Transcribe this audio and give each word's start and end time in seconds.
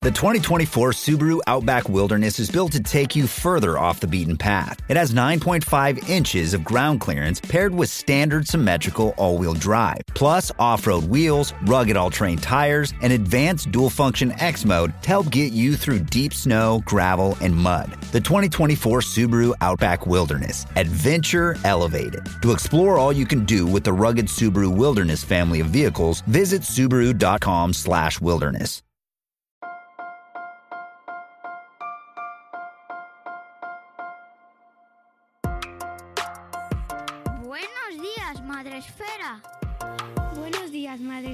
The 0.00 0.12
2024 0.12 0.92
Subaru 0.92 1.40
Outback 1.48 1.88
Wilderness 1.88 2.38
is 2.38 2.52
built 2.52 2.70
to 2.70 2.80
take 2.80 3.16
you 3.16 3.26
further 3.26 3.76
off 3.76 3.98
the 3.98 4.06
beaten 4.06 4.36
path. 4.36 4.78
It 4.88 4.96
has 4.96 5.12
9.5 5.12 6.08
inches 6.08 6.54
of 6.54 6.62
ground 6.62 7.00
clearance 7.00 7.40
paired 7.40 7.74
with 7.74 7.90
standard 7.90 8.46
symmetrical 8.46 9.12
all 9.16 9.38
wheel 9.38 9.54
drive, 9.54 10.02
plus 10.14 10.52
off 10.60 10.86
road 10.86 11.02
wheels, 11.02 11.52
rugged 11.66 11.96
all 11.96 12.12
terrain 12.12 12.38
tires, 12.38 12.94
and 13.02 13.12
advanced 13.12 13.72
dual 13.72 13.90
function 13.90 14.30
X 14.38 14.64
mode 14.64 14.94
to 15.02 15.08
help 15.08 15.30
get 15.30 15.52
you 15.52 15.74
through 15.74 15.98
deep 15.98 16.32
snow, 16.32 16.80
gravel, 16.86 17.36
and 17.40 17.56
mud. 17.56 17.90
The 18.12 18.20
2024 18.20 19.00
Subaru 19.00 19.52
Outback 19.60 20.06
Wilderness 20.06 20.64
Adventure 20.76 21.56
Elevated. 21.64 22.24
To 22.42 22.52
explore 22.52 22.98
all 22.98 23.12
you 23.12 23.26
can 23.26 23.44
do 23.44 23.66
with 23.66 23.82
the 23.82 23.92
rugged 23.92 24.26
Subaru 24.26 24.74
Wilderness 24.74 25.24
family 25.24 25.58
of 25.58 25.66
vehicles, 25.66 26.20
visit 26.28 26.62
Subaru.com/slash 26.62 28.20
wilderness. 28.20 28.82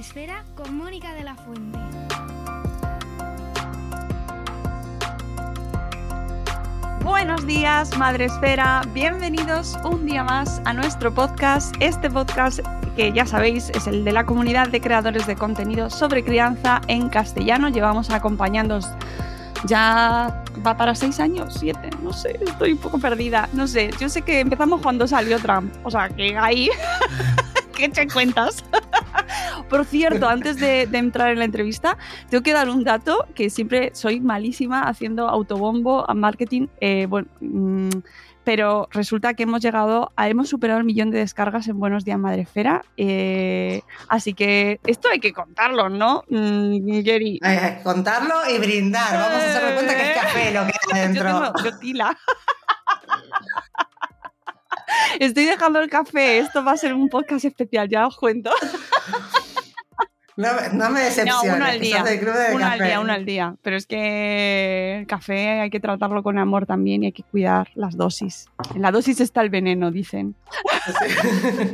Esfera, 0.07 0.45
con 0.55 0.77
Mónica 0.77 1.15
de 1.15 1.25
la 1.25 1.35
Fuente. 1.35 1.79
Buenos 7.03 7.47
días, 7.47 7.97
Madre 7.97 8.27
Esfera. 8.27 8.83
Bienvenidos 8.93 9.79
un 9.83 10.05
día 10.05 10.23
más 10.23 10.61
a 10.67 10.75
nuestro 10.75 11.13
podcast. 11.13 11.75
Este 11.81 12.11
podcast 12.11 12.61
que 12.97 13.13
ya 13.13 13.25
sabéis 13.25 13.71
es 13.71 13.87
el 13.87 14.05
de 14.05 14.13
la 14.13 14.27
comunidad 14.27 14.69
de 14.69 14.83
creadores 14.83 15.27
de 15.27 15.37
contenido 15.37 15.89
sobre 15.89 16.23
crianza 16.23 16.83
en 16.87 17.09
castellano. 17.09 17.71
Llevamos 17.71 18.11
acompañándoos 18.11 18.87
ya 19.67 20.45
va 20.65 20.77
para 20.77 20.95
seis 20.95 21.19
años, 21.19 21.57
siete, 21.59 21.89
no 22.03 22.13
sé, 22.13 22.39
estoy 22.47 22.73
un 22.73 22.79
poco 22.79 22.99
perdida. 22.99 23.49
No 23.55 23.67
sé, 23.67 23.91
yo 23.99 24.11
sé 24.11 24.21
que 24.21 24.41
empezamos 24.41 24.83
cuando 24.83 25.07
salió 25.07 25.39
Trump, 25.39 25.73
o 25.83 25.91
sea 25.91 26.11
que 26.11 26.37
ahí 26.37 26.69
que 27.75 27.87
echen 27.87 28.09
cuentas. 28.09 28.65
Por 29.69 29.85
cierto, 29.85 30.29
antes 30.29 30.57
de, 30.59 30.87
de, 30.87 30.99
entrar 30.99 31.31
en 31.31 31.39
la 31.39 31.45
entrevista, 31.45 31.97
tengo 32.31 32.43
que 32.43 32.53
dar 32.53 32.69
un 32.69 32.85
dato 32.85 33.27
que 33.35 33.51
siempre 33.51 33.91
soy 33.95 34.21
malísima 34.21 34.83
haciendo 34.89 35.29
autobombo 35.29 36.09
a 36.09 36.15
marketing. 36.15 36.69
Eh, 36.81 37.07
bueno, 37.09 37.29
mmm, 37.41 37.91
pero 38.45 38.89
resulta 38.93 39.35
que 39.35 39.45
hemos 39.45 39.63
llegado, 39.63 40.13
a, 40.17 40.29
hemos 40.29 40.49
superado 40.51 40.79
el 40.79 40.85
millón 40.85 41.11
de 41.11 41.19
descargas 41.19 41.67
en 41.67 41.81
Buenos 41.81 42.05
Días 42.05 42.19
Madrefera. 42.19 42.85
Eh, 42.97 43.81
así 44.09 44.35
que 44.35 44.81
esto 44.87 45.09
hay 45.11 45.19
que 45.19 45.33
contarlo, 45.33 45.89
¿no, 45.89 46.25
mm, 46.29 47.03
Gary? 47.03 47.41
Hay 47.43 47.77
que 47.77 47.83
contarlo 47.83 48.35
y 48.55 48.59
brindar. 48.59 49.15
Vamos 49.15 49.43
a 49.43 49.51
hacerme 49.51 49.75
cuenta 49.75 49.97
que 49.97 50.11
es 50.11 50.17
café 50.17 50.53
lo 50.53 50.67
que 50.67 50.73
hay 50.73 51.01
adentro. 51.01 51.29
Yo 51.29 51.53
tengo 51.53 51.71
yo 51.71 51.79
tila. 51.79 52.19
Estoy 55.19 55.45
dejando 55.45 55.81
el 55.81 55.91
café. 55.91 56.39
Esto 56.39 56.65
va 56.65 56.73
a 56.73 56.77
ser 56.77 56.95
un 56.95 57.09
podcast 57.09 57.45
especial, 57.45 57.89
ya 57.89 58.07
os 58.07 58.17
cuento. 58.17 58.51
No, 60.37 60.49
no, 60.73 60.91
me 60.91 61.01
decepciones. 61.01 61.45
No, 61.45 61.57
uno 61.57 61.65
al 61.65 61.79
día. 61.79 62.03
De 62.03 62.19
club 62.19 62.35
de 62.35 62.55
uno 62.55 62.59
café. 62.59 62.73
al 62.73 62.89
día, 62.89 63.01
uno 63.01 63.13
al 63.13 63.25
día. 63.25 63.57
Pero 63.63 63.77
es 63.77 63.87
que 63.87 64.99
el 64.99 65.07
café 65.07 65.61
hay 65.61 65.71
que 65.71 65.79
tratarlo 65.79 66.25
con 66.25 66.39
amor 66.39 66.67
también 66.67 67.05
y 67.05 67.07
hay 67.07 67.13
que 67.13 67.23
cuidar 67.23 67.69
las 67.75 67.97
dosis. 67.97 68.47
En 68.75 68.83
la 68.83 68.91
dosis 68.91 69.21
está 69.21 69.43
el 69.43 69.51
veneno, 69.51 69.93
dicen. 69.93 70.35
Sí. 70.87 70.93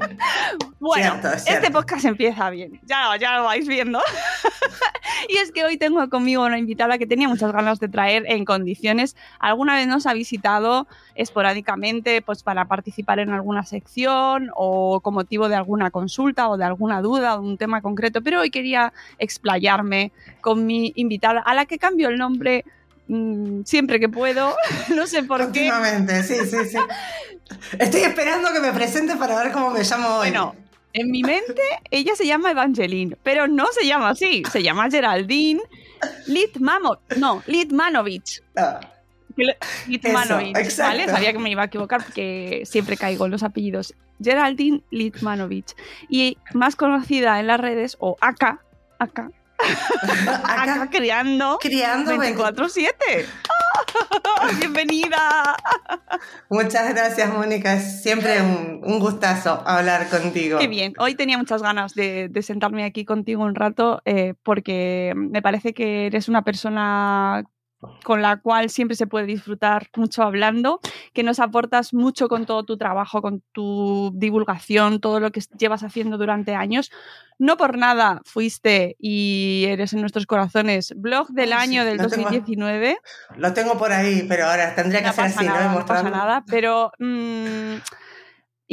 bueno, 0.79 1.13
cierto, 1.13 1.39
cierto. 1.39 1.53
este 1.53 1.71
podcast 1.71 2.05
empieza 2.05 2.51
bien. 2.51 2.79
Ya, 2.85 3.17
ya 3.19 3.39
lo 3.39 3.45
vais 3.45 3.67
viendo. 3.67 3.99
y 5.29 5.39
es 5.39 5.53
que 5.53 5.65
hoy 5.65 5.79
tengo 5.79 6.07
conmigo 6.11 6.45
una 6.45 6.59
invitada 6.59 6.99
que 6.99 7.07
tenía 7.07 7.29
muchas 7.29 7.53
ganas 7.53 7.81
de 7.81 7.89
traer 7.89 8.25
en 8.27 8.45
condiciones. 8.45 9.17
Alguna 9.39 9.77
vez 9.77 9.87
nos 9.87 10.07
ha 10.07 10.13
visitado 10.13 10.87
esporádicamente 11.21 12.23
pues 12.23 12.43
para 12.43 12.65
participar 12.65 13.19
en 13.19 13.31
alguna 13.31 13.63
sección 13.63 14.51
o 14.55 15.01
con 15.01 15.13
motivo 15.13 15.51
de 15.51 15.55
alguna 15.55 15.91
consulta 15.91 16.49
o 16.49 16.57
de 16.57 16.65
alguna 16.65 17.03
duda 17.03 17.37
o 17.37 17.43
de 17.43 17.49
un 17.49 17.59
tema 17.59 17.83
concreto, 17.83 18.23
pero 18.23 18.41
hoy 18.41 18.51
quería 18.51 18.95
explayarme 19.19 20.13
con 20.41 20.65
mi 20.67 20.93
invitada 20.97 21.41
a 21.41 21.55
la 21.55 21.67
que 21.67 21.79
cambio 21.79 22.09
el 22.09 22.17
nombre 22.17 22.65
mmm, 23.09 23.63
siempre 23.65 24.01
que 24.01 24.09
puedo, 24.09 24.57
no 24.97 25.07
sé 25.07 25.23
por 25.23 25.43
Continuamente, 25.43 26.15
qué. 26.15 26.23
sí, 26.23 26.37
sí, 26.47 26.57
sí. 26.71 26.79
Estoy 27.79 28.01
esperando 28.01 28.51
que 28.55 28.61
me 28.61 28.73
presente 28.73 29.17
para 29.17 29.37
ver 29.37 29.53
cómo 29.53 29.71
me 29.71 29.83
llamo 29.83 30.09
hoy. 30.09 30.31
Bueno, 30.31 30.55
en 30.95 31.11
mi 31.11 31.23
mente 31.23 31.63
ella 31.91 32.17
se 32.17 32.27
llama 32.27 32.51
Evangeline, 32.53 33.19
pero 33.23 33.47
no 33.47 33.67
se 33.73 33.87
llama 33.87 34.09
así, 34.09 34.43
se 34.51 34.63
llama 34.63 34.91
Geraldine 34.91 35.61
Litmamo, 36.27 36.97
no, 37.19 37.43
Litmanovich. 37.47 38.43
Ah. 38.57 38.81
Litmanovich. 39.87 40.71
Sabía 40.71 41.33
que 41.33 41.39
me 41.39 41.51
iba 41.51 41.63
a 41.63 41.67
equivocar 41.67 42.03
porque 42.03 42.63
siempre 42.65 42.97
caigo 42.97 43.27
en 43.27 43.33
los 43.33 43.43
apellidos. 43.43 43.95
Geraldine 44.23 44.83
Litmanovich. 44.91 45.75
Y 46.09 46.39
más 46.53 46.77
conocida 46.77 47.41
en 47.41 47.47
las 47.47 47.61
redes, 47.61 47.97
o 48.01 48.17
Aka, 48.21 48.61
Aka, 48.99 49.31
Acá, 50.45 50.89
criando 50.91 51.59
criando 51.61 52.13
24-7. 52.17 52.91
¡Bienvenida! 54.59 55.57
Muchas 56.49 56.95
gracias, 56.95 57.33
Mónica. 57.33 57.75
Es 57.75 58.03
siempre 58.03 58.41
un, 58.41 58.81
un, 58.83 58.99
gustazo 58.99 59.63
hablar 59.67 60.09
contigo. 60.09 60.59
Qué 60.59 60.67
bien. 60.67 60.95
Hoy 60.99 61.15
tenía 61.15 61.37
muchas 61.39 61.63
ganas 61.63 61.95
de, 61.95 62.29
de 62.29 62.43
sentarme 62.43 62.85
aquí 62.85 63.05
contigo 63.05 63.43
un 63.43 63.55
rato 63.55 64.01
eh, 64.05 64.35
porque 64.43 65.13
me 65.15 65.43
parece 65.43 65.75
que 65.75 66.07
eres 66.07 66.29
una 66.29 66.43
persona 66.43 67.45
con 68.05 68.21
la 68.23 68.37
cual 68.39 68.69
siempre 68.71 68.97
se 68.97 69.07
puede 69.07 69.27
disfrutar 69.27 69.89
mucho 69.97 70.23
hablando, 70.23 70.81
que 71.15 71.23
nos 71.23 71.41
aportas 71.41 71.95
mucho 71.95 72.29
con 72.29 72.45
todo 72.47 72.65
tu 72.65 72.77
trabajo, 72.77 73.23
con 73.23 73.43
tu 73.53 74.13
divulgación, 74.15 75.01
todo 75.01 75.19
lo 75.21 75.31
que 75.33 75.41
llevas 75.59 75.83
haciendo 75.83 76.19
durante 76.19 76.55
años. 76.55 76.91
No 77.39 77.57
por 77.57 77.79
nada 77.79 78.21
fuiste 78.27 78.97
y 78.99 79.65
eres 79.67 79.95
en 79.95 80.01
nuestros 80.03 80.27
corazones 80.27 80.93
blog 80.97 81.29
del 81.29 81.55
año 81.55 81.83
sí, 81.83 81.89
del 81.89 81.97
lo 81.97 82.09
tengo- 82.09 82.25
2019. 82.25 82.99
Lo 83.37 83.55
tengo 83.55 83.79
por 83.79 83.93
ahí, 83.93 84.27
pero 84.29 84.47
ahora 84.47 84.75
tendría 84.75 85.01
que 85.01 85.05
no 85.07 85.11
hacer 85.11 85.25
así, 85.25 85.47
nada, 85.47 85.73
¿no? 85.73 85.79
no 85.81 85.87
pasa 85.87 86.11
nada, 86.11 86.45
pero 86.47 86.93
mm, 86.99 87.77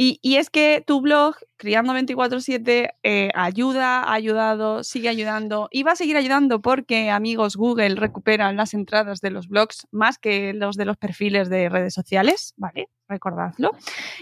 y, 0.00 0.20
y 0.22 0.36
es 0.36 0.48
que 0.48 0.84
tu 0.86 1.00
blog, 1.00 1.34
Criando 1.56 1.92
24-7, 1.92 2.90
eh, 3.02 3.30
ayuda, 3.34 4.04
ha 4.04 4.12
ayudado, 4.12 4.84
sigue 4.84 5.08
ayudando 5.08 5.68
y 5.72 5.82
va 5.82 5.92
a 5.92 5.96
seguir 5.96 6.16
ayudando 6.16 6.62
porque, 6.62 7.10
amigos, 7.10 7.56
Google 7.56 7.96
recuperan 7.96 8.56
las 8.56 8.74
entradas 8.74 9.20
de 9.20 9.30
los 9.30 9.48
blogs 9.48 9.88
más 9.90 10.18
que 10.18 10.54
los 10.54 10.76
de 10.76 10.84
los 10.84 10.96
perfiles 10.96 11.50
de 11.50 11.68
redes 11.68 11.94
sociales, 11.94 12.54
¿vale? 12.56 12.88
Recordadlo. 13.08 13.70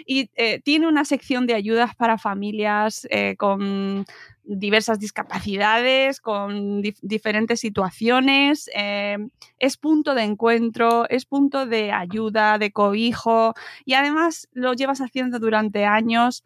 Y 0.06 0.30
eh, 0.36 0.60
tiene 0.60 0.86
una 0.86 1.04
sección 1.04 1.46
de 1.46 1.54
ayudas 1.54 1.96
para 1.96 2.18
familias 2.18 3.06
eh, 3.10 3.34
con 3.36 4.06
diversas 4.44 5.00
discapacidades, 5.00 6.20
con 6.20 6.82
dif 6.82 6.96
diferentes 7.02 7.58
situaciones. 7.58 8.70
Eh, 8.76 9.18
es 9.58 9.76
punto 9.76 10.14
de 10.14 10.22
encuentro, 10.22 11.08
es 11.08 11.26
punto 11.26 11.66
de 11.66 11.90
ayuda, 11.90 12.58
de 12.58 12.70
cobijo 12.70 13.54
y 13.84 13.94
además 13.94 14.48
lo 14.52 14.72
llevas 14.74 15.00
haciendo 15.00 15.40
durante 15.40 15.84
años. 15.84 16.44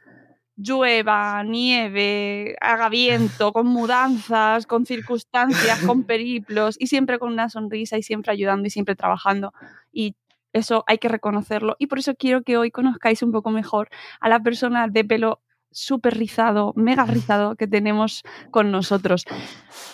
Llueva, 0.56 1.42
nieve, 1.44 2.56
haga 2.60 2.88
viento, 2.88 3.52
con 3.52 3.66
mudanzas, 3.66 4.66
con 4.66 4.86
circunstancias, 4.86 5.80
con 5.82 6.04
periplos 6.04 6.76
y 6.78 6.86
siempre 6.86 7.18
con 7.18 7.32
una 7.32 7.50
sonrisa 7.50 7.98
y 7.98 8.02
siempre 8.02 8.32
ayudando 8.32 8.66
y 8.66 8.70
siempre 8.70 8.94
trabajando. 8.96 9.52
Y 9.92 10.14
eso 10.52 10.84
hay 10.86 10.98
que 10.98 11.08
reconocerlo. 11.08 11.76
Y 11.78 11.86
por 11.86 11.98
eso 11.98 12.14
quiero 12.14 12.42
que 12.42 12.56
hoy 12.56 12.70
conozcáis 12.70 13.22
un 13.22 13.32
poco 13.32 13.50
mejor 13.50 13.88
a 14.20 14.28
la 14.28 14.40
persona 14.40 14.88
de 14.88 15.04
pelo 15.04 15.40
súper 15.72 16.16
rizado, 16.16 16.72
mega 16.76 17.04
rizado 17.04 17.56
que 17.56 17.66
tenemos 17.66 18.22
con 18.50 18.70
nosotros. 18.70 19.24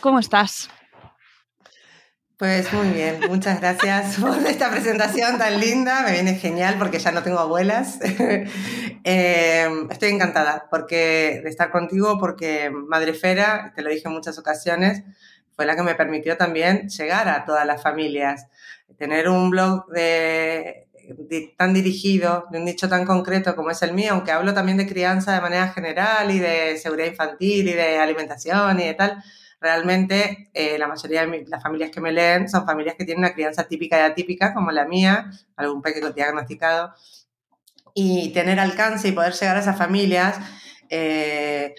¿Cómo 0.00 0.18
estás? 0.18 0.70
Pues 2.38 2.70
muy 2.70 2.90
bien, 2.90 3.20
muchas 3.28 3.60
gracias 3.60 4.16
por 4.20 4.36
esta 4.46 4.70
presentación 4.70 5.38
tan 5.38 5.58
linda, 5.58 6.02
me 6.02 6.12
viene 6.12 6.34
genial 6.34 6.74
porque 6.78 6.98
ya 6.98 7.10
no 7.10 7.22
tengo 7.22 7.38
abuelas. 7.38 7.98
eh, 9.04 9.68
estoy 9.90 10.10
encantada 10.10 10.66
porque, 10.70 11.40
de 11.42 11.48
estar 11.48 11.70
contigo 11.70 12.18
porque 12.18 12.70
Madrefera, 12.70 13.72
te 13.74 13.80
lo 13.80 13.88
dije 13.88 14.08
en 14.08 14.12
muchas 14.12 14.38
ocasiones, 14.38 15.02
fue 15.52 15.64
la 15.64 15.76
que 15.76 15.82
me 15.82 15.94
permitió 15.94 16.36
también 16.36 16.90
llegar 16.90 17.26
a 17.30 17.46
todas 17.46 17.66
las 17.66 17.82
familias. 17.82 18.48
Tener 18.98 19.28
un 19.28 19.50
blog 19.50 19.86
de, 19.88 20.88
tan 21.56 21.74
dirigido, 21.74 22.46
de 22.50 22.58
un 22.58 22.64
nicho 22.64 22.88
tan 22.88 23.04
concreto 23.04 23.54
como 23.54 23.70
es 23.70 23.82
el 23.82 23.92
mío, 23.92 24.12
aunque 24.12 24.32
hablo 24.32 24.54
también 24.54 24.78
de 24.78 24.86
crianza 24.86 25.34
de 25.34 25.40
manera 25.40 25.68
general 25.68 26.30
y 26.30 26.38
de 26.38 26.78
seguridad 26.78 27.08
infantil 27.08 27.68
y 27.68 27.72
de 27.72 27.98
alimentación 27.98 28.80
y 28.80 28.84
de 28.84 28.94
tal, 28.94 29.22
realmente 29.60 30.50
eh, 30.54 30.78
la 30.78 30.88
mayoría 30.88 31.26
de 31.26 31.44
las 31.48 31.62
familias 31.62 31.90
que 31.90 32.00
me 32.00 32.12
leen 32.12 32.48
son 32.48 32.64
familias 32.66 32.96
que 32.96 33.04
tienen 33.04 33.24
una 33.24 33.34
crianza 33.34 33.64
típica 33.64 33.98
y 33.98 34.02
atípica, 34.02 34.54
como 34.54 34.70
la 34.70 34.86
mía, 34.86 35.30
algún 35.56 35.82
pequeño 35.82 36.12
diagnosticado, 36.12 36.94
y 37.94 38.30
tener 38.32 38.60
alcance 38.60 39.08
y 39.08 39.12
poder 39.12 39.32
llegar 39.32 39.56
a 39.56 39.60
esas 39.60 39.78
familias 39.78 40.36
eh, 40.90 41.74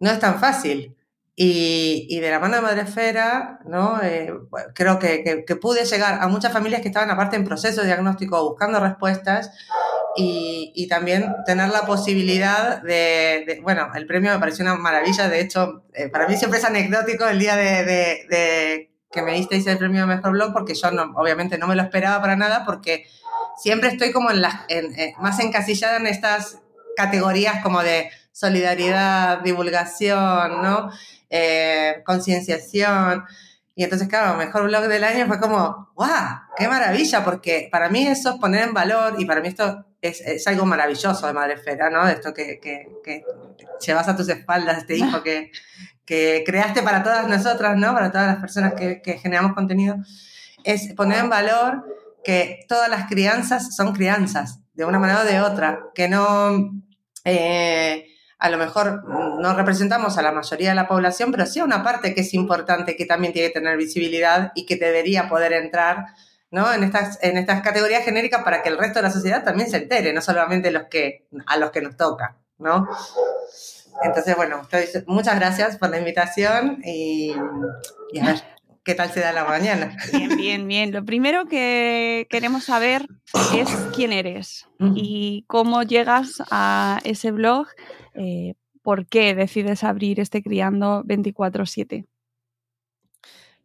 no 0.00 0.10
es 0.10 0.18
tan 0.20 0.38
fácil. 0.38 0.93
Y, 1.36 2.20
de 2.20 2.30
la 2.30 2.38
mano 2.38 2.54
de 2.54 2.62
Madresfera, 2.62 3.58
¿no? 3.64 4.00
Eh, 4.02 4.32
creo 4.72 5.00
que, 5.00 5.44
pude 5.60 5.84
llegar 5.84 6.22
a 6.22 6.28
muchas 6.28 6.52
familias 6.52 6.80
que 6.80 6.88
estaban 6.88 7.10
aparte 7.10 7.34
en 7.34 7.44
proceso 7.44 7.80
de 7.80 7.88
diagnóstico 7.88 8.48
buscando 8.48 8.78
respuestas 8.78 9.50
y, 10.16 10.86
también 10.88 11.34
tener 11.44 11.70
la 11.70 11.86
posibilidad 11.86 12.80
de, 12.82 13.58
bueno, 13.64 13.90
el 13.96 14.06
premio 14.06 14.32
me 14.32 14.38
pareció 14.38 14.64
una 14.64 14.76
maravilla, 14.76 15.28
de 15.28 15.40
hecho, 15.40 15.82
eh, 15.92 16.08
para 16.08 16.28
mí 16.28 16.36
siempre 16.36 16.60
es 16.60 16.64
anecdótico 16.64 17.26
el 17.26 17.40
día 17.40 17.56
de, 17.56 18.90
que 19.10 19.22
me 19.22 19.32
disteis 19.32 19.66
el 19.66 19.78
premio 19.78 20.06
Mejor 20.06 20.32
Blog, 20.32 20.52
porque 20.52 20.74
yo 20.74 20.92
no, 20.92 21.12
obviamente 21.16 21.58
no 21.58 21.66
me 21.66 21.74
lo 21.74 21.82
esperaba 21.82 22.20
para 22.20 22.36
nada, 22.36 22.64
porque 22.64 23.06
siempre 23.56 23.88
estoy 23.88 24.12
como 24.12 24.30
en 24.30 24.40
las, 24.40 24.54
más 25.18 25.40
encasillada 25.40 25.96
en 25.96 26.06
estas 26.06 26.60
categorías 26.96 27.60
como 27.62 27.82
de 27.82 28.08
solidaridad, 28.30 29.40
divulgación, 29.40 30.62
¿no? 30.62 30.90
Eh, 31.30 32.02
concienciación. 32.04 33.24
Y 33.74 33.82
entonces, 33.82 34.08
claro, 34.08 34.36
mejor 34.36 34.64
blog 34.64 34.86
del 34.86 35.02
año 35.02 35.26
fue 35.26 35.40
como, 35.40 35.90
¡guau! 35.94 36.38
¡Qué 36.56 36.68
maravilla! 36.68 37.24
Porque 37.24 37.68
para 37.72 37.88
mí 37.88 38.06
eso 38.06 38.30
es 38.30 38.36
poner 38.36 38.68
en 38.68 38.74
valor 38.74 39.16
y 39.18 39.24
para 39.24 39.40
mí 39.40 39.48
esto 39.48 39.84
es, 40.00 40.46
algo 40.46 40.64
maravilloso 40.66 41.26
de 41.26 41.32
Madrefera, 41.32 41.90
¿no? 41.90 42.06
Esto 42.06 42.32
que, 42.32 42.60
que, 42.60 43.24
llevas 43.84 44.08
a 44.08 44.16
tus 44.16 44.28
espaldas, 44.28 44.78
este 44.78 44.96
hijo 44.96 45.22
que, 45.22 45.50
que 46.04 46.44
creaste 46.46 46.82
para 46.82 47.02
todas 47.02 47.26
nosotras, 47.26 47.76
¿no? 47.76 47.92
Para 47.94 48.12
todas 48.12 48.26
las 48.26 48.36
personas 48.36 48.74
que, 48.74 49.00
generamos 49.20 49.54
contenido. 49.54 49.96
Es 50.62 50.92
poner 50.94 51.18
en 51.18 51.30
valor 51.30 51.84
que 52.22 52.64
todas 52.68 52.88
las 52.88 53.08
crianzas 53.08 53.74
son 53.74 53.92
crianzas, 53.92 54.60
de 54.74 54.84
una 54.84 54.98
manera 54.98 55.22
o 55.22 55.24
de 55.24 55.40
otra, 55.40 55.80
que 55.94 56.08
no... 56.08 56.70
Eh, 57.24 58.06
a 58.44 58.50
lo 58.50 58.58
mejor 58.58 59.02
no 59.40 59.54
representamos 59.54 60.18
a 60.18 60.22
la 60.22 60.30
mayoría 60.30 60.68
de 60.68 60.74
la 60.74 60.86
población, 60.86 61.30
pero 61.30 61.46
sí 61.46 61.60
a 61.60 61.64
una 61.64 61.82
parte 61.82 62.14
que 62.14 62.20
es 62.20 62.34
importante, 62.34 62.94
que 62.94 63.06
también 63.06 63.32
tiene 63.32 63.48
que 63.48 63.54
tener 63.54 63.78
visibilidad 63.78 64.52
y 64.54 64.66
que 64.66 64.76
debería 64.76 65.30
poder 65.30 65.54
entrar 65.54 66.08
¿no? 66.50 66.70
en, 66.70 66.84
estas, 66.84 67.18
en 67.22 67.38
estas 67.38 67.62
categorías 67.62 68.04
genéricas 68.04 68.44
para 68.44 68.62
que 68.62 68.68
el 68.68 68.76
resto 68.76 68.98
de 68.98 69.04
la 69.04 69.10
sociedad 69.10 69.44
también 69.44 69.70
se 69.70 69.78
entere, 69.78 70.12
no 70.12 70.20
solamente 70.20 70.70
los 70.70 70.88
que, 70.90 71.26
a 71.46 71.56
los 71.56 71.70
que 71.70 71.80
nos 71.80 71.96
toca. 71.96 72.36
¿no? 72.58 72.86
Entonces, 74.02 74.36
bueno, 74.36 74.60
muchas 75.06 75.36
gracias 75.36 75.78
por 75.78 75.88
la 75.88 75.96
invitación 75.96 76.82
y, 76.84 77.32
a 78.20 78.26
ver 78.26 78.42
qué 78.84 78.94
tal 78.94 79.10
se 79.10 79.20
da 79.20 79.32
la 79.32 79.46
mañana. 79.46 79.96
Bien, 80.12 80.36
bien, 80.36 80.68
bien. 80.68 80.92
Lo 80.92 81.02
primero 81.02 81.46
que 81.46 82.26
queremos 82.28 82.64
saber 82.64 83.06
es 83.56 83.70
quién 83.94 84.12
eres 84.12 84.68
y 84.94 85.46
cómo 85.46 85.82
llegas 85.82 86.42
a 86.50 87.00
ese 87.04 87.30
blog 87.30 87.68
eh, 88.14 88.54
¿por 88.82 89.06
qué 89.06 89.34
decides 89.34 89.84
abrir 89.84 90.20
este 90.20 90.42
Criando 90.42 91.02
24/7? 91.04 92.06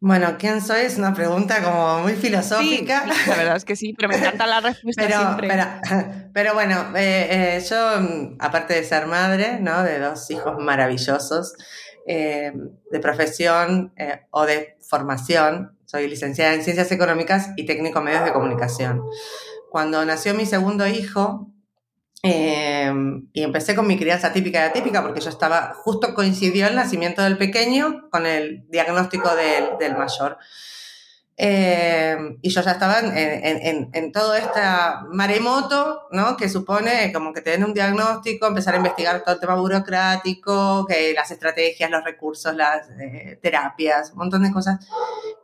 Bueno, 0.02 0.38
¿quién 0.40 0.62
soy? 0.62 0.82
Es 0.82 0.98
una 0.98 1.14
pregunta 1.14 1.62
como 1.62 2.00
muy 2.00 2.14
filosófica. 2.14 3.06
la 3.28 3.36
verdad 3.36 3.58
es 3.58 3.66
que 3.66 3.76
sí, 3.76 3.94
pero 3.94 4.08
me 4.08 4.16
encanta 4.16 4.48
la 4.48 4.62
respuesta 4.62 5.02
pero, 5.02 5.20
siempre. 5.20 5.50
Pero, 6.34 6.54
bueno, 6.54 6.96
eh, 6.96 7.58
eh, 7.58 7.66
yo, 7.70 7.78
aparte 8.40 8.76
de 8.76 8.84
ser 8.86 9.08
madre, 9.08 9.60
¿no? 9.60 9.84
De 9.84 10.00
dos 10.00 10.32
hijos 10.32 10.58
maravillosos, 10.58 11.54
de 12.06 13.00
profesión 13.02 13.94
o 14.32 14.46
de 14.46 14.78
formación, 14.80 15.78
soy 15.86 16.08
licenciada 16.08 16.54
en 16.54 16.64
Ciencias 16.64 16.92
Económicas 16.92 17.50
y 17.58 17.66
técnico 17.66 18.00
en 18.00 18.06
medios 18.06 18.24
de 18.24 18.32
comunicación. 18.32 19.04
Cuando 19.70 20.04
nació 20.06 20.34
mi 20.34 20.46
segundo 20.46 20.88
hijo, 20.88 21.52
Em, 22.22 23.30
y 23.32 23.44
empecé 23.44 23.76
con 23.76 23.88
mi 23.88 23.98
crianza 23.98 24.34
típica 24.34 24.60
y 24.60 24.70
atípica 24.70 25.02
porque 25.02 25.22
yo 25.22 25.30
estaba, 25.30 25.74
justo 25.74 26.14
coincidió 26.14 26.68
el 26.68 26.76
nacimiento 26.76 27.22
del 27.22 27.38
pequeño 27.38 28.10
con 28.10 28.26
el 28.26 28.66
diagnóstico 28.70 29.34
del, 29.36 29.78
del 29.80 29.98
mayor. 29.98 30.38
Em, 31.42 32.38
y 32.42 32.50
yo 32.50 32.62
ya 32.62 32.72
estaba 32.72 33.00
en, 33.00 33.16
en, 33.16 33.90
en, 33.94 34.12
todo 34.12 34.36
este 34.36 34.60
maremoto, 35.10 36.08
¿no? 36.12 36.36
Que 36.36 36.50
supone 36.50 37.14
como 37.14 37.32
que 37.32 37.40
te 37.40 37.52
den 37.52 37.64
un 37.64 37.74
diagnóstico, 37.74 38.48
empezar 38.48 38.74
a 38.74 38.78
investigar 38.78 39.24
todo 39.24 39.36
el 39.36 39.40
tema 39.40 39.56
burocrático, 39.56 40.86
que 40.86 41.14
las 41.14 41.32
estrategias, 41.32 41.90
los 41.90 42.04
recursos, 42.04 42.54
las 42.54 42.90
eh, 43.00 43.40
terapias, 43.42 44.12
un 44.12 44.18
montón 44.18 44.44
de 44.44 44.52
cosas. 44.52 44.86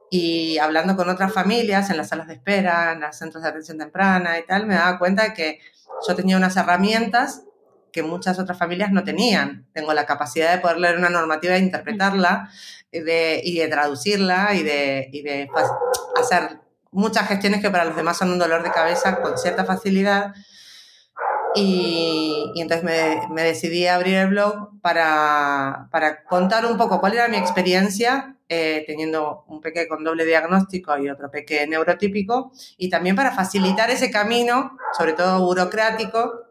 Y 0.09 0.57
hablando 0.57 0.97
con 0.97 1.09
otras 1.09 1.31
familias 1.31 1.89
en 1.89 1.95
las 1.95 2.09
salas 2.09 2.27
de 2.27 2.33
espera, 2.33 2.91
en 2.91 2.99
los 2.99 3.15
centros 3.15 3.43
de 3.43 3.49
atención 3.49 3.77
temprana 3.77 4.37
y 4.37 4.45
tal, 4.45 4.67
me 4.67 4.75
daba 4.75 4.99
cuenta 4.99 5.33
que 5.33 5.61
yo 6.07 6.15
tenía 6.15 6.37
unas 6.37 6.55
herramientas 6.57 7.43
que 7.91 8.03
muchas 8.03 8.37
otras 8.39 8.57
familias 8.57 8.91
no 8.91 9.03
tenían. 9.03 9.65
Tengo 9.73 9.93
la 9.93 10.05
capacidad 10.05 10.51
de 10.51 10.59
poder 10.59 10.77
leer 10.77 10.97
una 10.97 11.09
normativa 11.09 11.55
e 11.55 11.59
interpretarla 11.59 12.49
y 12.91 12.99
de, 12.99 13.41
y 13.43 13.59
de 13.59 13.67
traducirla 13.67 14.53
y 14.53 14.63
de, 14.63 15.09
y 15.11 15.21
de 15.21 15.47
hacer 16.19 16.59
muchas 16.91 17.27
gestiones 17.27 17.61
que 17.61 17.69
para 17.69 17.85
los 17.85 17.95
demás 17.95 18.17
son 18.17 18.31
un 18.31 18.39
dolor 18.39 18.63
de 18.63 18.71
cabeza 18.71 19.21
con 19.21 19.37
cierta 19.37 19.65
facilidad. 19.65 20.33
Y, 21.55 22.51
y 22.53 22.61
entonces 22.61 22.83
me, 22.83 23.21
me, 23.29 23.43
decidí 23.43 23.87
a 23.87 23.95
abrir 23.95 24.15
el 24.15 24.27
blog 24.27 24.81
para, 24.81 25.87
para, 25.89 26.25
contar 26.25 26.65
un 26.65 26.77
poco 26.77 26.99
cuál 26.99 27.13
era 27.13 27.29
mi 27.29 27.37
experiencia 27.37 28.34
eh, 28.47 28.83
teniendo 28.85 29.43
un 29.47 29.59
peque 29.59 29.87
con 29.87 30.03
doble 30.03 30.23
diagnóstico 30.23 30.95
y 30.99 31.09
otro 31.09 31.31
peque 31.31 31.65
neurotípico, 31.65 32.51
y 32.77 32.91
también 32.91 33.15
para 33.15 33.31
facilitar 33.31 33.89
ese 33.89 34.11
camino, 34.11 34.77
sobre 34.95 35.13
todo 35.13 35.43
burocrático, 35.43 36.43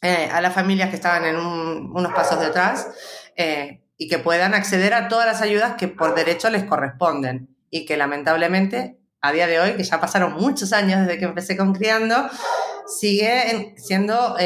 eh, 0.00 0.30
a 0.32 0.40
las 0.40 0.54
familias 0.54 0.88
que 0.88 0.96
estaban 0.96 1.26
en 1.26 1.36
unos 1.36 2.12
pasos 2.14 2.40
detrás 2.40 2.88
eh, 3.36 3.82
y 3.98 4.08
que 4.08 4.18
puedan 4.18 4.54
acceder 4.54 4.94
a 4.94 5.08
todas 5.08 5.26
las 5.26 5.42
ayudas 5.42 5.74
que 5.74 5.88
por 5.88 6.14
derecho 6.14 6.48
les 6.48 6.64
corresponden. 6.64 7.54
Y 7.68 7.84
que 7.84 7.98
lamentablemente 7.98 8.98
a 9.20 9.32
día 9.32 9.46
de 9.46 9.60
hoy, 9.60 9.72
que 9.72 9.84
ya 9.84 10.00
pasaron 10.00 10.32
muchos 10.34 10.72
años 10.72 11.00
desde 11.00 11.18
que 11.18 11.24
empecé 11.26 11.56
con 11.56 11.74
Criando, 11.74 12.28
sigue 12.86 13.74
siendo 13.76 14.36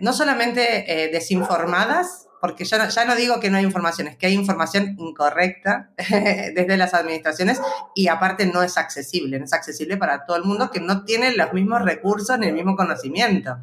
no 0.00 0.12
solamente 0.12 1.08
desinformadas, 1.12 2.26
porque 2.44 2.66
ya 2.66 2.76
no, 2.76 2.90
ya 2.90 3.06
no 3.06 3.16
digo 3.16 3.40
que 3.40 3.48
no 3.48 3.56
hay 3.56 3.64
información, 3.64 4.06
es 4.06 4.18
que 4.18 4.26
hay 4.26 4.34
información 4.34 4.96
incorrecta 4.98 5.88
desde 5.96 6.76
las 6.76 6.92
administraciones 6.92 7.58
y 7.94 8.08
aparte 8.08 8.44
no 8.44 8.62
es 8.62 8.76
accesible, 8.76 9.38
no 9.38 9.46
es 9.46 9.54
accesible 9.54 9.96
para 9.96 10.26
todo 10.26 10.36
el 10.36 10.44
mundo 10.44 10.70
que 10.70 10.78
no 10.78 11.06
tiene 11.06 11.34
los 11.34 11.54
mismos 11.54 11.80
recursos 11.80 12.38
ni 12.38 12.48
el 12.48 12.52
mismo 12.52 12.76
conocimiento. 12.76 13.56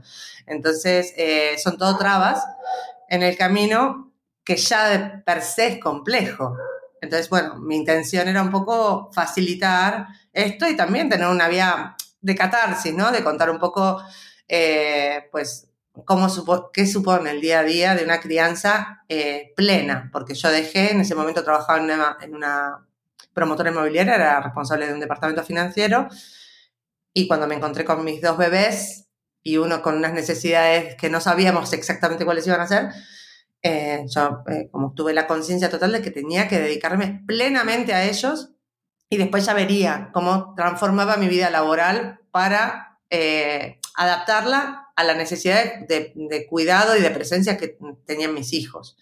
Entonces, 0.48 1.14
eh, 1.16 1.60
son 1.64 1.78
todo 1.78 1.96
trabas 1.96 2.44
en 3.08 3.22
el 3.22 3.38
camino 3.38 4.12
que 4.44 4.56
ya 4.56 4.90
de 4.90 5.20
per 5.20 5.44
se 5.44 5.68
es 5.68 5.78
complejo. 5.78 6.58
Entonces, 7.02 7.30
bueno, 7.30 7.60
mi 7.60 7.76
intención 7.76 8.28
era 8.28 8.42
un 8.42 8.50
poco 8.50 9.12
facilitar 9.14 10.08
esto 10.34 10.68
y 10.68 10.76
también 10.76 11.08
tener 11.08 11.28
una 11.28 11.48
vía 11.48 11.96
de 12.20 12.36
catarsis, 12.36 12.96
¿no? 12.96 13.12
De 13.12 13.24
contar 13.24 13.52
un 13.52 13.60
poco, 13.60 14.02
eh, 14.48 15.30
pues, 15.32 15.71
cómo 16.06 16.28
qué 16.72 16.88
supone 16.88 17.32
el 17.32 17.42
día 17.42 17.60
a 17.60 17.64
día 17.64 17.96
de 17.96 18.04
una 18.04 18.20
crianza 18.20 19.04
eh, 19.10 19.54
plena, 19.56 20.10
porque 20.12 20.36
yo 20.36 20.50
dejé, 20.50 20.92
en 20.92 21.02
ese 21.02 21.16
momento 21.16 21.44
trabajaba 21.44 21.80
en 22.22 22.36
una, 22.36 22.88
promotora 23.34 23.72
inmobiliaria, 23.72 24.16
era 24.16 24.42
responsable 24.42 24.88
de 24.88 24.94
un 24.94 25.00
departamento 25.00 25.44
financiero, 25.44 26.08
y 27.14 27.28
cuando 27.28 27.48
me 27.48 27.56
encontré 27.56 27.86
con 27.86 28.04
mis 28.04 28.22
dos 28.22 28.38
bebés 28.38 29.08
y 29.44 29.58
uno 29.58 29.82
con 29.82 29.98
unas 29.98 30.14
necesidades 30.14 30.96
que 30.96 31.10
no 31.10 31.20
sabíamos 31.20 31.72
exactamente 31.74 32.26
cuáles 32.26 32.48
iban 32.48 32.62
a 32.62 32.68
ser, 32.68 32.90
eh, 33.62 34.06
yo 34.08 34.44
eh, 34.48 34.70
como 34.72 34.94
tuve 34.94 35.14
la 35.14 35.28
conciencia 35.28 35.70
total 35.70 35.92
de 35.92 36.02
que 36.02 36.12
tenía 36.12 36.48
que 36.48 36.60
dedicarme 36.60 37.24
plenamente 37.28 37.94
a 37.94 38.04
ellos 38.04 38.52
y 39.10 39.18
después 39.18 39.46
ya 39.46 39.54
vería 39.54 40.10
cómo 40.14 40.54
transformaba 40.56 41.18
mi 41.18 41.28
vida 41.28 41.50
laboral 41.50 42.22
para 42.32 43.00
adaptarla 43.96 44.91
a 45.01 45.03
la 45.03 45.13
necesidad 45.13 45.79
de, 45.88 46.48
cuidado 46.50 46.98
y 46.98 47.01
de 47.01 47.12
presencia 47.12 47.58
que 47.58 47.77
tenían 48.05 48.34
mis 48.34 48.53
hijos. 48.53 48.98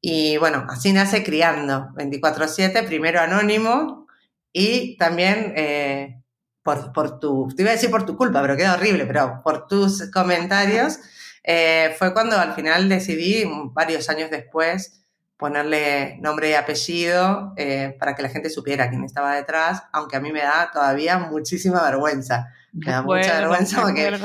Y 0.00 0.36
bueno, 0.36 0.66
así 0.68 0.92
nace 0.92 1.22
Criando 1.22 1.88
24/7, 1.94 2.84
primero 2.86 3.20
anónimo 3.20 4.06
y 4.52 4.96
también 4.96 5.54
eh, 5.56 6.22
por, 6.62 6.92
por, 6.92 7.18
tu, 7.18 7.48
te 7.56 7.62
iba 7.62 7.70
a 7.70 7.74
decir 7.74 7.90
por 7.90 8.04
tu 8.04 8.16
culpa, 8.16 8.42
pero 8.42 8.56
queda 8.56 8.74
horrible, 8.74 9.06
pero 9.06 9.40
por 9.42 9.66
tus 9.66 10.10
comentarios, 10.10 10.98
eh, 11.44 11.94
fue 11.98 12.12
cuando 12.12 12.38
al 12.38 12.54
final 12.54 12.88
decidí, 12.88 13.44
varios 13.72 14.08
años 14.08 14.30
después, 14.30 15.02
ponerle 15.36 16.18
nombre 16.20 16.50
y 16.50 16.54
apellido 16.54 17.52
eh, 17.56 17.96
para 17.98 18.14
que 18.14 18.22
la 18.22 18.28
gente 18.28 18.48
supiera 18.48 18.88
quién 18.88 19.02
estaba 19.02 19.34
detrás, 19.34 19.82
aunque 19.92 20.16
a 20.16 20.20
mí 20.20 20.30
me 20.30 20.42
da 20.42 20.70
todavía 20.72 21.18
muchísima 21.18 21.82
vergüenza. 21.82 22.48
Me 22.72 22.92
da 22.92 23.02
mucha 23.02 23.40
vergüenza 23.40 23.82
porque 23.82 24.18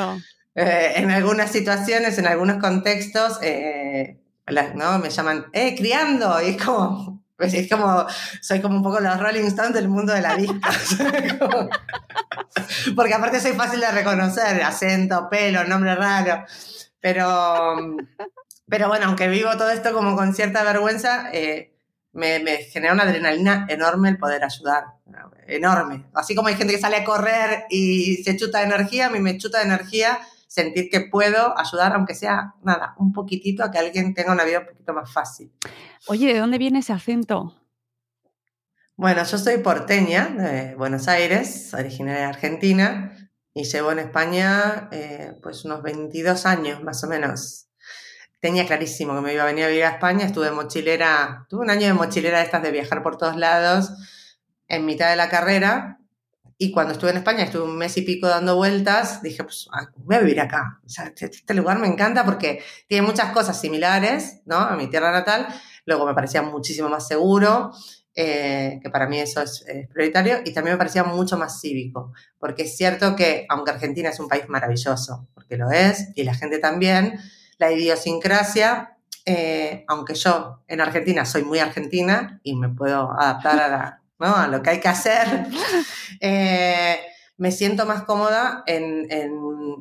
eh, 0.58 0.94
en 0.96 1.12
algunas 1.12 1.52
situaciones, 1.52 2.18
en 2.18 2.26
algunos 2.26 2.58
contextos, 2.58 3.38
eh, 3.44 4.20
¿no? 4.74 4.98
me 4.98 5.12
llaman, 5.12 5.46
¡eh, 5.54 5.76
criando! 5.78 6.42
Y 6.42 6.50
es 6.50 6.64
como, 6.64 7.24
pues, 7.36 7.54
es 7.54 7.70
como, 7.70 8.08
soy 8.42 8.60
como 8.60 8.78
un 8.78 8.82
poco 8.82 9.00
los 9.00 9.20
Rolling 9.20 9.46
Stones 9.46 9.76
del 9.76 9.88
mundo 9.88 10.14
de 10.14 10.22
la 10.22 10.36
vista. 10.36 10.68
porque 12.96 13.14
aparte 13.14 13.40
soy 13.40 13.52
fácil 13.54 13.82
de 13.82 13.92
reconocer, 13.92 14.64
acento, 14.64 15.30
pelo, 15.30 15.64
nombre 15.64 15.94
raro. 15.94 16.44
Pero, 17.00 17.76
pero 18.68 18.88
bueno, 18.88 19.06
aunque 19.06 19.28
vivo 19.28 19.52
todo 19.58 19.70
esto 19.70 19.94
como 19.94 20.16
con 20.16 20.34
cierta 20.34 20.64
vergüenza, 20.64 21.30
eh, 21.34 21.78
me, 22.14 22.40
genera 22.64 22.94
una 22.94 23.04
adrenalina 23.04 23.68
enorme 23.70 24.10
el 24.10 24.18
poder 24.18 24.44
ayudar. 24.44 24.86
Enorme. 25.46 26.08
Así 26.16 26.34
como 26.34 26.48
hay 26.48 26.56
gente 26.56 26.74
que 26.74 26.80
sale 26.80 26.98
a 26.98 27.04
correr 27.06 27.66
y 27.70 28.24
se 28.24 28.36
chuta 28.36 28.58
de 28.58 28.66
energía, 28.66 29.06
a 29.06 29.10
mí 29.12 29.20
me 29.20 29.38
chuta 29.38 29.60
de 29.60 29.66
energía 29.66 30.20
sentir 30.58 30.90
que 30.90 31.02
puedo 31.02 31.58
ayudar, 31.58 31.94
aunque 31.94 32.16
sea 32.16 32.56
nada, 32.64 32.96
un 32.98 33.14
poquitito, 33.14 33.64
a 33.64 33.70
que 33.70 33.78
alguien 33.78 34.16
tenga 34.16 34.32
una 34.32 34.44
vida 34.44 34.60
un 34.60 34.66
poquito 34.66 34.94
más 34.94 35.12
fácil. 35.14 35.52
Oye, 36.08 36.34
¿de 36.34 36.40
dónde 36.40 36.58
viene 36.58 36.80
ese 36.80 36.94
acento? 36.94 37.54
Bueno, 38.96 39.24
yo 39.24 39.38
soy 39.38 39.60
porteña 39.60 40.30
de 40.30 40.74
Buenos 40.76 41.08
Aires, 41.08 41.72
originaria 41.76 42.22
de 42.22 42.28
Argentina, 42.28 43.14
y 43.54 43.66
llevo 43.66 43.92
en 43.92 44.00
España 44.00 44.90
eh, 44.92 45.34
pues 45.44 45.64
unos 45.66 45.84
22 45.84 46.48
años 46.48 46.84
más 46.84 47.04
o 47.04 47.08
menos 47.08 47.68
tenía 48.40 48.66
clarísimo 48.66 49.16
que 49.16 49.22
me 49.22 49.34
iba 49.34 49.44
a 49.44 49.48
venir 49.48 49.66
a 49.66 49.68
vivir 49.68 49.84
a 49.84 49.90
España, 49.90 50.26
estuve 50.26 50.52
mochilera, 50.52 51.46
tuve 51.50 51.62
un 51.62 51.70
año 51.70 51.88
de 51.88 51.94
mochilera 51.94 52.40
de 52.40 52.46
estas 52.46 52.64
de 52.64 52.72
viajar 52.72 53.04
por 53.04 53.18
todos 53.18 53.36
lados 53.36 53.92
en 54.68 54.86
mitad 54.86 55.10
de 55.10 55.16
la 55.16 55.30
carrera 55.30 56.00
y 56.60 56.72
cuando 56.72 56.94
estuve 56.94 57.12
en 57.12 57.18
España, 57.18 57.44
estuve 57.44 57.64
un 57.64 57.78
mes 57.78 57.96
y 57.98 58.02
pico 58.02 58.28
dando 58.28 58.56
vueltas, 58.56 59.22
dije, 59.22 59.44
pues 59.44 59.68
ah, 59.72 59.90
voy 59.98 60.16
a 60.16 60.20
vivir 60.20 60.40
acá. 60.40 60.80
O 60.84 60.90
sea, 60.90 61.06
este, 61.06 61.28
este 61.28 61.54
lugar 61.54 61.78
me 61.78 61.88
encanta 61.88 62.26
porque 62.26 62.64
tiene 62.88 63.06
muchas 63.06 63.32
cosas 63.32 63.60
similares, 63.60 64.42
¿no? 64.46 64.58
A 64.58 64.76
mi 64.76 64.88
tierra 64.88 65.12
natal. 65.12 65.48
Luego 65.86 66.08
me 66.08 66.16
parecía 66.16 66.42
muchísimo 66.42 66.90
más 66.90 67.08
seguro, 67.08 67.72
eh, 68.16 68.80
que 68.82 68.90
para 68.90 69.08
mí 69.08 69.20
eso 69.20 69.42
es, 69.42 69.64
prioritario, 69.94 70.40
y 70.44 70.52
también 70.52 70.74
me 70.74 70.78
parecía 70.80 71.04
mucho 71.04 71.38
más 71.38 71.62
cívico, 71.62 72.14
porque 72.40 72.64
es 72.64 72.76
cierto 72.76 73.16
que, 73.16 73.46
aunque 73.48 73.72
Argentina 73.72 74.10
es 74.10 74.20
un 74.20 74.28
país 74.28 74.50
maravilloso, 74.50 75.28
porque 75.36 75.56
lo 75.56 75.70
es, 75.70 76.10
y 76.16 76.24
la 76.24 76.34
gente 76.34 76.58
también, 76.58 77.20
la 77.60 77.72
idiosincrasia, 77.72 78.98
eh, 79.24 79.86
aunque 79.88 80.16
yo 80.16 80.64
en 80.68 80.82
Argentina 80.82 81.26
soy 81.26 81.44
muy 81.44 81.60
argentina 81.60 82.40
y 82.42 82.56
me 82.56 82.70
puedo 82.70 83.12
adaptar 83.12 83.60
a, 83.60 84.02
lo 84.20 84.62
que 84.62 84.70
hay 84.70 84.80
que 84.80 84.88
hacer, 84.88 85.28
eh, 86.22 87.00
me 87.38 87.52
siento 87.52 87.86
más 87.86 88.04
cómoda 88.04 88.64
en, 88.66 89.08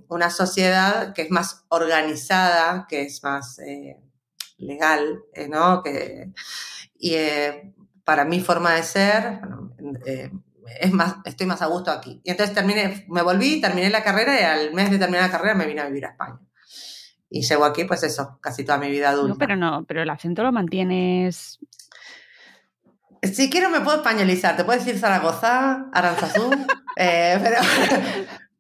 una 0.09 0.31
sociedad 0.31 1.15
que 1.15 1.23
es 1.23 1.31
más 1.31 1.65
organizada, 1.69 2.87
que 2.89 3.03
es 3.03 3.23
más 3.23 3.59
eh, 3.61 3.99
legal, 4.59 5.23
¿no? 5.49 5.83
Que, 5.83 6.33
y 6.99 7.17
para 8.05 8.25
mi 8.25 8.41
forma 8.41 8.75
de 8.75 8.83
ser, 8.83 9.41
es 10.81 10.93
más, 10.93 11.17
estoy 11.25 11.47
más 11.47 11.63
a 11.63 11.67
gusto 11.67 11.91
aquí. 11.91 12.21
Y 12.25 12.31
entonces 12.31 12.55
terminé, 12.55 13.07
me 13.09 13.23
volví, 13.23 13.61
terminé 13.61 13.91
la 13.91 14.05
carrera 14.05 14.41
y 14.41 14.45
al 14.45 14.75
mes 14.75 14.91
de 14.91 14.99
terminar 14.99 15.25
la 15.25 15.33
carrera 15.33 15.55
me 15.55 15.67
vine 15.67 15.81
a 15.81 15.87
vivir 15.87 16.07
a 16.07 16.11
España 16.11 16.41
y 17.29 17.43
llevo 17.43 17.65
aquí, 17.65 17.85
pues 17.85 18.03
eso, 18.03 18.39
casi 18.41 18.65
toda 18.65 18.79
mi 18.79 18.91
vida 18.91 19.11
adulta. 19.11 19.35
No, 19.35 19.39
pero 19.39 19.57
no, 19.57 19.85
pero 19.87 20.03
el 20.03 20.11
acento 20.11 20.43
lo 20.43 20.53
mantienes. 20.53 21.59
Si 23.35 23.51
quiero 23.51 23.71
me 23.71 23.81
puedo 23.81 23.99
españolizar, 23.99 24.57
te 24.57 24.65
puedo 24.65 24.79
decir 24.79 24.99
Zaragoza, 24.99 25.87
Aranzazú, 25.93 26.51
eh, 26.97 27.39
pero, 27.43 27.59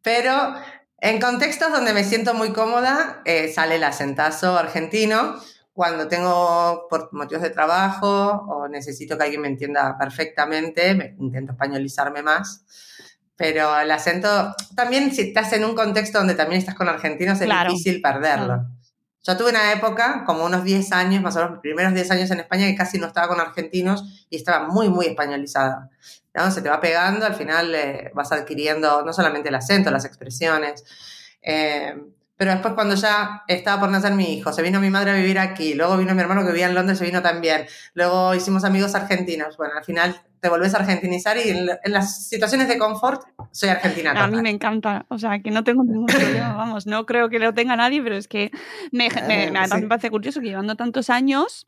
pero 0.02 0.54
en 0.98 1.20
contextos 1.20 1.72
donde 1.72 1.92
me 1.92 2.04
siento 2.04 2.34
muy 2.34 2.52
cómoda 2.52 3.22
eh, 3.24 3.52
sale 3.52 3.76
el 3.76 3.84
acentazo 3.84 4.56
argentino. 4.56 5.36
Cuando 5.72 6.08
tengo 6.08 6.86
por 6.88 7.12
motivos 7.12 7.42
de 7.42 7.50
trabajo 7.50 8.08
o 8.48 8.66
necesito 8.66 9.18
que 9.18 9.24
alguien 9.24 9.42
me 9.42 9.48
entienda 9.48 9.98
perfectamente, 9.98 10.94
me 10.94 11.14
intento 11.18 11.52
españolizarme 11.52 12.22
más 12.22 12.64
pero 13.36 13.78
el 13.78 13.90
acento, 13.90 14.54
también 14.74 15.14
si 15.14 15.20
estás 15.22 15.52
en 15.52 15.64
un 15.64 15.74
contexto 15.74 16.18
donde 16.18 16.34
también 16.34 16.58
estás 16.58 16.74
con 16.74 16.88
argentinos, 16.88 17.40
es 17.40 17.48
difícil 17.48 18.00
perderlo. 18.00 18.66
Yo 19.26 19.36
tuve 19.36 19.50
una 19.50 19.72
época, 19.72 20.22
como 20.24 20.44
unos 20.44 20.62
10 20.62 20.92
años, 20.92 21.20
más 21.20 21.34
o 21.34 21.40
menos, 21.40 21.52
los 21.54 21.60
primeros 21.60 21.92
10 21.92 22.10
años 22.12 22.30
en 22.30 22.40
España, 22.40 22.66
que 22.66 22.76
casi 22.76 22.98
no 22.98 23.08
estaba 23.08 23.26
con 23.26 23.40
argentinos 23.40 24.26
y 24.30 24.36
estaba 24.36 24.68
muy, 24.68 24.88
muy 24.88 25.06
españolizada. 25.06 25.90
¿no? 26.32 26.50
Se 26.52 26.62
te 26.62 26.68
va 26.68 26.80
pegando, 26.80 27.26
al 27.26 27.34
final 27.34 27.74
eh, 27.74 28.12
vas 28.14 28.30
adquiriendo 28.30 29.02
no 29.04 29.12
solamente 29.12 29.48
el 29.48 29.54
acento, 29.56 29.90
las 29.90 30.04
expresiones. 30.04 30.84
Eh, 31.42 31.96
pero 32.36 32.52
después 32.52 32.74
cuando 32.74 32.94
ya 32.94 33.42
estaba 33.48 33.80
por 33.80 33.90
nacer 33.90 34.12
mi 34.12 34.34
hijo, 34.34 34.52
se 34.52 34.62
vino 34.62 34.78
mi 34.78 34.90
madre 34.90 35.10
a 35.10 35.14
vivir 35.14 35.38
aquí, 35.38 35.74
luego 35.74 35.96
vino 35.96 36.14
mi 36.14 36.20
hermano 36.20 36.42
que 36.42 36.48
vivía 36.48 36.66
en 36.66 36.74
Londres, 36.74 36.98
se 36.98 37.04
vino 37.04 37.22
también, 37.22 37.66
luego 37.94 38.34
hicimos 38.34 38.62
amigos 38.64 38.94
argentinos. 38.94 39.56
Bueno, 39.56 39.74
al 39.76 39.84
final 39.84 40.20
te 40.46 40.50
vuelves 40.50 40.74
a 40.74 40.78
argentinizar 40.78 41.36
y 41.38 41.48
en, 41.50 41.66
las 41.86 42.28
situaciones 42.28 42.68
de 42.68 42.78
confort 42.78 43.22
soy 43.50 43.68
argentina. 43.68 44.12
A 44.12 44.28
mí 44.28 44.40
me 44.40 44.50
encanta, 44.50 45.04
o 45.08 45.18
sea, 45.18 45.40
que 45.40 45.50
no 45.50 45.64
tengo 45.64 45.82
ningún 45.82 46.06
problema, 46.06 46.54
vamos, 46.54 46.86
no 46.86 47.04
creo 47.04 47.28
que 47.28 47.40
lo 47.40 47.52
tenga 47.52 47.74
nadie, 47.74 48.00
pero 48.00 48.16
es 48.16 48.28
que 48.28 48.52
me, 48.92 49.08
me, 49.26 49.50
me, 49.50 49.66
me 49.66 49.86
parece 49.88 50.08
curioso 50.08 50.40
que 50.40 50.46
llevando 50.46 50.76
tantos 50.76 51.10
años 51.10 51.66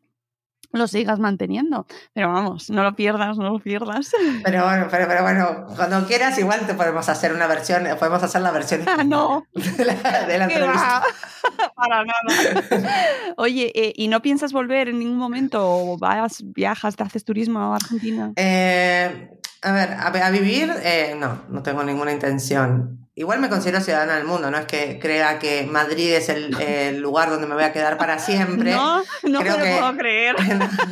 lo 0.73 0.87
sigas 0.87 1.19
manteniendo. 1.19 1.87
Pero 2.13 2.33
vamos, 2.33 2.71
no 2.71 2.83
lo 2.83 2.95
pierdas, 2.95 3.37
no 3.39 3.51
lo 3.51 3.59
pierdas. 3.59 4.13
Pero 4.45 4.65
bueno, 4.65 4.87
pero, 4.91 5.07
pero 5.09 5.23
bueno, 5.23 5.67
cuando 5.77 6.07
quieras 6.07 6.39
igual 6.39 6.67
te 6.67 6.75
podemos 6.75 7.09
hacer 7.09 7.33
una 7.33 7.47
versión, 7.47 7.87
podemos 7.99 8.23
hacer 8.23 8.41
la 8.41 8.51
versión 8.51 8.83
ah, 8.87 9.05
no. 9.05 9.47
de 9.55 9.85
la, 9.85 9.95
de 10.27 10.39
la 10.39 10.45
entrevista. 10.45 11.03
Para 11.75 12.05
nada. 12.05 12.91
Oye, 13.37 13.73
eh, 13.75 13.93
¿y 13.97 14.09
no 14.09 14.23
piensas 14.23 14.53
volver 14.53 14.89
en 14.89 14.99
ningún 14.99 15.19
momento 15.19 15.61
o 15.63 15.99
vas, 15.99 16.43
viajas, 16.45 16.97
te 16.97 17.03
haces 17.03 17.25
turismo 17.25 17.61
a 17.61 17.77
Argentina? 17.77 18.33
Eh, 18.37 19.31
a 19.63 19.73
ver, 19.73 20.23
a, 20.23 20.31
vivir, 20.31 20.73
eh, 20.83 21.17
no, 21.19 21.43
no 21.49 21.63
tengo 21.63 21.83
ninguna 21.83 22.13
intención. 22.13 23.08
Igual 23.19 23.41
me 23.41 23.49
considero 23.49 23.81
ciudadana 23.81 24.15
del 24.15 24.27
mundo, 24.27 24.49
no 24.49 24.59
es 24.59 24.67
que 24.67 25.01
crea 25.01 25.41
que 25.41 25.65
Madrid 25.65 26.15
es 26.15 26.29
el, 26.29 27.01
lugar 27.01 27.31
donde 27.31 27.49
me 27.49 27.55
voy 27.55 27.65
a 27.65 27.73
quedar 27.73 27.99
para 27.99 28.21
siempre. 28.21 28.71
No, 28.71 29.03
no 29.25 29.43
me 29.43 29.51
lo 29.51 29.57
puedo 29.57 29.97
creer. 29.97 30.37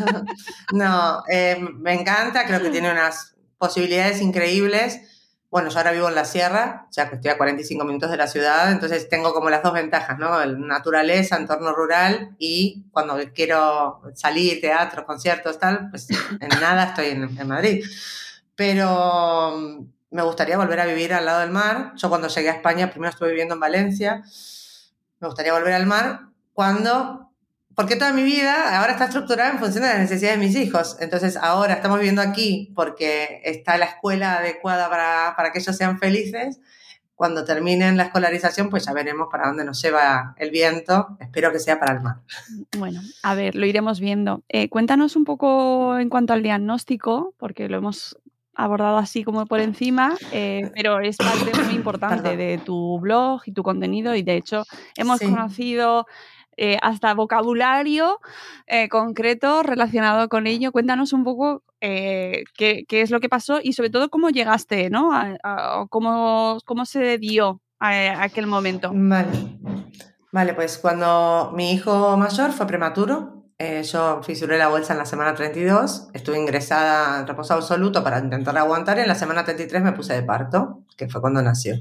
no, 0.73 1.23
eh, 1.31 1.57
me 1.75 1.95
encanta, 1.95 2.45
creo 2.45 2.61
que 2.61 2.71
tiene 2.71 2.91
unas 2.91 3.37
posibilidades 3.59 4.21
increíbles. 4.21 5.01
Bueno, 5.51 5.71
yo 5.71 5.79
ahora 5.79 5.93
vivo 5.93 6.09
en 6.09 6.17
la 6.17 6.25
sierra, 6.25 6.89
ya 6.91 7.09
que 7.09 7.15
estoy 7.15 7.31
a 7.31 7.39
45 7.39 7.85
minutos 7.85 8.11
de 8.11 8.17
la 8.17 8.27
ciudad, 8.27 8.73
entonces 8.73 9.09
tengo 9.09 9.33
como 9.33 9.49
las 9.49 9.63
dos 9.63 9.73
ventajas, 9.73 10.19
¿no? 10.19 10.45
naturaleza, 10.47 11.37
entorno 11.37 11.73
rural 11.75 12.35
y 12.41 12.87
cuando 12.91 13.17
quiero 13.37 14.03
salir, 14.17 14.61
teatro, 14.61 15.07
conciertos, 15.07 15.61
tal, 15.61 15.91
pues 15.91 16.09
en 16.41 16.49
nada 16.61 16.87
estoy 16.87 17.11
en, 17.11 17.39
en 17.39 17.47
Madrid. 17.47 17.85
Pero 18.57 19.87
me 20.11 20.23
gustaría 20.23 20.57
volver 20.57 20.81
a 20.81 20.87
vivir 20.87 21.13
al 21.13 21.25
lado 21.25 21.41
del 21.41 21.51
mar. 21.51 21.93
Yo 21.97 22.09
cuando 22.09 22.29
llegué 22.29 22.51
a 22.51 22.55
España, 22.55 22.91
primero 22.91 23.11
estuve 23.11 23.31
viviendo 23.31 23.55
en 23.55 23.61
Valencia, 23.61 24.23
me 25.21 25.29
gustaría 25.29 25.53
volver 25.53 25.75
al 25.75 25.87
mar 25.87 26.29
cuando, 26.53 27.33
porque 27.75 27.97
toda 27.97 28.13
mi 28.13 28.23
vida 28.23 28.79
ahora 28.79 28.93
está 28.93 29.07
estructurada 29.07 29.51
en 29.51 29.59
función 29.59 29.83
de 29.83 29.91
las 29.91 29.99
necesidades 29.99 30.39
de 30.39 30.47
mis 30.47 30.57
hijos. 30.57 30.97
Entonces 31.01 31.37
ahora 31.37 31.75
estamos 31.75 31.99
viviendo 31.99 32.23
aquí 32.23 32.73
porque 32.75 33.41
está 33.45 33.77
la 33.77 33.87
escuela 33.87 34.39
adecuada 34.39 34.89
para, 34.89 35.35
para 35.37 35.53
que 35.53 35.59
ellos 35.59 35.77
sean 35.77 35.99
felices. 35.99 36.61
Cuando 37.15 37.45
terminen 37.45 37.97
la 37.97 38.05
escolarización, 38.05 38.69
pues 38.69 38.85
ya 38.85 38.93
veremos 38.93 39.29
para 39.31 39.49
dónde 39.49 39.65
nos 39.65 39.81
lleva 39.81 40.35
el 40.37 40.51
viento. 40.51 41.17
Espero 41.19 41.51
que 41.51 41.59
sea 41.59 41.81
para 41.81 41.95
el 41.95 42.03
mar. 42.03 42.17
Bueno, 42.77 43.01
a 43.23 43.35
ver, 43.35 43.55
lo 43.55 43.65
iremos 43.65 44.01
viendo. 44.01 44.45
Eh, 44.49 44.69
cuéntanos 44.69 45.17
un 45.17 45.25
poco 45.25 45.99
en 45.99 46.11
cuanto 46.11 46.35
al 46.35 46.43
diagnóstico, 46.43 47.35
porque 47.39 47.71
lo 47.71 47.79
hemos 47.79 48.19
abordado 48.57 48.97
así 48.97 49.23
como 49.23 49.47
por 49.47 49.61
encima, 49.61 50.17
eh, 50.33 50.71
pero 50.75 51.01
es 51.01 51.17
parte 51.17 51.53
muy 51.65 51.75
importante 51.77 52.37
de 52.37 52.59
tu 52.59 52.99
blog 52.99 53.43
y 53.47 53.53
tu 53.53 53.63
contenido 53.63 54.15
y 54.15 54.23
de 54.23 54.37
hecho 54.37 54.65
hemos 54.97 55.21
conocido 55.21 56.07
eh, 56.57 56.79
hasta 56.81 57.13
vocabulario 57.13 58.19
eh, 58.67 58.89
concreto 58.89 59.63
relacionado 59.63 60.29
con 60.29 60.47
ello. 60.47 60.73
Cuéntanos 60.73 61.13
un 61.13 61.23
poco 61.23 61.63
qué, 61.81 62.45
qué, 62.57 63.01
es 63.03 63.11
lo 63.11 63.21
que 63.21 63.29
pasó 63.29 63.61
y 63.63 63.75
sobre 63.75 63.91
todo 63.91 64.09
cómo 64.09 64.31
llegaste, 64.31 64.91
¿no? 64.91 65.11
cómo, 65.91 66.59
cómo, 66.65 66.85
se 66.87 67.19
dio 67.19 67.61
a, 67.79 68.23
aquel 68.23 68.47
momento. 68.47 68.91
Vale. 68.93 69.29
Vale, 70.33 70.55
pues 70.55 70.79
cuando 70.79 71.53
mi 71.55 71.73
hijo 71.73 72.17
mayor 72.17 72.53
fue 72.53 72.67
prematuro, 72.67 73.36
eh, 73.59 73.83
yo 73.83 74.23
fisuré 74.23 74.59
la 74.59 74.69
bolsa 74.69 74.93
en 74.93 74.99
la 74.99 75.07
semana 75.07 75.35
32, 75.35 76.09
estuve 76.13 76.39
ingresada 76.39 77.21
en 77.21 77.27
reposo 77.27 77.55
absoluto 77.55 78.05
para 78.05 78.19
intentar 78.19 78.57
aguantar 78.59 78.99
y 78.99 79.03
en 79.03 79.09
la 79.09 79.15
semana 79.15 79.45
33 79.45 79.83
me 79.83 79.93
puse 79.93 80.15
de 80.15 80.23
parto, 80.23 80.83
que 80.97 81.09
fue 81.09 81.21
cuando 81.21 81.43
nació. 81.43 81.77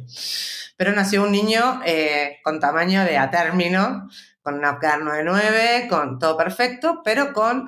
Pero 0.78 0.94
nació 0.94 1.24
un 1.24 1.32
niño 1.32 1.82
eh, 1.86 2.38
con 2.44 2.60
tamaño 2.60 3.04
de 3.04 3.18
a 3.18 3.30
término, 3.30 4.10
con 4.42 4.56
una 4.56 4.74
UPCAR 4.74 5.02
99, 5.02 5.88
con 5.90 6.20
todo 6.20 6.38
perfecto, 6.38 7.02
pero 7.04 7.34
con 7.34 7.66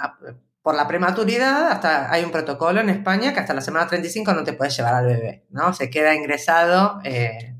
por 0.67 0.75
la 0.75 0.85
prematuridad, 0.85 1.71
hasta 1.71 2.11
hay 2.11 2.25
un 2.25 2.31
protocolo 2.31 2.81
en 2.81 2.89
España 2.89 3.33
que 3.33 3.39
hasta 3.39 3.53
la 3.53 3.61
semana 3.61 3.87
35 3.87 4.33
no 4.33 4.43
te 4.43 4.51
puedes 4.51 4.75
llevar 4.75 4.95
al 4.95 5.05
bebé, 5.05 5.45
¿no? 5.49 5.73
Se 5.73 5.89
queda 5.89 6.13
ingresado 6.13 6.99
eh, 7.05 7.55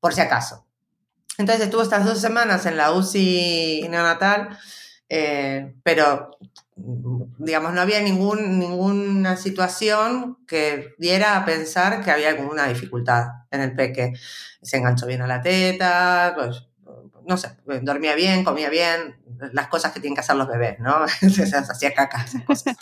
por 0.00 0.14
si 0.14 0.22
acaso. 0.22 0.66
Entonces 1.36 1.66
estuvo 1.66 1.82
estas 1.82 2.06
dos 2.06 2.18
semanas 2.18 2.64
en 2.64 2.78
la 2.78 2.92
UCI 2.92 3.86
neonatal, 3.90 4.58
eh, 5.12 5.74
pero 5.82 6.30
digamos, 7.38 7.74
no 7.74 7.80
había 7.80 8.00
ningún, 8.00 8.58
ninguna 8.58 9.36
situación 9.36 10.38
que 10.46 10.94
diera 10.98 11.36
a 11.36 11.44
pensar 11.44 12.02
que 12.02 12.10
había 12.10 12.30
alguna 12.30 12.68
dificultad 12.68 13.26
en 13.50 13.60
el 13.60 13.74
peque. 13.74 14.12
Se 14.62 14.76
enganchó 14.76 15.06
bien 15.06 15.20
a 15.20 15.26
la 15.26 15.42
teta, 15.42 16.32
pues, 16.36 16.68
no 17.26 17.36
sé, 17.36 17.50
dormía 17.82 18.14
bien, 18.14 18.44
comía 18.44 18.70
bien, 18.70 19.16
las 19.52 19.68
cosas 19.68 19.92
que 19.92 20.00
tienen 20.00 20.14
que 20.14 20.20
hacer 20.20 20.36
los 20.36 20.48
bebés, 20.48 20.78
¿no? 20.78 21.06
Se 21.28 21.56
hacía 21.56 21.92
caca, 21.92 22.24
esas 22.24 22.44
cosas. 22.44 22.76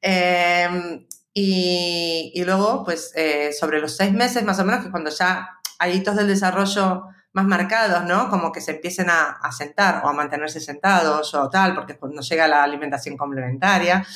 Em, 0.00 1.04
y, 1.34 2.32
y, 2.34 2.44
luego, 2.44 2.84
pues, 2.84 3.12
eh, 3.16 3.52
sobre 3.52 3.80
los 3.80 3.96
seis 3.96 4.12
meses 4.12 4.44
más 4.44 4.58
o 4.60 4.64
menos, 4.64 4.84
que 4.84 4.90
cuando 4.90 5.10
ya 5.10 5.48
hay 5.78 5.96
hitos 5.96 6.16
del 6.16 6.28
desarrollo 6.28 7.08
más 7.36 7.46
marcados, 7.46 8.04
¿no? 8.04 8.30
Como 8.30 8.50
que 8.50 8.62
se 8.62 8.70
empiecen 8.70 9.10
a, 9.10 9.38
sentar 9.52 10.02
o 10.02 10.08
a 10.08 10.14
mantenerse 10.14 10.58
sentados 10.58 11.34
o 11.34 11.50
tal, 11.50 11.74
porque 11.74 11.98
no 12.00 12.22
llega 12.22 12.48
la 12.48 12.62
alimentación 12.62 13.14
complementaria. 13.18 14.06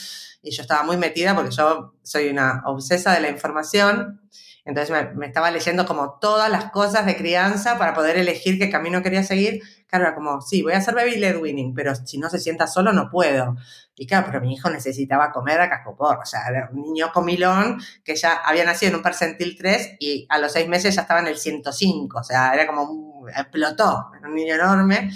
Y 0.42 0.50
yo 0.50 0.62
estaba 0.62 0.84
muy 0.84 0.96
metida 0.96 1.34
porque 1.34 1.50
yo 1.50 1.96
soy 2.02 2.30
una 2.30 2.62
obsesa 2.64 3.12
de 3.12 3.20
la 3.20 3.28
información. 3.28 4.22
Entonces 4.70 4.90
me, 4.90 5.12
me, 5.14 5.26
estaba 5.26 5.50
leyendo 5.50 5.84
como 5.84 6.18
todas 6.20 6.48
las 6.48 6.70
cosas 6.70 7.04
de 7.04 7.16
crianza 7.16 7.76
para 7.76 7.92
poder 7.92 8.16
elegir 8.16 8.56
qué 8.56 8.70
camino 8.70 9.02
quería 9.02 9.24
seguir. 9.24 9.60
Claro, 9.88 10.04
era 10.04 10.14
como, 10.14 10.40
sí, 10.40 10.62
voy 10.62 10.74
a 10.74 10.78
hacer 10.78 10.94
baby 10.94 11.16
led 11.16 11.40
winning, 11.40 11.74
pero 11.74 11.92
si 11.96 12.18
no 12.18 12.30
se 12.30 12.38
sienta 12.38 12.68
solo 12.68 12.92
no 12.92 13.10
puedo. 13.10 13.56
Y 13.96 14.06
claro, 14.06 14.28
pero 14.28 14.40
mi 14.40 14.54
hijo 14.54 14.70
necesitaba 14.70 15.32
comer 15.32 15.60
a 15.60 15.68
cascopor. 15.68 16.20
O 16.22 16.24
sea, 16.24 16.46
era 16.48 16.70
un 16.72 16.82
niño 16.82 17.10
comilón 17.12 17.82
que 18.04 18.14
ya 18.14 18.34
había 18.34 18.64
nacido 18.64 18.90
en 18.90 18.96
un 18.98 19.02
percentil 19.02 19.56
3 19.58 19.96
y 19.98 20.26
a 20.28 20.38
los 20.38 20.52
seis 20.52 20.68
meses 20.68 20.94
ya 20.94 21.02
estaba 21.02 21.18
en 21.18 21.26
el 21.26 21.36
105. 21.36 22.20
O 22.20 22.22
sea, 22.22 22.54
era 22.54 22.68
como 22.68 23.26
explotó, 23.28 24.12
era 24.16 24.28
un 24.28 24.34
niño 24.36 24.54
enorme. 24.54 25.10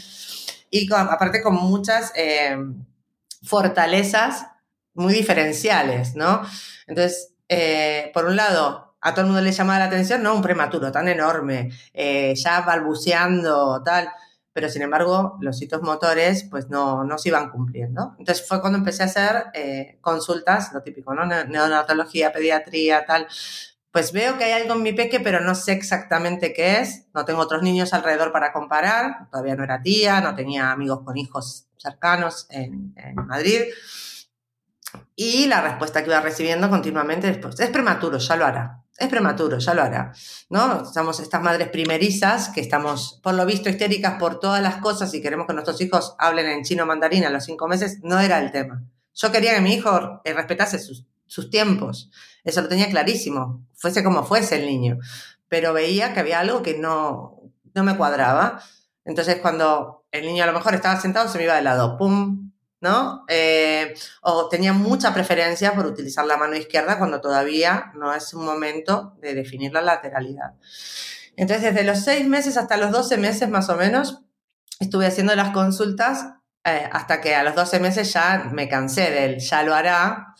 Y 0.68 0.92
aparte 0.92 1.40
con 1.40 1.54
muchas 1.54 2.12
eh, 2.16 2.56
fortalezas 3.44 4.48
muy 4.94 5.14
diferenciales, 5.14 6.16
¿no? 6.16 6.42
Entonces, 6.88 7.34
eh, 7.48 8.10
por 8.12 8.24
un 8.24 8.36
lado, 8.36 8.83
a 9.04 9.12
todo 9.12 9.20
el 9.20 9.26
mundo 9.26 9.42
le 9.42 9.52
llamaba 9.52 9.80
la 9.80 9.84
atención, 9.84 10.22
¿no? 10.22 10.34
Un 10.34 10.40
prematuro 10.40 10.90
tan 10.90 11.08
enorme, 11.08 11.70
eh, 11.92 12.34
ya 12.36 12.62
balbuceando, 12.62 13.82
tal. 13.84 14.08
Pero 14.54 14.70
sin 14.70 14.80
embargo, 14.80 15.36
los 15.42 15.60
hitos 15.60 15.82
motores, 15.82 16.44
pues 16.50 16.70
no, 16.70 17.04
no 17.04 17.18
se 17.18 17.28
iban 17.28 17.50
cumpliendo. 17.50 18.14
Entonces 18.18 18.48
fue 18.48 18.62
cuando 18.62 18.78
empecé 18.78 19.02
a 19.02 19.06
hacer 19.06 19.44
eh, 19.52 19.98
consultas, 20.00 20.72
lo 20.72 20.82
típico, 20.82 21.14
¿no? 21.14 21.26
Neonatología, 21.26 22.32
pediatría, 22.32 23.04
tal. 23.04 23.26
Pues 23.90 24.12
veo 24.12 24.38
que 24.38 24.44
hay 24.44 24.62
algo 24.62 24.72
en 24.72 24.82
mi 24.82 24.94
peque, 24.94 25.20
pero 25.20 25.40
no 25.40 25.54
sé 25.54 25.72
exactamente 25.72 26.54
qué 26.54 26.80
es. 26.80 27.06
No 27.12 27.26
tengo 27.26 27.40
otros 27.40 27.62
niños 27.62 27.92
alrededor 27.92 28.32
para 28.32 28.54
comparar. 28.54 29.28
Todavía 29.30 29.54
no 29.54 29.64
era 29.64 29.82
tía, 29.82 30.22
no 30.22 30.34
tenía 30.34 30.70
amigos 30.70 31.02
con 31.04 31.18
hijos 31.18 31.66
cercanos 31.76 32.46
en, 32.48 32.94
en 32.96 33.16
Madrid. 33.16 33.64
Y 35.14 35.46
la 35.46 35.60
respuesta 35.60 36.02
que 36.02 36.08
iba 36.08 36.20
recibiendo 36.20 36.70
continuamente 36.70 37.26
después, 37.26 37.60
es 37.60 37.68
prematuro, 37.68 38.16
ya 38.16 38.36
lo 38.36 38.46
hará. 38.46 38.83
Es 38.96 39.08
prematuro, 39.08 39.58
ya 39.58 39.74
lo 39.74 39.82
hará. 39.82 40.12
¿no? 40.50 40.84
Somos 40.84 41.18
estas 41.18 41.42
madres 41.42 41.68
primerizas 41.68 42.50
que 42.50 42.60
estamos, 42.60 43.20
por 43.22 43.34
lo 43.34 43.44
visto, 43.44 43.68
histéricas 43.68 44.18
por 44.20 44.38
todas 44.38 44.62
las 44.62 44.76
cosas 44.76 45.12
y 45.14 45.20
queremos 45.20 45.46
que 45.46 45.52
nuestros 45.52 45.80
hijos 45.80 46.14
hablen 46.18 46.46
en 46.46 46.62
chino 46.62 46.86
mandarín 46.86 47.24
a 47.24 47.30
los 47.30 47.44
cinco 47.44 47.66
meses. 47.66 47.98
No 48.02 48.20
era 48.20 48.38
el 48.38 48.52
tema. 48.52 48.84
Yo 49.14 49.32
quería 49.32 49.54
que 49.54 49.60
mi 49.60 49.74
hijo 49.74 50.20
eh, 50.24 50.32
respetase 50.32 50.78
sus, 50.78 51.06
sus 51.26 51.50
tiempos. 51.50 52.10
Eso 52.44 52.62
lo 52.62 52.68
tenía 52.68 52.88
clarísimo, 52.88 53.66
fuese 53.74 54.04
como 54.04 54.24
fuese 54.24 54.56
el 54.56 54.66
niño. 54.66 54.98
Pero 55.48 55.72
veía 55.72 56.14
que 56.14 56.20
había 56.20 56.40
algo 56.40 56.62
que 56.62 56.78
no, 56.78 57.40
no 57.74 57.84
me 57.84 57.96
cuadraba. 57.96 58.62
Entonces, 59.04 59.38
cuando 59.42 60.06
el 60.12 60.24
niño 60.24 60.44
a 60.44 60.46
lo 60.46 60.52
mejor 60.52 60.74
estaba 60.74 61.00
sentado, 61.00 61.28
se 61.28 61.38
me 61.38 61.44
iba 61.44 61.56
de 61.56 61.62
lado. 61.62 61.96
¡Pum! 61.98 62.52
¿No? 62.84 63.24
Eh, 63.28 63.94
o 64.20 64.46
tenía 64.50 64.74
mucha 64.74 65.14
preferencia 65.14 65.74
por 65.74 65.86
utilizar 65.86 66.26
la 66.26 66.36
mano 66.36 66.54
izquierda 66.54 66.98
cuando 66.98 67.22
todavía 67.22 67.90
no 67.94 68.12
es 68.12 68.34
un 68.34 68.44
momento 68.44 69.16
de 69.22 69.34
definir 69.34 69.72
la 69.72 69.80
lateralidad. 69.80 70.52
Entonces, 71.34 71.72
desde 71.72 71.86
los 71.86 72.00
seis 72.00 72.28
meses 72.28 72.58
hasta 72.58 72.76
los 72.76 72.90
12 72.92 73.16
meses 73.16 73.48
más 73.48 73.70
o 73.70 73.76
menos, 73.76 74.20
estuve 74.78 75.06
haciendo 75.06 75.34
las 75.34 75.50
consultas 75.50 76.26
eh, 76.62 76.86
hasta 76.92 77.22
que 77.22 77.34
a 77.34 77.42
los 77.42 77.54
12 77.54 77.80
meses 77.80 78.12
ya 78.12 78.50
me 78.52 78.68
cansé 78.68 79.10
del 79.10 79.38
ya 79.38 79.62
lo 79.62 79.74
hará. 79.74 80.34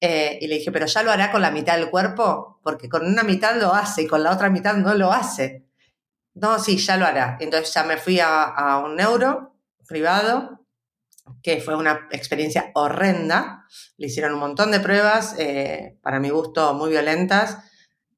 Eh, 0.00 0.38
y 0.40 0.46
le 0.46 0.54
dije, 0.56 0.72
pero 0.72 0.86
ya 0.86 1.02
lo 1.02 1.12
hará 1.12 1.30
con 1.30 1.42
la 1.42 1.50
mitad 1.50 1.76
del 1.76 1.90
cuerpo, 1.90 2.60
porque 2.62 2.88
con 2.88 3.06
una 3.06 3.24
mitad 3.24 3.56
lo 3.56 3.74
hace 3.74 4.02
y 4.02 4.06
con 4.06 4.22
la 4.22 4.32
otra 4.32 4.48
mitad 4.48 4.74
no 4.74 4.94
lo 4.94 5.12
hace. 5.12 5.66
No, 6.32 6.58
sí, 6.58 6.78
ya 6.78 6.96
lo 6.96 7.04
hará. 7.04 7.36
Entonces 7.40 7.74
ya 7.74 7.84
me 7.84 7.98
fui 7.98 8.20
a, 8.20 8.42
a 8.44 8.78
un 8.78 8.96
neuro 8.96 9.54
privado 9.86 10.63
que 11.42 11.60
fue 11.60 11.76
una 11.76 12.08
experiencia 12.10 12.70
horrenda. 12.74 13.66
Le 13.96 14.06
hicieron 14.06 14.34
un 14.34 14.40
montón 14.40 14.70
de 14.70 14.80
pruebas, 14.80 15.34
eh, 15.38 15.98
para 16.02 16.20
mi 16.20 16.30
gusto 16.30 16.74
muy 16.74 16.90
violentas, 16.90 17.58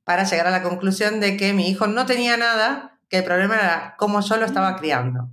para 0.05 0.25
llegar 0.25 0.47
a 0.47 0.51
la 0.51 0.63
conclusión 0.63 1.21
de 1.21 1.37
que 1.37 1.53
mi 1.53 1.69
hijo 1.69 1.87
no 1.87 2.07
tenía 2.07 2.37
nada, 2.37 3.01
que 3.09 3.19
el 3.19 3.25
problema 3.25 3.57
era 3.57 3.95
cómo 3.99 4.21
yo 4.21 4.37
lo 4.37 4.47
estaba 4.47 4.77
criando. 4.77 5.31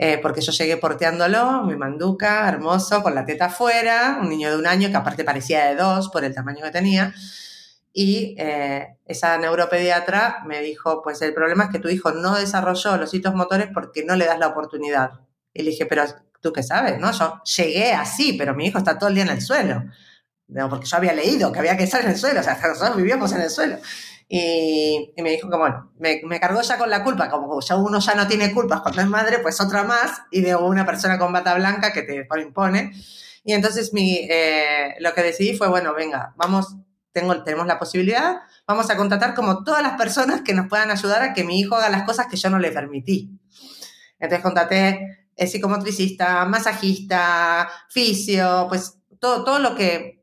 Eh, 0.00 0.18
porque 0.22 0.40
yo 0.40 0.52
llegué 0.52 0.76
porteándolo, 0.76 1.64
mi 1.64 1.74
manduca, 1.76 2.48
hermoso, 2.48 3.02
con 3.02 3.16
la 3.16 3.24
teta 3.24 3.46
afuera, 3.46 4.18
un 4.22 4.28
niño 4.28 4.48
de 4.50 4.56
un 4.56 4.66
año 4.66 4.90
que 4.90 4.96
aparte 4.96 5.24
parecía 5.24 5.66
de 5.66 5.74
dos 5.74 6.08
por 6.08 6.24
el 6.24 6.34
tamaño 6.34 6.64
que 6.64 6.70
tenía. 6.70 7.12
Y 7.92 8.36
eh, 8.38 8.96
esa 9.06 9.36
neuropediatra 9.38 10.44
me 10.46 10.60
dijo, 10.60 11.02
pues 11.02 11.20
el 11.22 11.34
problema 11.34 11.64
es 11.64 11.70
que 11.70 11.80
tu 11.80 11.88
hijo 11.88 12.12
no 12.12 12.36
desarrolló 12.36 12.96
los 12.96 13.12
hitos 13.12 13.34
motores 13.34 13.70
porque 13.74 14.04
no 14.04 14.14
le 14.14 14.26
das 14.26 14.38
la 14.38 14.46
oportunidad. 14.46 15.12
Y 15.52 15.62
le 15.62 15.70
dije, 15.70 15.84
pero 15.86 16.04
tú 16.40 16.52
qué 16.52 16.62
sabes, 16.62 16.98
¿no? 16.98 17.10
Yo 17.12 17.42
llegué 17.56 17.92
así, 17.92 18.34
pero 18.34 18.54
mi 18.54 18.66
hijo 18.66 18.78
está 18.78 18.98
todo 18.98 19.08
el 19.08 19.14
día 19.14 19.24
en 19.24 19.30
el 19.30 19.40
suelo. 19.40 19.84
Porque 20.70 20.86
yo 20.86 20.96
había 20.96 21.12
leído 21.12 21.52
que 21.52 21.58
había 21.58 21.76
que 21.76 21.84
estar 21.84 22.02
en 22.02 22.10
el 22.10 22.16
suelo, 22.16 22.40
o 22.40 22.42
sea, 22.42 22.58
nosotros 22.68 22.96
vivíamos 22.96 23.32
en 23.32 23.42
el 23.42 23.50
suelo. 23.50 23.78
Y, 24.30 25.12
y 25.16 25.22
me 25.22 25.30
dijo 25.30 25.48
que, 25.48 25.56
bueno, 25.56 25.90
me, 25.98 26.20
me, 26.24 26.38
cargó 26.38 26.60
ya 26.60 26.76
con 26.76 26.90
la 26.90 27.02
culpa, 27.02 27.30
como 27.30 27.60
ya 27.60 27.76
uno 27.76 27.98
ya 27.98 28.14
no 28.14 28.28
tiene 28.28 28.52
culpas 28.52 28.82
cuando 28.82 29.00
es 29.00 29.08
madre, 29.08 29.38
pues 29.38 29.58
otra 29.60 29.84
más, 29.84 30.22
y 30.30 30.42
de 30.42 30.54
una 30.54 30.84
persona 30.84 31.18
con 31.18 31.32
bata 31.32 31.54
blanca 31.54 31.92
que 31.92 32.02
te 32.02 32.26
impone. 32.42 32.92
Y 33.44 33.54
entonces 33.54 33.94
mi, 33.94 34.26
eh, 34.30 34.94
lo 35.00 35.14
que 35.14 35.22
decidí 35.22 35.56
fue, 35.56 35.68
bueno, 35.68 35.94
venga, 35.94 36.34
vamos, 36.36 36.76
tengo, 37.12 37.42
tenemos 37.42 37.66
la 37.66 37.78
posibilidad, 37.78 38.40
vamos 38.66 38.90
a 38.90 38.96
contratar 38.96 39.34
como 39.34 39.64
todas 39.64 39.82
las 39.82 39.96
personas 39.96 40.42
que 40.42 40.52
nos 40.52 40.68
puedan 40.68 40.90
ayudar 40.90 41.22
a 41.22 41.32
que 41.32 41.44
mi 41.44 41.58
hijo 41.58 41.76
haga 41.76 41.88
las 41.88 42.02
cosas 42.02 42.26
que 42.26 42.36
yo 42.36 42.50
no 42.50 42.58
le 42.58 42.70
permití. 42.70 43.30
Entonces 44.18 44.42
contraté 44.42 45.27
psicomotricista, 45.46 46.44
masajista, 46.44 47.68
fisio, 47.88 48.66
pues 48.68 48.98
todo, 49.20 49.44
todo 49.44 49.58
lo 49.58 49.74
que 49.74 50.20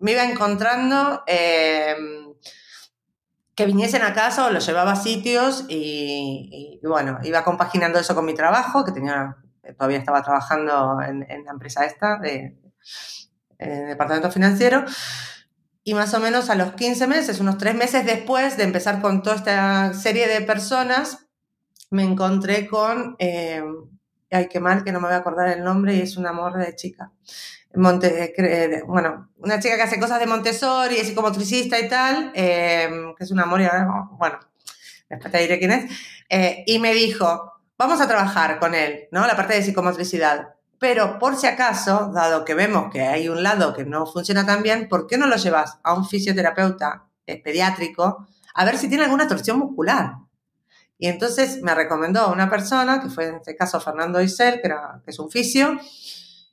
me 0.00 0.12
iba 0.12 0.24
encontrando 0.24 1.22
eh, 1.26 1.94
que 3.54 3.66
viniesen 3.66 4.02
a 4.02 4.14
casa 4.14 4.46
o 4.46 4.50
lo 4.50 4.58
llevaba 4.58 4.92
a 4.92 4.96
sitios 4.96 5.66
y, 5.68 6.80
bueno, 6.82 7.18
iba 7.22 7.44
compaginando 7.44 7.98
eso 7.98 8.14
con 8.14 8.24
mi 8.24 8.34
trabajo, 8.34 8.84
que 8.86 8.92
tenía, 8.92 9.36
todavía 9.76 9.98
estaba 9.98 10.22
trabajando 10.22 10.98
en, 11.02 11.44
la 11.44 11.50
empresa 11.50 11.84
esta, 11.84 12.18
de, 12.18 12.56
en 13.58 13.70
el 13.70 13.88
departamento 13.88 14.30
financiero. 14.30 14.84
Y 15.84 15.92
más 15.92 16.14
o 16.14 16.20
menos 16.20 16.48
a 16.48 16.54
los 16.54 16.72
15 16.72 17.06
meses, 17.06 17.40
unos 17.40 17.58
tres 17.58 17.74
meses 17.74 18.06
después 18.06 18.56
de 18.56 18.64
empezar 18.64 19.02
con 19.02 19.22
toda 19.22 19.36
esta 19.36 19.92
serie 19.92 20.26
de 20.26 20.40
personas, 20.40 21.26
me 21.90 22.02
encontré 22.02 22.66
con 22.66 23.16
eh, 23.18 23.62
ay, 24.30 24.48
qué 24.48 24.60
mal 24.60 24.84
que 24.84 24.92
no 24.92 25.00
me 25.00 25.06
voy 25.06 25.14
a 25.14 25.18
acordar 25.18 25.48
el 25.48 25.64
nombre 25.64 25.94
y 25.94 26.00
es 26.00 26.16
un 26.16 26.26
amor 26.26 26.56
de 26.56 26.74
chica. 26.74 27.12
Monte, 27.74 28.34
eh, 28.36 28.82
bueno, 28.86 29.30
una 29.38 29.60
chica 29.60 29.76
que 29.76 29.82
hace 29.82 30.00
cosas 30.00 30.18
de 30.18 30.26
Montessori, 30.26 30.96
es 30.96 31.06
psicomotricista 31.06 31.78
y 31.78 31.88
tal, 31.88 32.32
eh, 32.34 32.90
que 33.16 33.24
es 33.24 33.30
un 33.30 33.38
amor 33.38 33.60
y 33.60 33.64
ahora, 33.64 33.86
bueno, 34.12 34.40
después 35.08 35.30
te 35.30 35.38
diré 35.38 35.58
quién 35.58 35.70
es, 35.70 35.92
eh, 36.28 36.64
y 36.66 36.80
me 36.80 36.92
dijo, 36.92 37.52
vamos 37.78 38.00
a 38.00 38.08
trabajar 38.08 38.58
con 38.58 38.74
él, 38.74 39.08
¿no? 39.12 39.26
La 39.26 39.36
parte 39.36 39.54
de 39.54 39.62
psicomotricidad. 39.62 40.54
Pero 40.80 41.18
por 41.18 41.36
si 41.36 41.46
acaso, 41.46 42.10
dado 42.12 42.44
que 42.44 42.54
vemos 42.54 42.90
que 42.90 43.02
hay 43.02 43.28
un 43.28 43.42
lado 43.42 43.74
que 43.74 43.84
no 43.84 44.06
funciona 44.06 44.44
tan 44.46 44.62
bien, 44.62 44.88
¿por 44.88 45.06
qué 45.06 45.16
no 45.16 45.26
lo 45.26 45.36
llevas 45.36 45.78
a 45.84 45.94
un 45.94 46.08
fisioterapeuta 46.08 47.06
pediátrico 47.24 48.26
a 48.54 48.64
ver 48.64 48.78
si 48.78 48.88
tiene 48.88 49.04
alguna 49.04 49.28
torsión 49.28 49.58
muscular? 49.58 50.14
Y 51.02 51.08
entonces 51.08 51.62
me 51.62 51.74
recomendó 51.74 52.20
a 52.20 52.30
una 52.30 52.50
persona, 52.50 53.00
que 53.00 53.08
fue 53.08 53.28
en 53.28 53.36
este 53.36 53.56
caso 53.56 53.80
Fernando 53.80 54.20
Isel, 54.20 54.60
que, 54.60 54.70
es 55.06 55.18
un 55.18 55.30
fisio, 55.30 55.80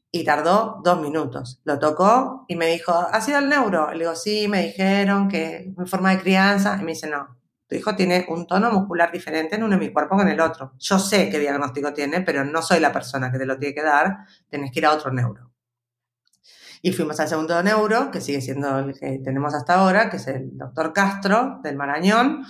y 0.10 0.24
tardó 0.24 0.80
dos 0.86 1.02
minutos. 1.02 1.60
Lo 1.66 1.78
tocó 1.80 2.46
y 2.48 2.56
me 2.56 2.68
dijo, 2.68 2.94
¿ha 2.94 3.20
sido 3.20 3.40
el 3.40 3.50
neuro? 3.50 3.92
Le 3.92 4.00
digo, 4.00 4.16
sí, 4.16 4.48
me 4.48 4.64
dijeron 4.64 5.28
que 5.28 5.74
en 5.78 5.86
forma 5.86 6.12
de 6.12 6.22
crianza. 6.22 6.78
Y 6.80 6.86
me 6.86 6.94
dice, 6.94 7.10
no, 7.10 7.38
tu 7.68 7.76
hijo 7.76 7.94
tiene 7.98 8.26
un 8.30 8.48
tono 8.48 8.72
muscular 8.72 9.12
diferente 9.12 9.58
en 9.58 9.64
uno 9.64 9.78
de 9.78 9.86
mi 9.86 9.92
cuerpo 9.92 10.16
que 10.16 10.24
en 10.24 10.30
el 10.30 10.40
otro. 10.40 10.72
Yo 10.80 10.98
sé 10.98 11.30
qué 11.30 11.40
diagnóstico 11.40 11.92
tiene, 11.92 12.22
pero 12.22 12.46
no 12.46 12.62
soy 12.62 12.80
la 12.80 12.94
persona 12.94 13.30
que 13.30 13.38
te 13.38 13.46
lo 13.46 13.60
tiene 13.60 13.76
que 13.76 13.84
dar. 13.84 14.20
Tenés 14.50 14.72
que 14.72 14.80
ir 14.80 14.86
a 14.86 14.94
otro 14.94 15.12
neuro. 15.12 15.52
Y 16.82 16.94
fuimos 16.94 17.20
al 17.20 17.28
segundo 17.28 17.62
neuro, 17.64 18.12
que 18.12 18.22
sigue 18.22 18.40
siendo 18.40 18.80
el 18.80 18.98
que 18.98 19.20
tenemos 19.22 19.54
hasta 19.54 19.74
ahora, 19.74 20.10
que 20.10 20.16
es 20.16 20.28
el 20.28 20.58
doctor 20.58 20.94
Castro 20.94 21.60
del 21.64 21.76
Marañón, 21.76 22.46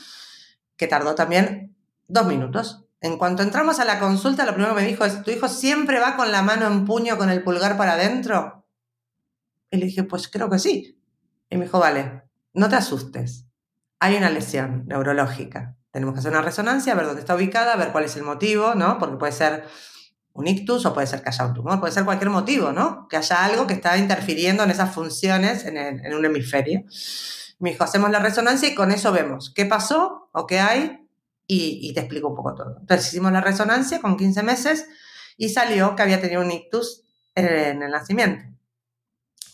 que 0.76 0.86
tardó 0.86 1.16
también 1.16 1.74
dos 2.08 2.26
minutos. 2.28 2.86
En 3.00 3.18
cuanto 3.18 3.44
entramos 3.44 3.80
a 3.80 3.86
la 3.86 4.00
consulta, 4.00 4.46
lo 4.46 4.54
primero 4.54 4.76
que 4.76 4.82
me 4.82 4.88
dijo 4.88 5.06
es, 5.06 5.22
¿tu 5.24 5.32
hijo 5.32 5.48
siempre 5.48 6.00
va 6.00 6.16
con 6.16 6.32
la 6.32 6.42
mano 6.42 6.66
en 6.68 6.86
puño 6.86 7.18
con 7.18 7.30
el 7.30 7.44
pulgar 7.44 7.78
para 7.78 7.94
adentro? 7.94 8.66
Y 9.70 9.78
le 9.78 9.86
dije, 9.86 10.04
pues 10.04 10.28
creo 10.28 10.50
que 10.50 10.60
sí. 10.60 11.00
Y 11.50 11.58
me 11.58 11.66
dijo, 11.66 11.80
vale, 11.80 12.24
no 12.54 12.70
te 12.70 12.76
asustes. 12.76 13.46
Hay 14.00 14.16
una 14.16 14.30
lesión 14.30 14.86
neurológica. 14.88 15.76
Tenemos 15.92 16.14
que 16.14 16.20
hacer 16.20 16.32
una 16.32 16.42
resonancia, 16.42 16.96
ver 16.96 17.06
dónde 17.06 17.22
está 17.22 17.36
ubicada, 17.36 17.76
ver 17.76 17.92
cuál 17.92 18.06
es 18.06 18.16
el 18.16 18.24
motivo, 18.24 18.76
¿no? 18.76 18.98
Porque 18.98 19.18
puede 19.18 19.32
ser 19.32 19.66
un 20.34 20.48
ictus 20.48 20.86
o 20.86 20.94
puede 20.94 21.08
ser 21.08 21.24
que 21.24 21.30
haya 21.30 21.46
un 21.48 21.54
tumor, 21.54 21.80
puede 21.80 21.92
ser 21.92 22.06
cualquier 22.06 22.30
motivo, 22.30 22.72
¿no? 22.72 23.08
Que 23.10 23.18
haya 23.18 23.44
algo 23.44 23.66
que 23.66 23.74
está 23.74 23.98
interfiriendo 23.98 24.64
en 24.64 24.70
esas 24.70 24.94
funciones 24.94 25.66
en, 25.66 26.14
un 26.14 26.26
hemisferio. 26.26 26.84
Me 27.60 27.72
dijo, 27.72 27.84
hacemos 27.84 28.12
la 28.12 28.20
resonancia 28.20 28.70
y 28.70 28.76
con 28.76 28.92
eso 28.92 29.12
vemos 29.12 29.52
qué 29.56 29.66
pasó 29.66 30.30
o 30.32 30.46
qué 30.46 30.60
hay 30.60 31.07
y, 31.48 31.80
y 31.82 31.94
te 31.94 32.02
explico 32.02 32.28
un 32.28 32.36
poco 32.36 32.54
todo. 32.54 32.78
Entonces 32.80 33.08
hicimos 33.08 33.32
la 33.32 33.42
resonancia 33.42 34.02
con 34.02 34.18
15 34.18 34.44
meses 34.44 34.86
y 35.38 35.50
salió 35.50 35.96
que 35.96 36.04
había 36.04 36.22
tenido 36.22 36.42
un 36.42 36.52
ictus 36.52 37.04
en 37.36 37.82
el 37.82 37.92
nacimiento. 37.92 38.44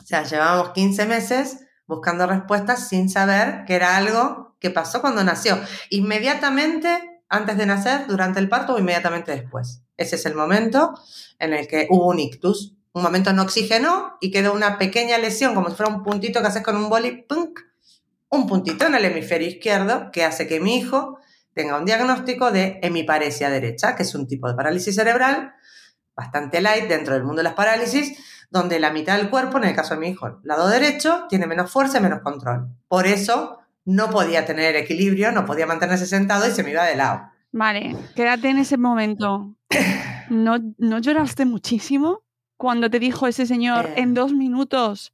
O 0.02 0.06
sea, 0.06 0.24
llevábamos 0.24 0.72
15 0.72 1.06
meses 1.06 1.60
buscando 1.86 2.26
respuestas 2.28 2.88
sin 2.88 3.10
saber 3.10 3.66
que 3.66 3.76
era 3.76 3.98
algo 3.98 4.56
que 4.60 4.70
pasó 4.70 5.02
cuando 5.02 5.24
nació. 5.24 5.60
Inmediatamente 5.90 7.14
antes 7.34 7.58
de 7.58 7.66
nacer, 7.66 8.06
durante 8.08 8.40
el 8.40 8.48
parto 8.48 8.76
o 8.76 8.80
inmediatamente 8.80 9.32
después. 9.32 9.82
Ese 9.98 10.18
es 10.18 10.26
el 10.28 10.36
momento 10.36 10.94
en 11.40 11.54
el 11.54 11.68
que 11.68 11.88
hubo 11.90 12.10
un 12.10 12.20
ictus. 12.20 12.76
Un 12.94 13.02
momento 13.02 13.34
no 13.34 13.42
oxigenó 13.42 14.18
y 14.22 14.30
quedó 14.30 14.54
una 14.54 14.78
pequeña 14.78 15.18
lesión, 15.18 15.56
como 15.56 15.70
si 15.70 15.76
fuera 15.76 15.92
un 15.92 16.04
puntito 16.04 16.42
que 16.42 16.48
haces 16.48 16.62
con 16.62 16.78
un 16.78 16.90
boli, 16.90 17.26
un 18.30 18.48
puntito 18.48 18.86
en 18.86 18.94
el 18.94 19.06
hemisferio 19.06 19.48
izquierdo 19.48 20.12
que 20.12 20.24
hace 20.24 20.48
que 20.48 20.60
mi 20.60 20.78
hijo 20.78 21.18
tenga 21.54 21.78
un 21.78 21.86
diagnóstico 21.86 22.52
de 22.52 22.80
hemiparesia 22.82 23.50
derecha, 23.50 23.96
que 23.96 24.04
es 24.04 24.16
un 24.16 24.28
tipo 24.28 24.48
de 24.48 24.56
parálisis 24.56 24.96
cerebral 24.96 25.54
bastante 26.16 26.62
light 26.62 26.88
dentro 26.88 27.14
del 27.14 27.24
mundo 27.24 27.38
de 27.38 27.44
las 27.44 27.54
parálisis, 27.54 28.18
donde 28.50 28.80
la 28.80 28.92
mitad 28.92 29.18
del 29.18 29.30
cuerpo, 29.30 29.58
en 29.58 29.66
el 29.66 29.76
caso 29.76 29.96
de 29.96 30.00
mi 30.00 30.10
hijo, 30.10 30.40
lado 30.44 30.68
derecho, 30.68 31.26
tiene 31.28 31.48
menos 31.48 31.72
fuerza 31.72 31.98
y 31.98 32.02
menos 32.02 32.22
control. 32.22 32.68
Por 32.88 33.08
eso 33.08 33.60
no 33.86 34.10
podía 34.10 34.46
tener 34.46 34.76
equilibrio, 34.76 35.32
no 35.32 35.46
podía 35.46 35.66
mantenerse 35.66 36.06
sentado 36.06 36.48
y 36.48 36.52
se 36.52 36.64
me 36.64 36.72
iba 36.72 36.86
de 36.86 36.96
lado. 36.96 37.30
Vale, 37.52 37.96
quédate 38.16 38.50
en 38.50 38.58
ese 38.58 38.78
momento. 38.78 39.56
¿No, 40.30 40.58
no 40.78 41.00
lloraste 41.00 41.46
muchísimo 41.46 42.24
cuando 42.58 42.90
te 42.90 43.00
dijo 43.00 43.28
ese 43.28 43.46
señor 43.46 43.90
en 43.96 44.12
eh. 44.12 44.14
dos 44.14 44.34
minutos? 44.34 45.14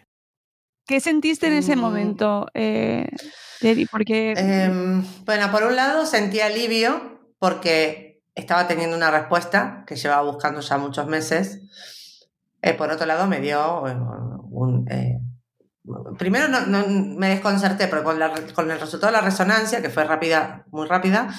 ¿Qué 0.91 0.99
sentiste 0.99 1.47
en 1.47 1.53
ese 1.53 1.77
mm. 1.77 1.79
momento, 1.79 2.47
eh, 2.53 3.07
Porque... 3.89 4.33
Em, 4.35 5.01
bueno, 5.23 5.49
por 5.49 5.63
un 5.63 5.77
lado 5.77 6.05
sentí 6.05 6.41
alivio 6.41 7.31
porque 7.39 8.21
estaba 8.35 8.67
teniendo 8.67 8.97
una 8.97 9.09
respuesta 9.09 9.85
que 9.87 9.95
llevaba 9.95 10.29
buscando 10.29 10.59
ya 10.59 10.77
muchos 10.77 11.07
meses. 11.07 11.61
Eh, 12.61 12.73
por 12.73 12.91
otro 12.91 13.05
lado 13.05 13.25
me 13.25 13.39
dio 13.39 13.87
eh, 13.87 13.95
un... 14.49 14.85
primero 16.17 16.49
no, 16.49 16.85
me 16.85 17.29
desconcerté, 17.29 17.87
pero 17.87 18.03
con, 18.03 18.19
con, 18.53 18.69
el 18.69 18.77
resultado 18.77 19.13
de 19.13 19.19
la 19.19 19.23
resonancia, 19.23 19.81
que 19.81 19.89
fue 19.89 20.03
rápida, 20.03 20.65
muy 20.71 20.87
rápida, 20.87 21.33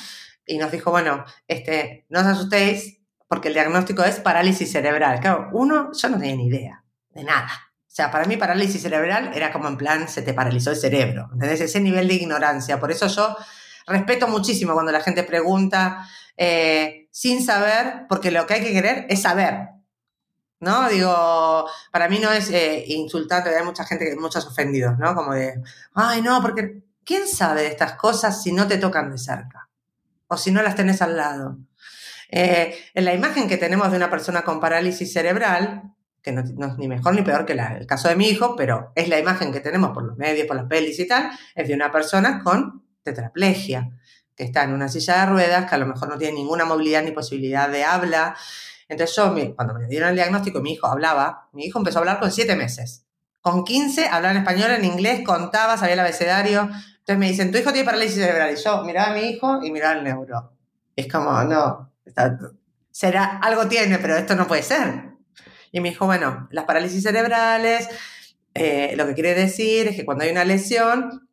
y 0.47 0.57
nos 0.57 0.73
dijo, 0.73 0.91
bueno, 0.91 1.27
este, 1.47 2.07
no 2.09 2.21
os 2.21 2.27
asustéis 2.27 3.03
porque 3.29 3.49
el 3.49 3.55
diagnóstico 3.55 4.03
es 4.03 4.19
parálisis 4.19 4.73
cerebral. 4.73 5.21
Claro, 5.21 5.51
uno, 5.53 5.91
yo 5.93 6.09
no 6.09 6.19
tenía 6.19 6.37
ni 6.37 6.47
idea 6.47 6.85
de 7.11 7.25
nada. 7.25 7.51
O 7.93 7.95
sea, 7.95 8.11
para 8.11 8.25
mí 8.25 8.39
parálisis 8.39 8.81
cerebral 8.81 9.33
era 9.35 9.53
como 9.53 9.69
en 9.69 9.77
plan, 9.77 10.09
se 10.09 10.23
te 10.23 10.33
paralizó 10.33 10.71
el 10.71 10.77
cerebro. 10.77 11.29
¿Entendés? 11.31 11.61
Ese 11.61 11.79
nivel 11.79 12.09
de 12.09 12.15
ignorancia. 12.15 12.81
Por 12.81 12.91
eso 12.91 13.07
yo 13.07 13.37
respeto 13.87 14.27
muchísimo 14.29 14.73
cuando 14.73 14.93
la 14.93 15.03
gente 15.03 15.23
pregunta 15.25 16.09
eh, 16.39 17.07
sin 17.11 17.45
saber, 17.45 18.07
porque 18.09 18.31
lo 18.31 18.47
que 18.47 18.55
hay 18.55 18.65
que 18.65 18.73
querer 18.73 19.05
es 19.11 19.21
saber. 19.21 19.69
¿No? 20.61 20.89
Digo, 20.89 21.69
para 21.91 22.09
mí 22.09 22.19
no 22.19 22.33
es 22.33 22.49
eh, 22.49 22.83
insultante, 22.87 23.55
hay 23.55 23.63
mucha 23.63 23.85
gente, 23.85 24.17
muchos 24.19 24.47
ofendidos, 24.47 24.99
¿no? 24.99 25.15
Como 25.15 25.35
de, 25.35 25.61
ay, 25.93 26.23
no, 26.23 26.41
porque 26.41 26.85
¿quién 27.05 27.29
sabe 27.29 27.61
de 27.61 27.69
estas 27.69 27.97
cosas 27.97 28.43
si 28.43 28.53
no 28.53 28.67
te 28.67 28.79
tocan 28.79 29.11
de 29.11 29.19
cerca? 29.19 29.69
O 30.29 30.39
si 30.39 30.51
no 30.51 30.63
las 30.63 30.77
tenés 30.77 31.03
al 31.03 31.19
lado. 31.19 31.59
Eh, 32.31 32.75
en 32.95 33.05
la 33.05 33.13
imagen 33.13 33.49
que 33.49 33.59
tenemos 33.59 33.91
de 33.91 33.99
una 33.99 34.09
persona 34.09 34.45
con 34.45 34.61
parálisis 34.61 35.13
cerebral, 35.13 35.93
que 36.23 36.33
no, 36.33 36.41
es 36.41 36.79
ni 36.79 36.89
mejor 36.89 37.15
ni 37.15 37.23
peor 37.23 37.45
que 37.45 37.53
el 37.53 37.87
caso 37.87 38.09
de 38.09 38.17
mi 38.17 38.29
hijo, 38.29 38.55
pero 38.57 38.93
es 38.95 39.09
la 39.09 39.19
imagen 39.19 39.53
que 39.53 39.61
tenemos 39.61 39.91
por 39.91 40.05
los 40.05 40.17
medios, 40.17 40.47
por 40.47 40.57
las 40.57 40.67
pelis 40.67 40.99
y 41.01 41.07
tal, 41.07 41.31
es 41.55 41.69
de 41.69 41.75
una 41.75 41.91
persona 41.91 42.43
con 42.43 42.85
tetraplegia, 43.03 43.91
que 44.37 44.45
está 44.45 44.63
en 44.63 44.73
una 44.73 44.89
silla 44.89 45.21
de 45.21 45.27
ruedas, 45.27 45.69
que 45.69 45.75
a 45.75 45.79
lo 45.79 45.87
mejor 45.87 46.09
no 46.09 46.19
tiene 46.19 46.35
ninguna 46.35 46.65
movilidad 46.65 47.03
ni 47.03 47.11
posibilidad 47.11 47.69
de 47.69 47.85
habla. 47.85 48.37
Entonces 48.89 49.17
yo, 49.17 49.35
cuando 49.57 49.75
me 49.75 49.87
dieron 49.89 50.11
el 50.11 50.15
diagnóstico, 50.15 50.61
mi 50.61 50.73
hijo 50.73 50.87
hablaba, 50.87 51.49
mi 51.53 51.65
hijo 51.65 51.79
empezó 51.79 51.99
a 51.99 52.01
hablar 52.01 52.21
con 52.21 52.31
siete 52.31 52.55
meses. 52.55 53.05
Con 53.41 53.65
15 53.65 54.07
hablaba 54.07 54.31
en 54.31 54.39
español, 54.39 54.71
en 54.71 54.85
inglés, 54.85 55.23
contaba, 55.27 55.77
sabía 55.77 55.95
el 55.95 56.01
abecedario. 56.01 56.63
Entonces 56.63 57.19
me 57.19 57.29
dicen, 57.29 57.51
tu 57.51 57.59
hijo 57.59 57.73
tiene 57.73 57.85
parálisis 57.85 58.15
cerebral. 58.15 58.53
Y 58.53 58.63
yo 58.63 58.85
miraba 58.85 59.11
a 59.11 59.15
mi 59.15 59.23
hijo 59.23 59.61
y 59.65 59.73
miraba 59.73 59.95
al 59.95 60.05
neuro. 60.05 60.53
es 60.95 61.11
como, 61.11 61.43
no, 61.43 61.91
será, 62.93 63.39
algo 63.39 63.67
tiene, 63.67 63.99
pero 63.99 64.17
esto 64.17 64.37
no 64.37 64.47
puede 64.47 64.63
ser. 64.63 65.12
Y 65.73 65.81
me 65.81 65.89
dijo, 65.89 66.07
bueno, 66.07 66.49
las 66.51 66.65
parálisis 66.65 67.03
cerebrales, 67.03 67.89
eh, 68.55 68.95
lo 68.97 69.07
que 69.07 69.15
quiere 69.15 69.35
decir 69.35 69.89
es 69.89 69.97
que 69.97 70.05
cuando 70.05 70.25
hay 70.25 70.31
una 70.31 70.45
lesión, 70.45 71.29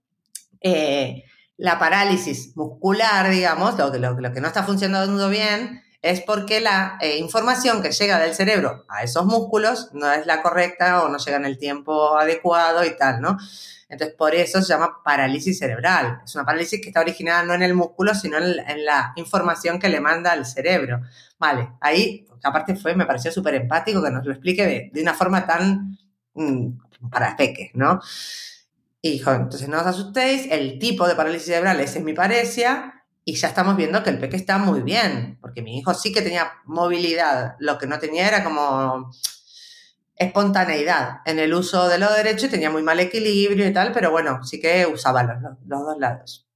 eh, 0.62 1.26
la 1.58 1.78
parálisis 1.78 2.56
muscular, 2.56 3.30
digamos, 3.30 3.78
lo, 3.78 3.90
lo, 3.94 4.34
que 4.34 4.42
no 4.42 4.48
está 4.48 4.64
funcionando 4.64 5.30
bien, 5.30 5.84
es 6.02 6.22
porque 6.22 6.62
la 6.62 6.98
eh, 7.02 7.18
información 7.18 7.82
que 7.82 7.92
llega 7.92 8.20
del 8.20 8.34
cerebro 8.34 8.86
a 8.88 9.04
esos 9.04 9.26
músculos 9.26 9.90
no 9.94 10.12
es 10.12 10.26
la 10.26 10.42
correcta 10.42 11.04
o 11.04 11.10
no 11.10 11.18
llega 11.18 11.38
en 11.38 11.46
el 11.46 11.58
tiempo 11.58 12.18
adecuado 12.18 12.86
y 12.86 12.96
tal, 12.96 13.22
¿no? 13.22 13.38
Entonces, 13.90 14.16
por 14.16 14.36
eso 14.36 14.62
se 14.62 14.72
llama 14.72 15.02
parálisis 15.04 15.58
cerebral. 15.58 16.22
Es 16.24 16.36
una 16.36 16.46
parálisis 16.46 16.80
que 16.80 16.90
está 16.90 17.02
originada 17.02 17.44
no 17.44 17.56
en 17.56 17.64
el 17.64 17.74
músculo, 17.74 18.14
sino 18.14 18.38
en, 18.38 18.86
la 18.86 19.14
información 19.16 19.80
que 19.80 19.90
le 19.90 20.00
manda 20.00 20.32
al 20.32 20.46
cerebro. 20.46 21.02
Vale, 21.40 21.72
ahí 21.82 22.28
aparte 22.44 22.76
fue, 22.76 22.96
me 22.96 23.08
pareció 23.08 23.32
súper 23.32 23.56
empático 23.56 24.02
que 24.02 24.12
nos 24.12 24.26
lo 24.26 24.32
explique 24.32 24.92
de, 24.94 25.02
una 25.02 25.16
forma 25.16 25.46
tan 25.46 25.98
mm, 26.36 27.10
para 27.10 27.36
peques, 27.36 27.72
¿no? 27.74 28.00
Y 29.02 29.12
dijo, 29.14 29.32
entonces 29.32 29.68
no 29.68 29.80
os 29.80 29.88
asustéis, 29.88 30.48
el 30.52 30.78
tipo 30.78 31.08
de 31.08 31.16
parálisis 31.16 31.48
cerebral 31.48 31.80
es 31.80 31.96
hemiparesia 31.96 32.99
y 33.30 33.36
ya 33.36 33.50
estamos 33.50 33.78
viendo 33.78 34.02
que 34.02 34.10
el 34.10 34.18
peque 34.18 34.38
está 34.38 34.58
muy 34.58 34.82
bien, 34.82 35.38
porque 35.40 35.62
mi 35.62 35.78
hijo 35.78 35.94
sí 35.94 36.12
que 36.12 36.24
tenía 36.24 36.52
movilidad, 36.66 37.58
lo 37.60 37.78
que 37.78 37.86
no 37.86 38.00
tenía 38.00 38.28
era 38.28 38.44
como 38.44 39.12
espontaneidad 40.16 41.20
en 41.26 41.38
el 41.38 41.54
uso 41.54 41.88
de 41.88 42.00
lo 42.00 42.12
derecho 42.12 42.48
y 42.48 42.50
tenía 42.50 42.72
muy 42.72 42.82
mal 42.82 43.00
equilibrio 43.00 43.68
y 43.68 43.72
tal, 43.72 43.92
pero 43.92 44.10
bueno, 44.10 44.44
sí 44.44 44.60
que 44.60 44.88
usaba 44.88 45.22
los, 45.22 45.36
los 45.68 45.80
dos 45.80 46.00
lados. 46.00 46.48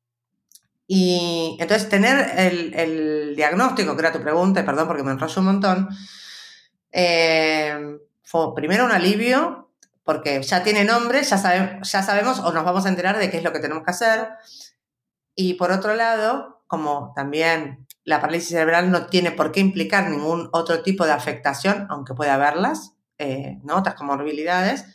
Y 0.88 1.57
entonces 1.59 1.89
tener 1.89 2.39
el, 2.39 3.36
diagnóstico, 3.36 3.95
que 3.95 4.01
era 4.01 4.12
tu 4.12 4.23
pregunta, 4.23 4.65
perdón 4.65 4.88
porque 4.88 5.03
me 5.03 5.12
enrollo 5.12 5.41
un 5.41 5.45
montón, 5.45 5.89
eh, 6.91 7.99
fue 8.23 8.55
primero 8.55 8.86
un 8.86 8.91
alivio, 8.91 9.69
porque 10.03 10.41
ya 10.41 10.63
tiene 10.63 10.86
nombre, 10.86 11.21
ya, 11.21 11.81
ya 11.83 12.01
sabemos 12.01 12.39
o 12.39 12.51
nos 12.51 12.65
vamos 12.65 12.88
a 12.88 12.89
enterar 12.89 13.19
de 13.19 13.29
qué 13.29 13.38
es 13.38 13.43
lo 13.43 13.53
que 13.53 13.59
tenemos 13.59 13.83
que 13.83 13.91
hacer. 13.91 14.29
Y 15.36 15.53
por 15.53 15.71
otro 15.71 15.95
lado, 15.95 16.52
como 16.73 17.13
también 17.15 17.86
la 18.03 18.19
parálisis 18.19 18.49
cerebral 18.49 18.89
no 18.89 19.05
tiene 19.05 19.29
por 19.29 19.51
qué 19.51 19.59
implicar 19.59 20.09
ningún 20.09 20.49
otro 20.53 20.81
tipo 20.81 21.05
de 21.05 21.12
afectación, 21.12 21.86
aunque 21.91 22.15
pueda 22.15 22.33
haberlas, 22.33 22.95
eh, 23.19 23.59
¿no? 23.63 23.75
otras 23.75 23.93
comorbilidades, 23.93 24.86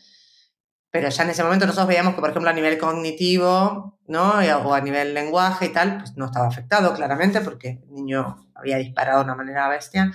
pero 0.90 1.08
ya 1.08 1.22
en 1.22 1.30
ese 1.30 1.44
momento 1.44 1.66
nosotros 1.66 1.86
veíamos 1.86 2.16
que, 2.16 2.20
por 2.20 2.30
ejemplo, 2.30 2.50
a 2.50 2.52
nivel 2.52 2.78
cognitivo, 2.78 3.96
¿no? 4.08 4.32
O 4.64 4.74
a 4.74 4.80
nivel 4.80 5.14
lenguaje 5.14 5.66
y 5.66 5.68
tal, 5.68 5.98
pues 5.98 6.16
no 6.16 6.26
estaba 6.26 6.48
afectado 6.48 6.92
claramente 6.94 7.42
porque 7.42 7.80
el 7.86 7.94
niño 7.94 8.48
había 8.56 8.78
disparado 8.78 9.18
de 9.18 9.26
una 9.26 9.36
manera 9.36 9.68
bestia. 9.68 10.10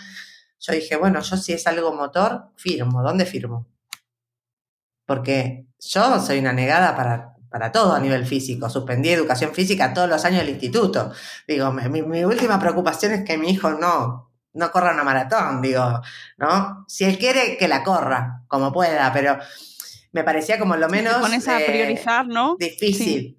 Yo 0.60 0.74
dije, 0.74 0.98
bueno, 0.98 1.22
yo 1.22 1.38
si 1.38 1.54
es 1.54 1.66
algo 1.66 1.94
motor, 1.94 2.50
firmo. 2.58 3.02
¿Dónde 3.02 3.26
firmo? 3.26 3.68
Porque 5.06 5.66
yo 5.80 6.20
soy 6.20 6.40
una 6.40 6.52
negada 6.52 6.94
para, 6.98 7.33
para 7.54 7.72
todo 7.72 7.94
a 7.94 8.00
nivel 8.00 8.26
físico. 8.26 8.68
Suspendí 8.68 9.10
educación 9.10 9.54
física 9.54 9.94
todos 9.94 10.10
los 10.10 10.26
años 10.26 10.40
del 10.40 10.50
instituto. 10.50 11.12
Digo, 11.48 11.72
mi, 11.72 12.02
mi 12.02 12.24
última 12.26 12.60
preocupación 12.60 13.12
es 13.12 13.24
que 13.24 13.38
mi 13.38 13.52
hijo 13.52 13.70
no, 13.70 14.32
no 14.54 14.72
corra 14.72 14.92
una 14.92 15.04
maratón, 15.04 15.62
digo, 15.62 16.02
¿no? 16.38 16.84
Si 16.88 17.04
él 17.04 17.20
quiere, 17.20 17.56
que 17.58 17.68
la 17.68 17.84
corra, 17.84 18.42
como 18.48 18.74
pueda, 18.74 19.14
pero 19.14 19.38
me 20.14 20.24
parecía 20.24 20.58
como 20.58 20.76
lo 20.78 20.90
menos... 20.90 21.14
Te 21.14 21.22
pones 21.22 21.48
a 21.48 21.60
priorizar, 21.60 22.26
¿no? 22.26 22.56
Difícil. 22.58 23.38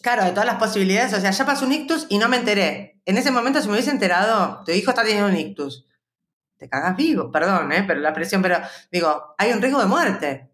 Claro, 0.00 0.22
de 0.22 0.30
todas 0.30 0.46
las 0.46 0.58
posibilidades, 0.58 1.12
o 1.12 1.20
sea, 1.20 1.32
ya 1.32 1.44
pasó 1.44 1.66
un 1.66 1.72
ictus 1.72 2.06
y 2.10 2.18
no 2.18 2.28
me 2.28 2.36
enteré. 2.36 3.00
En 3.04 3.18
ese 3.18 3.32
momento, 3.32 3.60
si 3.60 3.66
me 3.66 3.72
hubiese 3.72 3.90
enterado, 3.90 4.62
tu 4.64 4.70
hijo 4.70 4.90
está 4.90 5.02
teniendo 5.02 5.28
un 5.28 5.36
ictus, 5.36 5.88
te 6.56 6.68
cagas 6.68 6.96
vivo, 6.96 7.32
perdón, 7.32 7.72
¿eh? 7.72 7.82
Pero 7.84 7.98
la 7.98 8.12
presión, 8.12 8.42
pero 8.42 8.58
digo, 8.92 9.34
hay 9.38 9.50
un 9.50 9.60
riesgo 9.60 9.80
de 9.80 9.86
muerte. 9.86 10.52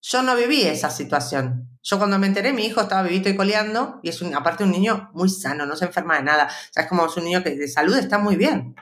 Yo 0.00 0.22
no 0.22 0.34
viví 0.34 0.62
esa 0.62 0.88
situación. 0.88 1.73
Yo 1.86 1.98
cuando 1.98 2.18
me 2.18 2.26
enteré, 2.26 2.54
mi 2.54 2.64
hijo 2.64 2.80
estaba 2.80 3.02
vivito 3.02 3.28
y 3.28 3.36
coleando, 3.36 4.00
y 4.02 4.08
es 4.08 4.22
un, 4.22 4.34
aparte 4.34 4.64
un 4.64 4.70
niño 4.70 5.10
muy 5.12 5.28
sano, 5.28 5.66
no 5.66 5.76
se 5.76 5.84
enferma 5.84 6.16
de 6.16 6.22
nada. 6.22 6.46
O 6.46 6.72
sea, 6.72 6.84
es 6.84 6.88
como 6.88 7.04
es 7.04 7.16
un 7.18 7.24
niño 7.24 7.42
que 7.42 7.54
de 7.54 7.68
salud 7.68 7.96
está 7.98 8.16
muy 8.16 8.36
bien. 8.36 8.74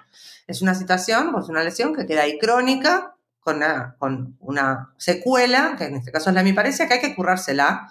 Es 0.46 0.62
una 0.62 0.74
situación, 0.76 1.32
pues 1.32 1.48
una 1.48 1.64
lesión 1.64 1.94
que 1.96 2.06
queda 2.06 2.22
ahí 2.22 2.38
crónica, 2.38 3.16
con 3.40 3.56
una, 3.56 3.96
con 3.98 4.36
una 4.38 4.94
secuela, 4.98 5.74
que 5.76 5.86
en 5.86 5.96
este 5.96 6.12
caso 6.12 6.30
es 6.30 6.36
la 6.36 6.54
parece 6.54 6.86
que 6.86 6.94
hay 6.94 7.00
que 7.00 7.16
currársela. 7.16 7.88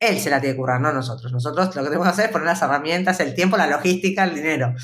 Él 0.00 0.18
se 0.18 0.30
la 0.30 0.40
tiene 0.40 0.54
que 0.54 0.60
currar, 0.60 0.80
no 0.80 0.92
nosotros. 0.94 1.30
Nosotros 1.30 1.76
lo 1.76 1.82
que 1.82 1.88
tenemos 1.88 2.06
que 2.06 2.12
hacer 2.12 2.26
es 2.26 2.32
poner 2.32 2.46
las 2.46 2.62
herramientas, 2.62 3.20
el 3.20 3.34
tiempo, 3.34 3.58
la 3.58 3.66
logística, 3.66 4.24
el 4.24 4.34
dinero. 4.34 4.74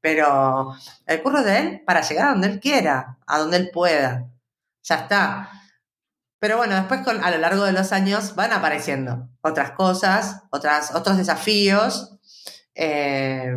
Pero 0.00 0.74
el 1.06 1.22
curro 1.22 1.44
de 1.44 1.58
él 1.58 1.82
para 1.86 2.00
llegar 2.00 2.28
a 2.28 2.30
donde 2.32 2.48
él 2.48 2.60
quiera, 2.60 3.18
a 3.24 3.38
donde 3.38 3.58
él 3.58 3.70
pueda. 3.72 4.26
Ya 4.82 4.96
está. 4.96 5.55
Pero 6.46 6.58
bueno, 6.58 6.76
después 6.76 7.00
con, 7.00 7.24
a 7.24 7.32
lo 7.32 7.38
largo 7.38 7.64
de 7.64 7.72
los 7.72 7.90
años 7.90 8.36
van 8.36 8.52
apareciendo 8.52 9.30
otras 9.40 9.72
cosas, 9.72 10.44
otras, 10.50 10.94
otros 10.94 11.16
desafíos. 11.16 12.20
Eh, 12.72 13.52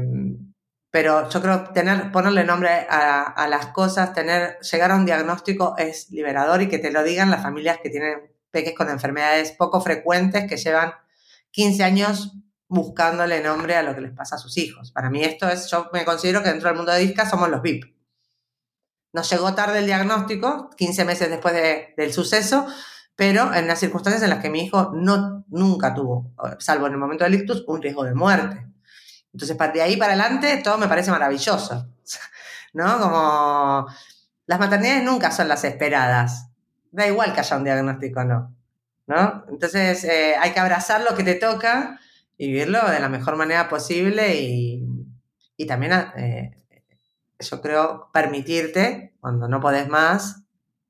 pero 0.90 1.30
yo 1.30 1.40
creo 1.40 1.66
tener, 1.66 2.12
ponerle 2.12 2.46
nombre 2.46 2.88
a, 2.90 3.48
las 3.48 3.68
cosas, 3.68 4.14
tener, 4.14 4.58
llegar 4.62 4.90
a 4.90 4.96
un 4.96 5.06
diagnóstico 5.06 5.76
es 5.78 6.10
liberador 6.10 6.64
y 6.64 6.68
que 6.68 6.80
te 6.80 6.90
lo 6.90 7.04
digan 7.04 7.30
las 7.30 7.44
familias 7.44 7.78
que 7.78 7.92
tienen 7.92 8.34
peques 8.50 8.74
con 8.74 8.90
enfermedades 8.90 9.52
poco 9.52 9.82
frecuentes 9.82 10.50
que 10.50 10.58
llevan 10.58 10.94
15 11.52 11.84
años 11.84 12.34
buscándole 12.68 13.44
nombre 13.44 13.76
a 13.76 13.84
lo 13.84 13.94
que 13.94 14.02
les 14.02 14.14
pasa 14.14 14.38
a 14.38 14.40
sus 14.40 14.58
hijos. 14.58 14.92
Para 14.92 15.12
mí 15.12 15.24
esto 15.24 15.48
es, 15.48 15.70
yo 15.70 15.92
me 15.94 16.06
considero 16.06 16.42
que 16.42 16.50
dentro 16.50 16.70
del 16.70 16.78
mundo 16.78 16.92
de 16.92 17.02
DISCA 17.02 17.30
somos 17.30 17.50
los 17.50 17.62
VIP. 17.62 17.99
Nos 19.12 19.30
llegó 19.30 19.54
tarde 19.56 19.80
el 19.80 19.86
diagnóstico, 19.86 20.70
15 20.78 21.06
meses 21.06 21.30
después 21.30 21.56
del 21.98 22.14
suceso, 22.14 22.68
pero 23.16 23.54
en 23.54 23.68
las 23.68 23.80
circunstancias 23.80 24.24
en 24.24 24.30
las 24.30 24.40
que 24.40 24.50
mi 24.50 24.64
hijo 24.64 24.92
no, 24.94 25.44
nunca 25.50 25.94
tuvo, 25.94 26.32
salvo 26.60 26.88
en 26.88 26.94
el 26.94 27.00
momento 27.00 27.24
del 27.24 27.34
ictus, 27.34 27.64
un 27.68 27.82
riesgo 27.82 28.04
de 28.04 28.14
muerte. 28.14 28.66
Entonces, 29.34 29.58
de 29.74 29.82
ahí 29.82 29.98
para 29.98 30.14
adelante, 30.14 30.62
todo 30.64 30.78
me 30.78 30.88
parece 30.88 31.12
maravilloso. 31.12 31.90
¿No? 32.74 33.00
Como 33.00 33.88
las 34.46 34.60
maternidades 34.60 35.04
nunca 35.04 35.32
son 35.32 35.48
las 35.48 35.64
esperadas. 35.64 36.50
Da 36.92 37.08
igual 37.08 37.34
que 37.34 37.40
haya 37.42 37.58
un 37.58 37.64
diagnóstico 37.64 38.22
o 38.22 38.24
no. 38.24 38.56
¿No? 39.08 39.46
Entonces, 39.50 40.04
eh, 40.04 40.36
hay 40.40 40.52
que 40.52 40.60
abrazar 40.60 41.02
lo 41.02 41.16
que 41.16 41.24
te 41.24 41.36
toca 41.36 42.00
y 42.38 42.48
vivirlo 42.48 42.90
de 42.90 43.00
la 43.00 43.10
mejor 43.10 43.36
manera 43.36 43.70
posible 43.70 44.36
y, 44.42 44.84
y 45.58 45.66
también, 45.66 45.94
eh, 46.16 46.59
yo 47.40 47.62
creo, 47.62 48.10
permitirte, 48.12 49.14
cuando 49.20 49.48
no 49.48 49.60
podés 49.60 49.88
más, 49.88 50.44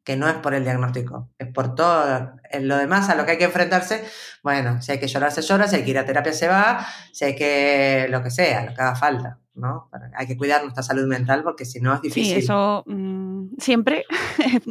que 0.04 0.16
no 0.16 0.28
es 0.28 0.36
por 0.36 0.54
el 0.54 0.64
diagnóstico, 0.64 1.30
es 1.38 1.48
por 1.48 1.76
todo 1.76 2.34
lo 2.60 2.78
demás 2.78 3.10
a 3.10 3.16
lo 3.16 3.26
que 3.26 3.34
hay 3.34 3.38
que 3.38 3.44
enfrentarse. 3.44 4.04
Bueno, 4.42 4.82
si 4.82 4.92
hay 4.92 5.00
que 5.00 5.08
llorar, 5.08 5.32
se 5.32 5.42
llora, 5.42 5.68
si 5.68 5.76
hay 5.76 5.84
que 5.84 5.92
ir 5.92 6.00
a 6.00 6.06
terapia, 6.06 6.34
se 6.34 6.48
va, 6.48 6.86
si 7.12 7.26
hay 7.26 7.36
que 7.36 8.08
lo 8.10 8.24
que 8.24 8.32
sea, 8.32 8.66
lo 8.66 8.74
que 8.74 8.82
haga 8.82 8.96
falta. 8.96 9.40
¿no? 9.60 9.90
Hay 10.16 10.26
que 10.26 10.38
cuidar 10.38 10.64
nuestra 10.64 10.84
salud 10.84 11.06
mental 11.06 11.44
porque 11.44 11.66
si 11.66 11.80
no 11.80 11.94
es 11.94 12.02
difícil. 12.02 12.34
Sí, 12.34 12.40
eso 12.40 12.84
mm, 12.88 13.58
siempre 13.60 14.06
es 14.40 14.62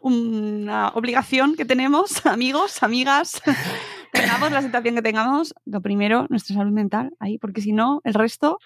una 0.00 0.88
obligación 0.88 1.54
que 1.54 1.64
tenemos, 1.64 2.24
amigos, 2.26 2.82
amigas. 2.82 3.40
tengamos 4.12 4.50
la 4.50 4.62
situación 4.62 4.94
que 4.96 5.02
tengamos, 5.02 5.54
lo 5.66 5.80
primero, 5.80 6.26
nuestra 6.30 6.56
salud 6.56 6.72
mental 6.72 7.14
ahí, 7.20 7.38
porque 7.38 7.60
si 7.60 7.72
no, 7.72 8.00
el 8.04 8.14
resto 8.14 8.58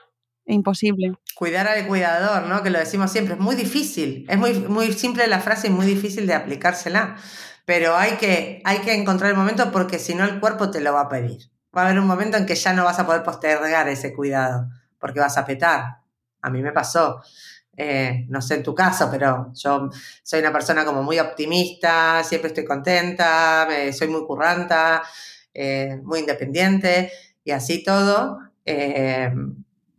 imposible. 0.46 1.12
Cuidar 1.34 1.68
al 1.68 1.86
cuidador, 1.86 2.44
¿no? 2.48 2.62
Que 2.62 2.70
lo 2.70 2.78
decimos 2.78 3.10
siempre, 3.10 3.34
es 3.34 3.40
muy 3.40 3.54
difícil. 3.54 4.26
Es 4.28 4.38
muy, 4.38 4.54
muy 4.54 4.92
simple 4.92 5.26
la 5.26 5.40
frase 5.40 5.68
y 5.68 5.70
muy 5.70 5.86
difícil 5.86 6.26
de 6.26 6.34
aplicársela. 6.34 7.16
Pero 7.64 7.96
hay 7.96 8.12
que, 8.12 8.60
hay 8.64 8.78
que 8.78 8.94
encontrar 8.94 9.30
el 9.30 9.36
momento 9.36 9.70
porque 9.70 9.98
si 9.98 10.14
no 10.14 10.24
el 10.24 10.40
cuerpo 10.40 10.70
te 10.70 10.80
lo 10.80 10.92
va 10.92 11.02
a 11.02 11.08
pedir. 11.08 11.50
Va 11.76 11.82
a 11.82 11.84
haber 11.86 11.98
un 11.98 12.06
momento 12.06 12.36
en 12.36 12.46
que 12.46 12.54
ya 12.54 12.72
no 12.72 12.84
vas 12.84 12.98
a 12.98 13.06
poder 13.06 13.22
postergar 13.22 13.88
ese 13.88 14.12
cuidado 14.12 14.68
porque 14.98 15.20
vas 15.20 15.38
a 15.38 15.46
petar. 15.46 15.98
A 16.42 16.50
mí 16.50 16.62
me 16.62 16.72
pasó. 16.72 17.22
Eh, 17.76 18.26
no 18.28 18.42
sé 18.42 18.56
en 18.56 18.62
tu 18.62 18.74
caso, 18.74 19.08
pero 19.10 19.50
yo 19.54 19.88
soy 20.22 20.40
una 20.40 20.52
persona 20.52 20.84
como 20.84 21.02
muy 21.02 21.18
optimista, 21.18 22.22
siempre 22.22 22.48
estoy 22.48 22.64
contenta, 22.64 23.66
soy 23.92 24.08
muy 24.08 24.26
curranta, 24.26 25.02
eh, 25.54 25.98
muy 26.02 26.20
independiente 26.20 27.10
y 27.44 27.52
así 27.52 27.82
todo. 27.82 28.38
Eh, 28.64 29.32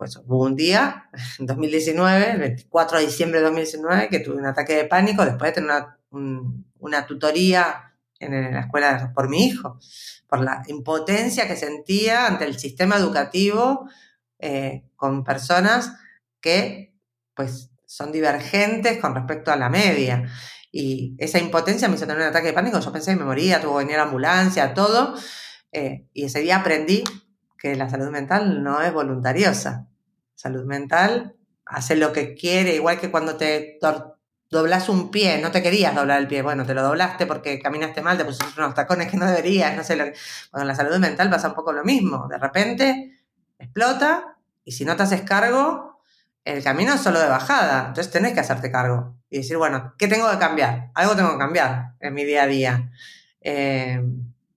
pues 0.03 0.17
hubo 0.17 0.43
un 0.43 0.57
día, 0.57 1.09
en 1.39 1.45
2019, 1.45 2.31
el 2.31 2.39
24 2.39 2.99
de 2.99 3.05
diciembre 3.05 3.39
de 3.39 3.45
2019, 3.45 4.09
que 4.09 4.19
tuve 4.19 4.35
un 4.35 4.45
ataque 4.45 4.75
de 4.75 4.83
pánico 4.83 5.23
después 5.23 5.55
de 5.55 5.61
tener 5.61 5.81
una, 6.11 7.05
tutoría 7.05 7.93
en, 8.19 8.53
la 8.53 8.59
escuela 8.59 9.13
por 9.15 9.29
mi 9.29 9.45
hijo, 9.45 9.79
por 10.27 10.41
la 10.41 10.61
impotencia 10.67 11.47
que 11.47 11.55
sentía 11.55 12.27
ante 12.27 12.43
el 12.43 12.59
sistema 12.59 12.97
educativo 12.97 13.87
eh, 14.39 14.83
con 14.97 15.23
personas 15.23 15.93
que 16.41 16.93
pues 17.33 17.71
son 17.85 18.11
divergentes 18.11 18.99
con 18.99 19.15
respecto 19.15 19.53
a 19.53 19.55
la 19.55 19.69
media. 19.69 20.29
Y 20.69 21.15
esa 21.17 21.39
impotencia 21.39 21.87
me 21.87 21.95
hizo 21.95 22.05
tener 22.05 22.23
un 22.23 22.27
ataque 22.27 22.47
de 22.47 22.53
pánico, 22.53 22.77
yo 22.77 22.91
pensé 22.91 23.11
que 23.11 23.19
me 23.19 23.25
moría, 23.25 23.61
tuvo 23.61 23.77
que 23.77 23.85
venir 23.85 23.95
a 23.95 23.99
la 23.99 24.03
ambulancia, 24.07 24.73
todo. 24.73 25.15
Eh, 25.71 26.07
y 26.11 26.25
ese 26.25 26.41
día 26.41 26.57
aprendí 26.57 27.05
que 27.57 27.77
la 27.77 27.89
salud 27.89 28.09
mental 28.09 28.61
no 28.61 28.81
es 28.81 28.91
voluntariosa. 28.91 29.87
Salud 30.43 30.65
mental 30.65 31.37
hace 31.65 31.95
lo 31.95 32.11
que 32.11 32.33
quiere, 32.33 32.75
igual 32.75 32.99
que 32.99 33.09
cuando 33.09 33.37
te 33.37 33.79
doblas 34.49 34.89
un 34.89 35.09
pie, 35.09 35.39
no 35.41 35.51
te 35.51 35.63
querías 35.63 35.95
doblar 35.95 36.19
el 36.19 36.27
pie, 36.27 36.41
bueno, 36.41 36.65
te 36.65 36.73
lo 36.73 36.83
doblaste 36.83 37.25
porque 37.25 37.61
caminaste 37.61 38.01
mal, 38.01 38.17
te 38.17 38.25
pusiste 38.25 38.59
unos 38.59 38.73
tacones 38.73 39.09
que 39.09 39.15
no 39.15 39.25
deberías, 39.25 39.73
no 39.73 39.85
sé 39.85 39.95
lo 39.95 40.03
que... 40.03 40.15
Bueno, 40.51 40.67
la 40.67 40.75
salud 40.75 40.97
mental 40.97 41.29
pasa 41.29 41.47
un 41.47 41.53
poco 41.53 41.71
lo 41.71 41.85
mismo, 41.85 42.27
de 42.27 42.37
repente 42.37 43.21
explota 43.57 44.35
y 44.65 44.73
si 44.73 44.83
no 44.83 44.97
te 44.97 45.03
haces 45.03 45.21
cargo, 45.21 46.01
el 46.43 46.61
camino 46.61 46.93
es 46.93 46.99
solo 46.99 47.21
de 47.21 47.29
bajada, 47.29 47.87
entonces 47.87 48.11
tenés 48.11 48.33
que 48.33 48.41
hacerte 48.41 48.69
cargo 48.69 49.15
y 49.29 49.37
decir, 49.37 49.55
bueno, 49.55 49.93
¿qué 49.97 50.09
tengo 50.09 50.29
que 50.29 50.39
cambiar? 50.39 50.91
Algo 50.93 51.15
tengo 51.15 51.31
que 51.31 51.37
cambiar 51.37 51.93
en 52.01 52.13
mi 52.13 52.25
día 52.25 52.43
a 52.43 52.47
día. 52.47 52.91
Eh, 53.39 54.03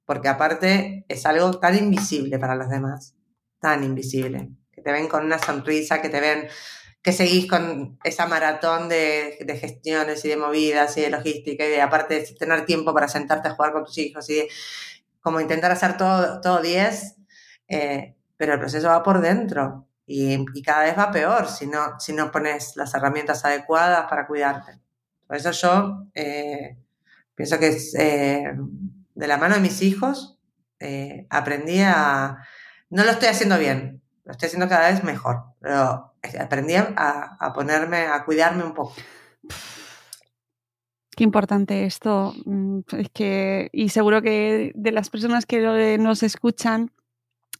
porque 0.05 0.27
aparte 0.27 1.05
es 1.07 1.25
algo 1.27 1.61
tan 1.61 1.79
invisible 1.79 2.41
para 2.41 2.57
los 2.57 2.69
demás, 2.69 3.15
tan 3.61 3.85
invisible, 3.85 4.51
te 4.87 4.93
ven 4.93 5.09
con 5.09 5.25
una 5.25 5.39
sonrisa, 5.39 6.01
que 6.01 6.09
te 6.09 6.21
ven 6.21 6.49
que 7.03 7.13
seguís 7.13 7.49
con 7.49 7.99
esa 8.05 8.27
maratón 8.27 8.89
de, 8.89 9.59
gestiones 9.61 10.25
y 10.25 10.29
de 10.29 10.37
movidas 10.37 10.97
y 10.97 11.03
de 11.03 11.11
logística 11.11 11.65
y 11.65 11.71
de 11.71 11.83
aparte 11.83 12.15
de 12.21 12.27
tener 12.35 12.65
tiempo 12.65 12.95
para 12.95 13.09
sentarte 13.09 13.49
a 13.49 13.55
jugar 13.55 13.73
con 13.73 13.85
tus 13.85 13.99
hijos 13.99 14.29
y 14.31 14.47
como 15.21 15.41
intentar 15.41 15.71
hacer 15.73 15.97
todo, 15.97 16.41
todo 16.41 16.63
10, 16.63 17.17
eh, 17.69 18.17
pero 18.37 18.55
el 18.55 18.61
proceso 18.61 18.89
va 18.89 19.03
por 19.03 19.21
dentro 19.21 19.89
y, 20.07 20.45
y 20.55 20.63
cada 20.63 20.85
vez 20.85 20.99
va 20.99 21.11
peor 21.11 21.49
si 21.49 21.67
no, 21.67 21.99
si 21.99 22.13
no 22.13 22.31
pones 22.31 22.77
las 22.77 22.95
herramientas 22.95 23.45
adecuadas 23.45 24.07
para 24.09 24.27
cuidarte. 24.27 24.81
Por 25.27 25.37
eso 25.37 25.51
yo 25.51 26.07
eh, 26.15 26.77
pienso 27.35 27.59
que 27.59 27.69
es, 27.69 27.95
eh, 27.97 28.53
de 29.15 29.27
la 29.27 29.37
mano 29.39 29.57
de 29.57 29.61
mis 29.61 29.83
hijos 29.83 30.39
eh, 30.79 31.27
aprendí 31.31 31.81
a... 31.81 32.39
No 32.91 33.05
lo 33.05 33.11
estoy 33.11 33.29
haciendo 33.29 33.59
bien, 33.59 34.03
lo 34.27 34.33
estoy 34.33 34.49
haciendo 34.49 34.69
cada 34.69 34.91
vez 34.91 35.03
mejor, 35.05 35.45
pero 35.61 36.13
aprendí 36.41 36.75
a, 36.75 37.37
a 37.39 37.53
ponerme, 37.55 38.07
a 38.07 38.25
cuidarme 38.25 38.65
un 38.65 38.75
poco. 38.75 38.95
Qué 41.17 41.25
importante 41.25 41.85
esto. 41.87 42.35
mm, 42.45 42.81
Es 42.99 43.09
que, 43.11 43.71
y 43.73 43.89
seguro 43.89 44.21
que 44.23 44.73
de 44.75 44.93
las 44.93 45.09
personas 45.11 45.47
que 45.47 45.61
lo- 45.61 46.03
nos 46.03 46.23
escuchan 46.23 46.91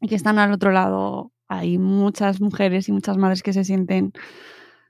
y 0.01 0.09
que 0.09 0.15
están 0.17 0.39
al 0.39 0.53
otro 0.53 0.73
lado, 0.73 1.33
hay 1.49 1.79
muchas 1.79 2.41
mujeres 2.41 2.89
y 2.89 2.93
muchas 2.93 3.17
madres 3.17 3.43
que 3.43 3.53
se 3.53 3.65
sienten 3.65 4.13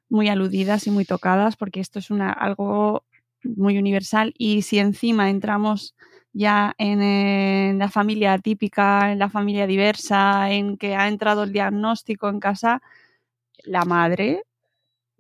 muy 0.09 0.29
aludidas 0.29 0.87
y 0.87 0.91
muy 0.91 1.05
tocadas 1.05 1.57
porque 1.57 1.81
esto 1.81 1.99
es 1.99 2.11
una, 2.11 2.33
algo 2.33 3.05
muy 3.45 3.79
universal 3.79 4.33
y 4.39 4.63
si 4.63 4.79
encima 4.79 5.31
entramos 5.31 5.95
ya 6.37 6.75
en, 6.77 7.01
eh, 7.01 7.75
la 7.79 7.89
familia 7.89 8.39
típica, 8.39 9.11
en 9.11 9.19
la 9.19 9.31
familia 9.31 9.67
diversa, 9.67 10.51
en 10.51 10.77
que 10.77 10.95
ha 10.95 11.09
entrado 11.09 11.45
el 11.45 11.53
diagnóstico 11.53 12.29
en 12.29 12.41
casa, 12.41 12.83
la 13.65 13.87
madre 13.87 14.43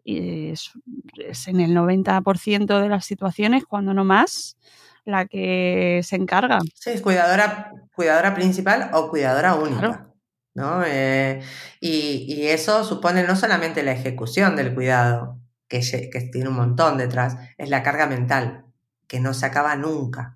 es, 0.05 0.73
es 1.17 1.49
en 1.49 1.61
el 1.61 1.75
90% 1.75 2.81
de 2.81 2.89
las 2.91 3.07
situaciones, 3.07 3.65
cuando 3.65 3.95
no 3.95 4.05
más, 4.05 4.59
la 5.07 5.25
que 5.25 6.03
se 6.05 6.17
encarga. 6.17 6.59
Sí, 6.75 6.91
es 6.91 7.01
cuidadora, 7.01 7.73
cuidadora 7.95 8.35
principal 8.35 8.91
o 8.93 9.09
cuidadora 9.09 9.55
única. 9.55 9.79
Claro. 9.79 10.15
¿no? 10.55 10.83
Eh, 10.85 11.41
y, 11.81 12.27
y 12.29 12.49
eso 12.49 12.85
supone 12.85 13.23
no 13.23 13.37
solamente 13.37 13.83
la 13.83 13.93
ejecución 13.93 14.55
del 14.55 14.75
cuidado, 14.75 15.39
que, 15.67 15.81
que 15.81 16.21
tiene 16.31 16.51
un 16.51 16.57
montón 16.57 16.99
detrás, 16.99 17.37
es 17.57 17.71
la 17.71 17.83
carga 17.83 18.07
mental, 18.07 18.67
que 19.07 19.19
no 19.19 19.33
se 19.33 19.47
acaba 19.47 19.77
nunca. 19.77 20.36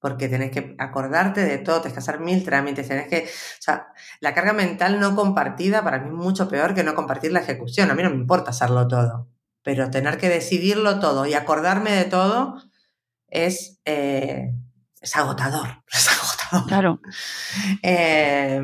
Porque 0.00 0.28
tenés 0.28 0.50
que 0.52 0.76
acordarte 0.78 1.44
de 1.44 1.58
todo, 1.58 1.80
tenés 1.80 1.94
que 1.94 1.98
hacer 1.98 2.20
mil 2.20 2.44
trámites, 2.44 2.86
tenés 2.86 3.08
que. 3.08 3.24
O 3.24 3.62
sea, 3.62 3.88
la 4.20 4.34
carga 4.34 4.52
mental 4.52 5.00
no 5.00 5.16
compartida 5.16 5.82
para 5.82 5.98
mí 5.98 6.08
es 6.08 6.14
mucho 6.14 6.48
peor 6.48 6.74
que 6.74 6.84
no 6.84 6.94
compartir 6.94 7.32
la 7.32 7.40
ejecución. 7.40 7.90
A 7.90 7.94
mí 7.94 8.02
no 8.02 8.10
me 8.10 8.16
importa 8.16 8.50
hacerlo 8.50 8.86
todo, 8.86 9.28
pero 9.62 9.90
tener 9.90 10.18
que 10.18 10.28
decidirlo 10.28 11.00
todo 11.00 11.26
y 11.26 11.34
acordarme 11.34 11.92
de 11.92 12.04
todo 12.04 12.62
es, 13.28 13.80
eh, 13.84 14.54
es 15.00 15.16
agotador. 15.16 15.82
Es 15.92 16.08
agotador. 16.08 16.68
Claro, 16.68 17.00
Eh, 17.82 18.62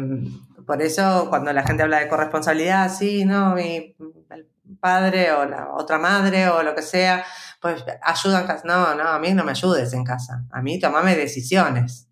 por 0.66 0.82
eso 0.82 1.26
cuando 1.28 1.52
la 1.52 1.66
gente 1.66 1.82
habla 1.82 1.98
de 1.98 2.08
corresponsabilidad, 2.08 2.90
sí, 2.92 3.24
no, 3.24 3.54
mi 3.54 3.94
el 4.30 4.48
padre 4.80 5.32
o 5.32 5.44
la 5.44 5.72
otra 5.72 5.98
madre 5.98 6.48
o 6.48 6.62
lo 6.62 6.74
que 6.74 6.82
sea, 6.82 7.24
pues 7.64 7.82
ayuda 8.02 8.42
en 8.42 8.46
casa. 8.46 8.62
No, 8.66 8.94
no, 8.94 9.08
a 9.08 9.18
mí 9.18 9.32
no 9.32 9.42
me 9.42 9.52
ayudes 9.52 9.94
en 9.94 10.04
casa. 10.04 10.44
A 10.50 10.60
mí 10.60 10.78
tomame 10.78 11.16
decisiones. 11.16 12.10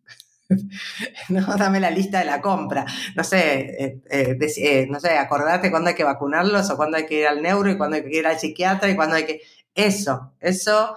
no, 1.29 1.45
dame 1.59 1.79
la 1.79 1.91
lista 1.91 2.21
de 2.21 2.25
la 2.25 2.41
compra. 2.41 2.87
No 3.15 3.23
sé, 3.23 3.61
eh, 3.79 4.03
eh, 4.09 4.39
eh, 4.41 4.87
no 4.89 4.99
sé, 4.99 5.19
acordate 5.19 5.71
cuándo 5.71 5.91
hay 5.91 5.95
que 5.95 6.05
vacunarlos 6.05 6.71
o 6.71 6.77
cuándo 6.79 6.97
hay 6.97 7.05
que 7.05 7.21
ir 7.21 7.27
al 7.27 7.43
neuro 7.43 7.71
y 7.71 7.77
cuándo 7.77 7.97
hay 7.97 8.03
que 8.03 8.17
ir 8.17 8.27
al 8.27 8.39
psiquiatra 8.39 8.89
y 8.89 8.97
cuándo 8.97 9.17
hay 9.17 9.27
que... 9.27 9.43
Eso, 9.75 10.33
eso 10.41 10.97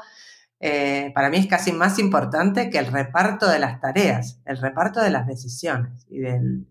eh, 0.62 1.12
para 1.13 1.30
mí 1.30 1.36
es 1.36 1.48
casi 1.48 1.74
más 1.74 2.00
importante 2.00 2.70
que 2.70 2.78
el 2.78 2.88
reparto 2.88 3.50
de 3.50 3.60
las 3.60 3.82
tareas, 3.82 4.39
el 4.46 4.58
reparto 4.58 5.02
de 5.02 5.10
las 5.10 5.28
decisiones 5.28 6.08
y, 6.10 6.20
del, 6.20 6.65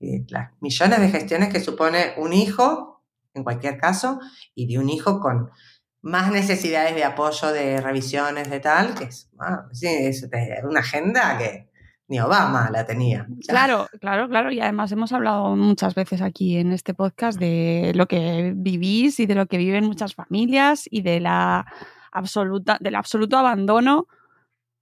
y 0.00 0.18
de 0.18 0.26
las 0.30 0.50
millones 0.60 0.98
de 0.98 1.10
gestiones 1.10 1.52
que 1.52 1.60
supone 1.60 2.14
un 2.16 2.32
hijo, 2.32 3.04
en 3.32 3.44
cualquier 3.44 3.78
caso, 3.78 4.18
y 4.56 4.66
de 4.66 4.80
un 4.80 4.90
hijo 4.90 5.20
con 5.20 5.52
más 6.02 6.30
necesidades 6.30 6.94
de 6.94 7.04
apoyo, 7.04 7.52
de 7.52 7.80
revisiones, 7.80 8.50
de 8.50 8.60
tal, 8.60 8.94
que 8.94 9.04
es, 9.04 9.28
ah, 9.38 9.66
sí, 9.72 9.86
es 9.86 10.28
una 10.64 10.80
agenda 10.80 11.36
que 11.38 11.68
ni 12.08 12.20
Obama 12.20 12.70
la 12.70 12.86
tenía. 12.86 13.26
Ya. 13.28 13.52
claro, 13.52 13.86
claro, 14.00 14.28
claro. 14.28 14.50
Y 14.50 14.60
además 14.60 14.90
hemos 14.92 15.12
hablado 15.12 15.54
muchas 15.56 15.94
veces 15.94 16.22
aquí 16.22 16.56
en 16.56 16.72
este 16.72 16.94
podcast 16.94 17.38
de 17.38 17.92
lo 17.94 18.06
que 18.06 18.54
vivís 18.56 19.20
y 19.20 19.26
de 19.26 19.34
lo 19.34 19.46
que 19.46 19.58
viven 19.58 19.84
muchas 19.84 20.14
familias 20.14 20.84
y 20.90 21.02
de 21.02 21.20
la 21.20 21.66
absoluta, 22.10 22.78
del 22.80 22.94
absoluto 22.94 23.36
abandono 23.36 24.06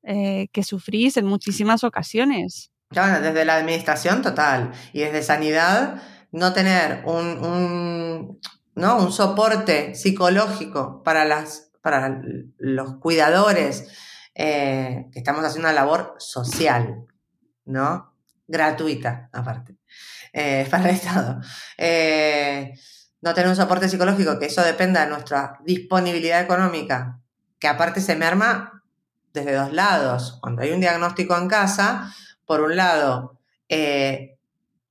eh, 0.04 0.46
que 0.52 0.62
sufrís 0.62 1.16
en 1.16 1.26
muchísimas 1.26 1.82
ocasiones. 1.82 2.70
Bueno, 2.90 3.20
desde 3.20 3.44
la 3.44 3.56
administración 3.56 4.22
total 4.22 4.70
y 4.92 5.00
desde 5.00 5.22
sanidad, 5.22 6.00
no 6.30 6.52
tener 6.52 7.02
un, 7.06 7.44
un, 7.44 8.40
¿no? 8.76 8.98
un 8.98 9.10
soporte 9.10 9.94
psicológico 9.94 11.02
para, 11.02 11.24
las, 11.24 11.72
para 11.80 12.22
los 12.58 12.96
cuidadores 12.96 13.88
eh, 14.34 15.06
que 15.12 15.18
estamos 15.18 15.44
haciendo 15.44 15.68
una 15.68 15.74
labor 15.74 16.14
social, 16.18 17.06
¿no? 17.64 18.14
Gratuita, 18.46 19.30
aparte, 19.32 19.76
eh, 20.32 20.66
para 20.70 20.90
el 20.90 20.94
Estado. 20.94 21.40
Eh, 21.78 22.74
no 23.22 23.34
tener 23.34 23.48
un 23.48 23.56
soporte 23.56 23.88
psicológico, 23.88 24.38
que 24.38 24.46
eso 24.46 24.62
dependa 24.62 25.02
de 25.04 25.10
nuestra 25.10 25.58
disponibilidad 25.64 26.40
económica, 26.40 27.18
que 27.58 27.66
aparte 27.66 28.00
se 28.00 28.14
merma 28.14 28.84
desde 29.32 29.54
dos 29.54 29.72
lados. 29.72 30.38
Cuando 30.42 30.62
hay 30.62 30.72
un 30.72 30.80
diagnóstico 30.80 31.36
en 31.36 31.48
casa, 31.48 32.14
por 32.44 32.60
un 32.60 32.76
lado, 32.76 33.40
eh, 33.68 34.35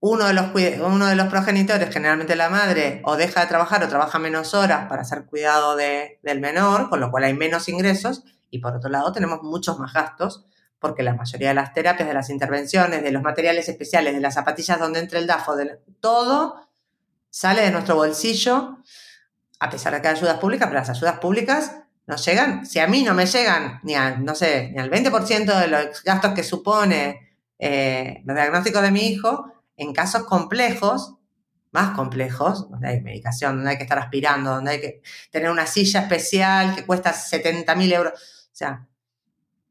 uno, 0.08 0.26
de 0.28 0.34
los, 0.34 0.46
uno 0.82 1.08
de 1.08 1.15
los 1.15 1.28
progenitores, 1.30 1.91
generalmente 1.91 2.36
la 2.36 2.50
madre, 2.50 3.02
o 3.06 3.15
deja 3.15 3.41
de 3.41 3.48
trabajar 3.48 3.84
o 3.84 3.88
trabaja 3.88 4.20
menos 4.20 4.54
horas 4.54 4.88
para 4.88 5.02
hacer 5.02 5.26
cuidado 5.26 5.76
de- 5.76 6.20
del 6.22 6.39
menor, 6.41 6.89
con 6.89 7.00
lo 7.00 7.10
cual 7.10 7.24
hay 7.24 7.34
menos 7.34 7.68
ingresos, 7.70 8.24
y 8.52 8.60
por 8.60 8.76
otro 8.76 8.89
lado 8.91 9.12
tenemos 9.12 9.41
muchos 9.41 9.80
más 9.80 9.94
gastos, 9.94 10.46
porque 10.78 11.02
la 11.02 11.15
mayoría 11.15 11.48
de 11.50 11.56
las 11.56 11.74
terapias, 11.74 12.08
de 12.08 12.13
las 12.13 12.30
intervenciones, 12.30 13.02
de 13.02 13.10
los 13.12 13.24
materiales 13.24 13.68
especiales, 13.68 14.13
de 14.13 14.22
las 14.22 14.36
zapatillas 14.36 14.78
donde 14.80 15.00
entra 15.00 15.18
el 15.18 15.26
DAFO, 15.26 15.56
de 15.56 15.80
todo 16.00 16.68
sale 17.32 17.63
de 17.63 17.72
nuestro 17.72 17.96
bolsillo, 17.96 18.78
a 19.60 19.70
pesar 19.72 19.94
de 19.94 20.02
que 20.02 20.08
hay 20.10 20.15
ayudas 20.15 20.38
públicas, 20.38 20.68
pero 20.68 20.80
las 20.82 20.89
ayudas 20.91 21.18
públicas 21.20 21.78
no 22.06 22.15
llegan, 22.18 22.65
si 22.68 22.78
a 22.80 22.86
mí 22.88 23.02
no 23.02 23.15
me 23.15 23.26
llegan 23.26 23.80
ni 23.82 23.96
al, 23.96 24.24
no 24.24 24.36
sé, 24.36 24.70
ni 24.72 24.80
al 24.80 24.91
20% 24.91 25.60
de 25.60 25.68
los 25.68 26.04
gastos 26.04 26.34
que 26.34 26.44
supone 26.44 27.36
eh, 27.58 28.22
los 28.26 28.36
diagnósticos 28.36 28.84
de 28.84 28.91
mi 28.91 29.08
hijo, 29.08 29.52
en 29.77 29.93
casos 29.93 30.23
complejos, 30.23 31.15
más 31.71 31.95
complejos, 31.95 32.69
donde 32.69 32.88
hay 32.88 33.01
medicación, 33.01 33.57
donde 33.57 33.71
hay 33.71 33.77
que 33.77 33.83
estar 33.83 33.99
aspirando, 33.99 34.51
donde 34.51 34.71
hay 34.71 34.81
que 34.81 35.01
tener 35.29 35.51
una 35.51 35.67
silla 35.67 36.01
especial 36.01 36.75
que 36.75 36.85
cuesta 36.85 37.11
70 37.11 37.75
mil 37.75 37.91
euros. 37.91 38.13
O 38.13 38.55
sea, 38.55 38.88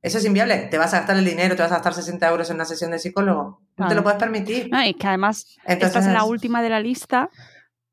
eso 0.02 0.18
es 0.18 0.24
inviable. 0.26 0.68
Te 0.70 0.76
vas 0.76 0.92
a 0.92 0.98
gastar 0.98 1.16
el 1.16 1.24
dinero, 1.24 1.56
te 1.56 1.62
vas 1.62 1.72
a 1.72 1.76
gastar 1.76 1.94
60 1.94 2.28
euros 2.28 2.50
en 2.50 2.56
una 2.56 2.66
sesión 2.66 2.90
de 2.90 2.98
psicólogo. 2.98 3.62
No 3.78 3.88
te 3.88 3.94
lo 3.94 4.02
puedes 4.02 4.18
permitir. 4.18 4.70
Y 4.84 4.94
que 4.94 5.06
además 5.06 5.46
Entonces, 5.64 5.88
estás 5.88 6.06
en 6.06 6.12
la 6.12 6.24
última 6.24 6.62
de 6.62 6.68
la 6.68 6.80
lista, 6.80 7.30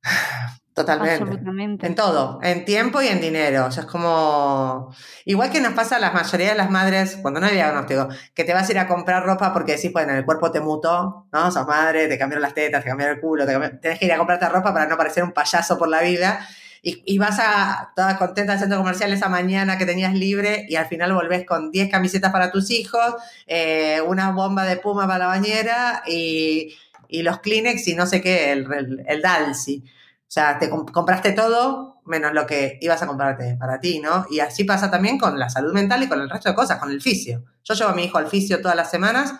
totalmente. 0.74 1.24
absolutamente. 1.24 1.88
En 1.88 1.96
todo, 1.96 2.40
en 2.42 2.66
tiempo 2.66 3.02
y 3.02 3.08
en 3.08 3.20
dinero. 3.22 3.66
O 3.66 3.72
sea, 3.72 3.84
es 3.84 3.90
como. 3.90 4.94
Igual 5.26 5.52
que 5.52 5.62
nos 5.62 5.74
pasa 5.74 5.98
a 5.98 6.00
la 6.00 6.12
mayoría 6.12 6.50
de 6.50 6.56
las 6.56 6.70
madres 6.70 7.18
cuando 7.22 7.40
no 7.40 7.48
hay 7.48 7.54
diagnóstico, 7.56 8.08
que 8.34 8.44
te 8.44 8.54
vas 8.54 8.68
a 8.68 8.72
ir 8.72 8.80
a 8.80 8.88
comprar 8.88 9.24
ropa 9.26 9.54
porque 9.54 9.76
decís, 9.76 9.92
bueno, 9.94 10.14
el 10.14 10.26
cuerpo 10.26 10.52
te 10.52 10.60
mutó, 10.62 11.28
¿no? 11.32 11.52
Sos 11.52 11.68
madre, 11.68 12.08
te 12.08 12.18
cambiaron 12.18 12.42
las 12.42 12.54
tetas, 12.54 12.84
te 12.84 12.90
cambiaron 12.90 13.16
el 13.16 13.22
culo, 13.22 13.46
te 13.46 13.54
cambiaron- 13.54 13.80
tenés 13.82 14.00
que 14.00 14.06
ir 14.06 14.14
a 14.14 14.18
comprarte 14.18 14.48
ropa 14.50 14.74
para 14.74 14.88
no 14.88 14.98
parecer 14.98 15.24
un 15.24 15.32
payaso 15.34 15.78
por 15.78 15.88
la 15.90 16.02
vida. 16.02 16.48
Y, 16.84 17.04
y 17.06 17.20
vas 17.20 17.38
a 17.40 17.92
toda 17.96 18.18
contenta 18.18 18.54
al 18.54 18.60
centro 18.60 18.80
comercial 18.80 19.14
esa 19.14 19.30
mañana 19.30 19.78
que 19.78 19.86
tenías 19.86 20.16
libre 20.16 20.66
y 20.68 20.78
al 20.78 20.88
final 20.88 21.14
volvés 21.14 21.46
con 21.46 21.70
10 21.70 21.92
camisetas 21.92 22.32
para 22.32 22.52
tus 22.52 22.72
hijos, 22.72 23.14
eh, 23.46 24.02
una 24.08 24.32
bomba 24.32 24.66
de 24.66 24.78
puma 24.78 25.06
para 25.06 25.20
la 25.20 25.28
bañera 25.28 26.02
y, 26.08 26.74
y 27.08 27.22
los 27.22 27.38
Kleenex 27.40 27.88
y 27.88 27.94
no 27.94 28.08
sé 28.08 28.20
qué, 28.22 28.52
el, 28.52 28.66
el, 28.74 29.04
el 29.08 29.22
Dalsi. 29.22 29.84
O 30.32 30.34
sea, 30.34 30.58
te 30.58 30.72
comp- 30.72 30.92
compraste 30.94 31.34
todo 31.34 32.02
menos 32.06 32.32
lo 32.32 32.48
que 32.48 32.78
ibas 32.80 33.02
a 33.02 33.06
comprarte 33.08 33.58
para 33.60 33.82
ti, 33.82 34.00
¿no? 34.00 34.26
Y 34.30 34.40
así 34.40 34.64
pasa 34.64 34.90
también 34.90 35.20
con 35.20 35.38
la 35.38 35.50
salud 35.50 35.74
mental 35.74 36.02
y 36.04 36.08
con 36.08 36.22
el 36.22 36.30
resto 36.30 36.48
de 36.48 36.56
cosas, 36.56 36.80
con 36.80 36.90
el 36.90 37.02
fisio. 37.02 37.44
Yo 37.66 37.74
llevo 37.74 37.90
a 37.90 37.94
mi 37.94 38.06
hijo 38.06 38.18
al 38.18 38.28
fisio 38.28 38.62
todas 38.62 38.78
las 38.78 38.90
semanas 38.90 39.34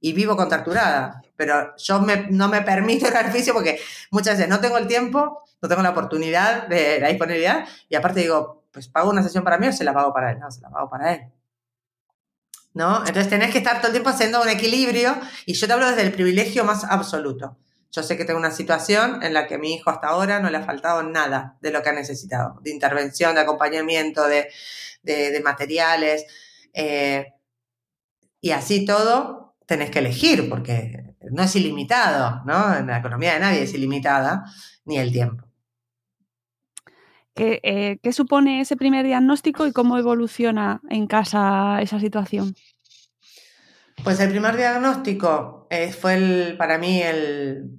y 0.00 0.14
vivo 0.14 0.38
contracturada, 0.38 1.20
pero 1.36 1.76
yo 1.76 2.00
me- 2.00 2.28
no 2.30 2.48
me 2.48 2.62
permito 2.62 3.06
ir 3.06 3.14
al 3.14 3.30
fisio 3.30 3.52
porque 3.52 3.78
muchas 4.10 4.38
veces 4.38 4.48
no 4.48 4.58
tengo 4.58 4.78
el 4.78 4.86
tiempo, 4.86 5.42
no 5.60 5.68
tengo 5.68 5.82
la 5.82 5.90
oportunidad 5.90 6.66
de 6.66 6.98
la 6.98 7.08
disponibilidad 7.08 7.66
y 7.90 7.94
aparte 7.96 8.20
digo, 8.20 8.64
pues 8.72 8.88
pago 8.88 9.10
una 9.10 9.22
sesión 9.22 9.44
para 9.44 9.58
mí 9.58 9.66
o 9.68 9.72
se 9.74 9.84
la 9.84 9.92
pago 9.92 10.14
para 10.14 10.30
él, 10.32 10.38
no, 10.38 10.50
se 10.50 10.62
la 10.62 10.70
pago 10.70 10.88
para 10.88 11.12
él. 11.12 11.20
¿No? 12.72 12.98
Entonces 13.00 13.28
tenés 13.28 13.50
que 13.50 13.58
estar 13.58 13.78
todo 13.78 13.88
el 13.88 13.92
tiempo 13.92 14.08
haciendo 14.10 14.40
un 14.40 14.48
equilibrio 14.48 15.14
y 15.44 15.52
yo 15.52 15.66
te 15.66 15.72
hablo 15.74 15.88
desde 15.88 16.02
el 16.02 16.12
privilegio 16.12 16.64
más 16.64 16.84
absoluto. 16.84 17.58
Yo 17.90 18.02
sé 18.02 18.16
que 18.16 18.24
tengo 18.24 18.38
una 18.38 18.50
situación 18.50 19.22
en 19.22 19.32
la 19.34 19.46
que 19.46 19.54
a 19.56 19.58
mi 19.58 19.74
hijo 19.74 19.90
hasta 19.90 20.08
ahora 20.08 20.40
no 20.40 20.50
le 20.50 20.58
ha 20.58 20.62
faltado 20.64 21.02
nada 21.02 21.56
de 21.62 21.70
lo 21.70 21.82
que 21.82 21.88
ha 21.90 21.92
necesitado, 21.92 22.58
de 22.62 22.70
intervención, 22.70 23.34
de 23.34 23.40
acompañamiento, 23.42 24.26
de, 24.28 24.48
de- 25.02 25.40
materiales. 25.42 26.26
eh, 26.74 27.32
y 28.40 28.50
así 28.52 28.84
todo 28.84 29.56
tenés 29.66 29.90
que 29.90 29.98
elegir, 30.00 30.48
porque 30.48 31.14
no 31.30 31.42
es 31.42 31.54
ilimitado, 31.56 32.42
¿no? 32.46 32.74
En 32.76 32.86
la 32.86 32.98
economía 32.98 33.34
de 33.34 33.40
nadie 33.40 33.62
es 33.62 33.74
ilimitada, 33.74 34.44
ni 34.84 34.98
el 34.98 35.12
tiempo. 35.12 35.44
¿Qué, 37.34 37.60
eh, 37.62 37.98
¿Qué 38.02 38.12
supone 38.12 38.60
ese 38.60 38.76
primer 38.76 39.06
diagnóstico 39.06 39.66
y 39.66 39.72
cómo 39.72 39.96
evoluciona 39.98 40.80
en 40.90 41.06
casa 41.06 41.80
esa 41.82 42.00
situación? 42.00 42.54
Pues 44.04 44.20
el 44.20 44.30
primer 44.30 44.56
diagnóstico 44.56 45.66
eh, 45.70 45.92
fue 45.92 46.54
para 46.56 46.78
mí 46.78 47.02
el, 47.02 47.78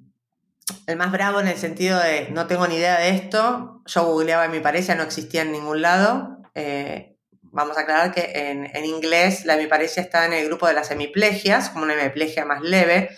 el 0.86 0.98
más 0.98 1.12
bravo 1.12 1.40
en 1.40 1.48
el 1.48 1.58
sentido 1.58 2.00
de 2.00 2.30
no 2.32 2.46
tengo 2.46 2.68
ni 2.68 2.76
idea 2.76 3.00
de 3.00 3.10
esto. 3.10 3.82
Yo 3.86 4.06
googleaba 4.06 4.46
en 4.46 4.52
mi 4.52 4.60
pareja, 4.60 4.96
no 4.96 5.04
existía 5.04 5.44
en 5.44 5.52
ningún 5.52 5.82
lado. 5.82 6.42
Eh, 6.56 7.18
vamos 7.42 7.78
a 7.78 7.82
aclarar 7.82 8.12
que 8.14 8.32
en, 8.36 8.70
en, 8.76 8.86
inglés 8.86 9.46
la 9.46 9.56
hemiparesia 9.56 10.04
está 10.04 10.26
en 10.26 10.34
el 10.34 10.46
grupo 10.46 10.68
de 10.68 10.74
las 10.74 10.92
hemiplegias, 10.92 11.70
como 11.70 11.86
una 11.86 12.00
hemiplegia 12.00 12.46
más 12.46 12.62
leve. 12.62 13.10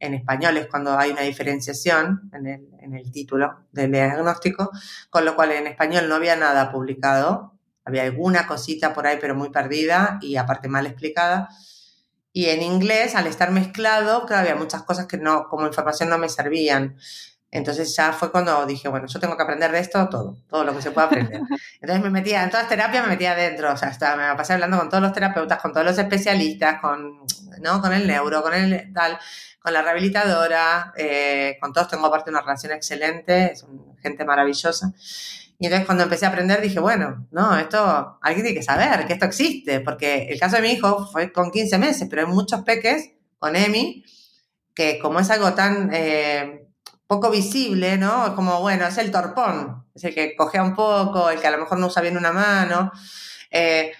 En 0.00 0.14
español 0.14 0.56
es 0.56 0.66
cuando 0.66 0.98
hay 0.98 1.12
una 1.12 1.22
diferenciación 1.22 2.28
en 2.32 2.46
el, 2.46 2.68
en 2.80 2.94
el 2.94 3.12
título 3.12 3.66
del 3.70 3.92
diagnóstico, 3.92 4.70
con 5.10 5.24
lo 5.24 5.36
cual 5.36 5.52
en 5.52 5.68
español 5.68 6.08
no 6.08 6.16
había 6.16 6.34
nada 6.34 6.72
publicado. 6.72 7.56
Había 7.84 8.02
alguna 8.02 8.46
cosita 8.46 8.94
por 8.94 9.06
ahí, 9.06 9.18
pero 9.20 9.34
muy 9.34 9.50
perdida 9.50 10.18
y 10.20 10.36
aparte 10.36 10.68
mal 10.68 10.86
explicada. 10.86 11.48
Y 12.32 12.46
en 12.46 12.62
inglés, 12.62 13.14
al 13.14 13.26
estar 13.26 13.50
mezclado, 13.50 14.26
claro, 14.26 14.42
había 14.42 14.54
muchas 14.56 14.82
cosas 14.82 15.06
que 15.06 15.18
no, 15.18 15.48
como 15.48 15.66
información 15.66 16.08
no 16.08 16.18
me 16.18 16.28
servían. 16.28 16.96
Entonces 17.50 17.94
ya 17.94 18.14
fue 18.14 18.32
cuando 18.32 18.64
dije, 18.64 18.88
bueno, 18.88 19.06
yo 19.06 19.20
tengo 19.20 19.36
que 19.36 19.42
aprender 19.42 19.70
de 19.72 19.78
esto 19.78 20.08
todo, 20.08 20.38
todo 20.48 20.64
lo 20.64 20.74
que 20.74 20.80
se 20.80 20.90
pueda 20.90 21.08
aprender. 21.08 21.42
Entonces 21.82 22.02
me 22.02 22.08
metía 22.08 22.42
en 22.42 22.50
todas 22.50 22.66
terapias, 22.66 23.04
me 23.04 23.10
metía 23.10 23.32
adentro, 23.32 23.70
o 23.70 23.76
sea, 23.76 23.90
estaba, 23.90 24.16
me 24.16 24.34
pasé 24.34 24.54
hablando 24.54 24.78
con 24.78 24.88
todos 24.88 25.02
los 25.02 25.12
terapeutas, 25.12 25.60
con 25.60 25.70
todos 25.70 25.84
los 25.84 25.98
especialistas, 25.98 26.80
con, 26.80 27.26
¿no? 27.60 27.82
con 27.82 27.92
el 27.92 28.06
neuro, 28.06 28.42
con 28.42 28.54
el 28.54 28.90
tal, 28.94 29.18
con 29.60 29.74
la 29.74 29.82
rehabilitadora, 29.82 30.94
eh, 30.96 31.58
con 31.60 31.74
todos 31.74 31.88
tengo 31.88 32.06
aparte 32.06 32.30
una 32.30 32.40
relación 32.40 32.72
excelente, 32.72 33.52
es 33.52 33.66
gente 34.00 34.24
maravillosa. 34.24 34.94
Y 35.62 35.66
entonces 35.66 35.86
cuando 35.86 36.02
empecé 36.02 36.26
a 36.26 36.30
aprender 36.30 36.60
dije, 36.60 36.80
bueno, 36.80 37.28
no, 37.30 37.56
esto 37.56 38.18
alguien 38.20 38.44
tiene 38.44 38.58
que 38.58 38.64
saber 38.64 39.06
que 39.06 39.12
esto 39.12 39.26
existe, 39.26 39.78
porque 39.78 40.26
el 40.28 40.40
caso 40.40 40.56
de 40.56 40.62
mi 40.62 40.72
hijo 40.72 41.06
fue 41.06 41.32
con 41.32 41.52
15 41.52 41.78
meses, 41.78 42.08
pero 42.10 42.26
hay 42.26 42.32
muchos 42.34 42.62
peques 42.62 43.12
con 43.38 43.54
EMI 43.54 44.04
que 44.74 44.98
como 44.98 45.20
es 45.20 45.30
algo 45.30 45.54
tan 45.54 45.90
eh, 45.92 46.66
poco 47.06 47.30
visible, 47.30 47.96
¿no? 47.96 48.26
Es 48.26 48.32
como, 48.32 48.60
bueno, 48.60 48.88
es 48.88 48.98
el 48.98 49.12
torpón, 49.12 49.86
es 49.94 50.02
el 50.02 50.12
que 50.12 50.34
cogea 50.34 50.64
un 50.64 50.74
poco, 50.74 51.30
el 51.30 51.40
que 51.40 51.46
a 51.46 51.52
lo 51.52 51.58
mejor 51.58 51.78
no 51.78 51.86
usa 51.86 52.02
bien 52.02 52.16
una 52.16 52.32
mano, 52.32 52.90
eh, 53.48 53.92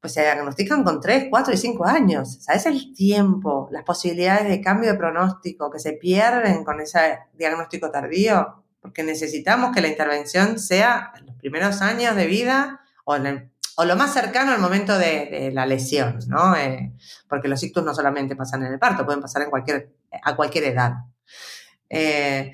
pues 0.00 0.12
se 0.12 0.22
diagnostican 0.22 0.84
con 0.84 1.00
3, 1.00 1.26
4 1.28 1.52
y 1.52 1.56
5 1.56 1.84
años. 1.84 2.44
¿Sabes 2.44 2.66
el 2.66 2.94
tiempo, 2.94 3.68
las 3.72 3.82
posibilidades 3.82 4.48
de 4.48 4.60
cambio 4.60 4.92
de 4.92 4.98
pronóstico 4.98 5.68
que 5.68 5.80
se 5.80 5.94
pierden 5.94 6.62
con 6.62 6.80
ese 6.80 7.18
diagnóstico 7.34 7.90
tardío? 7.90 8.61
Porque 8.82 9.04
necesitamos 9.04 9.74
que 9.74 9.80
la 9.80 9.88
intervención 9.88 10.58
sea 10.58 11.12
en 11.18 11.26
los 11.26 11.36
primeros 11.36 11.80
años 11.80 12.16
de 12.16 12.26
vida 12.26 12.80
o, 13.04 13.16
lo 13.16 13.96
más 13.96 14.12
cercano 14.12 14.52
al 14.52 14.60
momento 14.60 14.98
de, 14.98 15.28
de 15.30 15.50
la 15.52 15.64
lesión, 15.64 16.18
¿no? 16.26 16.54
Eh, 16.56 16.92
porque 17.28 17.48
los 17.48 17.62
ictus 17.62 17.84
no 17.84 17.94
solamente 17.94 18.36
pasan 18.36 18.64
en 18.64 18.72
el 18.72 18.78
parto, 18.78 19.06
pueden 19.06 19.22
pasar 19.22 19.42
en 19.42 19.50
cualquier, 19.50 19.92
a 20.22 20.36
cualquier 20.36 20.64
edad. 20.64 20.92
Eh, 21.88 22.52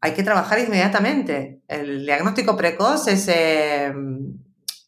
hay 0.00 0.12
que 0.12 0.22
trabajar 0.22 0.58
inmediatamente. 0.58 1.62
El 1.68 2.04
diagnóstico 2.04 2.56
precoz 2.56 3.08
es 3.08 3.28
eh, 3.28 3.92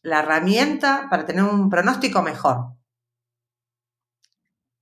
la 0.03 0.19
herramienta 0.19 1.07
para 1.09 1.25
tener 1.25 1.43
un 1.43 1.69
pronóstico 1.69 2.21
mejor. 2.21 2.73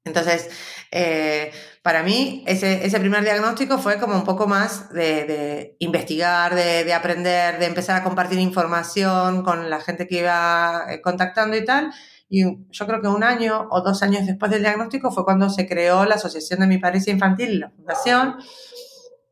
Entonces, 0.05 0.49
eh, 0.91 1.51
para 1.83 2.03
mí 2.03 2.43
ese, 2.47 2.85
ese, 2.85 2.99
primer 2.99 3.23
diagnóstico 3.23 3.77
fue 3.77 3.99
como 3.99 4.15
un 4.15 4.23
poco 4.23 4.47
más 4.47 4.91
de, 4.91 5.25
de 5.25 5.75
investigar, 5.79 6.55
de, 6.55 6.83
de, 6.83 6.93
aprender, 6.93 7.59
de 7.59 7.65
empezar 7.65 7.99
a 7.99 8.03
compartir 8.03 8.39
información 8.39 9.43
con 9.43 9.69
la 9.69 9.79
gente 9.81 10.07
que 10.07 10.19
iba 10.19 10.85
eh, 10.89 11.01
contactando 11.01 11.57
y 11.57 11.65
tal. 11.65 11.91
Y 12.29 12.43
yo 12.69 12.85
creo 12.85 13.01
que 13.01 13.07
un 13.07 13.23
año 13.23 13.67
o 13.71 13.81
dos 13.81 14.03
años 14.03 14.25
después 14.27 14.51
del 14.51 14.61
diagnóstico 14.61 15.11
fue 15.11 15.25
cuando 15.25 15.49
se 15.49 15.67
creó 15.67 16.05
la 16.05 16.15
Asociación 16.15 16.59
de 16.59 16.67
Mi 16.67 16.77
Parecia 16.77 17.11
Infantil, 17.11 17.59
la 17.59 17.71
fundación, 17.71 18.37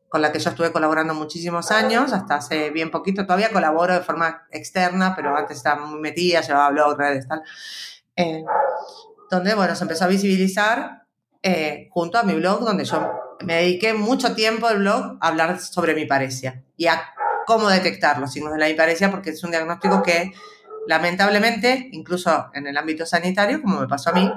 con 0.08 0.20
la 0.20 0.32
que 0.32 0.40
yo 0.40 0.50
estuve 0.50 0.72
colaborando 0.72 1.14
muchísimos 1.14 1.70
años, 1.70 2.12
hasta 2.12 2.36
hace 2.36 2.70
bien 2.70 2.90
poquito. 2.90 3.24
Todavía 3.24 3.52
colaboro 3.52 3.94
de 3.94 4.00
forma 4.00 4.46
externa, 4.50 5.14
pero 5.14 5.36
antes 5.36 5.58
estaba 5.58 5.86
muy 5.86 6.00
metida, 6.00 6.40
llevaba 6.40 6.70
blog, 6.70 6.98
redes, 6.98 7.28
tal. 7.28 7.42
Eh, 8.16 8.42
donde, 9.30 9.54
bueno, 9.54 9.74
se 9.74 9.84
empezó 9.84 10.04
a 10.04 10.08
visibilizar 10.08 11.06
eh, 11.42 11.88
junto 11.90 12.18
a 12.18 12.22
mi 12.22 12.34
blog, 12.34 12.60
donde 12.60 12.84
yo 12.84 13.10
me 13.44 13.54
dediqué 13.54 13.94
mucho 13.94 14.34
tiempo 14.34 14.66
al 14.66 14.78
blog 14.78 15.18
a 15.20 15.28
hablar 15.28 15.60
sobre 15.60 15.94
mi 15.94 16.06
parecia 16.06 16.64
y 16.76 16.86
a 16.86 17.00
cómo 17.46 17.68
detectar 17.68 18.18
los 18.18 18.32
signos 18.32 18.52
de 18.52 18.58
la 18.58 18.68
hiparesia, 18.68 19.10
porque 19.10 19.30
es 19.30 19.44
un 19.44 19.50
diagnóstico 19.50 20.02
que 20.02 20.32
lamentablemente, 20.86 21.88
incluso 21.92 22.50
en 22.54 22.66
el 22.66 22.76
ámbito 22.76 23.06
sanitario, 23.06 23.62
como 23.62 23.80
me 23.80 23.86
pasó 23.86 24.10
a 24.10 24.14
mí, 24.14 24.32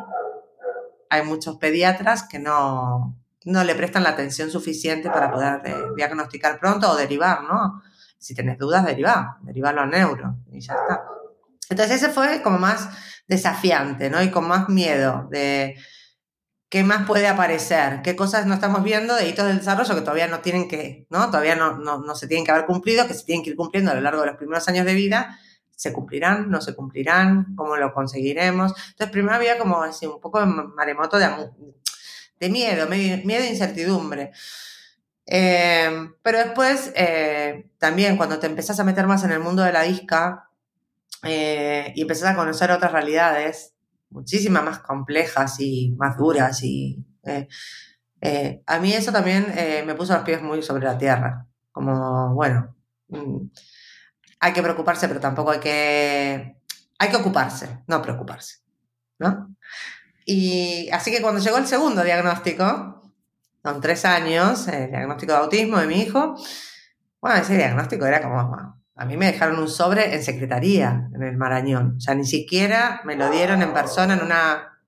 hay 1.09 1.23
muchos 1.23 1.57
pediatras 1.57 2.23
que 2.23 2.39
no, 2.39 3.17
no 3.45 3.63
le 3.63 3.75
prestan 3.75 4.03
la 4.03 4.09
atención 4.09 4.49
suficiente 4.49 5.09
para 5.09 5.31
poder 5.31 5.61
eh, 5.65 5.75
diagnosticar 5.95 6.59
pronto 6.59 6.89
o 6.89 6.95
derivar, 6.95 7.43
¿no? 7.43 7.81
Si 8.17 8.35
tienes 8.35 8.57
dudas, 8.57 8.85
derivar, 8.85 9.37
derivarlo 9.41 9.81
a 9.81 9.85
neuro 9.87 10.35
y 10.51 10.61
ya 10.61 10.73
está. 10.73 11.03
Entonces 11.71 12.03
ese 12.03 12.11
fue 12.11 12.41
como 12.43 12.59
más 12.59 12.89
desafiante, 13.27 14.09
¿no? 14.09 14.21
Y 14.21 14.29
con 14.29 14.45
más 14.45 14.67
miedo 14.67 15.27
de 15.31 15.77
qué 16.69 16.83
más 16.83 17.07
puede 17.07 17.27
aparecer, 17.27 18.01
qué 18.01 18.15
cosas 18.15 18.45
no 18.45 18.53
estamos 18.53 18.83
viendo 18.83 19.15
de 19.15 19.27
hitos 19.27 19.47
del 19.47 19.59
desarrollo 19.59 19.95
que 19.95 20.01
todavía 20.01 20.27
no 20.27 20.41
tienen 20.41 20.67
que, 20.67 21.07
¿no? 21.09 21.27
Todavía 21.27 21.55
no, 21.55 21.77
no, 21.77 21.99
no 21.99 22.15
se 22.15 22.27
tienen 22.27 22.45
que 22.45 22.51
haber 22.51 22.65
cumplido, 22.65 23.07
que 23.07 23.13
se 23.13 23.23
tienen 23.23 23.43
que 23.43 23.51
ir 23.51 23.55
cumpliendo 23.55 23.91
a 23.91 23.93
lo 23.93 24.01
largo 24.01 24.19
de 24.21 24.27
los 24.27 24.35
primeros 24.35 24.67
años 24.67 24.85
de 24.85 24.93
vida. 24.93 25.39
¿Se 25.73 25.93
cumplirán? 25.93 26.51
¿No 26.51 26.61
se 26.61 26.75
cumplirán? 26.75 27.55
¿Cómo 27.55 27.77
lo 27.77 27.93
conseguiremos? 27.93 28.73
Entonces, 28.89 29.09
primero 29.09 29.35
había 29.35 29.57
como 29.57 29.81
así, 29.81 30.05
un 30.05 30.19
poco 30.19 30.41
de 30.41 30.45
maremoto 30.45 31.17
de, 31.17 31.27
de 32.39 32.49
miedo, 32.49 32.87
miedo 32.87 33.43
e 33.43 33.49
incertidumbre. 33.49 34.31
Eh, 35.25 36.09
pero 36.21 36.37
después, 36.37 36.91
eh, 36.95 37.69
también 37.77 38.17
cuando 38.17 38.39
te 38.39 38.47
empezás 38.47 38.79
a 38.79 38.83
meter 38.83 39.07
más 39.07 39.23
en 39.23 39.31
el 39.31 39.39
mundo 39.39 39.63
de 39.63 39.71
la 39.71 39.83
disca 39.83 40.50
eh, 41.23 41.93
y 41.95 42.01
empezás 42.01 42.31
a 42.31 42.35
conocer 42.35 42.71
otras 42.71 42.91
realidades, 42.91 43.73
muchísimas 44.09 44.63
más 44.63 44.79
complejas 44.79 45.59
y 45.59 45.93
más 45.97 46.17
duras. 46.17 46.61
Y 46.63 47.03
eh, 47.23 47.47
eh, 48.21 48.61
a 48.65 48.79
mí 48.79 48.93
eso 48.93 49.11
también 49.11 49.51
eh, 49.55 49.83
me 49.85 49.95
puso 49.95 50.13
los 50.13 50.23
pies 50.23 50.41
muy 50.41 50.61
sobre 50.61 50.85
la 50.85 50.97
tierra. 50.97 51.47
Como, 51.71 52.33
bueno, 52.33 52.75
mm, 53.07 53.47
hay 54.39 54.53
que 54.53 54.61
preocuparse, 54.61 55.07
pero 55.07 55.19
tampoco 55.19 55.51
hay 55.51 55.59
que... 55.59 56.55
Hay 56.99 57.09
que 57.09 57.17
ocuparse, 57.17 57.83
no 57.87 58.01
preocuparse. 58.01 58.59
¿no? 59.17 59.55
Y 60.25 60.89
así 60.91 61.11
que 61.11 61.21
cuando 61.21 61.41
llegó 61.41 61.57
el 61.57 61.65
segundo 61.65 62.03
diagnóstico, 62.03 63.01
con 63.61 63.81
tres 63.81 64.05
años, 64.05 64.67
el 64.67 64.89
diagnóstico 64.89 65.33
de 65.33 65.39
autismo 65.39 65.77
de 65.77 65.87
mi 65.87 66.01
hijo, 66.01 66.35
bueno, 67.19 67.37
ese 67.37 67.55
diagnóstico 67.55 68.05
era 68.05 68.21
como, 68.21 68.80
a 69.01 69.05
mí 69.05 69.17
me 69.17 69.25
dejaron 69.25 69.57
un 69.57 69.67
sobre 69.67 70.13
en 70.13 70.21
secretaría, 70.21 71.09
en 71.15 71.23
el 71.23 71.35
Marañón. 71.35 71.95
O 71.97 71.99
sea, 71.99 72.13
ni 72.13 72.23
siquiera 72.23 73.01
me 73.03 73.15
lo 73.15 73.31
dieron 73.31 73.63
en 73.63 73.73
persona, 73.73 74.13
en 74.13 74.21
una. 74.21 74.79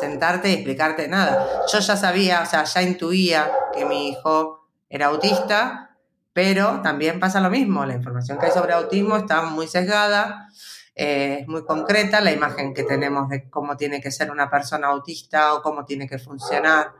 sentarte 0.00 0.48
y 0.48 0.54
explicarte 0.54 1.08
nada. 1.08 1.46
Yo 1.70 1.78
ya 1.78 1.94
sabía, 1.94 2.40
o 2.40 2.46
sea, 2.46 2.64
ya 2.64 2.80
intuía 2.80 3.50
que 3.74 3.84
mi 3.84 4.08
hijo 4.08 4.66
era 4.88 5.08
autista, 5.08 5.90
pero 6.32 6.80
también 6.80 7.20
pasa 7.20 7.38
lo 7.38 7.50
mismo. 7.50 7.84
La 7.84 7.96
información 7.96 8.38
que 8.38 8.46
hay 8.46 8.52
sobre 8.52 8.72
autismo 8.72 9.18
está 9.18 9.42
muy 9.42 9.68
sesgada, 9.68 10.48
eh, 10.94 11.40
es 11.42 11.46
muy 11.46 11.62
concreta. 11.66 12.22
La 12.22 12.32
imagen 12.32 12.72
que 12.72 12.84
tenemos 12.84 13.28
de 13.28 13.50
cómo 13.50 13.76
tiene 13.76 14.00
que 14.00 14.10
ser 14.10 14.30
una 14.30 14.48
persona 14.48 14.86
autista 14.86 15.52
o 15.52 15.60
cómo 15.60 15.84
tiene 15.84 16.08
que 16.08 16.18
funcionar. 16.18 16.92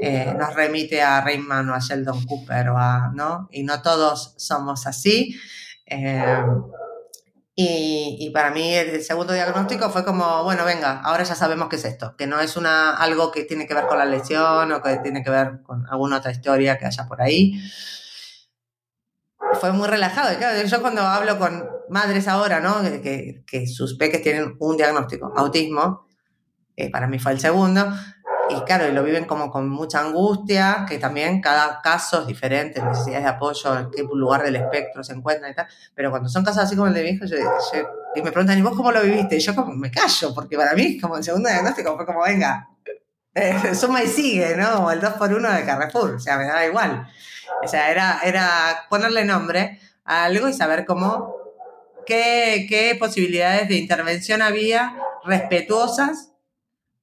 Eh, 0.00 0.34
nos 0.36 0.54
remite 0.54 1.00
a 1.02 1.20
Raymond 1.20 1.70
o 1.70 1.74
a 1.74 1.78
Sheldon 1.78 2.26
Cooper 2.26 2.70
o 2.70 2.78
a, 2.78 3.12
¿no? 3.14 3.48
Y 3.52 3.62
no 3.62 3.80
todos 3.80 4.34
somos 4.38 4.88
así. 4.88 5.38
Eh, 5.86 6.44
y, 7.56 8.16
y, 8.18 8.30
para 8.30 8.50
mí 8.50 8.74
el 8.74 9.02
segundo 9.04 9.32
diagnóstico 9.32 9.88
fue 9.90 10.04
como, 10.04 10.42
bueno, 10.42 10.64
venga, 10.64 11.00
ahora 11.00 11.22
ya 11.22 11.36
sabemos 11.36 11.68
qué 11.68 11.76
es 11.76 11.84
esto, 11.84 12.16
que 12.16 12.26
no 12.26 12.40
es 12.40 12.56
una, 12.56 12.96
algo 12.96 13.30
que 13.30 13.44
tiene 13.44 13.68
que 13.68 13.74
ver 13.74 13.86
con 13.86 13.98
la 13.98 14.04
lesión 14.04 14.72
o 14.72 14.82
que 14.82 14.96
tiene 14.98 15.22
que 15.22 15.30
ver 15.30 15.62
con 15.62 15.86
alguna 15.88 16.16
otra 16.16 16.32
historia 16.32 16.78
que 16.78 16.86
haya 16.86 17.06
por 17.06 17.22
ahí. 17.22 17.60
Fue 19.60 19.70
muy 19.72 19.86
relajado. 19.86 20.32
Y 20.32 20.36
claro, 20.36 20.66
yo 20.66 20.80
cuando 20.80 21.02
hablo 21.02 21.38
con 21.38 21.64
madres 21.88 22.26
ahora, 22.26 22.58
¿no? 22.58 22.82
Que, 22.82 23.44
que 23.46 23.66
sus 23.68 23.96
peques 23.96 24.22
tienen 24.22 24.56
un 24.58 24.76
diagnóstico, 24.76 25.32
autismo, 25.36 26.08
eh, 26.76 26.90
para 26.90 27.06
mí 27.06 27.18
fue 27.20 27.32
el 27.32 27.40
segundo, 27.40 27.86
y 28.50 28.60
claro, 28.62 28.86
y 28.86 28.92
lo 28.92 29.02
viven 29.02 29.24
como 29.24 29.50
con 29.50 29.68
mucha 29.68 30.00
angustia, 30.00 30.84
que 30.88 30.98
también 30.98 31.40
cada 31.40 31.80
caso 31.80 32.22
es 32.22 32.26
diferente, 32.26 32.82
necesidades 32.82 33.24
de 33.24 33.30
apoyo, 33.30 33.78
en 33.78 33.90
qué 33.90 34.02
lugar 34.02 34.42
del 34.42 34.56
espectro 34.56 35.02
se 35.02 35.14
encuentran 35.14 35.52
y 35.52 35.54
tal. 35.54 35.66
Pero 35.94 36.10
cuando 36.10 36.28
son 36.28 36.44
casos 36.44 36.64
así 36.64 36.76
como 36.76 36.88
el 36.88 36.94
de 36.94 37.02
mi 37.02 37.08
hijo, 37.10 37.24
yo, 37.24 37.36
yo, 37.36 37.88
y 38.14 38.22
me 38.22 38.30
preguntan, 38.30 38.58
¿y 38.58 38.62
vos 38.62 38.76
cómo 38.76 38.92
lo 38.92 39.02
viviste? 39.02 39.36
Y 39.36 39.40
yo 39.40 39.54
como 39.54 39.72
me 39.74 39.90
callo, 39.90 40.34
porque 40.34 40.56
para 40.56 40.74
mí, 40.74 41.00
como 41.00 41.16
el 41.16 41.24
segundo 41.24 41.48
diagnóstico, 41.48 41.96
fue 41.96 42.06
como, 42.06 42.22
venga, 42.22 42.68
eh, 43.34 43.74
suma 43.74 44.02
y 44.02 44.08
sigue, 44.08 44.56
¿no? 44.56 44.86
O 44.86 44.90
el 44.90 45.00
2 45.00 45.14
por 45.14 45.32
1 45.32 45.52
de 45.52 45.64
Carrefour, 45.64 46.14
o 46.14 46.20
sea, 46.20 46.36
me 46.36 46.46
daba 46.46 46.66
igual. 46.66 47.08
O 47.62 47.68
sea, 47.68 47.90
era, 47.90 48.20
era 48.24 48.86
ponerle 48.90 49.24
nombre 49.24 49.80
a 50.04 50.24
algo 50.24 50.48
y 50.48 50.52
saber 50.52 50.84
cómo, 50.84 51.34
qué, 52.06 52.66
qué 52.68 52.94
posibilidades 52.98 53.68
de 53.68 53.76
intervención 53.76 54.42
había 54.42 54.94
respetuosas 55.24 56.33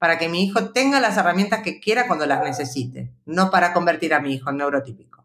para 0.02 0.18
que 0.18 0.28
mi 0.28 0.42
hijo 0.42 0.70
tenga 0.70 0.98
las 0.98 1.16
herramientas 1.16 1.62
que 1.62 1.78
quiera 1.78 2.08
cuando 2.08 2.26
las 2.26 2.42
necesite, 2.42 3.14
no 3.24 3.52
para 3.52 3.72
convertir 3.72 4.14
a 4.14 4.18
mi 4.18 4.34
hijo 4.34 4.50
en 4.50 4.56
neurotípico. 4.56 5.24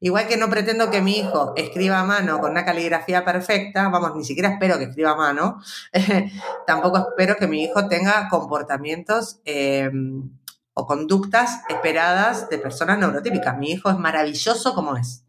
Igual 0.00 0.28
que 0.28 0.36
no 0.36 0.50
pretendo 0.50 0.90
que 0.90 1.00
mi 1.00 1.16
hijo 1.16 1.54
escriba 1.56 1.98
a 1.98 2.04
mano 2.04 2.38
con 2.38 2.50
una 2.50 2.66
caligrafía 2.66 3.24
perfecta, 3.24 3.88
vamos, 3.88 4.14
ni 4.14 4.22
siquiera 4.22 4.50
espero 4.50 4.76
que 4.76 4.84
escriba 4.84 5.12
a 5.12 5.16
mano, 5.16 5.62
tampoco 6.66 6.98
espero 6.98 7.36
que 7.36 7.46
mi 7.46 7.64
hijo 7.64 7.88
tenga 7.88 8.28
comportamientos 8.28 9.40
em, 9.46 10.28
o 10.74 10.86
conductas 10.86 11.62
esperadas 11.70 12.50
de 12.50 12.58
personas 12.58 12.98
neurotípicas. 12.98 13.56
Mi 13.56 13.70
hijo 13.70 13.88
es 13.88 13.96
maravilloso 13.96 14.74
como 14.74 14.98
es, 14.98 15.24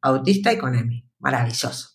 autista 0.00 0.50
y 0.54 0.56
con 0.56 0.74
EMI, 0.74 1.04
maravilloso. 1.18 1.90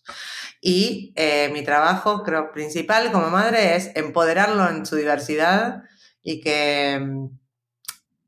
Y 0.60 1.12
eh, 1.16 1.50
mi 1.52 1.64
trabajo, 1.64 2.22
creo, 2.22 2.52
principal 2.52 3.10
como 3.10 3.28
madre 3.28 3.74
es 3.74 3.90
empoderarlo 3.96 4.68
en 4.68 4.86
su 4.86 4.94
diversidad, 4.94 5.82
y 6.26 6.40
que 6.40 6.98
mm, 7.00 7.28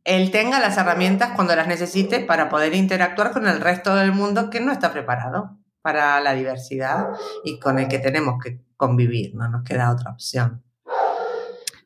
él 0.05 0.31
tenga 0.31 0.61
las 0.61 0.79
herramientas 0.79 1.33
cuando 1.35 1.57
las 1.57 1.67
necesite 1.67 2.21
para 2.21 2.49
poder 2.49 2.75
interactuar 2.75 3.33
con 3.33 3.47
el 3.49 3.61
resto 3.61 3.95
del 3.97 4.13
mundo 4.13 4.51
que 4.51 4.61
no 4.61 4.73
está 4.73 4.93
preparado 4.93 5.59
para 5.83 6.21
la 6.21 6.33
diversidad 6.33 7.09
y 7.45 7.59
con 7.59 7.79
el 7.79 7.89
que 7.89 7.99
tenemos 7.99 8.43
que 8.43 8.61
convivir, 8.77 9.35
no 9.35 9.49
nos 9.49 9.65
queda 9.65 9.91
otra 9.91 10.13
opción. 10.13 10.63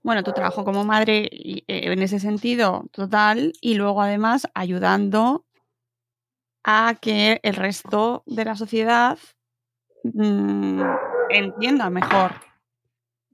Bueno, 0.03 0.23
tu 0.23 0.33
trabajo 0.33 0.65
como 0.65 0.85
madre 0.85 1.31
eh, 1.33 1.65
en 1.67 2.03
ese 2.03 2.21
sentido 2.21 2.85
total 2.93 3.55
y 3.63 3.75
luego 3.75 4.03
además 4.03 4.47
ayudando 4.55 5.47
a 6.63 6.95
que 7.01 7.41
el 7.43 7.57
resto 7.57 8.23
de 8.27 8.45
la 8.45 8.55
sociedad 8.55 9.19
mm, 10.05 10.83
entienda 11.31 11.89
mejor 11.89 12.52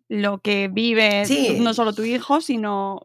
lo 0.08 0.38
que 0.38 0.68
vive 0.68 1.24
no 1.60 1.74
solo 1.74 1.92
tu 1.92 2.02
hijo, 2.02 2.40
sino 2.40 3.02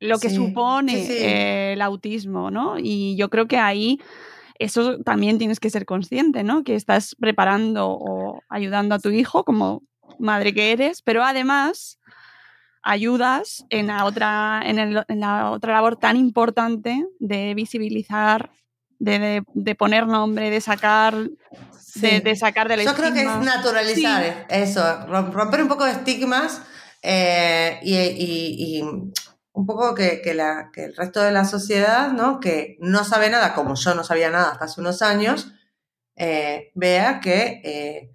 lo 0.00 0.18
que 0.18 0.30
supone 0.30 1.06
eh, 1.06 1.72
el 1.72 1.82
autismo, 1.82 2.50
¿no? 2.50 2.78
Y 2.78 3.16
yo 3.16 3.30
creo 3.30 3.46
que 3.46 3.58
ahí 3.58 4.00
eso 4.58 4.98
también 4.98 5.38
tienes 5.38 5.60
que 5.60 5.70
ser 5.70 5.86
consciente, 5.86 6.42
¿no? 6.42 6.64
Que 6.64 6.74
estás 6.74 7.16
preparando 7.18 7.88
o 7.88 8.42
ayudando 8.48 8.94
a 8.94 8.98
tu 8.98 9.10
hijo 9.10 9.44
como 9.44 9.82
madre 10.18 10.52
que 10.52 10.72
eres, 10.72 11.02
pero 11.02 11.24
además 11.24 11.98
ayudas 12.82 13.64
en 13.70 13.86
la 13.86 14.04
otra, 14.04 14.60
en, 14.64 14.94
la 14.94 15.50
otra 15.50 15.72
labor 15.72 15.96
tan 15.96 16.16
importante 16.16 17.06
de 17.18 17.54
visibilizar, 17.54 18.50
de, 18.98 19.42
de 19.52 19.74
poner 19.74 20.06
nombre, 20.06 20.50
de 20.50 20.60
sacar 20.60 21.14
de, 21.94 22.36
sacar 22.36 22.68
de 22.68 22.76
la 22.78 22.84
Yo 22.84 22.94
creo 22.94 23.12
que 23.12 23.22
es 23.22 23.36
naturalizar 23.38 24.46
eso, 24.48 25.06
romper 25.06 25.62
un 25.62 25.68
poco 25.68 25.84
de 25.84 25.92
estigmas 25.92 26.62
eh, 27.02 27.78
y, 27.82 28.82
un 28.82 29.66
poco 29.66 29.94
que, 29.94 30.20
el 30.24 30.96
resto 30.96 31.22
de 31.22 31.30
la 31.30 31.44
sociedad, 31.44 32.10
¿no? 32.10 32.40
que 32.40 32.76
no 32.80 33.04
sabe 33.04 33.30
nada, 33.30 33.54
como 33.54 33.76
yo 33.76 33.94
no 33.94 34.02
sabía 34.02 34.30
nada 34.30 34.50
hasta 34.50 34.64
hace 34.64 34.80
unos 34.80 35.02
años, 35.02 35.52
eh, 36.16 36.72
vea 36.74 37.20
que 37.20 37.60
eh, 37.64 38.10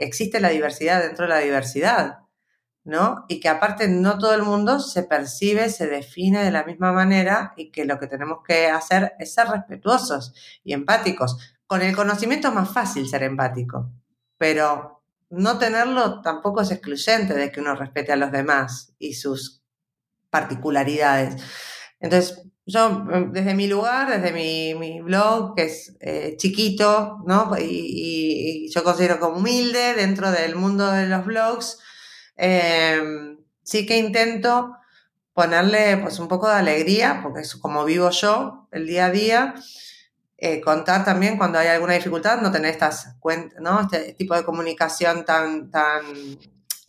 existe 0.00 0.40
la 0.40 0.50
diversidad 0.50 1.02
dentro 1.02 1.24
de 1.24 1.30
la 1.30 1.38
diversidad. 1.38 2.18
¿No? 2.86 3.26
Y 3.28 3.40
que 3.40 3.48
aparte 3.48 3.88
no 3.88 4.16
todo 4.16 4.34
el 4.34 4.42
mundo 4.42 4.78
se 4.78 5.02
percibe, 5.02 5.68
se 5.68 5.88
define 5.88 6.42
de 6.42 6.52
la 6.52 6.64
misma 6.64 6.92
manera 6.92 7.52
y 7.56 7.70
que 7.70 7.84
lo 7.84 7.98
que 7.98 8.06
tenemos 8.06 8.38
que 8.46 8.68
hacer 8.68 9.14
es 9.18 9.34
ser 9.34 9.48
respetuosos 9.48 10.32
y 10.64 10.72
empáticos 10.72 11.56
con 11.66 11.82
el 11.82 11.96
conocimiento 11.96 12.48
es 12.48 12.54
más 12.54 12.72
fácil 12.72 13.08
ser 13.08 13.24
empático, 13.24 13.90
pero 14.38 15.02
no 15.30 15.58
tenerlo 15.58 16.22
tampoco 16.22 16.60
es 16.60 16.70
excluyente 16.70 17.34
de 17.34 17.50
que 17.50 17.60
uno 17.60 17.74
respete 17.74 18.12
a 18.12 18.16
los 18.16 18.30
demás 18.30 18.94
y 19.00 19.14
sus 19.14 19.62
particularidades. 20.30 21.42
Entonces, 21.98 22.40
yo 22.66 23.04
desde 23.30 23.54
mi 23.54 23.66
lugar, 23.66 24.20
desde 24.20 24.32
mi, 24.32 25.00
blog, 25.00 25.56
que 25.56 25.64
es 25.64 25.96
eh, 26.00 26.34
chiquito, 26.36 27.18
¿no? 27.26 27.52
Y, 27.58 28.70
yo 28.72 28.84
considero 28.84 29.18
como 29.18 29.38
humilde 29.38 29.94
dentro 29.94 30.30
del 30.30 30.54
mundo 30.54 30.90
de 30.90 31.06
los 31.06 31.24
blogs, 31.24 31.78
em, 32.36 33.38
sí 33.62 33.86
que 33.86 33.98
intento 33.98 34.76
ponerle 35.32 35.98
pues 35.98 36.18
un 36.18 36.28
poco 36.28 36.48
de 36.48 36.54
alegría, 36.54 37.20
porque 37.22 37.40
es 37.40 37.56
como 37.56 37.84
vivo 37.84 38.10
yo 38.10 38.68
el 38.72 38.86
día 38.86 39.06
a 39.06 39.10
día, 39.10 39.54
eh, 40.38 40.60
contar 40.60 41.04
también 41.04 41.38
cuando 41.38 41.58
hay 41.58 41.68
alguna 41.68 41.94
dificultad, 41.94 42.40
no 42.40 42.52
tener 42.52 42.70
estas 42.70 43.16
cuentas, 43.20 43.60
¿no? 43.60 43.80
Este 43.80 44.14
tipo 44.14 44.34
de 44.34 44.44
comunicación 44.44 45.24
tan, 45.24 45.70
tan 45.70 46.02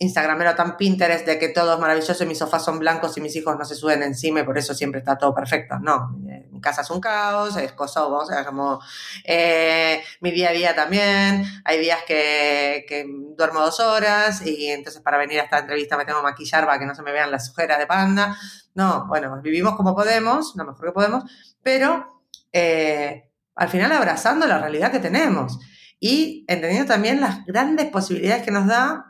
Instagramero, 0.00 0.54
tan 0.54 0.76
Pinterest 0.76 1.26
de 1.26 1.40
que 1.40 1.48
todo 1.48 1.74
es 1.74 1.80
maravilloso 1.80 2.22
y 2.22 2.26
mis 2.26 2.38
sofás 2.38 2.64
son 2.64 2.78
blancos 2.78 3.16
y 3.16 3.20
mis 3.20 3.34
hijos 3.34 3.58
no 3.58 3.64
se 3.64 3.74
suben 3.74 4.04
encima 4.04 4.40
y 4.40 4.42
por 4.44 4.56
eso 4.56 4.72
siempre 4.72 5.00
está 5.00 5.18
todo 5.18 5.34
perfecto. 5.34 5.76
No, 5.80 6.16
eh, 6.30 6.46
mi 6.52 6.60
casa 6.60 6.82
es 6.82 6.90
un 6.90 7.00
caos, 7.00 7.56
es 7.56 7.72
Kosovo, 7.72 8.18
o 8.18 8.26
sea, 8.26 8.44
como 8.44 8.80
eh, 9.24 10.00
mi 10.20 10.30
día 10.30 10.50
a 10.50 10.52
día 10.52 10.76
también. 10.76 11.44
Hay 11.64 11.80
días 11.80 11.98
que, 12.06 13.06
duermo 13.36 13.60
dos 13.60 13.80
horas 13.80 14.46
y 14.46 14.68
entonces 14.68 15.02
para 15.02 15.18
venir 15.18 15.40
a 15.40 15.44
esta 15.44 15.58
entrevista 15.58 15.96
me 15.96 16.04
tengo 16.04 16.20
que 16.20 16.26
maquillar 16.26 16.64
para 16.64 16.78
que 16.78 16.86
no 16.86 16.94
se 16.94 17.02
me 17.02 17.10
vean 17.10 17.32
las 17.32 17.50
ojeras 17.50 17.78
de 17.80 17.88
panda. 17.88 18.36
No, 18.74 19.06
bueno, 19.08 19.40
vivimos 19.42 19.74
como 19.74 19.96
podemos, 19.96 20.54
lo 20.54 20.64
mejor 20.64 20.86
que 20.86 20.92
podemos, 20.92 21.24
pero 21.60 22.22
al 22.52 23.68
final 23.68 23.90
abrazando 23.90 24.46
la 24.46 24.58
realidad 24.58 24.92
que 24.92 25.00
tenemos 25.00 25.58
y 25.98 26.44
entendiendo 26.46 26.86
también 26.86 27.20
las 27.20 27.44
grandes 27.46 27.86
posibilidades 27.90 28.44
que 28.44 28.52
nos 28.52 28.66
da 28.66 29.07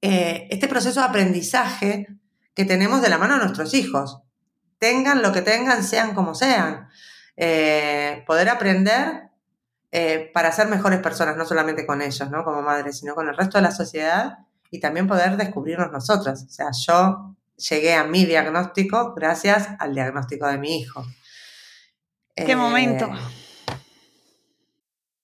eh, 0.00 0.48
este 0.50 0.68
proceso 0.68 1.00
de 1.00 1.06
aprendizaje 1.06 2.06
que 2.54 2.64
tenemos 2.64 3.02
de 3.02 3.08
la 3.08 3.18
mano 3.18 3.34
de 3.34 3.40
nuestros 3.40 3.74
hijos. 3.74 4.20
Tengan 4.78 5.22
lo 5.22 5.32
que 5.32 5.42
tengan, 5.42 5.84
sean 5.84 6.14
como 6.14 6.34
sean. 6.34 6.88
Eh, 7.36 8.24
poder 8.26 8.48
aprender 8.48 9.30
eh, 9.92 10.30
para 10.32 10.52
ser 10.52 10.68
mejores 10.68 11.00
personas, 11.00 11.36
no 11.36 11.44
solamente 11.44 11.86
con 11.86 12.02
ellos, 12.02 12.30
¿no? 12.30 12.44
Como 12.44 12.62
madres, 12.62 12.98
sino 12.98 13.14
con 13.14 13.28
el 13.28 13.36
resto 13.36 13.58
de 13.58 13.62
la 13.62 13.70
sociedad 13.70 14.38
y 14.70 14.80
también 14.80 15.06
poder 15.06 15.36
descubrirnos 15.36 15.92
nosotras. 15.92 16.44
O 16.44 16.50
sea, 16.50 16.70
yo 16.72 17.34
llegué 17.56 17.94
a 17.94 18.04
mi 18.04 18.24
diagnóstico 18.24 19.14
gracias 19.14 19.68
al 19.78 19.94
diagnóstico 19.94 20.46
de 20.46 20.58
mi 20.58 20.78
hijo. 20.78 21.04
¿Qué 22.34 22.54
momento? 22.54 23.10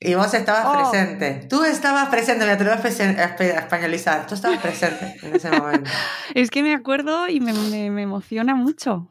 Y 0.00 0.14
vos 0.14 0.32
estabas 0.32 0.64
Oh. 0.66 0.90
presente. 0.90 1.46
Tú 1.48 1.64
estabas 1.64 2.08
presente, 2.08 2.44
me 2.46 2.52
atrevo 2.52 2.72
a 2.72 2.76
españolizar. 2.76 4.26
Tú 4.26 4.34
estabas 4.36 4.60
presente 4.60 5.16
en 5.22 5.34
ese 5.36 5.50
momento. 5.50 5.90
Es 6.34 6.50
que 6.50 6.62
me 6.62 6.74
acuerdo 6.74 7.28
y 7.28 7.40
me, 7.40 7.52
me- 7.52 7.90
me 7.90 8.02
emociona 8.02 8.54
mucho. 8.54 9.10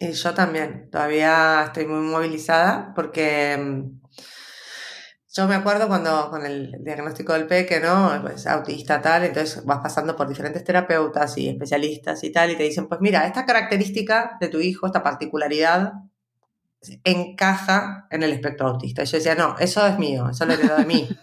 Y 0.00 0.12
yo 0.12 0.32
también. 0.34 0.88
Todavía 0.90 1.64
estoy 1.66 1.86
muy 1.86 2.00
movilizada 2.00 2.92
porque 2.94 3.56
mm, 3.58 4.00
yo 5.34 5.46
me 5.48 5.54
acuerdo 5.54 5.86
cuando 5.86 6.28
con 6.30 6.44
el 6.46 6.72
diagnóstico 6.80 7.32
del 7.34 7.46
peque, 7.46 7.78
¿no? 7.80 8.18
Pues 8.22 8.46
autista 8.46 9.00
tal, 9.00 9.24
entonces 9.24 9.64
vas 9.64 9.78
pasando 9.80 10.16
por 10.16 10.28
diferentes 10.28 10.64
terapeutas 10.64 11.36
y 11.38 11.48
especialistas 11.48 12.22
y 12.24 12.32
tal, 12.32 12.50
y 12.50 12.56
te 12.56 12.64
dicen, 12.64 12.88
pues 12.88 13.00
mira, 13.00 13.26
esta 13.26 13.44
característica 13.46 14.36
de 14.40 14.48
tu 14.48 14.60
hijo, 14.60 14.86
esta 14.86 15.02
particularidad, 15.02 15.92
encaja 17.04 18.06
en 18.10 18.22
el 18.22 18.32
espectro 18.32 18.68
autista. 18.68 19.02
Y 19.02 19.06
yo 19.06 19.18
decía, 19.18 19.34
no, 19.34 19.56
eso 19.58 19.86
es 19.86 19.98
mío, 19.98 20.28
eso 20.30 20.44
lo 20.46 20.54
heredó 20.54 20.76
de 20.76 20.86
mí. 20.86 21.08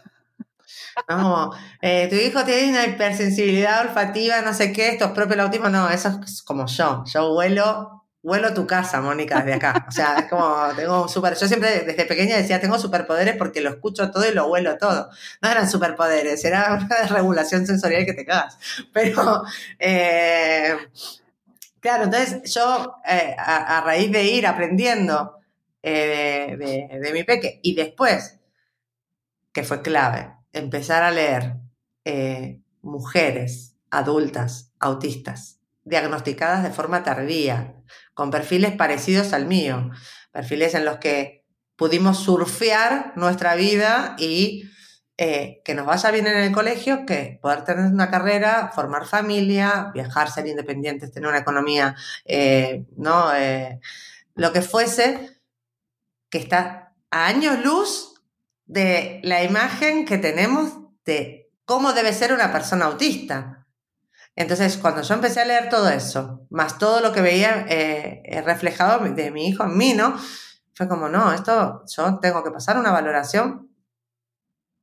Eh, 1.81 2.07
tu 2.09 2.15
hijo 2.15 2.43
tiene 2.43 2.71
una 2.71 2.85
hipersensibilidad 2.85 3.81
olfativa, 3.81 4.41
no 4.41 4.53
sé 4.53 4.73
qué, 4.73 4.89
esto 4.89 5.05
es 5.05 5.11
propio 5.11 5.31
del 5.31 5.41
autismo. 5.41 5.69
No, 5.69 5.89
eso 5.89 6.19
es 6.25 6.41
como 6.43 6.65
yo. 6.67 7.03
Yo 7.05 7.33
huelo, 7.35 8.05
huelo 8.21 8.53
tu 8.53 8.67
casa, 8.67 9.01
Mónica, 9.01 9.39
desde 9.39 9.53
acá. 9.53 9.85
O 9.87 9.91
sea, 9.91 10.19
es 10.19 10.29
como, 10.29 10.67
tengo 10.75 11.03
un 11.03 11.09
super. 11.09 11.35
Yo 11.35 11.47
siempre 11.47 11.85
desde 11.85 12.05
pequeña 12.05 12.37
decía, 12.37 12.59
tengo 12.59 12.77
superpoderes 12.77 13.37
porque 13.37 13.61
lo 13.61 13.69
escucho 13.69 14.11
todo 14.11 14.27
y 14.27 14.33
lo 14.33 14.47
huelo 14.47 14.77
todo. 14.77 15.09
No 15.41 15.49
eran 15.49 15.69
superpoderes, 15.69 16.43
era 16.43 16.73
una 16.85 17.07
regulación 17.09 17.65
sensorial 17.65 18.05
que 18.05 18.13
te 18.13 18.25
cagas. 18.25 18.57
Pero, 18.93 19.43
eh, 19.79 20.75
claro, 21.79 22.05
entonces 22.05 22.53
yo, 22.53 22.97
eh, 23.07 23.35
a, 23.37 23.77
a 23.77 23.81
raíz 23.81 24.11
de 24.11 24.23
ir 24.23 24.45
aprendiendo 24.47 25.38
eh, 25.81 26.57
de, 27.01 27.13
mi 27.13 27.23
peque 27.23 27.59
y 27.63 27.73
después, 27.75 28.39
que 29.53 29.63
fue 29.63 29.81
clave, 29.81 30.33
empezar 30.51 31.03
a 31.03 31.11
leer 31.11 31.55
eh, 32.03 32.59
mujeres 32.81 33.75
adultas 33.89 34.73
autistas 34.79 35.59
diagnosticadas 35.85 36.63
de 36.63 36.71
forma 36.71 37.03
tardía, 37.03 37.75
con 38.13 38.29
perfiles 38.29 38.73
parecidos 38.73 39.33
al 39.33 39.45
mío, 39.45 39.89
perfiles 40.31 40.75
en 40.75 40.85
los 40.85 40.97
que 40.97 41.45
pudimos 41.75 42.19
surfear 42.19 43.13
nuestra 43.15 43.55
vida 43.55 44.15
y 44.19 44.69
eh, 45.17 45.61
que 45.63 45.73
nos 45.73 45.85
vaya 45.85 46.11
bien 46.11 46.27
en 46.27 46.37
el 46.37 46.51
colegio, 46.51 47.05
que 47.05 47.39
poder 47.41 47.63
tener 47.63 47.85
una 47.85 48.11
carrera, 48.11 48.71
formar 48.75 49.05
familia, 49.05 49.91
viajar, 49.93 50.29
ser 50.29 50.45
independientes, 50.45 51.11
tener 51.11 51.29
una 51.29 51.39
economía, 51.39 51.95
¿no? 52.97 53.31
Lo 54.35 54.53
que 54.53 54.61
fuese, 54.61 55.38
que 56.29 56.37
está 56.37 56.93
a 57.11 57.25
años 57.27 57.63
luz 57.63 58.13
de 58.65 59.19
la 59.23 59.43
imagen 59.43 60.05
que 60.05 60.17
tenemos 60.17 60.73
de 61.05 61.51
cómo 61.65 61.93
debe 61.93 62.13
ser 62.13 62.33
una 62.33 62.51
persona 62.51 62.85
autista. 62.85 63.67
Entonces, 64.35 64.77
cuando 64.77 65.01
yo 65.01 65.15
empecé 65.15 65.41
a 65.41 65.45
leer 65.45 65.69
todo 65.69 65.89
eso, 65.89 66.45
más 66.49 66.77
todo 66.77 67.01
lo 67.01 67.11
que 67.11 67.21
veía 67.21 67.65
eh, 67.67 68.21
eh, 68.25 68.41
reflejado 68.41 69.03
de 69.03 69.31
mi 69.31 69.47
hijo 69.47 69.63
en 69.63 69.77
mí, 69.77 69.93
¿no? 69.93 70.17
Fue 70.73 70.87
como, 70.87 71.09
no, 71.09 71.33
esto 71.33 71.83
yo 71.93 72.19
tengo 72.19 72.43
que 72.43 72.51
pasar 72.51 72.77
una 72.77 72.91
valoración 72.91 73.69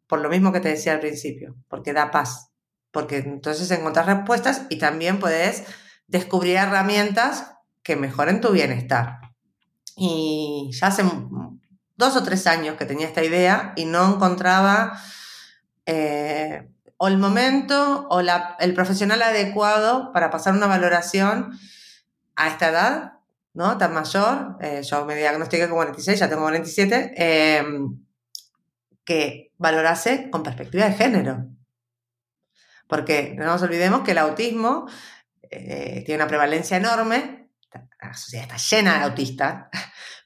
por 0.07 0.21
lo 0.21 0.29
mismo 0.29 0.53
que 0.53 0.61
te 0.61 0.69
decía 0.69 0.93
al 0.93 1.01
principio, 1.01 1.57
porque 1.69 1.93
da 1.93 2.11
paz, 2.11 2.51
porque 2.91 3.19
entonces 3.19 3.71
encuentras 3.71 4.07
respuestas 4.07 4.63
y 4.69 4.79
también 4.79 5.19
puedes 5.19 5.65
descubrir 6.07 6.57
herramientas 6.57 7.55
que 7.83 7.97
mejoren 7.97 8.41
tu 8.41 8.53
bienestar. 8.53 9.21
Y 9.97 10.71
ya 10.73 10.89
hace 10.89 11.03
dos 11.97 12.17
o 12.17 12.23
tres 12.23 12.47
años 12.47 12.77
que 12.77 12.87
tenía 12.87 13.07
esta 13.07 13.25
idea 13.25 13.73
y 13.77 13.85
no 13.85 14.15
encontraba 14.15 15.01
eh, 15.87 16.69
o 16.99 17.09
el 17.09 17.19
momento 17.19 18.07
o 18.09 18.23
la, 18.23 18.57
el 18.61 18.75
profesional 18.75 19.23
adecuado 19.23 20.13
para 20.13 20.31
pasar 20.31 20.55
una 20.55 20.67
valoración 20.67 21.59
a 22.37 22.49
esta 22.49 22.69
edad, 22.69 23.13
¿no? 23.55 23.79
Tan 23.79 23.93
mayor. 23.93 24.57
Eh, 24.61 24.83
yo 24.83 25.05
me 25.05 25.17
diagnostiqué 25.17 25.69
con 25.69 25.77
46, 25.77 26.19
ya 26.19 26.29
tengo 26.29 26.43
47, 26.43 27.15
eh, 27.17 27.65
que 29.05 29.53
valorase 29.59 30.31
con 30.31 30.43
perspectiva 30.43 30.87
de 30.87 30.95
género. 30.95 31.47
Porque 32.89 33.35
no 33.37 33.47
nos 33.47 33.63
olvidemos 33.63 34.03
que 34.03 34.13
el 34.13 34.19
autismo 34.19 34.87
eh, 35.51 36.03
tiene 36.05 36.23
una 36.23 36.29
prevalencia 36.29 36.77
enorme, 36.77 37.51
la 38.01 38.15
sociedad 38.15 38.47
está 38.47 38.57
llena 38.57 38.99
de 38.99 39.05
autistas, 39.05 39.67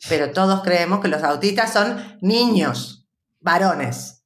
pero 0.09 0.33
todos 0.33 0.63
creemos 0.63 1.01
que 1.01 1.09
los 1.09 1.23
autistas 1.23 1.73
son 1.73 2.19
niños, 2.21 3.09
varones, 3.41 4.25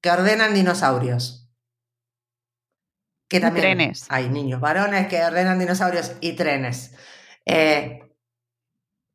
que 0.00 0.10
ordenan 0.10 0.54
dinosaurios. 0.54 1.48
Que 3.28 3.40
también 3.40 3.76
trenes. 3.76 4.06
hay 4.08 4.28
niños 4.28 4.60
varones 4.60 5.08
que 5.08 5.24
ordenan 5.24 5.58
dinosaurios 5.58 6.12
y 6.20 6.34
trenes. 6.34 6.92
Eh, 7.44 8.00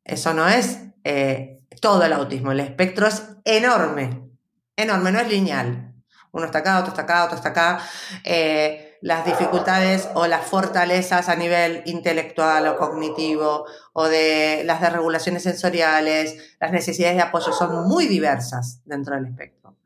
eso 0.04 0.34
no 0.34 0.48
es 0.48 0.80
eh, 1.04 1.62
todo 1.80 2.04
el 2.04 2.12
autismo, 2.12 2.52
el 2.52 2.60
espectro 2.60 3.06
es 3.06 3.22
enorme, 3.44 4.28
enorme, 4.76 5.12
no 5.12 5.20
es 5.20 5.28
lineal. 5.28 5.94
Uno 6.32 6.46
está 6.46 6.58
acá, 6.58 6.78
otro 6.78 6.90
está 6.90 7.02
acá, 7.02 7.24
otro 7.24 7.36
está 7.36 7.48
acá. 7.50 7.80
Eh, 8.24 8.91
las 9.02 9.26
dificultades 9.26 10.08
o 10.14 10.28
las 10.28 10.46
fortalezas 10.46 11.28
a 11.28 11.34
nivel 11.34 11.82
intelectual 11.86 12.68
o 12.68 12.76
cognitivo 12.76 13.66
o 13.92 14.04
de 14.08 14.62
las 14.64 14.80
desregulaciones 14.80 15.42
sensoriales, 15.42 16.56
las 16.60 16.70
necesidades 16.70 17.16
de 17.16 17.22
apoyo 17.22 17.52
son 17.52 17.88
muy 17.88 18.06
diversas 18.06 18.80
dentro 18.84 19.16
del 19.16 19.26
espectro. 19.26 19.76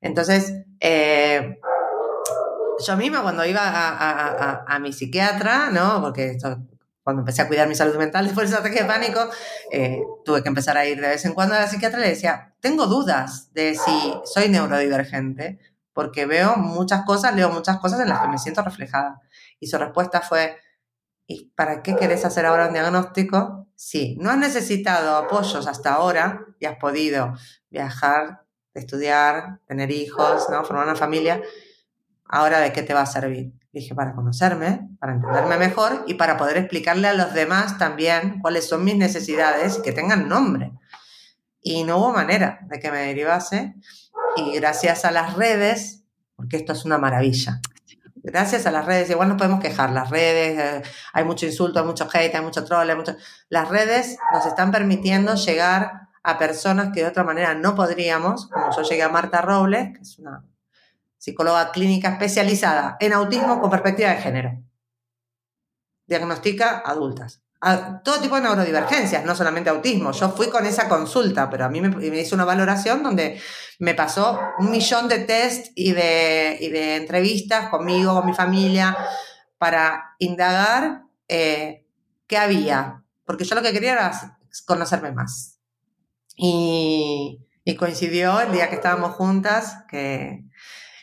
Entonces, 0.00 0.54
eh, 0.78 1.58
yo 2.86 2.96
misma 2.96 3.22
cuando 3.22 3.44
iba 3.44 3.60
a, 3.64 4.78
mi 4.78 4.92
psiquiatra, 4.92 5.70
¿no? 5.70 6.00
Porque 6.00 6.30
esto, 6.30 6.62
cuando 7.02 7.22
empecé 7.22 7.42
a 7.42 7.48
cuidar 7.48 7.68
mi 7.68 7.74
salud 7.74 7.96
mental 7.96 8.24
después 8.26 8.50
del 8.50 8.60
ataque 8.60 8.82
de 8.82 8.84
pánico, 8.84 9.28
eh, 9.72 10.00
tuve 10.24 10.44
que 10.44 10.48
empezar 10.48 10.76
a 10.78 10.86
ir 10.86 11.00
de 11.00 11.08
vez 11.08 11.24
en 11.24 11.34
cuando 11.34 11.56
a 11.56 11.58
la 11.60 11.66
psiquiatra 11.66 11.98
y 11.98 12.02
le 12.04 12.08
decía, 12.10 12.54
tengo 12.60 12.86
dudas 12.86 13.52
de 13.52 13.74
si 13.74 14.14
soy 14.24 14.48
neurodivergente, 14.48 15.58
porque 16.00 16.24
veo 16.24 16.56
muchas 16.56 17.04
cosas, 17.04 17.34
leo 17.34 17.50
muchas 17.50 17.76
cosas 17.76 18.00
en 18.00 18.08
las 18.08 18.22
que 18.22 18.28
me 18.28 18.38
siento 18.38 18.62
reflejada. 18.62 19.20
Y 19.58 19.66
su 19.66 19.76
respuesta 19.76 20.22
fue, 20.22 20.56
¿y 21.26 21.50
para 21.50 21.82
qué 21.82 21.94
querés 21.94 22.24
hacer 22.24 22.46
ahora 22.46 22.68
un 22.68 22.72
diagnóstico? 22.72 23.66
Si 23.76 24.16
no 24.16 24.30
has 24.30 24.38
necesitado 24.38 25.14
apoyos 25.14 25.66
hasta 25.66 25.92
ahora 25.92 26.46
y 26.58 26.64
has 26.64 26.78
podido 26.78 27.34
viajar, 27.68 28.46
estudiar, 28.72 29.60
tener 29.66 29.90
hijos, 29.90 30.48
¿no? 30.48 30.64
formar 30.64 30.86
una 30.86 30.96
familia, 30.96 31.42
¿ahora 32.24 32.60
de 32.60 32.72
qué 32.72 32.82
te 32.82 32.94
va 32.94 33.02
a 33.02 33.06
servir? 33.06 33.52
Dije, 33.70 33.94
para 33.94 34.14
conocerme, 34.14 34.88
para 34.98 35.12
entenderme 35.12 35.58
mejor 35.58 36.04
y 36.06 36.14
para 36.14 36.38
poder 36.38 36.56
explicarle 36.56 37.08
a 37.08 37.12
los 37.12 37.34
demás 37.34 37.76
también 37.76 38.40
cuáles 38.40 38.66
son 38.66 38.84
mis 38.84 38.96
necesidades 38.96 39.76
y 39.76 39.82
que 39.82 39.92
tengan 39.92 40.30
nombre. 40.30 40.72
Y 41.60 41.84
no 41.84 41.98
hubo 41.98 42.10
manera 42.14 42.60
de 42.70 42.80
que 42.80 42.90
me 42.90 43.00
derivase. 43.00 43.74
Y 44.36 44.52
gracias 44.52 45.04
a 45.04 45.10
las 45.10 45.34
redes, 45.34 46.04
porque 46.36 46.56
esto 46.56 46.72
es 46.72 46.84
una 46.84 46.98
maravilla, 46.98 47.60
gracias 48.22 48.66
a 48.66 48.70
las 48.70 48.86
redes, 48.86 49.10
igual 49.10 49.28
nos 49.28 49.38
podemos 49.38 49.60
quejar, 49.60 49.90
las 49.90 50.10
redes, 50.10 50.58
eh, 50.58 50.90
hay 51.12 51.24
mucho 51.24 51.46
insulto, 51.46 51.80
hay 51.80 51.86
mucho 51.86 52.08
hate, 52.12 52.34
hay 52.34 52.42
mucho 52.42 52.64
troll, 52.64 52.88
hay 52.88 52.96
mucho... 52.96 53.16
Las 53.48 53.68
redes 53.68 54.18
nos 54.32 54.46
están 54.46 54.70
permitiendo 54.70 55.34
llegar 55.34 56.08
a 56.22 56.38
personas 56.38 56.90
que 56.92 57.00
de 57.00 57.08
otra 57.08 57.24
manera 57.24 57.54
no 57.54 57.74
podríamos, 57.74 58.46
como 58.48 58.74
yo 58.74 58.82
llegué 58.82 59.02
a 59.02 59.08
Marta 59.08 59.40
Robles, 59.40 59.96
que 59.96 60.02
es 60.02 60.18
una 60.18 60.44
psicóloga 61.18 61.70
clínica 61.70 62.10
especializada 62.10 62.96
en 63.00 63.12
autismo 63.12 63.60
con 63.60 63.70
perspectiva 63.70 64.10
de 64.10 64.16
género. 64.16 64.62
Diagnostica 66.06 66.78
adultas. 66.78 67.42
A 67.62 68.00
todo 68.02 68.20
tipo 68.20 68.36
de 68.36 68.42
neurodivergencias, 68.42 69.24
no 69.24 69.34
solamente 69.34 69.68
autismo. 69.68 70.12
Yo 70.12 70.30
fui 70.30 70.48
con 70.48 70.64
esa 70.64 70.88
consulta, 70.88 71.50
pero 71.50 71.66
a 71.66 71.68
mí 71.68 71.80
me, 71.82 72.20
hizo 72.20 72.34
una 72.34 72.46
valoración 72.46 73.02
donde 73.02 73.38
me 73.78 73.94
pasó 73.94 74.40
un 74.58 74.70
millón 74.70 75.08
de 75.08 75.18
test 75.18 75.66
y 75.74 75.92
de, 75.92 76.56
y 76.58 76.70
de 76.70 76.96
entrevistas 76.96 77.68
conmigo, 77.68 78.14
con 78.14 78.26
mi 78.26 78.32
familia, 78.32 78.96
para 79.58 80.14
indagar 80.18 81.02
eh, 81.28 81.86
qué 82.26 82.38
había. 82.38 83.04
Porque 83.26 83.44
yo 83.44 83.54
lo 83.54 83.62
que 83.62 83.72
quería 83.72 83.92
era 83.92 84.40
conocerme 84.64 85.12
más. 85.12 85.58
Y, 86.36 87.46
y 87.64 87.76
coincidió 87.76 88.40
el 88.40 88.52
día 88.52 88.70
que 88.70 88.76
estábamos 88.76 89.16
juntas, 89.16 89.84
que 89.88 90.44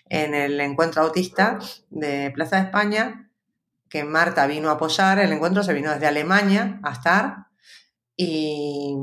en 0.10 0.34
el 0.34 0.60
encuentro 0.60 1.04
autista 1.04 1.60
de 1.90 2.32
Plaza 2.32 2.58
de 2.58 2.64
España, 2.64 3.27
que 3.90 4.04
Marta 4.04 4.48
vino 4.48 4.70
a 4.70 4.74
apoyar, 4.74 5.20
el 5.20 5.32
encuentro 5.32 5.64
se 5.64 5.74
vino 5.74 5.92
desde 5.92 6.08
Alemania 6.08 6.80
a 6.84 6.92
estar 6.92 7.48
y 8.16 8.96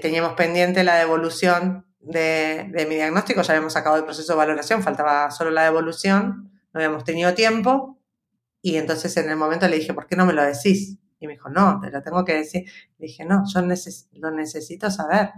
teníamos 0.00 0.34
pendiente 0.34 0.84
la 0.84 0.96
devolución 0.96 1.86
de, 2.00 2.70
de, 2.72 2.86
mi 2.86 2.96
diagnóstico, 2.96 3.42
ya 3.42 3.52
habíamos 3.52 3.72
sacado 3.72 3.96
el 3.96 4.04
proceso 4.04 4.32
de 4.32 4.38
valoración, 4.38 4.82
faltaba 4.82 5.30
solo 5.30 5.50
la 5.50 5.64
devolución, 5.64 6.50
no 6.72 6.80
habíamos 6.80 7.04
tenido 7.04 7.34
tiempo 7.34 7.96
y 8.62 8.76
entonces 8.76 9.16
en 9.16 9.30
el 9.30 9.36
momento 9.36 9.68
le 9.68 9.76
dije, 9.76 9.94
¿por 9.94 10.06
qué 10.06 10.16
no 10.16 10.26
me 10.26 10.32
lo 10.32 10.42
decís? 10.42 10.98
Y 11.20 11.26
me 11.26 11.34
dijo, 11.34 11.48
no, 11.48 11.80
te 11.80 11.90
lo 11.90 12.02
tengo 12.02 12.24
que 12.24 12.34
decir. 12.34 12.64
Le 12.98 13.06
dije, 13.06 13.24
no, 13.24 13.44
yo 13.46 13.60
lo 13.60 14.30
necesito 14.32 14.90
saber. 14.90 15.30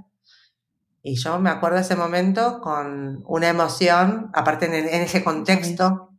Y 1.02 1.14
yo 1.16 1.38
me 1.38 1.50
acuerdo 1.50 1.78
ese 1.78 1.94
momento 1.94 2.60
con 2.60 3.22
una 3.26 3.48
emoción, 3.48 4.30
aparte 4.34 4.66
en, 4.66 5.02
ese 5.02 5.22
contexto, 5.22 6.14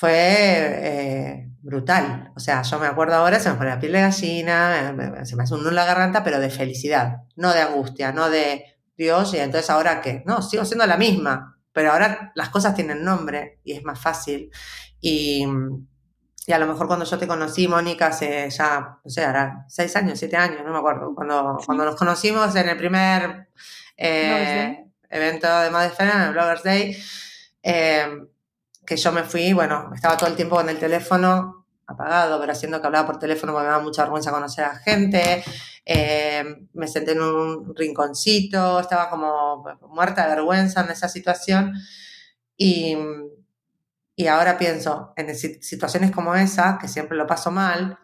fue 0.00 0.12
eh, 0.14 1.50
brutal. 1.60 2.32
O 2.34 2.40
sea, 2.40 2.62
yo 2.62 2.78
me 2.78 2.86
acuerdo 2.86 3.16
ahora, 3.16 3.38
se 3.38 3.50
me 3.50 3.56
pone 3.56 3.68
la 3.68 3.78
piel 3.78 3.92
de 3.92 4.00
gallina, 4.00 4.94
se 5.24 5.36
me 5.36 5.42
hace 5.42 5.52
un 5.52 5.60
nudo 5.60 5.68
en 5.68 5.74
la 5.74 5.84
garganta, 5.84 6.24
pero 6.24 6.40
de 6.40 6.48
felicidad, 6.48 7.18
no 7.36 7.52
de 7.52 7.60
angustia, 7.60 8.10
no 8.10 8.30
de 8.30 8.64
Dios, 8.96 9.34
y 9.34 9.40
entonces 9.40 9.68
ahora 9.68 10.00
qué. 10.00 10.22
No, 10.24 10.40
sigo 10.40 10.64
siendo 10.64 10.86
la 10.86 10.96
misma, 10.96 11.58
pero 11.74 11.92
ahora 11.92 12.32
las 12.34 12.48
cosas 12.48 12.74
tienen 12.74 13.04
nombre 13.04 13.60
y 13.62 13.74
es 13.74 13.84
más 13.84 14.00
fácil. 14.00 14.50
Y, 15.02 15.46
y 16.46 16.52
a 16.52 16.58
lo 16.58 16.66
mejor 16.66 16.86
cuando 16.86 17.04
yo 17.04 17.18
te 17.18 17.28
conocí, 17.28 17.68
Mónica, 17.68 18.06
hace 18.06 18.48
ya, 18.48 19.00
no 19.04 19.10
sé, 19.10 19.22
ahora 19.22 19.66
seis 19.68 19.94
años, 19.96 20.18
siete 20.18 20.38
años, 20.38 20.62
no 20.64 20.72
me 20.72 20.78
acuerdo, 20.78 21.14
cuando, 21.14 21.58
cuando 21.66 21.84
nos 21.84 21.96
conocimos 21.96 22.56
en 22.56 22.70
el 22.70 22.76
primer 22.78 23.48
eh, 23.98 24.82
evento 25.10 25.60
de 25.60 25.70
Madesfera, 25.70 26.14
en 26.14 26.22
el 26.22 26.32
Bloggers 26.32 26.62
Day, 26.62 26.96
eh, 27.62 28.06
que 28.86 28.96
yo 28.96 29.12
me 29.12 29.22
fui, 29.24 29.52
bueno, 29.52 29.90
estaba 29.94 30.16
todo 30.16 30.28
el 30.28 30.36
tiempo 30.36 30.56
con 30.56 30.68
el 30.68 30.78
teléfono 30.78 31.66
apagado, 31.86 32.40
pero 32.40 32.52
haciendo 32.52 32.80
que 32.80 32.86
hablaba 32.86 33.06
por 33.06 33.18
teléfono 33.18 33.52
me 33.52 33.64
daba 33.64 33.80
mucha 33.82 34.02
vergüenza 34.02 34.30
conocer 34.30 34.64
a 34.64 34.76
gente, 34.76 35.42
eh, 35.84 36.44
me 36.72 36.86
senté 36.86 37.12
en 37.12 37.22
un 37.22 37.74
rinconcito, 37.74 38.80
estaba 38.80 39.10
como 39.10 39.64
muerta 39.88 40.22
de 40.22 40.36
vergüenza 40.36 40.82
en 40.82 40.90
esa 40.90 41.08
situación 41.08 41.74
y 42.56 42.96
y 44.20 44.26
ahora 44.26 44.58
pienso 44.58 45.14
en 45.16 45.34
situaciones 45.34 46.10
como 46.10 46.34
esa, 46.34 46.76
que 46.78 46.88
siempre 46.88 47.16
lo 47.16 47.26
paso 47.26 47.50
mal, 47.50 47.98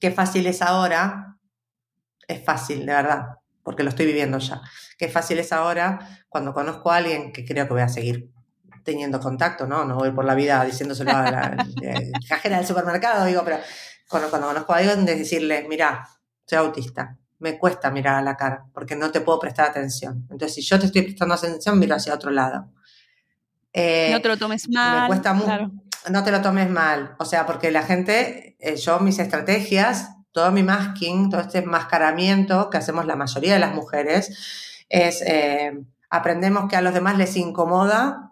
qué 0.00 0.12
fácil 0.12 0.46
es 0.46 0.62
ahora, 0.62 1.36
es 2.28 2.44
fácil, 2.44 2.86
de 2.86 2.92
verdad, 2.92 3.26
porque 3.64 3.82
lo 3.82 3.88
estoy 3.88 4.06
viviendo 4.06 4.38
ya. 4.38 4.62
Qué 4.96 5.08
fácil 5.08 5.40
es 5.40 5.52
ahora 5.52 6.24
cuando 6.28 6.54
conozco 6.54 6.92
a 6.92 6.98
alguien 6.98 7.32
que 7.32 7.44
creo 7.44 7.66
que 7.66 7.72
voy 7.72 7.82
a 7.82 7.88
seguir 7.88 8.30
teniendo 8.84 9.20
contacto, 9.20 9.66
¿no? 9.66 9.84
No 9.84 9.96
voy 9.96 10.10
por 10.10 10.24
la 10.24 10.34
vida 10.34 10.64
diciéndoselo 10.64 11.10
a 11.12 11.30
la 11.30 11.56
cajera 12.28 12.58
del 12.58 12.66
supermercado, 12.66 13.24
digo, 13.24 13.42
pero 13.44 13.58
cuando, 14.08 14.28
cuando 14.30 14.48
conozco 14.48 14.72
a 14.72 14.78
alguien, 14.78 15.04
de 15.04 15.16
decirle, 15.16 15.66
mira, 15.68 16.08
soy 16.46 16.58
autista, 16.58 17.16
me 17.38 17.58
cuesta 17.58 17.90
mirar 17.90 18.16
a 18.16 18.22
la 18.22 18.36
cara, 18.36 18.66
porque 18.72 18.94
no 18.94 19.10
te 19.10 19.20
puedo 19.20 19.38
prestar 19.40 19.68
atención. 19.68 20.26
Entonces, 20.30 20.54
si 20.54 20.62
yo 20.62 20.78
te 20.78 20.86
estoy 20.86 21.02
prestando 21.02 21.34
atención, 21.34 21.78
miro 21.78 21.96
hacia 21.96 22.14
otro 22.14 22.30
lado. 22.30 22.68
Eh, 23.72 24.10
no 24.12 24.20
te 24.20 24.28
lo 24.28 24.36
tomes 24.36 24.68
mal. 24.68 25.02
Me 25.02 25.06
cuesta 25.08 25.32
mucho. 25.32 25.72
No 26.10 26.24
te 26.24 26.30
lo 26.30 26.40
tomes 26.40 26.68
mal. 26.70 27.16
O 27.18 27.24
sea, 27.24 27.46
porque 27.46 27.70
la 27.70 27.82
gente, 27.82 28.56
eh, 28.60 28.76
yo 28.76 29.00
mis 29.00 29.18
estrategias, 29.18 30.10
todo 30.32 30.50
mi 30.52 30.62
masking, 30.62 31.30
todo 31.30 31.40
este 31.40 31.62
mascaramiento 31.62 32.70
que 32.70 32.78
hacemos 32.78 33.06
la 33.06 33.16
mayoría 33.16 33.54
de 33.54 33.58
las 33.58 33.74
mujeres, 33.74 34.84
es 34.88 35.22
eh, 35.22 35.72
aprendemos 36.10 36.68
que 36.68 36.76
a 36.76 36.82
los 36.82 36.94
demás 36.94 37.16
les 37.16 37.36
incomoda 37.36 38.31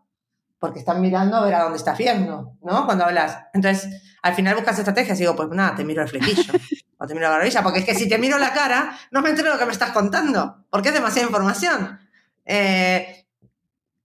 porque 0.60 0.78
están 0.78 1.00
mirando 1.00 1.38
a 1.38 1.44
ver 1.44 1.54
a 1.54 1.62
dónde 1.62 1.78
estás 1.78 1.96
viendo, 1.96 2.56
¿no? 2.62 2.84
Cuando 2.84 3.04
hablas. 3.04 3.46
Entonces, 3.54 4.02
al 4.22 4.34
final 4.34 4.54
buscas 4.54 4.78
estrategias 4.78 5.18
y 5.18 5.22
digo, 5.22 5.34
pues 5.34 5.48
nada, 5.48 5.74
te 5.74 5.84
miro 5.84 6.02
el 6.02 6.08
flequillo 6.08 6.52
o 6.98 7.06
te 7.06 7.14
miro 7.14 7.26
la 7.26 7.36
barbilla, 7.36 7.62
porque 7.62 7.80
es 7.80 7.86
que 7.86 7.94
si 7.94 8.08
te 8.08 8.18
miro 8.18 8.38
la 8.38 8.52
cara, 8.52 8.96
no 9.10 9.22
me 9.22 9.30
entero 9.30 9.48
de 9.48 9.54
lo 9.54 9.58
que 9.58 9.64
me 9.64 9.72
estás 9.72 9.90
contando, 9.90 10.66
porque 10.70 10.88
es 10.88 10.94
demasiada 10.94 11.26
información. 11.26 11.98
Eh, 12.44 13.26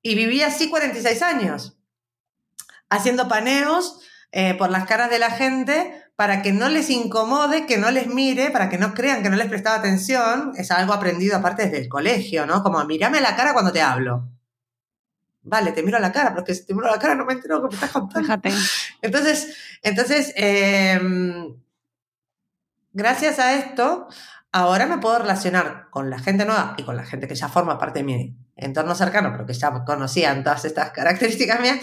y 0.01 0.16
viví 0.16 0.41
así 0.41 0.70
46 0.70 1.22
años, 1.22 1.78
haciendo 2.89 3.28
paneos 3.28 3.99
eh, 4.32 4.53
por 4.53 4.70
las 4.70 4.86
caras 4.86 5.10
de 5.10 5.20
la 5.20 5.32
gente 5.32 6.03
para 6.16 6.41
que 6.41 6.53
no 6.53 6.70
les 6.70 6.89
incomode, 6.89 7.66
que 7.66 7.78
no 7.78 7.91
les 7.91 8.08
mire, 8.08 8.49
para 8.49 8.70
que 8.70 8.78
no 8.78 8.93
crean 8.93 9.24
que 9.24 9.30
no 9.30 9.36
les 9.36 9.47
prestaba 9.47 9.78
atención. 9.78 10.53
Es 10.56 10.72
algo 10.72 10.93
aprendido 10.93 11.36
aparte 11.36 11.64
desde 11.64 11.80
el 11.80 11.89
colegio, 11.89 12.45
¿no? 12.45 12.64
Como 12.64 12.82
mirame 12.86 13.20
la 13.20 13.36
cara 13.36 13.51
cuando 13.51 13.74
te 13.74 13.82
hablo. 13.82 14.30
Vale, 15.46 15.72
te 15.72 15.84
miro 15.84 16.00
la 16.00 16.12
cara, 16.12 16.32
pero 16.32 16.43
que 16.43 16.56
si 16.56 16.66
te 16.66 16.74
miro 16.74 16.88
la 16.88 17.00
cara 17.00 17.16
no 17.16 17.24
me 17.24 17.34
entero 17.34 17.62
que 17.62 17.68
me 17.70 17.74
estás 17.76 17.91
contando. 17.91 18.22
Fíjate. 18.22 18.52
Entonces, 19.02 19.56
entonces 19.84 20.34
em, 20.36 21.56
gracias 22.91 23.39
a 23.39 23.54
esto, 23.54 24.08
ahora 24.52 24.88
me 24.88 24.98
puedo 24.98 25.20
relacionar 25.20 25.89
con 25.91 26.10
la 26.10 26.18
gente 26.20 26.46
nueva 26.46 26.76
y 26.78 26.84
con 26.84 26.98
la 26.98 27.06
gente 27.06 27.28
que 27.28 27.36
ya 27.36 27.48
forma 27.48 27.78
parte 27.78 28.00
de 28.00 28.06
mi 28.06 28.36
entorno 28.56 28.96
cercano, 28.96 29.32
pero 29.32 29.46
que 29.46 29.54
ya 29.54 29.72
conocían 29.86 30.43
todas 30.43 30.66
estas 30.66 30.91
características 30.91 31.60
mías, 31.60 31.80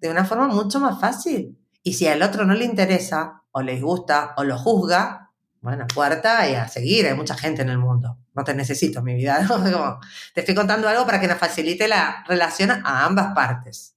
de 0.00 0.08
una 0.08 0.24
forma 0.24 0.48
mucho 0.48 0.80
más 0.80 1.00
fácil. 1.00 1.58
Y 1.82 1.94
si 1.94 2.08
al 2.08 2.22
otro 2.22 2.44
no 2.44 2.54
le 2.54 2.64
interesa, 2.64 3.42
o 3.52 3.60
le 3.60 3.80
gusta, 3.80 4.34
o 4.36 4.44
lo 4.44 4.58
juzga, 4.58 5.30
bueno, 5.60 5.86
puerta 5.86 6.48
y 6.48 6.54
a 6.54 6.66
seguir. 6.66 7.06
Hay 7.06 7.14
mucha 7.14 7.36
gente 7.36 7.62
en 7.62 7.68
el 7.68 7.78
mundo. 7.78 8.18
No 8.34 8.44
te 8.44 8.54
necesito, 8.54 9.02
mi 9.02 9.14
vida. 9.14 9.46
te 10.34 10.40
estoy 10.40 10.54
contando 10.54 10.88
algo 10.88 11.04
para 11.04 11.20
que 11.20 11.28
nos 11.28 11.38
facilite 11.38 11.88
la 11.88 12.24
relación 12.26 12.70
a 12.70 13.04
ambas 13.04 13.34
partes. 13.34 13.94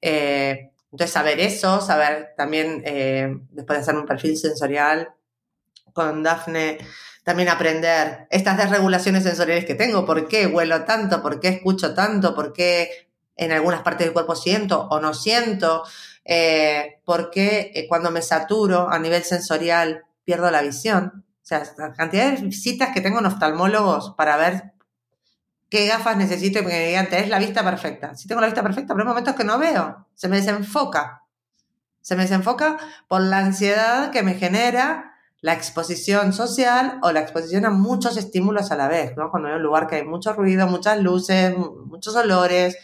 Eh, 0.00 0.70
entonces, 0.90 1.12
saber 1.12 1.40
eso, 1.40 1.80
saber 1.80 2.34
también, 2.36 2.82
eh, 2.84 3.34
después 3.50 3.78
de 3.78 3.82
hacer 3.82 3.94
un 3.94 4.06
perfil 4.06 4.36
sensorial 4.36 5.14
con 5.92 6.22
Dafne, 6.22 6.78
también 7.24 7.48
aprender 7.48 8.26
estas 8.30 8.56
desregulaciones 8.56 9.22
sensoriales 9.22 9.64
que 9.64 9.74
tengo, 9.74 10.04
por 10.04 10.28
qué 10.28 10.46
huelo 10.46 10.84
tanto, 10.84 11.22
por 11.22 11.40
qué 11.40 11.48
escucho 11.48 11.94
tanto, 11.94 12.34
por 12.34 12.52
qué 12.52 13.08
en 13.36 13.52
algunas 13.52 13.82
partes 13.82 14.06
del 14.06 14.12
cuerpo 14.12 14.34
siento 14.34 14.88
o 14.90 15.00
no 15.00 15.14
siento, 15.14 15.84
eh, 16.24 17.00
por 17.04 17.30
qué 17.30 17.72
eh, 17.74 17.86
cuando 17.88 18.10
me 18.10 18.22
saturo 18.22 18.88
a 18.90 18.98
nivel 18.98 19.22
sensorial 19.22 20.04
pierdo 20.24 20.50
la 20.50 20.62
visión. 20.62 21.24
O 21.42 21.44
sea, 21.44 21.62
la 21.76 21.92
cantidad 21.92 22.30
de 22.30 22.42
visitas 22.42 22.90
que 22.94 23.00
tengo 23.00 23.18
en 23.18 23.26
oftalmólogos 23.26 24.14
para 24.16 24.36
ver 24.36 24.72
qué 25.68 25.86
gafas 25.86 26.16
necesito 26.16 26.60
y 26.60 26.62
me 26.62 26.86
digan, 26.86 27.08
es 27.10 27.28
la 27.28 27.38
vista 27.38 27.64
perfecta. 27.64 28.14
Si 28.14 28.28
tengo 28.28 28.40
la 28.40 28.46
vista 28.46 28.62
perfecta, 28.62 28.94
pero 28.94 29.04
hay 29.04 29.08
momentos 29.08 29.34
que 29.34 29.44
no 29.44 29.58
veo, 29.58 30.06
se 30.14 30.28
me 30.28 30.36
desenfoca. 30.36 31.22
Se 32.00 32.14
me 32.14 32.22
desenfoca 32.22 32.76
por 33.08 33.22
la 33.22 33.38
ansiedad 33.38 34.10
que 34.10 34.22
me 34.22 34.34
genera 34.34 35.14
la 35.40 35.54
exposición 35.54 36.32
social 36.32 36.98
o 37.02 37.10
la 37.10 37.20
exposición 37.20 37.64
a 37.64 37.70
muchos 37.70 38.16
estímulos 38.16 38.70
a 38.70 38.76
la 38.76 38.86
vez, 38.86 39.16
¿no? 39.16 39.30
Cuando 39.30 39.48
hay 39.48 39.54
un 39.56 39.62
lugar 39.62 39.88
que 39.88 39.96
hay 39.96 40.04
mucho 40.04 40.32
ruido, 40.32 40.66
muchas 40.68 41.00
luces, 41.00 41.56
muchos 41.56 42.14
olores, 42.14 42.76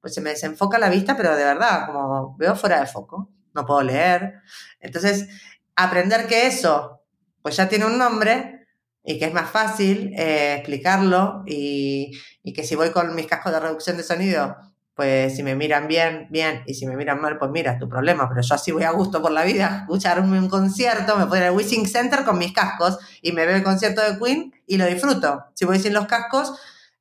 pues 0.00 0.14
se 0.14 0.20
me 0.20 0.30
desenfoca 0.30 0.78
la 0.78 0.88
vista, 0.88 1.16
pero 1.16 1.36
de 1.36 1.44
verdad, 1.44 1.86
como 1.86 2.36
veo 2.36 2.56
fuera 2.56 2.80
de 2.80 2.86
foco, 2.86 3.30
no 3.54 3.64
puedo 3.64 3.82
leer. 3.82 4.40
Entonces, 4.80 5.28
aprender 5.76 6.26
que 6.26 6.46
eso, 6.48 7.01
pues 7.42 7.56
ya 7.56 7.68
tiene 7.68 7.86
un 7.86 7.98
nombre 7.98 8.66
y 9.04 9.18
que 9.18 9.26
es 9.26 9.34
más 9.34 9.50
fácil 9.50 10.12
eh, 10.16 10.54
explicarlo 10.54 11.42
y, 11.46 12.12
y 12.42 12.52
que 12.52 12.64
si 12.64 12.76
voy 12.76 12.90
con 12.90 13.14
mis 13.14 13.26
cascos 13.26 13.52
de 13.52 13.60
reducción 13.60 13.96
de 13.96 14.04
sonido 14.04 14.56
pues 14.94 15.34
si 15.34 15.42
me 15.42 15.54
miran 15.54 15.88
bien, 15.88 16.26
bien, 16.30 16.62
y 16.66 16.74
si 16.74 16.86
me 16.86 16.96
miran 16.96 17.20
mal, 17.20 17.38
pues 17.38 17.50
mira, 17.50 17.72
es 17.72 17.78
tu 17.78 17.88
problema, 17.88 18.28
pero 18.28 18.42
yo 18.42 18.54
así 18.54 18.72
voy 18.72 18.82
a 18.82 18.90
gusto 18.90 19.22
por 19.22 19.32
la 19.32 19.42
vida, 19.42 19.78
escucharme 19.82 20.38
un 20.38 20.48
concierto, 20.48 21.16
me 21.16 21.36
ir 21.36 21.44
al 21.44 21.56
Wishing 21.56 21.86
Center 21.86 22.24
con 22.24 22.38
mis 22.38 22.52
cascos 22.52 22.98
y 23.22 23.32
me 23.32 23.46
veo 23.46 23.56
el 23.56 23.62
concierto 23.62 24.02
de 24.02 24.18
Queen 24.18 24.54
y 24.66 24.76
lo 24.76 24.86
disfruto. 24.86 25.46
Si 25.54 25.64
voy 25.64 25.78
sin 25.78 25.94
los 25.94 26.06
cascos, 26.06 26.52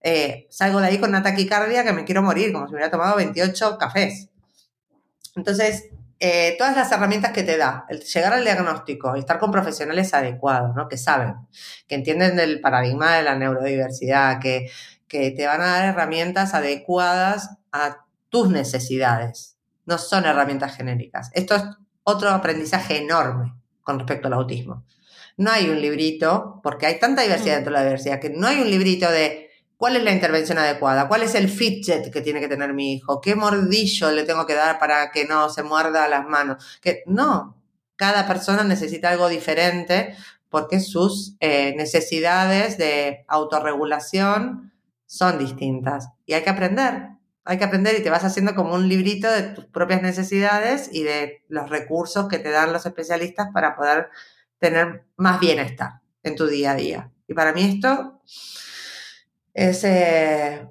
eh, 0.02 0.48
salgo 0.50 0.80
de 0.80 0.88
ahí 0.88 1.00
con 1.00 1.10
una 1.10 1.22
taquicardia 1.22 1.84
que 1.84 1.92
me 1.92 2.06
quiero 2.06 2.22
morir, 2.22 2.54
como 2.54 2.66
si 2.66 2.72
me 2.72 2.78
hubiera 2.78 2.92
tomado 2.92 3.18
28 3.18 3.78
cafés. 3.78 4.30
Entonces, 5.36 5.89
eh, 6.24 6.54
todas 6.56 6.76
las 6.76 6.92
herramientas 6.92 7.32
que 7.32 7.42
te 7.42 7.58
da, 7.58 7.88
el 7.90 8.02
llegar 8.02 8.34
al 8.34 8.44
diagnóstico 8.44 9.16
y 9.16 9.20
estar 9.22 9.40
con 9.40 9.50
profesionales 9.50 10.14
adecuados, 10.14 10.76
¿no? 10.76 10.88
que 10.88 10.96
saben, 10.96 11.34
que 11.88 11.96
entienden 11.96 12.40
el 12.40 12.62
paradigma 12.62 13.16
de 13.16 13.24
la 13.24 13.36
neurodiversidad, 13.36 14.40
que, 14.40 14.70
que 15.08 15.32
te 15.32 15.48
van 15.48 15.62
a 15.62 15.66
dar 15.66 15.86
herramientas 15.86 16.54
adecuadas 16.54 17.58
a 17.72 18.06
tus 18.30 18.52
necesidades. 18.52 19.58
No 19.88 19.98
son 19.98 20.26
herramientas 20.26 20.76
genéricas. 20.78 21.32
Esto 21.34 21.56
es 21.56 21.64
otro 22.04 22.30
aprendizaje 22.30 22.98
enorme 23.00 23.56
con 23.82 23.98
respecto 23.98 24.28
al 24.28 24.36
autismo. 24.36 24.86
No 25.38 25.50
hay 25.50 25.72
un 25.72 25.82
librito, 25.82 26.60
porque 26.62 26.86
hay 26.86 27.00
tanta 27.00 27.24
diversidad 27.24 27.54
mm. 27.54 27.58
dentro 27.58 27.74
de 27.74 27.80
la 27.80 27.86
diversidad, 27.86 28.20
que 28.20 28.30
no 28.30 28.46
hay 28.46 28.60
un 28.62 28.70
librito 28.70 29.10
de 29.10 29.50
cuál 29.82 29.96
es 29.96 30.04
la 30.04 30.12
intervención 30.12 30.60
adecuada, 30.60 31.08
cuál 31.08 31.24
es 31.24 31.34
el 31.34 31.50
fidget 31.50 32.14
que 32.14 32.22
tiene 32.22 32.40
que 32.40 32.48
tener 32.48 32.72
mi 32.72 32.94
hijo, 32.94 33.20
qué 33.20 33.34
mordillo 33.34 34.12
le 34.12 34.26
tengo 34.26 34.46
que 34.46 34.54
dar 34.54 34.78
para 34.78 35.10
que 35.10 35.26
no 35.26 35.50
se 35.50 35.64
muerda 35.64 36.08
las 36.08 36.28
manos. 36.28 36.80
Que 36.84 37.02
no, 37.08 37.58
cada 37.96 38.28
persona 38.28 38.64
necesita 38.64 39.10
algo 39.10 39.28
diferente 39.28 40.16
porque 40.50 40.80
sus 40.82 41.36
eh, 41.40 41.74
necesidades 41.78 42.78
de 42.78 43.26
autorregulación 43.28 44.72
son 45.08 45.40
distintas 45.40 46.10
y 46.28 46.34
hay 46.34 46.44
que 46.44 46.52
aprender 46.52 47.08
hay 47.44 47.58
que 47.58 47.64
aprender 47.64 48.00
y 48.00 48.04
te 48.04 48.12
vas 48.12 48.24
haciendo 48.24 48.54
como 48.54 48.76
un 48.76 48.88
librito 48.88 49.32
de 49.32 49.42
tus 49.42 49.66
propias 49.66 50.04
necesidades 50.04 50.92
y 50.94 51.02
de 51.02 51.44
los 51.48 51.72
recursos 51.72 52.28
que 52.28 52.38
te 52.38 52.52
dan 52.52 52.72
los 52.72 52.86
especialistas 52.86 53.48
para 53.52 53.76
poder 53.76 54.10
tener 54.60 55.06
más 55.18 55.40
bienestar 55.40 56.02
en 56.22 56.36
tu 56.36 56.46
día 56.46 56.74
a 56.74 56.76
día. 56.76 57.12
Y 57.28 57.34
para 57.34 57.52
mí 57.52 57.64
esto 57.64 58.22
es, 59.54 59.84
eh, 59.84 60.68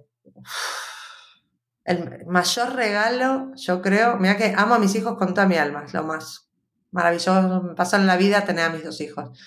el 1.84 2.26
mayor 2.26 2.74
regalo, 2.74 3.52
yo 3.56 3.82
creo, 3.82 4.16
mira 4.16 4.36
que 4.36 4.54
amo 4.56 4.74
a 4.74 4.78
mis 4.78 4.94
hijos 4.94 5.16
con 5.18 5.34
toda 5.34 5.46
mi 5.46 5.56
alma, 5.56 5.84
es 5.84 5.94
lo 5.94 6.04
más 6.04 6.50
maravilloso 6.92 7.62
me 7.62 7.74
pasó 7.74 7.96
en 7.96 8.06
la 8.06 8.16
vida 8.16 8.44
tener 8.44 8.64
a 8.64 8.70
mis 8.70 8.84
dos 8.84 9.00
hijos. 9.00 9.38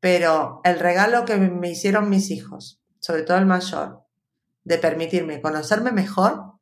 Pero 0.00 0.60
el 0.64 0.78
regalo 0.78 1.24
que 1.24 1.36
me 1.36 1.70
hicieron 1.70 2.10
mis 2.10 2.30
hijos, 2.30 2.80
sobre 3.00 3.22
todo 3.22 3.38
el 3.38 3.46
mayor, 3.46 4.04
de 4.64 4.78
permitirme 4.78 5.40
conocerme 5.40 5.92
mejor 5.92 6.54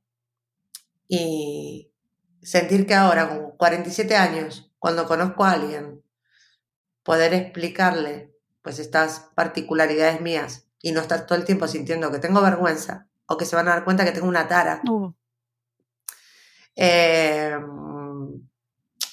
y 1.08 1.92
sentir 2.40 2.86
que 2.86 2.94
ahora, 2.94 3.28
con 3.28 3.56
47 3.56 4.16
años, 4.16 4.72
cuando 4.78 5.06
conozco 5.06 5.44
a 5.44 5.52
alguien, 5.52 6.02
poder 7.02 7.34
explicarle 7.34 8.32
pues 8.62 8.78
estas 8.78 9.30
particularidades 9.34 10.20
mías 10.20 10.68
y 10.83 10.93
no 10.93 11.01
estar 11.01 11.26
todo 11.26 11.39
el 11.39 11.45
tiempo 11.45 11.68
sintiendo 11.68 12.11
que 12.11 12.18
tengo 12.18 12.43
vergüenza 12.43 13.07
o 13.26 13.37
que 13.37 13.47
se 13.47 13.57
van 13.57 13.68
a 13.68 13.70
dar 13.70 13.85
cuenta 13.85 14.05
que 14.05 14.12
tengo 14.12 14.28
una 14.28 14.49
tara. 14.49 14.83
Uh. 14.87 15.12
Eh, 16.74 17.57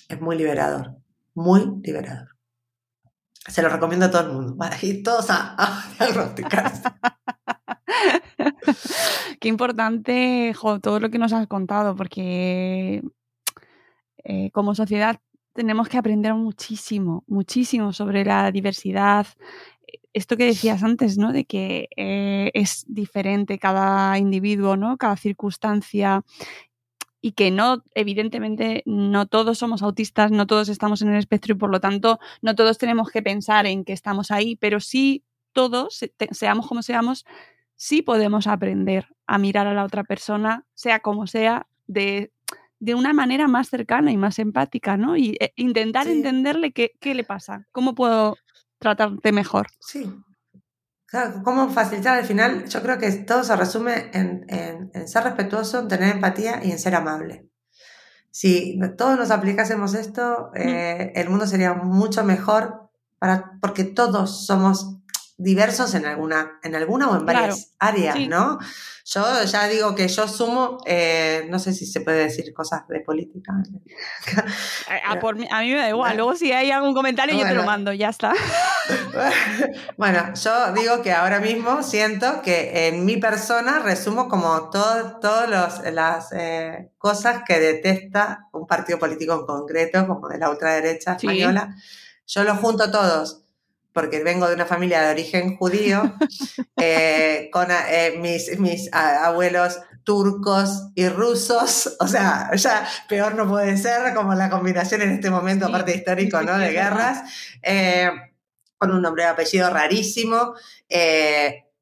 es 0.07 0.21
muy 0.21 0.37
liberador, 0.37 0.95
muy 1.35 1.79
liberador. 1.83 2.29
Se 3.47 3.61
lo 3.61 3.69
recomiendo 3.69 4.07
a 4.07 4.11
todo 4.11 4.23
el 4.23 4.33
mundo. 4.33 4.57
Para 4.57 4.83
ir 4.83 5.03
todos 5.03 5.29
a, 5.29 5.55
a 5.57 5.83
diagnosticarse. 5.97 6.83
Qué 9.39 9.47
importante 9.47 10.53
jo, 10.53 10.79
todo 10.79 10.99
lo 10.99 11.09
que 11.09 11.17
nos 11.17 11.33
has 11.33 11.47
contado, 11.47 11.95
porque 11.95 13.01
eh, 14.23 14.51
como 14.51 14.75
sociedad 14.75 15.19
tenemos 15.53 15.89
que 15.89 15.97
aprender 15.97 16.33
muchísimo, 16.33 17.23
muchísimo 17.27 17.93
sobre 17.93 18.25
la 18.25 18.51
diversidad. 18.51 19.27
Esto 20.13 20.37
que 20.37 20.45
decías 20.45 20.83
antes, 20.83 21.17
¿no? 21.17 21.31
De 21.33 21.45
que 21.45 21.87
eh, 21.95 22.51
es 22.53 22.85
diferente 22.87 23.59
cada 23.59 24.17
individuo, 24.17 24.75
¿no? 24.75 24.97
Cada 24.97 25.15
circunstancia 25.17 26.23
y 27.21 27.33
que 27.33 27.51
no, 27.51 27.83
evidentemente, 27.95 28.81
no 28.85 29.27
todos 29.27 29.57
somos 29.57 29.81
autistas, 29.83 30.31
no 30.31 30.47
todos 30.47 30.69
estamos 30.69 31.01
en 31.01 31.09
el 31.09 31.17
espectro 31.17 31.53
y 31.53 31.57
por 31.57 31.69
lo 31.69 31.81
tanto 31.81 32.19
no 32.41 32.55
todos 32.55 32.77
tenemos 32.77 33.09
que 33.09 33.21
pensar 33.21 33.65
en 33.65 33.83
que 33.83 33.93
estamos 33.93 34.31
ahí, 34.31 34.55
pero 34.55 34.79
sí 34.79 35.23
todos, 35.51 35.99
seamos 36.31 36.67
como 36.67 36.81
seamos, 36.81 37.25
sí 37.75 38.01
podemos 38.01 38.47
aprender 38.47 39.07
a 39.27 39.37
mirar 39.37 39.67
a 39.67 39.73
la 39.73 39.83
otra 39.83 40.03
persona, 40.05 40.65
sea 40.75 41.01
como 41.01 41.27
sea, 41.27 41.67
de, 41.87 42.31
de 42.79 42.95
una 42.95 43.11
manera 43.13 43.47
más 43.49 43.67
cercana 43.69 44.11
y 44.13 44.17
más 44.17 44.39
empática, 44.39 44.95
¿no? 44.95 45.17
Y 45.17 45.35
eh, 45.41 45.51
intentar 45.57 46.05
Sí. 46.05 46.11
entenderle 46.13 46.71
qué, 46.71 46.93
qué 47.01 47.13
le 47.15 47.25
pasa, 47.25 47.67
cómo 47.73 47.95
puedo 47.95 48.37
tratarte 48.79 49.31
mejor. 49.31 49.67
Sí. 49.79 50.11
Claro, 51.05 51.41
cómo 51.43 51.69
facilitar 51.69 52.19
al 52.19 52.25
final, 52.25 52.65
yo 52.67 52.81
creo 52.83 52.99
que 52.99 53.11
todo 53.11 53.43
se 53.43 53.55
resume 53.55 54.11
en, 54.13 54.45
en- 54.47 54.91
en 54.93 55.07
ser 55.07 55.23
respetuoso, 55.23 55.79
en 55.79 55.87
tener 55.87 56.15
empatía 56.15 56.63
y 56.63 56.71
en 56.71 56.79
ser 56.79 56.95
amable. 56.95 57.47
Si 58.31 58.79
todos 58.97 59.17
nos 59.17 59.31
aplicásemos 59.31 59.95
esto, 59.95 60.51
eh, 60.55 61.11
el 61.15 61.29
mundo 61.29 61.47
sería 61.47 61.73
mucho 61.73 62.23
mejor 62.23 62.89
para, 63.17 63.53
porque 63.59 63.83
todos 63.83 64.45
somos 64.45 64.97
diversos 65.37 65.95
en 65.95 66.05
alguna, 66.05 66.59
en 66.63 66.75
alguna 66.75 67.09
o 67.09 67.17
en 67.17 67.25
varias 67.25 67.73
áreas, 67.79 68.15
sí. 68.15 68.27
¿no? 68.27 68.59
Yo 69.11 69.43
ya 69.43 69.67
digo 69.67 69.95
que 69.95 70.07
yo 70.07 70.27
sumo, 70.27 70.77
eh, 70.85 71.47
no 71.49 71.57
sé 71.57 71.73
si 71.73 71.87
se 71.87 72.01
puede 72.01 72.25
decir 72.25 72.53
cosas 72.53 72.87
de 72.87 72.99
política. 72.99 73.53
A, 75.07 75.13
a 75.13 75.19
por 75.19 75.35
mí, 75.35 75.47
a 75.49 75.61
mí 75.61 75.71
me 75.71 75.77
da 75.77 75.89
igual, 75.89 76.15
luego 76.15 76.35
si 76.35 76.51
hay 76.51 76.69
algún 76.69 76.93
comentario 76.93 77.35
yo 77.35 77.43
te 77.43 77.55
lo 77.55 77.63
mando, 77.63 77.91
ya 77.91 78.09
está. 78.09 78.33
Bueno, 79.97 80.33
yo 80.33 80.71
digo 80.73 81.01
que 81.01 81.11
ahora 81.11 81.39
mismo 81.39 81.83
siento 81.83 82.41
que 82.41 82.87
en 82.87 83.05
mi 83.05 83.17
persona 83.17 83.79
resumo 83.79 84.27
como 84.29 84.69
todo- 84.69 85.19
todas 85.19 85.49
los- 85.49 85.93
las 85.93 86.29
eh, 86.33 86.91
cosas 86.97 87.43
que 87.45 87.59
detesta 87.59 88.47
un 88.53 88.65
partido 88.65 88.97
político 88.97 89.33
en 89.33 89.45
concreto, 89.45 90.07
como 90.07 90.27
de 90.29 90.37
la 90.39 90.49
ultraderecha 90.49 91.17
Sí. 91.19 91.27
española. 91.27 91.75
Yo 92.25 92.43
los 92.43 92.57
junto 92.59 92.89
todos 92.91 93.43
porque 93.93 94.23
vengo 94.23 94.47
de 94.47 94.55
una 94.55 94.65
familia 94.65 95.01
de 95.01 95.11
origen 95.11 95.57
judío, 95.57 96.15
eh, 96.77 97.49
con 97.51 97.67
eh, 97.71 98.15
mis, 98.19 98.59
mis 98.59 98.89
abuelos 98.93 99.79
turcos 100.03 100.89
y 100.95 101.07
rusos, 101.09 101.95
o 101.99 102.07
sea, 102.07 102.49
ya 102.55 102.87
peor 103.07 103.35
no 103.35 103.47
puede 103.47 103.77
ser 103.77 104.13
como 104.15 104.33
la 104.33 104.49
combinación 104.49 105.01
en 105.01 105.11
este 105.11 105.29
momento, 105.29 105.65
Sí, 105.67 105.71
aparte 105.71 105.95
histórico, 105.95 106.41
¿no? 106.41 106.57
De 106.57 106.71
guerras, 106.71 107.21
eh, 107.61 108.09
con 108.77 108.91
un 108.91 109.01
nombre 109.01 109.23
y 109.23 109.27
apellido 109.27 109.69
rarísimo, 109.69 110.53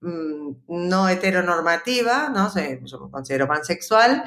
mm, 0.01 0.49
no 0.89 1.07
heteronormativa, 1.09 2.29
¿no? 2.29 2.49
Soy- 2.49 2.79
yo 2.83 2.99
me 2.99 3.11
considero 3.11 3.47
pansexual, 3.47 4.23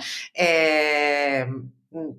mm, 1.49 2.11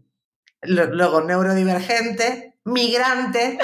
luego 0.64 1.22
neurodivergente, 1.22 2.56
migrante 2.66 3.58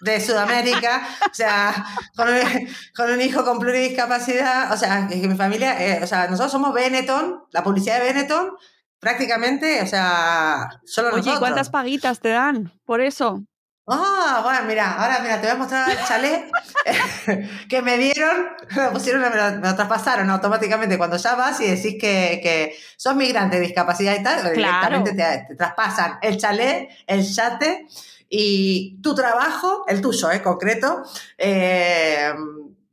de 0.00 0.20
Sudamérica, 0.20 1.06
o 1.30 1.34
sea, 1.34 1.86
con 2.16 2.28
un, 2.28 2.68
con 2.94 3.10
un 3.10 3.20
hijo 3.20 3.44
con 3.44 3.58
pluridiscapacidad, 3.58 4.72
o 4.72 4.76
sea, 4.76 5.06
que, 5.08 5.16
mi 5.28 5.36
familia, 5.36 5.80
eh, 5.80 6.02
o 6.02 6.06
sea, 6.06 6.26
nosotros 6.28 6.52
somos 6.52 6.74
Benetton, 6.74 7.44
la 7.52 7.62
publicidad 7.62 7.98
de 7.98 8.12
Benetton, 8.12 8.52
prácticamente, 8.98 9.82
o 9.82 9.86
sea, 9.86 10.68
solo 10.84 11.08
Oye, 11.08 11.16
¿y 11.16 11.18
nosotros. 11.18 11.38
cuántas 11.40 11.70
paguitas 11.70 12.20
te 12.20 12.30
dan 12.30 12.72
por 12.84 13.00
eso? 13.00 13.42
Ah, 13.88 14.40
bueno, 14.42 14.64
mira, 14.66 14.94
ahora 14.94 15.20
mira, 15.20 15.40
te 15.40 15.46
voy 15.46 15.54
a 15.54 15.58
mostrar 15.58 15.88
el 15.88 15.98
chalet 16.08 16.50
que 17.68 17.82
me 17.82 17.96
dieron, 17.98 18.48
me 18.74 18.82
lo 18.82 18.92
pusieron, 18.92 19.22
me 19.22 19.28
lo, 19.28 19.60
me 19.60 19.68
lo 19.68 19.76
traspasaron 19.76 20.28
automáticamente. 20.28 20.98
Cuando 20.98 21.16
ya 21.16 21.36
vas 21.36 21.60
y 21.60 21.68
decís 21.68 21.94
que, 22.00 22.40
que 22.42 22.76
sos 22.96 23.14
migrante, 23.14 23.60
discapacidad 23.60 24.16
y 24.18 24.24
tal, 24.24 24.52
directamente 24.52 25.12
te, 25.12 25.44
te 25.46 25.54
traspasan 25.54 26.18
el 26.20 26.36
chalet, 26.36 26.90
el 27.06 27.22
yate 27.22 27.86
y 28.28 29.00
tu 29.02 29.14
trabajo, 29.14 29.84
el 29.88 30.00
tuyo, 30.00 30.30
eh, 30.30 30.42
concreto, 30.42 31.02
eh, 31.38 32.32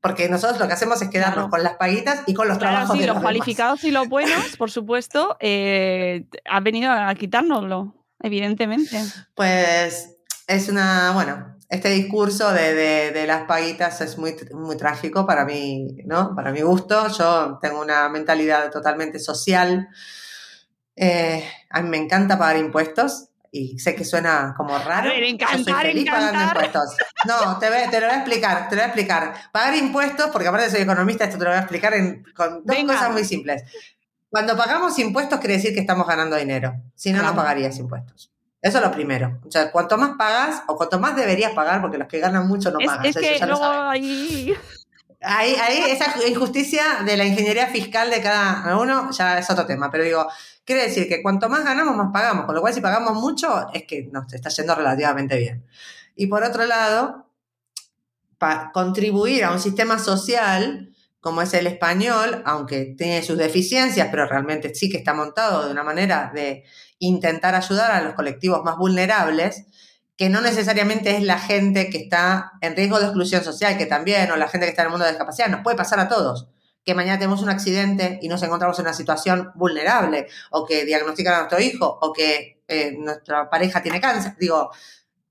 porque 0.01 0.27
nosotros 0.29 0.59
lo 0.59 0.67
que 0.67 0.73
hacemos 0.73 1.01
es 1.01 1.09
quedarnos 1.09 1.35
Claro. 1.35 1.49
con 1.49 1.63
las 1.63 1.75
paguitas 1.77 2.23
y 2.27 2.33
con 2.33 2.47
los 2.47 2.57
Claro, 2.57 2.73
trabajos 2.73 2.95
sí, 2.97 3.01
de 3.01 3.07
los 3.07 3.15
los 3.15 3.21
demás. 3.21 3.31
cualificados 3.31 3.83
y 3.85 3.91
los 3.91 4.09
buenos, 4.09 4.57
por 4.57 4.69
supuesto, 4.69 5.37
eh, 5.39 6.25
han 6.45 6.63
venido 6.63 6.91
a 6.91 7.13
quitárnoslo, 7.15 7.95
evidentemente. 8.21 9.01
Pues 9.33 10.09
es 10.47 10.67
una, 10.69 11.11
bueno, 11.13 11.55
este 11.69 11.89
discurso 11.89 12.51
de, 12.51 12.73
de- 12.73 13.11
de 13.11 13.25
las 13.25 13.43
paguitas 13.45 14.01
es 14.01 14.17
muy, 14.17 14.35
muy 14.53 14.75
trágico 14.77 15.25
para 15.25 15.45
mí, 15.45 15.87
¿no? 16.05 16.35
Para 16.35 16.51
mi 16.51 16.61
gusto. 16.61 17.07
Yo 17.07 17.57
tengo 17.61 17.81
una 17.81 18.09
mentalidad 18.09 18.69
totalmente 18.71 19.17
social. 19.19 19.87
Eh, 20.95 21.43
a 21.69 21.81
mí 21.81 21.89
me 21.89 21.97
encanta 21.97 22.37
pagar 22.37 22.57
impuestos 22.57 23.29
y 23.55 23.77
sé 23.77 23.93
que 23.95 24.03
suena 24.03 24.53
como 24.57 24.75
raro. 24.79 25.11
A 25.11 25.13
ver, 25.13 25.23
encantar, 25.25 25.85
feliz 25.85 26.05
pagando 26.09 26.31
encantar. 26.41 26.65
impuestos. 26.65 26.95
No, 27.27 27.59
te, 27.59 27.69
voy- 27.69 27.89
te 27.91 27.99
lo 28.01 28.07
voy 28.07 28.15
a 28.15 28.19
explicar, 28.19 28.67
te 28.67 28.75
lo 28.75 28.81
voy 28.81 28.83
a 28.83 28.87
explicar. 28.87 29.33
Pagar 29.51 29.75
impuestos, 29.75 30.29
porque 30.31 30.47
aparte 30.47 30.71
soy 30.71 30.81
economista, 30.81 31.25
esto 31.25 31.37
te 31.37 31.43
lo 31.43 31.51
voy 31.51 31.57
a 31.57 31.61
explicar 31.61 31.93
en- 31.93 32.23
con 32.35 32.65
dos 32.65 32.75
Venga. 32.75 32.95
cosas 32.95 33.11
muy 33.11 33.23
simples. 33.23 33.63
Cuando 34.29 34.57
pagamos 34.57 34.97
impuestos 34.97 35.39
quiere 35.39 35.53
decir 35.57 35.73
que 35.73 35.81
estamos 35.81 36.07
ganando 36.07 36.35
dinero. 36.35 36.73
Si 36.95 37.11
no, 37.11 37.17
no 37.19 37.23
Claro. 37.25 37.35
pagarías 37.37 37.77
impuestos. 37.77 38.31
Eso 38.59 38.77
es 38.79 38.83
lo 38.83 38.91
primero. 38.91 39.39
O 39.47 39.51
sea, 39.51 39.71
cuanto 39.71 39.97
más 39.99 40.11
pagas 40.17 40.63
o 40.67 40.75
cuanto 40.75 40.99
más 40.99 41.15
deberías 41.15 41.51
pagar, 41.51 41.79
porque 41.81 41.99
los 41.99 42.07
que 42.07 42.19
ganan 42.19 42.47
mucho 42.47 42.71
no 42.71 42.79
es, 42.79 42.87
pagan. 42.87 43.05
es 43.05 43.15
eso 43.15 43.19
que 43.19 43.37
ya 43.37 43.45
lo 43.45 43.51
luego 43.53 43.65
sabemos. 43.71 43.93
ahí... 43.93 44.53
Ahí, 45.23 45.55
ahí 45.55 45.91
esa 45.91 46.13
injusticia 46.27 47.03
de 47.05 47.17
la 47.17 47.25
ingeniería 47.25 47.67
fiscal 47.67 48.09
de 48.09 48.21
cada 48.21 48.77
uno 48.77 49.09
ya 49.11 49.39
es 49.39 49.49
otro 49.49 49.65
tema. 49.65 49.89
Pero 49.89 50.03
digo, 50.03 50.27
quiere 50.65 50.83
decir 50.83 51.07
que 51.07 51.21
cuanto 51.21 51.49
más 51.49 51.63
ganamos, 51.63 51.95
más 51.95 52.11
pagamos. 52.11 52.45
Con 52.45 52.55
lo 52.55 52.61
cual, 52.61 52.73
si 52.73 52.81
pagamos 52.81 53.13
mucho, 53.13 53.67
es 53.73 53.83
que 53.83 54.09
nos 54.11 54.31
está 54.33 54.49
yendo 54.49 54.75
relativamente 54.75 55.37
bien. 55.37 55.65
Y 56.15 56.27
por 56.27 56.43
otro 56.43 56.65
lado, 56.65 57.27
para 58.37 58.71
contribuir 58.71 59.45
a 59.45 59.51
un 59.51 59.59
sistema 59.59 59.97
social 59.99 60.93
como 61.23 61.41
es 61.41 61.53
el 61.53 61.67
español, 61.67 62.43
aunque 62.45 62.95
tiene 62.97 63.23
sus 63.23 63.37
deficiencias, 63.37 64.09
pero 64.11 64.27
realmente 64.27 64.75
sí 64.75 64.89
que 64.89 64.97
está 64.97 65.13
montado 65.13 65.65
de 65.65 65.71
una 65.71 65.81
manera 65.81 66.33
de 66.35 66.65
intentar 66.99 67.55
ayudar 67.55 67.91
a 67.91 68.01
los 68.01 68.13
colectivos 68.13 68.61
más 68.65 68.75
vulnerables, 68.75 69.63
que 70.17 70.29
no 70.29 70.41
necesariamente 70.41 71.17
es 71.17 71.23
la 71.23 71.39
gente 71.39 71.89
que 71.89 71.97
está 71.97 72.53
en 72.61 72.75
riesgo 72.75 72.99
de 72.99 73.05
exclusión 73.05 73.43
social, 73.43 73.77
que 73.77 73.85
también, 73.85 74.31
o 74.31 74.35
la 74.35 74.47
gente 74.47 74.65
que 74.65 74.71
está 74.71 74.83
en 74.83 74.87
el 74.87 74.91
mundo 74.91 75.05
de 75.05 75.11
discapacidad, 75.11 75.49
nos 75.49 75.61
puede 75.61 75.77
pasar 75.77 75.99
a 75.99 76.07
todos. 76.07 76.47
Que 76.85 76.93
mañana 76.93 77.17
tenemos 77.17 77.41
un 77.41 77.49
accidente 77.49 78.19
y 78.21 78.27
nos 78.27 78.43
encontramos 78.43 78.77
en 78.79 78.85
una 78.85 78.93
situación 78.93 79.51
vulnerable, 79.55 80.27
o 80.51 80.65
que 80.65 80.85
diagnostican 80.85 81.33
a 81.33 81.37
nuestro 81.39 81.59
hijo, 81.59 81.97
o 82.01 82.13
que 82.13 82.61
eh, 82.67 82.95
nuestra 82.97 83.49
pareja 83.49 83.81
tiene 83.81 83.99
cáncer. 83.99 84.35
Digo, 84.39 84.69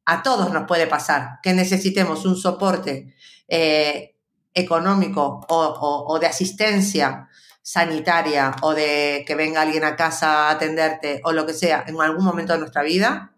a 0.05 0.23
todos 0.23 0.53
nos 0.53 0.67
puede 0.67 0.87
pasar 0.87 1.39
que 1.43 1.53
necesitemos 1.53 2.25
un 2.25 2.37
soporte 2.37 3.15
eh, 3.49 4.17
económico 4.55 5.41
o, 5.49 6.19
de 6.19 6.27
asistencia 6.27 7.29
sanitaria 7.63 8.55
o 8.63 8.75
de 8.75 9.25
que 9.27 9.35
venga 9.35 9.63
alguien 9.63 9.85
a 9.85 9.97
casa 9.97 10.49
a 10.49 10.51
atenderte 10.51 11.21
o 11.25 11.33
lo 11.33 11.47
que 11.47 11.55
sea 11.55 11.85
en 11.87 12.01
algún 12.01 12.25
momento 12.25 12.53
de 12.53 12.59
nuestra 12.59 12.83
vida, 12.83 13.35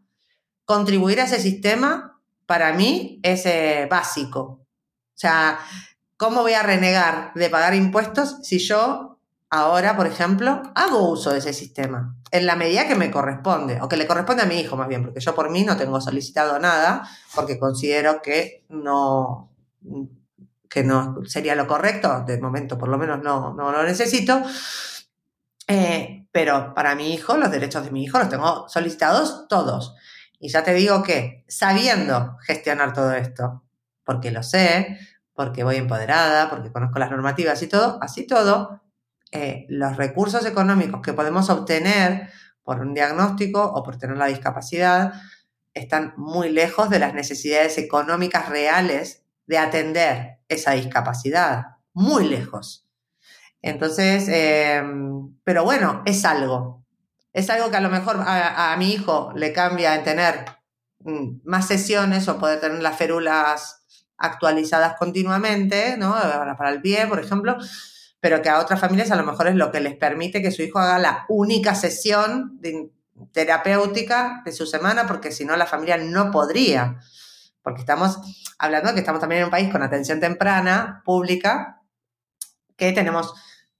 contribuir 0.64 1.20
a 1.20 1.24
ese 1.24 1.40
sistema 1.40 2.20
para 2.46 2.72
mí 2.72 3.20
es 3.22 3.46
eh, 3.46 3.86
básico. 3.90 4.40
O 4.40 5.16
sea, 5.16 5.58
¿cómo 6.16 6.42
voy 6.42 6.54
a 6.54 6.62
renegar 6.62 7.32
de 7.34 7.50
pagar 7.50 7.74
impuestos 7.74 8.38
si 8.42 8.58
yo 8.58 9.18
ahora, 9.50 9.96
por 9.96 10.06
ejemplo, 10.06 10.62
hago 10.74 11.10
uso 11.10 11.30
de 11.30 11.38
ese 11.38 11.52
sistema 11.52 12.16
en 12.34 12.46
la 12.46 12.56
medida 12.56 12.88
que 12.88 12.96
me 12.96 13.12
corresponde, 13.12 13.80
o 13.80 13.88
que 13.88 13.96
le 13.96 14.08
corresponde 14.08 14.42
a 14.42 14.46
mi 14.46 14.58
hijo 14.58 14.76
más 14.76 14.88
bien, 14.88 15.04
porque 15.04 15.20
yo 15.20 15.36
por 15.36 15.50
mí 15.50 15.62
no 15.62 15.76
tengo 15.76 16.00
solicitado 16.00 16.58
nada, 16.58 17.08
porque 17.32 17.60
considero 17.60 18.20
que 18.20 18.64
no, 18.70 19.52
que 20.68 20.82
no 20.82 21.18
sería 21.26 21.54
lo 21.54 21.68
correcto, 21.68 22.24
de 22.26 22.40
momento 22.40 22.76
por 22.76 22.88
lo 22.88 22.98
menos 22.98 23.22
no, 23.22 23.54
no 23.54 23.70
lo 23.70 23.84
necesito. 23.84 24.42
Eh, 25.68 26.26
pero 26.32 26.74
para 26.74 26.96
mi 26.96 27.14
hijo, 27.14 27.36
los 27.36 27.52
derechos 27.52 27.84
de 27.84 27.92
mi 27.92 28.02
hijo 28.02 28.18
los 28.18 28.28
tengo 28.28 28.68
solicitados 28.68 29.46
todos. 29.48 29.94
Y 30.44 30.50
ya 30.50 30.62
te 30.62 30.74
digo 30.74 31.02
que 31.02 31.42
sabiendo 31.48 32.36
gestionar 32.42 32.92
todo 32.92 33.14
esto, 33.14 33.64
porque 34.04 34.30
lo 34.30 34.42
sé, 34.42 34.98
porque 35.32 35.64
voy 35.64 35.76
empoderada, 35.76 36.50
porque 36.50 36.70
conozco 36.70 36.98
las 36.98 37.10
normativas 37.10 37.62
y 37.62 37.66
todo, 37.66 37.98
así 38.02 38.26
todo, 38.26 38.82
eh, 39.32 39.64
los 39.70 39.96
recursos 39.96 40.44
económicos 40.44 41.00
que 41.00 41.14
podemos 41.14 41.48
obtener 41.48 42.28
por 42.62 42.80
un 42.80 42.92
diagnóstico 42.92 43.64
o 43.64 43.82
por 43.82 43.96
tener 43.96 44.18
la 44.18 44.26
discapacidad 44.26 45.14
están 45.72 46.12
muy 46.18 46.50
lejos 46.50 46.90
de 46.90 46.98
las 46.98 47.14
necesidades 47.14 47.78
económicas 47.78 48.50
reales 48.50 49.24
de 49.46 49.56
atender 49.56 50.40
esa 50.48 50.72
discapacidad, 50.72 51.78
muy 51.94 52.28
lejos. 52.28 52.86
Entonces, 53.62 54.28
em, 54.28 55.38
pero 55.42 55.64
bueno, 55.64 56.02
es 56.04 56.22
algo. 56.26 56.83
Es 57.34 57.50
algo 57.50 57.68
que 57.68 57.76
a 57.76 57.80
lo 57.80 57.90
mejor 57.90 58.22
a, 58.24 58.74
mi 58.78 58.92
hijo 58.92 59.32
le 59.34 59.52
cambia 59.52 59.96
en 59.96 60.04
tener 60.04 60.44
mm, 61.00 61.40
más 61.42 61.66
sesiones 61.66 62.28
o 62.28 62.38
poder 62.38 62.60
tener 62.60 62.80
las 62.80 62.96
férulas 62.96 63.84
actualizadas 64.16 64.94
continuamente, 64.96 65.96
¿no? 65.98 66.14
Para 66.56 66.70
el 66.70 66.80
pie, 66.80 67.08
por 67.08 67.18
ejemplo, 67.18 67.56
pero 68.20 68.40
que 68.40 68.48
a 68.48 68.60
otras 68.60 68.78
familias 68.78 69.10
a 69.10 69.16
lo 69.16 69.24
mejor 69.24 69.48
es 69.48 69.56
lo 69.56 69.72
que 69.72 69.80
les 69.80 69.96
permite 69.96 70.40
que 70.40 70.52
su 70.52 70.62
hijo 70.62 70.78
haga 70.78 71.00
la 71.00 71.24
única 71.28 71.74
sesión 71.74 72.60
terapéutica 73.32 74.42
de 74.44 74.52
su 74.52 74.64
semana, 74.64 75.08
porque 75.08 75.32
si 75.32 75.44
no 75.44 75.56
la 75.56 75.66
familia 75.66 75.96
no 75.96 76.30
podría. 76.30 77.00
Porque 77.62 77.80
estamos 77.80 78.20
hablando 78.58 78.90
de 78.90 78.94
que 78.94 79.00
estamos 79.00 79.20
también 79.20 79.40
en 79.40 79.46
un 79.46 79.50
país 79.50 79.72
con 79.72 79.82
atención 79.82 80.20
temprana, 80.20 81.02
pública, 81.04 81.82
que 82.76 82.92
tenemos, 82.92 83.34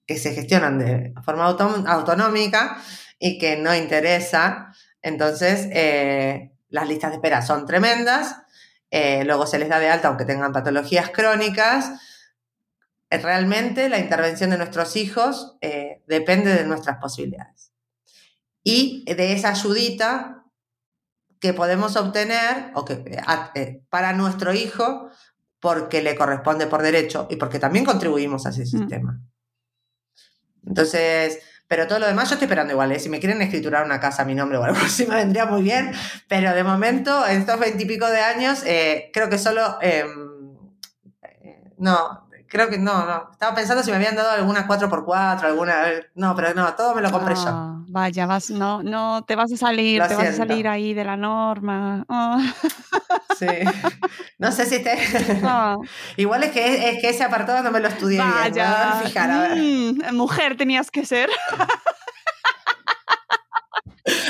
que 0.07 0.18
se 0.18 0.34
gestionan 0.34 0.80
de 0.80 1.14
forma 1.24 1.46
autonómica 1.46 2.78
y 3.18 3.38
que 3.38 3.56
no 3.56 3.74
interesa. 3.74 4.74
Entonces, 5.02 5.68
eh, 5.72 6.52
las 6.68 6.88
listas 6.88 7.10
de 7.10 7.16
espera 7.16 7.42
son 7.42 7.66
tremendas. 7.66 8.36
Eh, 8.90 9.24
luego 9.24 9.46
se 9.46 9.58
les 9.58 9.68
da 9.68 9.78
de 9.78 9.90
alta, 9.90 10.08
aunque 10.08 10.24
tengan 10.24 10.52
patologías 10.52 11.10
crónicas 11.10 11.92
realmente 13.18 13.88
la 13.88 13.98
intervención 13.98 14.50
de 14.50 14.58
nuestros 14.58 14.96
hijos 14.96 15.56
eh, 15.60 16.02
depende 16.06 16.54
de 16.54 16.64
nuestras 16.64 16.98
posibilidades. 16.98 17.72
Y 18.62 19.04
de 19.12 19.32
esa 19.32 19.50
ayudita 19.50 20.44
que 21.40 21.52
podemos 21.52 21.96
obtener 21.96 22.72
o 22.74 22.84
que, 22.84 22.94
eh, 22.94 23.22
eh, 23.54 23.82
para 23.90 24.12
nuestro 24.12 24.54
hijo 24.54 25.10
porque 25.60 26.02
le 26.02 26.14
corresponde 26.14 26.66
por 26.66 26.82
derecho 26.82 27.26
y 27.30 27.36
porque 27.36 27.58
también 27.58 27.84
contribuimos 27.84 28.46
a 28.46 28.50
ese 28.50 28.62
mm. 28.62 28.66
sistema. 28.66 29.20
Entonces, 30.66 31.40
pero 31.66 31.86
todo 31.86 31.98
lo 31.98 32.06
demás 32.06 32.28
yo 32.28 32.34
estoy 32.34 32.46
esperando 32.46 32.72
igual. 32.72 32.98
Si 33.00 33.08
me 33.08 33.20
quieren 33.20 33.40
escriturar 33.42 33.84
una 33.84 34.00
casa 34.00 34.22
a 34.22 34.24
mi 34.24 34.34
nombre 34.34 34.58
o 34.58 34.64
algo 34.64 34.78
así 34.84 35.06
me 35.08 35.16
vendría 35.16 35.46
muy 35.46 35.62
bien. 35.62 35.92
Pero 36.28 36.54
de 36.54 36.64
momento, 36.64 37.26
en 37.26 37.40
estos 37.40 37.58
veintipico 37.58 38.06
de 38.06 38.20
años, 38.20 38.62
creo 39.12 39.28
que 39.28 39.38
solo... 39.38 39.78
Em, 39.80 40.34
no, 41.78 42.28
creo 42.48 42.68
que 42.68 42.78
no, 42.78 43.04
no. 43.06 43.30
Estaba 43.32 43.54
pensando 43.54 43.82
si 43.82 43.90
me 43.90 43.96
habían 43.96 44.14
dado 44.14 44.30
alguna 44.30 44.66
4x4, 44.68 45.42
alguna. 45.42 45.84
No, 46.14 46.34
pero 46.36 46.54
no, 46.54 46.72
todo 46.74 46.94
me 46.94 47.02
lo 47.02 47.10
compré 47.10 47.34
yo. 47.34 47.74
Vaya, 47.95 48.26
vas, 48.26 48.51
no, 48.51 48.82
no, 48.82 49.22
te 49.24 49.36
vas 49.36 49.53
a 49.53 49.57
salir, 49.57 50.03
te 50.03 50.16
vas 50.16 50.26
a 50.30 50.32
salir 50.32 50.66
ahí 50.66 50.95
de 50.95 51.05
la 51.05 51.16
norma. 51.16 52.05
Ah. 52.09 52.53
Sí. 53.38 53.47
No 54.38 54.51
sé 54.51 54.66
si 54.66 54.82
te. 54.82 54.99
Ah. 55.45 55.76
Igual 56.16 56.42
es 56.42 56.51
que, 56.51 56.90
es 56.90 57.01
que 57.01 57.09
ese 57.11 57.22
apartado 57.22 57.62
no 57.62 57.70
me 57.70 57.78
lo 57.78 57.86
estudié 57.86 58.18
Vaya. 58.18 58.99
bien. 59.01 59.07
Fijar, 59.07 59.30
a 59.30 59.40
ver. 59.42 59.59
Mm, 59.59 60.14
mujer 60.16 60.57
tenías 60.57 60.90
que 60.90 61.07
ser. 61.07 61.30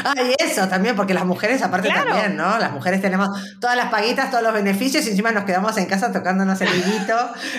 Ah, 0.04 0.14
y 0.22 0.42
eso 0.42 0.68
también, 0.68 0.94
porque 0.94 1.14
las 1.14 1.24
mujeres 1.24 1.62
aparte 1.62 1.88
también, 1.88 2.36
¿no? 2.36 2.58
Las 2.58 2.72
mujeres 2.72 3.00
tenemos 3.02 3.28
todas 3.60 3.76
las 3.76 3.90
paguitas, 3.90 4.30
todos 4.30 4.42
los 4.42 4.52
beneficios 4.52 5.04
y 5.06 5.10
encima 5.10 5.32
nos 5.32 5.44
quedamos 5.44 5.76
en 5.78 5.86
casa 5.86 6.12
tocándonos 6.12 6.60
el 6.60 6.68
higuito, 6.68 7.16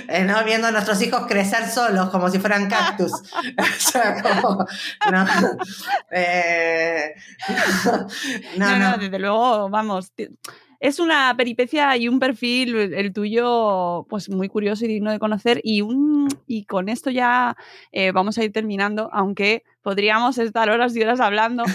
eh, 0.07 0.23
¿no? 0.23 0.43
Viendo 0.45 0.67
a 0.67 0.71
nuestros 0.71 1.01
hijos 1.01 1.25
crecer 1.27 1.67
solos 1.67 2.09
como 2.11 2.29
si 2.29 2.39
fueran 2.39 2.69
cactus. 2.69 3.11
o 3.11 3.79
sea, 3.79 4.21
como... 4.21 4.65
No, 5.11 5.25
eh, 6.11 7.15
no, 8.57 8.79
no, 8.79 8.97
desde 8.97 9.19
luego, 9.19 9.69
vamos 9.69 10.13
es 10.79 10.99
una 10.99 11.33
peripecia 11.35 11.97
y 11.97 12.07
un 12.07 12.19
perfil, 12.19 12.75
el 12.93 13.11
tuyo, 13.13 14.05
pues 14.09 14.29
muy 14.29 14.49
curioso 14.49 14.85
y 14.85 14.87
digno 14.87 15.11
de 15.11 15.19
conocer. 15.19 15.59
Y, 15.63 15.81
un, 15.81 16.27
y 16.47 16.65
con 16.65 16.89
esto 16.89 17.09
ya 17.09 17.55
eh, 17.91 18.11
vamos 18.11 18.37
a 18.37 18.43
ir 18.43 18.51
terminando, 18.51 19.09
aunque 19.11 19.63
podríamos 19.85 20.39
estar 20.39 20.67
horas 20.71 20.95
y 20.95 21.03
horas 21.03 21.19
hablando. 21.19 21.63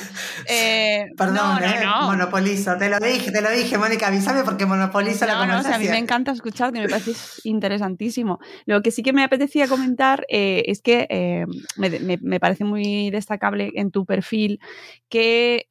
Eh, 0.53 1.05
Perdón, 1.17 1.63
eh, 1.63 1.85
monopolizo, 2.03 2.77
te 2.77 2.89
lo 2.89 2.99
dije, 2.99 3.31
te 3.31 3.43
lo 3.43 3.51
dije, 3.51 3.77
Mónica, 3.77 4.09
avísame 4.09 4.43
porque 4.43 4.65
monopolizo 4.65 5.27
la 5.27 5.37
conversación. 5.37 5.71
No, 5.71 5.77
a 5.77 5.79
mí 5.79 5.89
me 5.89 5.99
encanta 5.99 6.33
escuchar, 6.33 6.73
que 6.73 6.81
me 6.81 6.89
parece 6.89 7.13
interesantísimo. 7.45 8.41
Lo 8.65 8.81
que 8.81 8.91
sí 8.91 9.03
que 9.03 9.13
me 9.13 9.23
apetecía 9.23 9.69
comentar 9.69 10.25
eh, 10.29 10.65
es 10.67 10.81
que 10.81 11.47
me, 11.77 12.41
parece 12.41 12.65
muy 12.65 13.11
destacable 13.11 13.71
en 13.75 13.91
tu 13.91 14.07
perfil 14.07 14.61
que 15.09 15.67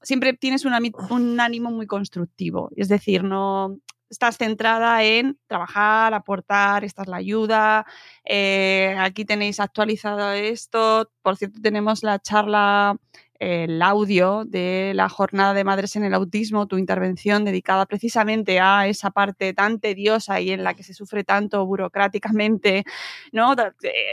siempre 0.00 0.32
tienes 0.32 0.64
un, 0.64 0.72
un 1.10 1.40
ánimo 1.40 1.70
muy 1.70 1.86
constructivo, 1.86 2.70
es 2.76 2.88
decir, 2.88 3.24
no 3.24 3.76
estás 4.10 4.36
centrada 4.38 5.02
en 5.02 5.38
trabajar, 5.46 6.14
aportar, 6.14 6.84
esta 6.84 7.02
es 7.02 7.08
la 7.08 7.16
ayuda, 7.16 7.86
eh, 8.24 8.96
aquí 8.98 9.24
tenéis 9.24 9.60
actualizado 9.60 10.32
esto, 10.32 11.10
por 11.22 11.36
cierto 11.36 11.60
tenemos 11.60 12.02
la 12.02 12.18
charla, 12.18 12.96
el 13.38 13.82
audio 13.82 14.44
de 14.46 14.92
la 14.94 15.08
jornada 15.08 15.52
de 15.54 15.64
madres 15.64 15.96
en 15.96 16.04
el 16.04 16.14
autismo, 16.14 16.66
tu 16.66 16.78
intervención 16.78 17.44
dedicada 17.44 17.86
precisamente 17.86 18.60
a 18.60 18.86
esa 18.86 19.10
parte 19.10 19.52
tan 19.52 19.78
tediosa 19.78 20.40
y 20.40 20.50
en 20.50 20.64
la 20.64 20.74
que 20.74 20.82
se 20.82 20.94
sufre 20.94 21.24
tanto 21.24 21.66
burocráticamente, 21.66 22.84
¿no? 23.32 23.54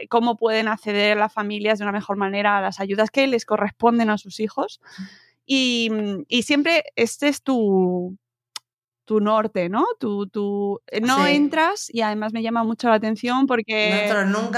Cómo 0.09 0.35
pueden 0.35 0.67
acceder 0.67 1.17
las 1.17 1.31
familias 1.33 1.79
de 1.79 1.85
una 1.85 1.93
mejor 1.93 2.17
manera 2.17 2.57
a 2.57 2.61
las 2.61 2.79
ayudas 2.79 3.11
que 3.11 3.27
les 3.27 3.45
corresponden 3.45 4.09
a 4.09 4.17
sus 4.17 4.39
hijos. 4.39 4.81
Y, 5.45 5.89
y 6.27 6.43
siempre 6.43 6.83
este 6.95 7.27
es 7.27 7.43
tu, 7.43 8.17
tu 9.13 9.21
norte, 9.21 9.69
¿no? 9.69 9.85
Tu, 9.99 10.81
eh, 10.87 10.99
no 10.99 11.27
entras, 11.27 11.87
y 11.93 12.01
además 12.01 12.33
me 12.33 12.41
llama 12.41 12.63
mucho 12.63 12.89
la 12.89 12.95
atención 12.95 13.45
porque 13.45 14.09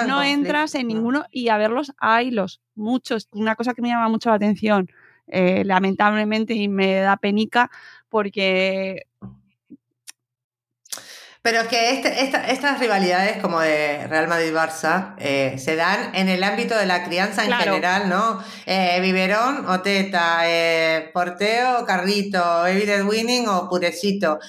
no, 0.08 0.24
entras 0.24 0.76
en 0.76 0.88
ninguno 0.88 1.26
y 1.30 1.50
a 1.50 1.58
verlos 1.58 1.92
hay 1.98 2.32
los 2.32 2.62
muchos. 2.74 3.28
Una 3.34 3.58
cosa 3.58 3.74
que 3.74 3.82
me 3.82 3.90
llama 3.90 4.08
mucho 4.08 4.30
la 4.30 4.36
atención, 4.36 4.88
eh, 5.28 5.64
lamentablemente, 5.66 6.54
y 6.54 6.70
me 6.70 6.96
da 6.96 7.18
penica 7.18 7.70
porque 8.08 9.08
pero 11.46 11.62
es 11.62 11.68
que 11.68 11.92
este, 11.92 12.24
estas 12.52 12.80
rivalidades 12.80 13.38
como 13.38 13.60
de 13.60 14.08
Real 14.08 14.28
Madrid-Barça 14.28 15.14
eh, 15.20 15.58
se 15.60 15.76
dan 15.76 16.16
en 16.16 16.28
el 16.28 16.44
ámbito 16.44 16.76
de 16.76 16.88
la 16.88 17.04
crianza 17.04 17.46
en 17.46 17.52
general, 17.52 18.10
¿no? 18.10 18.44
Eh, 18.66 19.00
biberón 19.00 19.70
o 19.70 19.80
teta, 19.82 20.40
eh, 20.46 21.12
porteo 21.14 21.82
o 21.82 21.86
carrito, 21.86 22.66
evident 22.66 23.08
winning 23.08 23.48
o 23.48 23.70
purecito. 23.70 24.40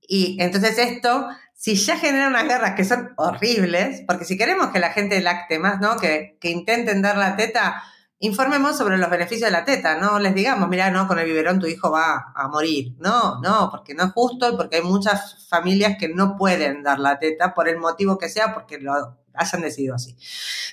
Y 0.00 0.36
entonces 0.40 0.78
esto, 0.78 1.26
si 1.56 1.74
ya 1.74 1.98
genera 1.98 2.28
unas 2.28 2.44
guerras 2.44 2.76
que 2.76 2.84
son 2.84 3.14
horribles, 3.16 4.04
porque 4.06 4.24
si 4.24 4.38
queremos 4.38 4.68
que 4.68 4.78
la 4.78 4.92
gente 4.92 5.20
lacte 5.20 5.58
más, 5.58 5.80
¿no? 5.80 5.96
Que, 5.96 6.38
que 6.40 6.50
intenten 6.50 7.02
dar 7.02 7.16
la 7.16 7.34
teta, 7.34 7.82
informemos 8.20 8.76
sobre 8.76 8.98
los 8.98 9.10
beneficios 9.10 9.48
de 9.48 9.52
la 9.52 9.64
teta, 9.64 9.96
no 9.96 10.18
les 10.18 10.34
digamos, 10.34 10.68
mira, 10.68 10.90
no, 10.90 11.06
con 11.06 11.18
el 11.18 11.26
biberón 11.26 11.60
tu 11.60 11.66
hijo 11.66 11.90
va 11.90 12.32
a 12.34 12.48
morir. 12.48 12.94
No, 12.98 13.40
no, 13.40 13.68
porque 13.70 13.94
no 13.94 14.04
es 14.04 14.12
justo 14.12 14.52
y 14.52 14.56
porque 14.56 14.76
hay 14.76 14.82
muchas 14.82 15.46
familias 15.48 15.96
que 15.98 16.08
no 16.08 16.36
pueden 16.36 16.82
dar 16.82 16.98
la 16.98 17.18
teta 17.18 17.54
por 17.54 17.68
el 17.68 17.78
motivo 17.78 18.18
que 18.18 18.28
sea, 18.28 18.54
porque 18.54 18.78
lo 18.78 19.18
hayan 19.34 19.62
decidido 19.62 19.94
así. 19.94 20.16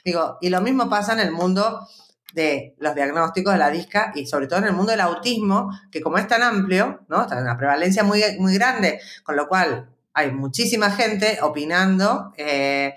Digo, 0.05 0.37
y 0.41 0.49
lo 0.49 0.61
mismo 0.61 0.89
pasa 0.89 1.13
en 1.13 1.19
el 1.19 1.31
mundo 1.31 1.87
de 2.33 2.75
los 2.79 2.95
diagnósticos 2.95 3.53
de 3.53 3.59
la 3.59 3.69
disca 3.69 4.11
y 4.15 4.25
sobre 4.25 4.47
todo 4.47 4.59
en 4.59 4.65
el 4.65 4.73
mundo 4.73 4.91
del 4.91 5.01
autismo, 5.01 5.71
que 5.91 6.01
como 6.01 6.17
es 6.17 6.27
tan 6.27 6.43
amplio, 6.43 7.01
¿no? 7.09 7.23
Está 7.23 7.37
una 7.37 7.57
prevalencia 7.57 8.03
muy, 8.03 8.23
muy 8.39 8.53
grande, 8.53 9.01
con 9.23 9.35
lo 9.35 9.47
cual 9.47 9.89
hay 10.13 10.31
muchísima 10.31 10.91
gente 10.91 11.39
opinando. 11.41 12.33
Eh, 12.37 12.95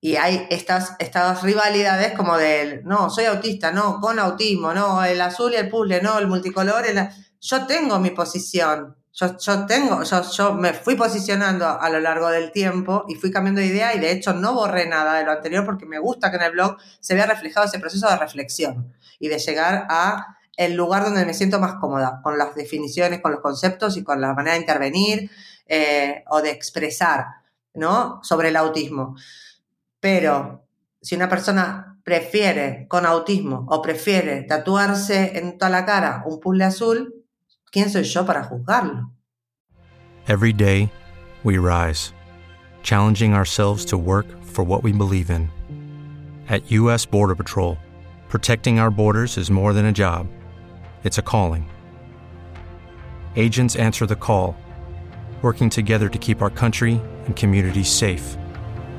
y 0.00 0.16
hay 0.16 0.46
estas, 0.50 0.94
estas 0.98 1.42
rivalidades 1.42 2.12
como 2.12 2.36
del, 2.36 2.84
no, 2.84 3.10
soy 3.10 3.24
autista, 3.24 3.72
no, 3.72 4.00
con 4.00 4.18
autismo, 4.18 4.74
no, 4.74 5.02
el 5.04 5.20
azul 5.20 5.52
y 5.52 5.56
el 5.56 5.68
puzzle, 5.68 6.02
no, 6.02 6.18
el 6.18 6.26
multicolor. 6.26 6.84
yo 7.40 7.66
tengo 7.66 7.98
mi 7.98 8.10
posición, 8.10 8.96
Yo, 9.12 9.38
yo 9.38 9.66
tengo, 9.66 10.02
yo, 10.02 10.30
yo 10.30 10.54
me 10.54 10.74
fui 10.74 10.94
posicionando 10.94 11.66
a 11.66 11.88
lo 11.88 12.00
largo 12.00 12.28
del 12.28 12.52
tiempo 12.52 13.04
y 13.08 13.14
fui 13.14 13.30
cambiando 13.30 13.62
de 13.62 13.68
idea 13.68 13.94
y 13.94 13.98
de 13.98 14.12
hecho 14.12 14.34
no 14.34 14.52
borré 14.52 14.86
nada 14.86 15.14
de 15.14 15.24
lo 15.24 15.32
anterior 15.32 15.64
porque 15.64 15.86
me 15.86 15.98
gusta 15.98 16.30
que 16.30 16.36
en 16.36 16.42
el 16.42 16.52
blog 16.52 16.76
se 17.00 17.14
vea 17.14 17.24
reflejado 17.24 17.66
ese 17.66 17.78
proceso 17.78 18.08
de 18.08 18.16
reflexión 18.16 18.92
y 19.18 19.28
de 19.28 19.38
llegar 19.38 19.86
a 19.88 20.36
el 20.56 20.74
lugar 20.74 21.04
donde 21.04 21.24
me 21.24 21.34
siento 21.34 21.60
más 21.60 21.74
cómoda, 21.74 22.20
con 22.22 22.38
las 22.38 22.54
definiciones, 22.54 23.20
con 23.20 23.32
los 23.32 23.40
conceptos 23.40 23.96
y 23.96 24.04
con 24.04 24.20
la 24.20 24.34
manera 24.34 24.54
de 24.54 24.60
intervenir 24.60 25.30
eh, 25.66 26.24
o 26.28 26.40
de 26.40 26.50
expresar, 26.50 27.26
¿no? 27.74 28.20
Sobre 28.22 28.48
el 28.48 28.56
autismo. 28.56 29.16
Pero 30.06 30.68
si 31.02 31.16
una 31.16 31.28
persona 31.28 31.98
prefiere 32.04 32.86
con 32.88 33.04
autismo 33.04 33.66
o 33.68 33.82
prefiere 33.82 34.44
tatuarse 34.44 35.36
en 35.36 35.58
toda 35.58 35.68
la 35.68 35.84
cara 35.84 36.22
un 36.24 36.38
puzzle 36.38 36.62
azul, 36.62 37.12
¿quién 37.72 37.90
soy 37.90 38.04
yo 38.04 38.24
para 38.24 38.44
juzgarlo? 38.44 39.10
Every 40.28 40.52
day, 40.52 40.92
we 41.42 41.58
rise, 41.58 42.12
challenging 42.84 43.34
ourselves 43.34 43.84
to 43.86 43.98
work 43.98 44.26
for 44.44 44.64
what 44.64 44.84
we 44.84 44.92
believe 44.92 45.28
in. 45.28 45.50
At 46.48 46.70
U.S. 46.70 47.04
Border 47.04 47.34
Patrol, 47.34 47.76
protecting 48.28 48.78
our 48.78 48.92
borders 48.92 49.36
is 49.36 49.50
more 49.50 49.72
than 49.72 49.86
a 49.86 49.92
job, 49.92 50.28
it's 51.02 51.18
a 51.18 51.22
calling. 51.22 51.68
Agents 53.34 53.74
answer 53.74 54.06
the 54.06 54.14
call, 54.14 54.54
working 55.42 55.68
together 55.68 56.08
to 56.08 56.18
keep 56.18 56.42
our 56.42 56.50
country 56.50 57.00
and 57.26 57.34
communities 57.34 57.90
safe. 57.90 58.36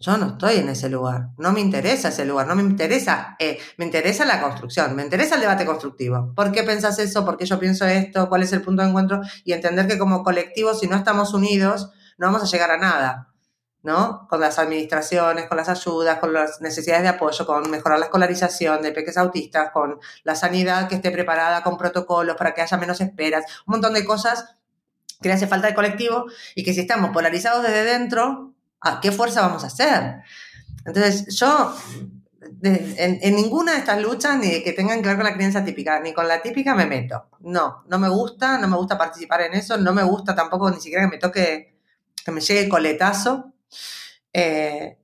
Yo 0.00 0.16
no 0.16 0.26
estoy 0.28 0.58
en 0.58 0.68
ese 0.68 0.88
lugar, 0.88 1.30
no 1.38 1.50
me 1.50 1.58
interesa 1.60 2.10
ese 2.10 2.24
lugar, 2.24 2.46
no 2.46 2.54
me 2.54 2.62
interesa, 2.62 3.34
eh, 3.40 3.58
me 3.78 3.84
interesa 3.84 4.24
la 4.24 4.40
construcción, 4.40 4.94
me 4.94 5.02
interesa 5.02 5.34
el 5.34 5.40
debate 5.40 5.66
constructivo. 5.66 6.32
¿Por 6.36 6.52
qué 6.52 6.62
pensás 6.62 7.00
eso? 7.00 7.24
¿Por 7.24 7.36
qué 7.36 7.46
yo 7.46 7.58
pienso 7.58 7.84
esto? 7.84 8.28
¿Cuál 8.28 8.44
es 8.44 8.52
el 8.52 8.62
punto 8.62 8.82
de 8.82 8.90
encuentro? 8.90 9.20
Y 9.42 9.54
entender 9.54 9.88
que 9.88 9.98
como 9.98 10.22
colectivo, 10.22 10.72
si 10.72 10.86
no 10.86 10.94
estamos 10.94 11.34
unidos, 11.34 11.90
no 12.16 12.28
vamos 12.28 12.44
a 12.44 12.46
llegar 12.46 12.70
a 12.70 12.78
nada, 12.78 13.34
¿no? 13.82 14.28
Con 14.28 14.40
las 14.40 14.60
administraciones, 14.60 15.46
con 15.46 15.56
las 15.56 15.68
ayudas, 15.68 16.20
con 16.20 16.32
las 16.32 16.60
necesidades 16.60 17.02
de 17.02 17.08
apoyo, 17.08 17.44
con 17.44 17.68
mejorar 17.68 17.98
la 17.98 18.04
escolarización 18.04 18.82
de 18.82 18.92
peques 18.92 19.16
autistas, 19.16 19.72
con 19.72 19.98
la 20.22 20.36
sanidad 20.36 20.88
que 20.88 20.94
esté 20.94 21.10
preparada, 21.10 21.64
con 21.64 21.76
protocolos 21.76 22.36
para 22.36 22.54
que 22.54 22.62
haya 22.62 22.76
menos 22.76 23.00
esperas, 23.00 23.44
un 23.66 23.72
montón 23.72 23.94
de 23.94 24.04
cosas 24.04 24.54
que 25.20 25.28
le 25.28 25.34
hace 25.34 25.48
falta 25.48 25.66
al 25.66 25.74
colectivo 25.74 26.26
y 26.54 26.62
que 26.62 26.72
si 26.72 26.80
estamos 26.82 27.10
polarizados 27.10 27.64
desde 27.64 27.82
dentro, 27.82 28.54
¿a 28.80 29.00
qué 29.00 29.12
fuerza 29.12 29.42
vamos 29.42 29.64
a 29.64 29.68
hacer? 29.68 30.22
Entonces, 30.84 31.34
yo 31.36 31.74
en, 32.62 33.18
en, 33.22 33.36
ninguna 33.36 33.72
de 33.72 33.78
estas 33.78 34.00
luchas, 34.00 34.38
ni 34.38 34.62
que 34.62 34.72
tengan 34.72 35.02
que 35.02 35.08
ver 35.08 35.16
con 35.16 35.26
la 35.26 35.34
crianza 35.34 35.64
típica, 35.64 36.00
ni 36.00 36.12
con 36.12 36.26
la 36.28 36.40
típica 36.42 36.74
me 36.74 36.86
meto. 36.86 37.28
No, 37.40 37.84
no 37.88 37.98
me 37.98 38.08
gusta, 38.08 38.58
no 38.58 38.68
me 38.68 38.76
gusta 38.76 38.98
participar 38.98 39.42
en 39.42 39.54
eso, 39.54 39.76
no 39.76 39.92
me 39.92 40.02
gusta 40.02 40.34
tampoco 40.34 40.70
ni 40.70 40.80
siquiera 40.80 41.04
que 41.04 41.10
me 41.10 41.18
toque, 41.18 41.76
que 42.24 42.30
me 42.30 42.40
llegue 42.40 42.68
coletazo. 42.68 43.52
Eh, 44.32 44.98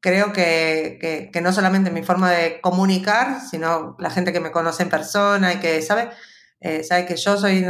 creo 0.00 0.32
que, 0.32 0.98
que, 1.00 1.30
que, 1.32 1.40
no 1.40 1.52
solamente 1.52 1.90
mi 1.90 2.02
forma 2.02 2.30
de 2.30 2.60
comunicar, 2.60 3.40
sino 3.40 3.96
la 3.98 4.10
gente 4.10 4.32
que 4.32 4.40
me 4.40 4.52
conoce 4.52 4.84
en 4.84 4.90
persona 4.90 5.54
y 5.54 5.60
que 5.60 5.82
sabe, 5.82 6.10
eh, 6.60 6.84
sabe 6.84 7.06
que 7.06 7.16
yo 7.16 7.36
soy, 7.36 7.66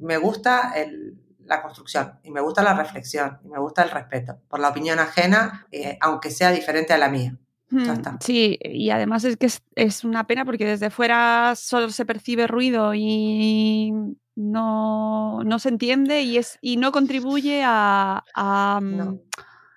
me 0.00 0.16
gusta 0.16 0.72
el, 0.74 1.18
la 1.46 1.62
construcción 1.62 2.18
y 2.22 2.30
me 2.30 2.40
gusta 2.40 2.62
la 2.62 2.74
reflexión 2.74 3.38
y 3.44 3.48
me 3.48 3.58
gusta 3.58 3.82
el 3.82 3.90
respeto 3.90 4.38
por 4.48 4.60
la 4.60 4.68
opinión 4.68 4.98
ajena, 4.98 5.66
eh, 5.72 5.96
aunque 6.00 6.30
sea 6.30 6.50
diferente 6.50 6.92
a 6.92 6.98
la 6.98 7.08
mía. 7.08 7.36
Ya 7.70 7.94
está. 7.94 8.16
Sí, 8.20 8.58
y 8.62 8.90
además 8.90 9.24
es 9.24 9.36
que 9.36 9.46
es, 9.46 9.60
es, 9.74 10.04
una 10.04 10.24
pena 10.28 10.44
porque 10.44 10.64
desde 10.64 10.88
fuera 10.90 11.54
solo 11.56 11.90
se 11.90 12.06
percibe 12.06 12.46
ruido 12.46 12.92
y 12.94 13.92
no, 14.36 15.42
no 15.44 15.58
se 15.58 15.70
entiende 15.70 16.22
y, 16.22 16.38
es, 16.38 16.58
y 16.60 16.76
no 16.76 16.92
contribuye 16.92 17.62
a, 17.64 18.22
a, 18.34 18.78
No. 18.82 19.18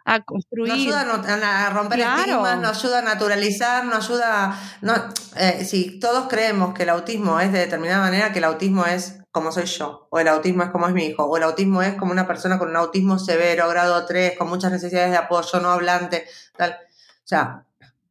a 0.05 0.21
construir. 0.21 0.67
No 0.71 0.75
ayuda 0.75 1.01
a, 1.01 1.67
a 1.67 1.69
romper 1.71 1.97
Claro. 1.97 2.19
estigmas, 2.19 2.59
no 2.59 2.69
ayuda 2.69 2.99
a 2.99 3.01
naturalizar, 3.01 3.85
no 3.85 3.95
ayuda. 3.95 4.59
No, 4.81 4.93
eh, 5.37 5.65
si 5.65 5.99
todos 5.99 6.27
creemos 6.27 6.73
que 6.75 6.83
el 6.83 6.89
autismo 6.89 7.39
es 7.39 7.51
de 7.51 7.59
determinada 7.59 8.01
manera, 8.01 8.31
que 8.31 8.37
el 8.39 8.45
autismo 8.45 8.85
es 8.85 9.18
como 9.31 9.51
soy 9.51 9.65
yo, 9.65 10.07
o 10.09 10.19
el 10.19 10.27
autismo 10.27 10.63
es 10.63 10.69
como 10.69 10.87
es 10.87 10.93
mi 10.93 11.05
hijo, 11.05 11.23
o 11.23 11.37
el 11.37 11.43
autismo 11.43 11.81
es 11.81 11.95
como 11.95 12.11
una 12.11 12.25
persona 12.25 12.57
con 12.57 12.69
un 12.69 12.75
autismo 12.75 13.19
severo, 13.19 13.67
grado 13.69 14.05
3, 14.05 14.37
con 14.37 14.49
muchas 14.49 14.71
necesidades 14.71 15.11
de 15.11 15.17
apoyo, 15.17 15.59
no 15.59 15.69
hablante, 15.69 16.25
tal. 16.57 16.71
O 16.71 17.27
sea, 17.29 17.65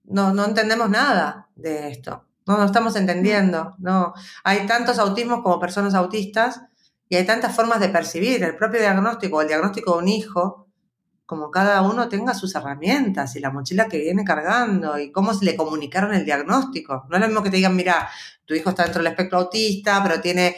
no, 0.05 0.33
no 0.33 0.45
entendemos 0.45 0.89
nada 0.89 1.49
de 1.57 1.89
esto. 1.89 2.25
No, 2.47 2.57
no 2.57 2.65
estamos 2.65 2.97
entendiendo. 2.97 3.75
No. 3.79 4.15
Hay 4.45 4.67
tantos 4.67 4.99
autismos 4.99 5.43
como 5.43 5.61
personas 5.61 5.95
autistas 5.95 6.63
y 7.09 7.17
hay 7.17 7.27
tantas 7.27 7.55
formas 7.55 7.81
de 7.81 7.89
percibir 7.89 8.43
el 8.43 8.57
propio 8.57 8.81
diagnóstico, 8.81 9.43
el 9.43 9.49
diagnóstico 9.49 9.93
de 9.93 9.99
un 9.99 10.09
hijo, 10.09 10.69
como 11.27 11.51
cada 11.51 11.83
uno 11.83 12.09
tenga 12.09 12.33
sus 12.33 12.55
herramientas 12.55 13.37
y 13.37 13.41
la 13.41 13.51
mochila 13.51 13.87
que 13.87 13.99
viene 13.99 14.25
cargando 14.25 14.99
y 14.99 15.13
cómo 15.13 15.35
se 15.35 15.45
le 15.45 15.57
comunicaron 15.57 16.15
el 16.15 16.25
diagnóstico. 16.25 17.05
No 17.11 17.17
es 17.17 17.21
lo 17.21 17.27
mismo 17.27 17.43
que 17.43 17.51
te 17.51 17.57
digan, 17.57 17.77
mira, 17.77 18.09
tu 18.47 18.55
hijo 18.55 18.71
está 18.71 18.85
dentro 18.85 19.03
del 19.03 19.13
espectro 19.13 19.39
autista, 19.39 20.03
pero 20.03 20.23
tiene, 20.23 20.57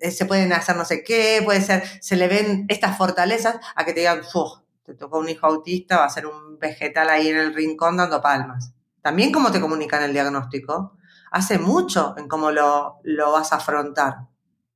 se 0.00 0.24
pueden 0.24 0.52
hacer 0.52 0.76
no 0.76 0.84
sé 0.84 1.04
qué, 1.04 1.42
puede 1.44 1.60
ser, 1.60 1.82
se 2.00 2.16
le 2.16 2.28
ven 2.28 2.66
estas 2.68 2.96
fortalezas, 2.96 3.56
a 3.74 3.84
que 3.84 3.92
te 3.92 4.00
digan, 4.00 4.20
"Uf, 4.34 4.60
te 4.84 4.94
tocó 4.94 5.18
un 5.18 5.28
hijo 5.28 5.46
autista, 5.46 5.98
va 5.98 6.04
a 6.04 6.10
ser 6.10 6.26
un 6.26 6.58
vegetal 6.58 7.08
ahí 7.08 7.28
en 7.28 7.36
el 7.36 7.54
rincón 7.54 7.96
dando 7.96 8.20
palmas. 8.20 8.72
También 9.02 9.32
cómo 9.32 9.52
te 9.52 9.60
comunican 9.60 10.02
el 10.02 10.12
diagnóstico 10.12 10.96
hace 11.30 11.58
mucho 11.58 12.14
en 12.18 12.28
cómo 12.28 12.50
lo, 12.50 13.00
lo 13.04 13.32
vas 13.32 13.52
a 13.52 13.56
afrontar, 13.56 14.26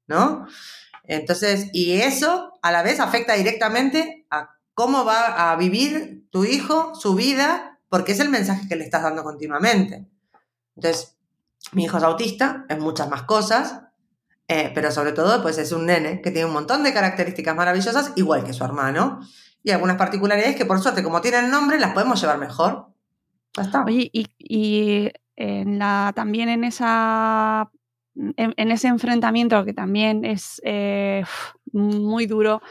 ¿no? 0.07 0.47
Entonces, 1.05 1.69
y 1.73 2.01
eso 2.01 2.53
a 2.63 2.73
la 2.73 2.83
vez 2.83 3.01
afecta 3.01 3.35
directamente 3.35 4.27
a 4.31 4.51
cómo 4.73 5.05
va 5.05 5.51
a 5.51 5.57
vivir 5.57 6.27
tu 6.31 6.45
hijo 6.45 6.95
su 6.95 7.15
vida, 7.15 7.81
porque 7.89 8.13
es 8.13 8.21
el 8.21 8.29
mensaje 8.29 8.69
que 8.69 8.77
le 8.77 8.85
estás 8.85 9.03
dando 9.03 9.23
continuamente. 9.23 10.07
Entonces, 10.77 11.17
mi 11.73 11.85
hijo 11.85 11.99
es 11.99 12.05
autista, 12.05 12.65
es 12.69 12.79
muchas 12.79 13.09
más 13.09 13.23
cosas, 13.23 13.81
eh, 14.49 14.71
pero 14.75 14.91
sobre 14.91 15.13
todo, 15.13 15.43
pues 15.43 15.59
es 15.59 15.73
un 15.73 15.87
nene 15.87 16.21
que 16.21 16.31
tiene 16.31 16.47
un 16.47 16.53
montón 16.53 16.83
de 16.83 16.93
características 16.93 17.57
maravillosas, 17.57 18.13
igual 18.17 18.45
que 18.45 18.53
su 18.53 18.65
hermano, 18.65 19.21
y 19.63 19.71
algunas 19.71 19.97
particularidades 19.97 20.57
que 20.57 20.67
por 20.67 20.81
suerte, 20.81 21.03
como 21.03 21.21
tienen 21.21 21.51
nombre, 21.51 21.79
las 21.79 21.93
podemos 21.93 22.21
llevar 22.21 22.39
mejor. 22.39 22.89
Ya 23.57 23.63
está. 23.63 23.85
Oye, 23.85 24.11
y, 24.13 24.27
y 24.39 25.11
en 25.37 25.79
la, 25.79 26.13
también 26.15 26.49
en 26.49 26.65
esa 26.65 27.71
en, 28.15 28.71
ese 28.71 28.89
enfrentamiento 28.89 29.65
que 29.65 29.73
también 29.73 30.25
es 30.25 30.61
eh, 30.65 31.25
muy 31.73 32.27
duro 32.27 32.63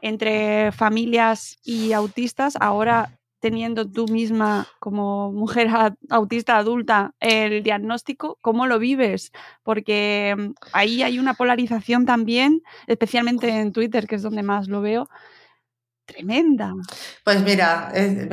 entre 0.00 0.72
familias 0.72 1.58
y 1.64 1.92
autistas, 1.92 2.54
ahora 2.60 3.17
teniendo 3.40 3.88
tú 3.88 4.06
misma 4.08 4.66
como 4.78 5.32
mujer 5.32 5.68
autista 6.10 6.56
adulta 6.56 7.14
el 7.20 7.62
diagnóstico, 7.62 8.38
¿cómo 8.40 8.66
lo 8.66 8.78
vives? 8.78 9.32
Porque 9.62 10.34
mm, 10.36 10.52
ahí 10.72 11.02
hay 11.02 11.18
una 11.18 11.34
polarización 11.34 12.06
también, 12.06 12.62
especialmente 12.86 13.48
en 13.48 13.72
Twitter, 13.72 14.06
que 14.06 14.16
es 14.16 14.22
donde 14.22 14.42
más 14.42 14.68
lo 14.68 14.80
veo, 14.80 15.08
tremenda. 16.08 16.72
Pues 17.22 17.42
mira, 17.42 17.92
eh, 17.94 18.28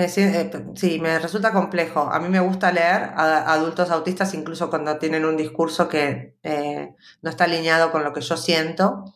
sí, 0.75 0.99
me 0.99 1.19
resulta 1.19 1.51
complejo. 1.51 2.09
A 2.11 2.19
mí 2.19 2.29
me 2.29 2.39
gusta 2.39 2.71
leer 2.71 3.11
a 3.15 3.53
adultos 3.53 3.91
autistas 3.91 4.33
incluso 4.33 4.69
cuando 4.69 4.97
tienen 4.97 5.25
un 5.25 5.35
discurso 5.35 5.89
que 5.89 6.37
eh, 6.41 6.95
no 7.21 7.29
está 7.29 7.43
alineado 7.43 7.91
con 7.91 8.03
lo 8.03 8.13
que 8.13 8.21
yo 8.21 8.37
siento, 8.37 9.13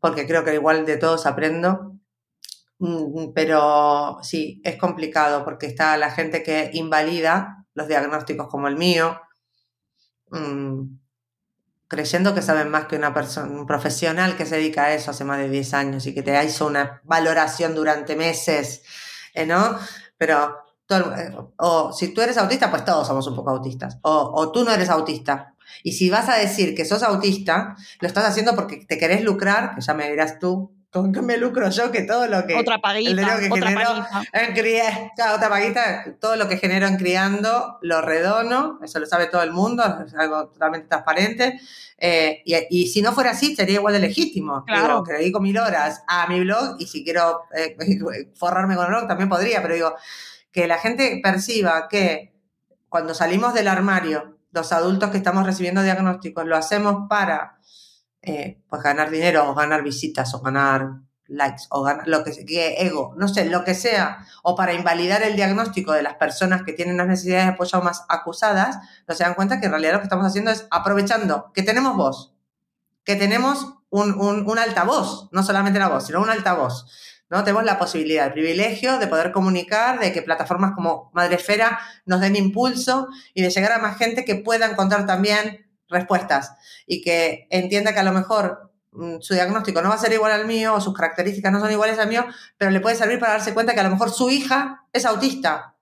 porque 0.00 0.26
creo 0.26 0.44
que 0.44 0.54
igual 0.54 0.84
de 0.84 0.98
todos 0.98 1.24
aprendo. 1.24 1.91
Mm, 2.82 3.32
Pero 3.34 4.18
sí, 4.22 4.60
es 4.64 4.76
complicado 4.76 5.44
porque 5.44 5.66
está 5.66 5.96
la 5.96 6.10
gente 6.10 6.42
que 6.42 6.70
invalida 6.74 7.64
los 7.74 7.88
diagnósticos 7.88 8.48
como 8.48 8.68
el 8.68 8.76
mío, 8.76 9.18
mm, 10.30 10.98
creyendo 11.88 12.34
que 12.34 12.42
saben 12.42 12.70
más 12.70 12.86
que 12.86 12.96
una 12.96 13.12
persona, 13.12 13.48
un 13.50 13.66
profesional 13.66 14.36
que 14.36 14.46
se 14.46 14.56
dedica 14.56 14.84
a 14.84 14.94
eso 14.94 15.10
hace 15.10 15.24
más 15.24 15.38
de 15.38 15.48
10 15.50 15.74
años 15.74 16.06
y 16.06 16.14
que 16.14 16.22
te 16.22 16.42
hizo 16.44 16.66
una 16.66 17.02
valoración 17.04 17.74
durante 17.74 18.16
meses 18.16 18.82
eh, 19.34 19.46
¿no? 19.46 19.78
Pero, 20.18 20.58
todo- 20.86 21.14
eh, 21.16 21.34
o 21.58 21.92
si 21.92 22.14
tú 22.14 22.20
eres 22.22 22.38
autista, 22.38 22.70
pues 22.70 22.84
todos 22.84 23.06
somos 23.06 23.26
un 23.26 23.36
poco 23.36 23.50
autistas. 23.50 23.98
O, 24.02 24.32
o 24.34 24.52
tú 24.52 24.64
no 24.64 24.72
eres 24.72 24.90
autista. 24.90 25.54
Y 25.84 25.92
si 25.92 26.10
vas 26.10 26.28
a 26.28 26.36
decir 26.36 26.74
que 26.76 26.84
sos 26.86 27.02
autista, 27.02 27.76
lo 28.00 28.08
estás 28.08 28.26
haciendo 28.26 28.54
porque 28.56 28.84
te 28.86 28.98
querés 28.98 29.22
lucrar, 29.24 29.74
que 29.74 29.80
ya 29.82 29.94
me 29.94 30.10
dirás 30.10 30.38
tú, 30.38 30.74
¿con 30.92 31.12
qué 31.12 31.22
me 31.22 31.36
lucro 31.38 31.70
yo? 31.70 31.90
Que 31.90 32.02
todo 32.02 32.26
lo 32.28 32.46
que... 32.46 32.54
Otra 32.54 32.78
paguita, 32.78 33.38
que 33.40 33.50
otra 33.50 33.68
genero 33.68 33.88
paguita. 33.90 34.22
en 34.32 34.54
cría- 34.54 35.10
claro, 35.16 35.36
otra 35.36 35.48
paguita, 35.48 36.04
todo 36.20 36.36
lo 36.36 36.48
que 36.48 36.58
genero 36.58 36.86
en 36.86 36.96
criando 36.96 37.78
lo 37.80 38.02
redono, 38.02 38.78
eso 38.82 38.98
lo 39.00 39.06
sabe 39.06 39.26
todo 39.26 39.42
el 39.42 39.52
mundo, 39.52 39.82
es 40.06 40.14
algo 40.14 40.48
totalmente 40.48 40.88
transparente. 40.88 41.58
Eh, 41.96 42.42
y, 42.44 42.56
y 42.68 42.86
si 42.88 43.00
no 43.00 43.12
fuera 43.12 43.30
así, 43.30 43.56
sería 43.56 43.76
igual 43.76 43.94
de 43.94 44.00
legítimo. 44.00 44.64
Claro. 44.66 44.86
Digo, 44.88 45.04
que 45.04 45.12
dedico 45.14 45.40
mil 45.40 45.56
horas 45.56 46.02
a 46.06 46.26
mi 46.26 46.40
blog 46.40 46.76
y 46.78 46.86
si 46.86 47.04
quiero 47.04 47.42
eh, 47.56 47.76
forrarme 48.34 48.74
con 48.76 48.84
el 48.84 48.90
blog 48.90 49.08
también 49.08 49.28
podría, 49.28 49.62
pero 49.62 49.74
digo, 49.74 49.94
que 50.50 50.66
la 50.66 50.78
gente 50.78 51.20
perciba 51.22 51.88
que 51.88 52.34
cuando 52.88 53.14
salimos 53.14 53.54
del 53.54 53.68
armario, 53.68 54.36
los 54.50 54.72
adultos 54.72 55.08
que 55.10 55.16
estamos 55.16 55.46
recibiendo 55.46 55.82
diagnósticos, 55.82 56.44
lo 56.44 56.56
hacemos 56.56 57.08
para 57.08 57.56
eh, 58.22 58.62
pues 58.68 58.82
ganar 58.82 59.10
dinero 59.10 59.50
o 59.50 59.54
ganar 59.54 59.82
visitas 59.82 60.32
o 60.34 60.40
ganar 60.40 61.00
likes 61.26 61.64
o 61.70 61.82
ganar 61.82 62.06
lo 62.06 62.24
que, 62.24 62.44
que 62.44 62.82
ego, 62.82 63.14
no 63.16 63.26
sé, 63.28 63.46
lo 63.46 63.64
que 63.64 63.74
sea, 63.74 64.26
o 64.42 64.54
para 64.54 64.74
invalidar 64.74 65.22
el 65.22 65.36
diagnóstico 65.36 65.92
de 65.92 66.02
las 66.02 66.14
personas 66.14 66.62
que 66.62 66.72
tienen 66.72 66.96
las 66.96 67.08
necesidades 67.08 67.46
de 67.46 67.52
apoyo 67.52 67.80
más 67.82 68.04
acusadas, 68.08 68.78
no 69.08 69.14
se 69.14 69.24
dan 69.24 69.34
cuenta 69.34 69.60
que 69.60 69.66
en 69.66 69.72
realidad 69.72 69.94
lo 69.94 69.98
que 69.98 70.04
estamos 70.04 70.26
haciendo 70.26 70.50
es 70.50 70.66
aprovechando 70.70 71.50
que 71.52 71.62
tenemos 71.62 71.96
voz, 71.96 72.34
que 73.04 73.16
tenemos 73.16 73.74
un, 73.90 74.12
un, 74.12 74.48
un 74.48 74.58
altavoz, 74.58 75.28
no 75.32 75.42
solamente 75.42 75.78
la 75.78 75.88
voz, 75.88 76.06
sino 76.06 76.20
un 76.20 76.30
altavoz. 76.30 76.86
¿no? 77.32 77.44
Tenemos 77.44 77.64
la 77.64 77.78
posibilidad, 77.78 78.26
el 78.26 78.34
privilegio 78.34 78.98
de 78.98 79.06
poder 79.06 79.32
comunicar, 79.32 79.98
de 79.98 80.12
que 80.12 80.20
plataformas 80.20 80.72
como 80.74 81.10
Madresfera 81.14 81.80
nos 82.04 82.20
den 82.20 82.36
impulso 82.36 83.08
y 83.32 83.42
de 83.42 83.48
llegar 83.48 83.72
a 83.72 83.78
más 83.78 83.96
gente 83.96 84.26
que 84.26 84.34
pueda 84.34 84.70
encontrar 84.70 85.06
también 85.06 85.61
respuestas 85.92 86.52
y 86.86 87.02
que 87.02 87.46
entienda 87.50 87.92
que 87.94 88.00
a 88.00 88.04
lo 88.04 88.12
mejor 88.12 88.72
mm, 88.92 89.20
su 89.20 89.34
diagnóstico 89.34 89.82
no 89.82 89.90
va 89.90 89.94
a 89.94 89.98
ser 89.98 90.12
igual 90.12 90.32
al 90.32 90.46
mío 90.46 90.74
o 90.74 90.80
sus 90.80 90.94
características 90.94 91.52
no 91.52 91.60
son 91.60 91.70
iguales 91.70 91.98
al 91.98 92.08
mío, 92.08 92.24
pero 92.56 92.70
le 92.70 92.80
puede 92.80 92.96
servir 92.96 93.18
para 93.18 93.32
darse 93.32 93.54
cuenta 93.54 93.74
que 93.74 93.80
a 93.80 93.84
lo 93.84 93.90
mejor 93.90 94.10
su 94.10 94.30
hija 94.30 94.86
es 94.92 95.04
autista, 95.04 95.76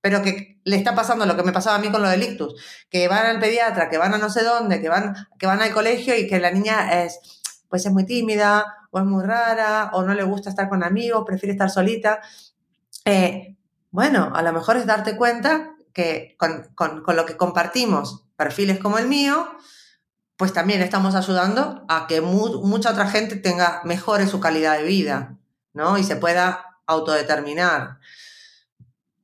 pero 0.00 0.22
que 0.22 0.60
le 0.64 0.76
está 0.76 0.94
pasando 0.94 1.26
lo 1.26 1.36
que 1.36 1.42
me 1.42 1.52
pasaba 1.52 1.76
a 1.76 1.80
mí 1.80 1.90
con 1.90 2.02
lo 2.02 2.08
del 2.08 2.22
ictus, 2.22 2.54
que 2.90 3.08
van 3.08 3.26
al 3.26 3.40
pediatra, 3.40 3.88
que 3.88 3.98
van 3.98 4.14
a 4.14 4.18
no 4.18 4.30
sé 4.30 4.44
dónde, 4.44 4.80
que 4.80 4.88
van, 4.88 5.14
que 5.38 5.46
van 5.46 5.60
al 5.60 5.72
colegio 5.72 6.16
y 6.16 6.28
que 6.28 6.38
la 6.38 6.50
niña 6.50 7.02
es, 7.02 7.18
pues 7.68 7.84
es 7.84 7.92
muy 7.92 8.04
tímida 8.04 8.64
o 8.90 8.98
es 8.98 9.04
muy 9.04 9.24
rara 9.24 9.90
o 9.92 10.02
no 10.02 10.14
le 10.14 10.22
gusta 10.22 10.50
estar 10.50 10.68
con 10.68 10.84
amigos, 10.84 11.24
prefiere 11.26 11.52
estar 11.52 11.70
solita. 11.70 12.20
Eh, 13.04 13.56
bueno, 13.90 14.30
a 14.34 14.42
lo 14.42 14.52
mejor 14.52 14.76
es 14.76 14.86
darte 14.86 15.16
cuenta 15.16 15.74
que 15.92 16.36
con, 16.38 16.68
con 16.74 17.16
lo 17.16 17.26
que 17.26 17.36
compartimos 17.36 18.27
perfiles 18.38 18.78
como 18.78 18.98
el 18.98 19.08
mío, 19.08 19.50
pues 20.36 20.52
también 20.52 20.80
estamos 20.80 21.16
ayudando 21.16 21.84
a 21.88 22.06
que 22.06 22.20
mu 22.20 22.62
mucha 22.62 22.92
otra 22.92 23.10
gente 23.10 23.34
tenga 23.34 23.82
mejore 23.84 24.28
su 24.28 24.38
calidad 24.38 24.78
de 24.78 24.84
vida, 24.84 25.36
¿no? 25.74 25.98
Y 25.98 26.04
se 26.04 26.14
pueda 26.14 26.78
autodeterminar. 26.86 27.98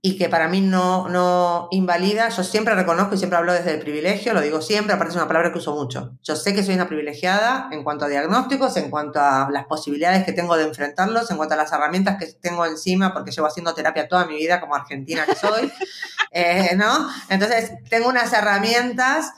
Y 0.07 0.19
que 0.19 0.29
para 0.29 0.49
mí 0.49 0.61
no, 0.61 1.09
no 1.09 1.69
invalida, 1.71 2.29
yo 2.29 2.45
siempre 2.45 2.75
reconozco 2.75 3.15
y 3.15 3.19
siempre 3.19 3.39
hablo 3.39 3.55
desde 3.55 3.73
el 3.73 3.81
privilegio, 3.81 4.35
lo 4.35 4.43
digo 4.43 4.61
siempre, 4.61 4.93
aparte 4.93 5.13
es 5.13 5.17
una 5.17 5.27
palabra 5.27 5.51
que 5.51 5.59
uso 5.59 5.75
mucho. 5.75 6.13
Yo 6.23 6.37
sé 6.37 6.55
que 6.55 6.63
soy 6.63 6.75
una 6.75 6.87
privilegiada 6.87 7.69
en 7.73 7.83
cuanto 7.83 8.05
a 8.05 8.09
diagnósticos, 8.09 8.77
en 8.77 8.91
cuanto 8.91 9.19
a 9.19 9.49
las 9.51 9.65
posibilidades 9.65 10.25
que 10.25 10.33
tengo 10.33 10.57
de 10.57 10.65
enfrentarlos, 10.65 11.31
en 11.31 11.39
cuanto 11.39 11.55
a 11.55 11.57
las 11.57 11.73
herramientas 11.73 12.19
que 12.19 12.27
tengo 12.27 12.67
encima, 12.67 13.15
porque 13.15 13.31
llevo 13.31 13.47
haciendo 13.47 13.73
terapia 13.73 14.07
toda 14.07 14.27
mi 14.27 14.37
vida 14.37 14.61
como 14.61 14.75
argentina 14.75 15.25
que 15.25 15.37
soy, 15.37 15.73
eh, 16.33 16.77
¿no? 16.77 17.09
Entonces, 17.31 17.73
tengo 17.89 18.11
unas 18.11 18.31
herramientas 18.35 19.33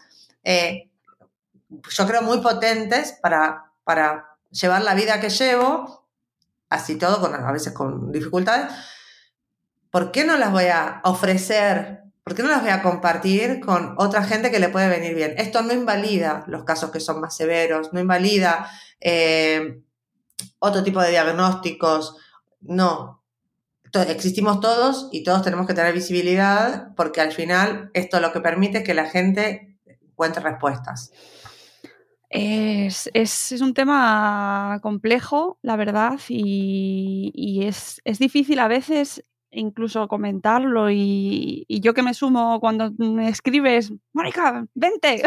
eh, 0.49 0.89
yo 1.69 2.07
creo 2.07 2.23
muy 2.23 2.41
potentes 2.41 3.19
para, 3.21 3.73
para 3.83 4.37
llevar 4.51 4.83
la 4.83 4.95
vida 4.95 5.21
que 5.21 5.29
llevo, 5.29 6.07
así 6.71 6.97
todo, 6.97 7.21
con, 7.21 7.35
a 7.35 7.53
veces 7.53 7.73
con 7.73 8.13
dificultades. 8.13 8.73
¿Por 9.97 10.12
qué 10.12 10.27
no 10.27 10.36
las 10.36 10.52
voy 10.52 10.66
a 10.66 11.01
ofrecer? 11.05 12.02
¿Por 12.23 12.35
qué 12.35 12.43
no 12.43 12.51
las 12.51 12.60
voy 12.60 12.68
a 12.68 12.82
compartir 12.82 13.60
con 13.60 13.94
otra 13.97 14.24
gente 14.24 14.51
que 14.51 14.59
le 14.59 14.68
puede 14.68 14.90
venir 14.90 15.14
bien? 15.14 15.32
Esto 15.39 15.62
no 15.62 15.73
invalida 15.73 16.44
los 16.48 16.64
casos 16.64 16.90
que 16.90 17.01
son 17.01 17.18
más 17.18 17.35
severos, 17.35 17.94
no 17.94 18.01
invalida 18.01 18.68
eh, 19.01 19.81
otro 20.59 20.85
tipo 20.85 21.01
de 21.01 21.12
diagnósticos, 21.12 22.14
no. 22.60 23.24
Existimos 24.06 24.60
todos 24.60 25.09
y 25.12 25.24
todos 25.24 25.40
tenemos 25.40 25.66
que 25.66 25.73
tener 25.73 25.94
visibilidad 25.94 26.89
porque 26.94 27.23
al 27.23 27.32
final 27.32 27.90
esto 27.94 28.20
lo 28.20 28.35
que 28.35 28.43
permite 28.43 28.78
es 28.81 28.85
que 28.85 28.93
la 28.93 29.06
gente 29.06 29.78
encuentre 29.86 30.43
respuestas. 30.43 31.10
Es, 32.28 33.09
es, 33.14 33.51
es, 33.51 33.62
un 33.62 33.73
tema 33.73 34.78
complejo, 34.82 35.59
la 35.62 35.77
verdad, 35.77 36.20
y, 36.28 37.32
y 37.35 37.64
es, 37.64 38.02
es, 38.05 38.18
difícil 38.18 38.59
a 38.59 38.68
veces 38.68 39.24
incluso 39.57 40.09
comentarlo. 40.09 40.91
Y, 40.91 41.65
y, 41.69 41.81
yo 41.81 41.95
que 41.95 42.03
me 42.03 42.15
sumo 42.15 42.61
cuando 42.61 42.93
me 42.99 43.28
escribes, 43.28 43.93
Mónica, 44.12 44.66
vente. 44.74 45.23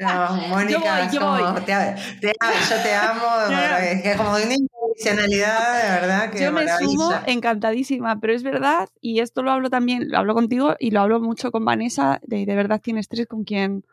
No, 0.00 0.36
Mónica, 0.48 1.10
yo 1.10 1.20
voy, 1.20 1.40
yo 1.40 1.50
voy. 1.50 1.62
Te, 1.64 1.72
te, 2.20 2.32
yo 2.70 2.82
te 2.82 2.94
amo, 2.94 3.26
es 3.80 4.02
que 4.02 4.16
como 4.16 4.30
una 4.30 4.54
intencionalidad, 4.54 5.82
de 5.82 6.00
verdad. 6.00 6.30
Que 6.30 6.40
yo 6.40 6.52
me 6.52 6.66
sumo 6.78 7.12
encantadísima, 7.26 8.20
pero 8.20 8.32
es 8.32 8.42
verdad, 8.42 8.88
y 9.00 9.20
esto 9.20 9.42
lo 9.42 9.50
hablo 9.50 9.70
también, 9.70 10.10
lo 10.10 10.18
hablo 10.18 10.34
contigo 10.34 10.76
y 10.78 10.90
lo 10.90 11.00
hablo 11.00 11.20
mucho 11.20 11.50
con 11.50 11.64
Vanessa, 11.64 12.20
de, 12.22 12.46
de 12.46 12.54
verdad 12.54 12.80
tienes 12.80 13.08
tres 13.08 13.26
con 13.26 13.44
quien 13.44 13.84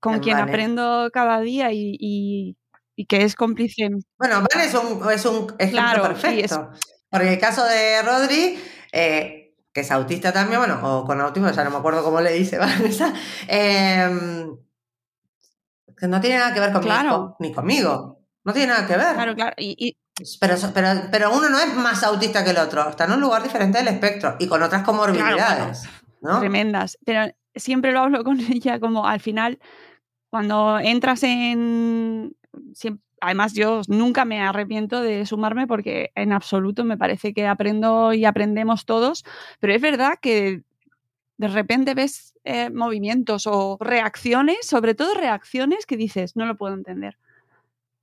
con 0.00 0.20
quien 0.20 0.38
vale. 0.38 0.50
aprendo 0.50 1.10
cada 1.12 1.40
día 1.40 1.72
y, 1.72 1.96
y, 1.98 2.56
y, 2.94 3.06
que 3.06 3.24
es 3.24 3.34
cómplice. 3.34 3.88
Bueno, 4.16 4.42
Vale 4.42 4.66
es 4.66 4.74
un, 4.74 5.10
es 5.10 5.24
un 5.26 5.52
ejemplo 5.58 5.80
claro, 5.80 6.02
perfecto. 6.04 6.70
Es... 6.72 6.80
Porque 7.10 7.32
el 7.32 7.38
caso 7.38 7.64
de 7.64 8.02
Rodri, 8.02 8.58
eh, 8.92 9.54
que 9.72 9.80
es 9.80 9.90
autista 9.90 10.32
también, 10.32 10.60
bueno, 10.60 10.80
o 10.82 11.04
con 11.04 11.20
autismo, 11.20 11.50
ya 11.50 11.64
no 11.64 11.70
me 11.70 11.76
acuerdo 11.76 12.02
cómo 12.02 12.20
le 12.20 12.32
dice 12.32 12.58
Vanessa, 12.58 13.12
eh, 13.46 14.08
que 15.96 16.08
no 16.08 16.20
tiene 16.20 16.38
nada 16.38 16.54
que 16.54 16.60
ver 16.60 16.72
con 16.72 16.82
claro. 16.82 17.36
ni 17.40 17.52
conmigo. 17.52 18.20
No 18.44 18.52
tiene 18.52 18.68
nada 18.68 18.86
que 18.86 18.96
ver. 18.96 19.14
Claro, 19.14 19.34
claro. 19.34 19.54
Y, 19.58 19.98
pero, 20.40 20.56
pero, 20.72 20.88
pero 21.10 21.32
uno 21.32 21.48
no 21.48 21.58
es 21.58 21.74
más 21.74 22.02
autista 22.02 22.42
que 22.44 22.50
el 22.50 22.58
otro, 22.58 22.88
está 22.88 23.04
en 23.04 23.12
un 23.12 23.20
lugar 23.20 23.42
diferente 23.42 23.78
del 23.78 23.88
espectro 23.88 24.36
y 24.38 24.48
con 24.48 24.62
otras 24.62 24.82
comorbilidades. 24.82 25.80
Claro, 25.80 25.98
¿no? 26.20 26.40
Tremendas. 26.40 26.98
Pero 27.04 27.32
siempre 27.54 27.92
lo 27.92 28.00
hablo 28.00 28.24
con 28.24 28.40
ella 28.52 28.80
como 28.80 29.06
al 29.06 29.20
final 29.20 29.58
cuando 30.30 30.78
entras 30.78 31.22
en... 31.22 32.34
Además, 33.20 33.52
yo 33.54 33.82
nunca 33.88 34.24
me 34.24 34.40
arrepiento 34.40 35.00
de 35.00 35.26
sumarme 35.26 35.66
porque 35.66 36.10
en 36.14 36.32
absoluto 36.32 36.84
me 36.84 36.96
parece 36.96 37.32
que 37.32 37.46
aprendo 37.46 38.12
y 38.12 38.24
aprendemos 38.24 38.84
todos, 38.84 39.24
pero 39.60 39.74
es 39.74 39.80
verdad 39.80 40.14
que 40.20 40.62
de 41.36 41.48
repente 41.48 41.94
ves 41.94 42.34
eh, 42.44 42.70
movimientos 42.70 43.46
o 43.46 43.78
reacciones, 43.80 44.58
sobre 44.62 44.94
todo 44.94 45.14
reacciones 45.14 45.86
que 45.86 45.96
dices, 45.96 46.36
no 46.36 46.46
lo 46.46 46.56
puedo 46.56 46.74
entender. 46.74 47.16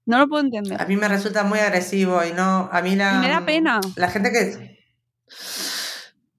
No 0.05 0.19
lo 0.19 0.27
puedo 0.27 0.43
entender. 0.43 0.81
A 0.81 0.85
mí 0.85 0.95
me 0.97 1.07
resulta 1.07 1.43
muy 1.43 1.59
agresivo 1.59 2.23
y 2.23 2.31
no, 2.31 2.69
a 2.71 2.81
mí 2.81 2.95
la... 2.95 3.15
Y 3.15 3.19
me 3.19 3.29
da 3.29 3.45
pena. 3.45 3.81
La 3.95 4.09
gente 4.09 4.31
que... 4.31 4.79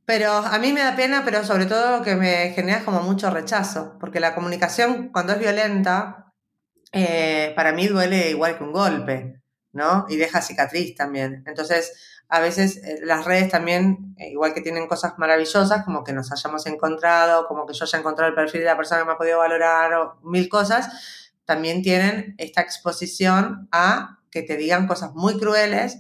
Pero 0.05 0.31
a 0.31 0.59
mí 0.61 0.73
me 0.73 0.81
da 0.81 0.95
pena, 0.95 1.23
pero 1.25 1.45
sobre 1.45 1.67
todo 1.67 2.03
que 2.03 2.15
me 2.15 2.53
genera 2.53 2.85
como 2.85 3.03
mucho 3.03 3.29
rechazo, 3.29 3.97
porque 3.99 4.21
la 4.21 4.37
comunicación 4.37 5.09
cuando 5.09 5.33
es 5.33 5.41
violenta, 5.41 6.26
eh, 6.93 7.53
para 7.57 7.73
mí 7.73 7.87
duele 7.89 8.31
igual 8.31 8.57
que 8.57 8.65
un 8.65 8.73
golpe, 8.73 9.41
¿no? 9.73 10.07
Y 10.09 10.17
deja 10.17 10.41
cicatriz 10.41 10.95
también. 10.95 11.43
Entonces, 11.47 11.93
a 12.29 12.41
veces 12.41 12.79
eh, 12.79 13.01
las 13.03 13.25
redes 13.25 13.51
también, 13.51 14.15
eh, 14.19 14.31
igual 14.31 14.55
que 14.55 14.61
tienen 14.61 14.89
cosas 14.89 15.15
maravillosas, 15.19 15.85
como 15.85 16.03
que 16.03 16.13
nos 16.13 16.33
hayamos 16.33 16.67
encontrado, 16.67 17.47
como 17.47 17.67
que 17.67 17.75
yo 17.75 17.85
haya 17.85 17.99
encontrado 17.99 18.31
el 18.31 18.35
perfil 18.35 18.61
de 18.61 18.67
la 18.67 18.77
persona 18.77 19.01
que 19.01 19.07
me 19.07 19.13
ha 19.13 19.19
podido 19.19 19.39
valorar, 19.39 19.95
o 19.95 20.19
mil 20.23 20.49
cosas, 20.49 21.33
también 21.45 21.83
tienen 21.83 22.35
esta 22.39 22.63
exposición 22.63 23.69
a 23.71 24.19
que 24.31 24.43
te 24.43 24.57
digan 24.57 24.87
cosas 24.89 25.13
muy 25.15 25.39
crueles 25.39 25.99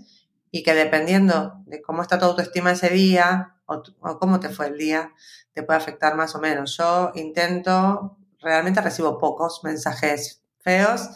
y 0.50 0.62
que 0.62 0.74
dependiendo 0.74 1.62
de 1.66 1.80
cómo 1.80 2.02
está 2.02 2.18
tu 2.18 2.24
autoestima 2.24 2.72
ese 2.72 2.88
día, 2.88 3.54
o, 3.66 3.82
o, 4.00 4.18
cómo 4.18 4.40
te 4.40 4.48
fue 4.48 4.68
el 4.68 4.78
día, 4.78 5.12
te 5.52 5.62
puede 5.62 5.78
afectar 5.78 6.16
más 6.16 6.34
o 6.34 6.40
menos. 6.40 6.76
Yo 6.76 7.12
intento, 7.14 8.16
realmente 8.40 8.80
recibo 8.80 9.18
pocos 9.18 9.62
mensajes 9.64 10.42
feos, 10.66 11.10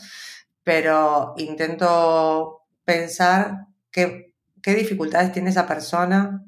pero 0.63 1.35
intento 1.39 2.63
pensar 2.85 3.67
qué, 3.91 4.33
qué 4.63 4.77
dificultades 4.77 5.33
tiene 5.33 5.51
esa 5.51 5.67
persona 5.67 6.45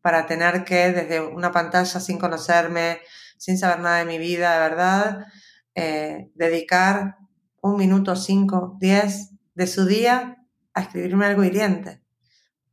para 0.00 0.26
tener 0.26 0.64
que 0.64 0.92
desde 0.92 1.20
una 1.20 1.50
pantalla 1.50 1.98
sin 1.98 2.18
conocerme, 2.18 3.00
sin 3.36 3.58
saber 3.58 3.80
nada 3.80 3.98
de 3.98 4.04
mi 4.04 4.18
vida, 4.18 4.52
de 4.52 4.58
verdad, 4.60 5.26
eh, 5.74 6.30
dedicar 6.36 7.16
un 7.60 7.76
minuto, 7.76 8.14
cinco, 8.14 8.76
diez 8.78 9.30
de 9.56 9.66
su 9.66 9.84
día 9.84 10.36
a 10.72 10.82
escribirme 10.82 11.26
algo 11.26 11.42
hiriente. 11.42 12.00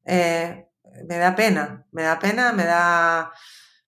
Eh, 0.05 0.67
me 1.07 1.17
da 1.17 1.35
pena, 1.35 1.87
me 1.91 2.03
da 2.03 2.19
pena, 2.19 2.53
me 2.53 2.65
da, 2.65 3.31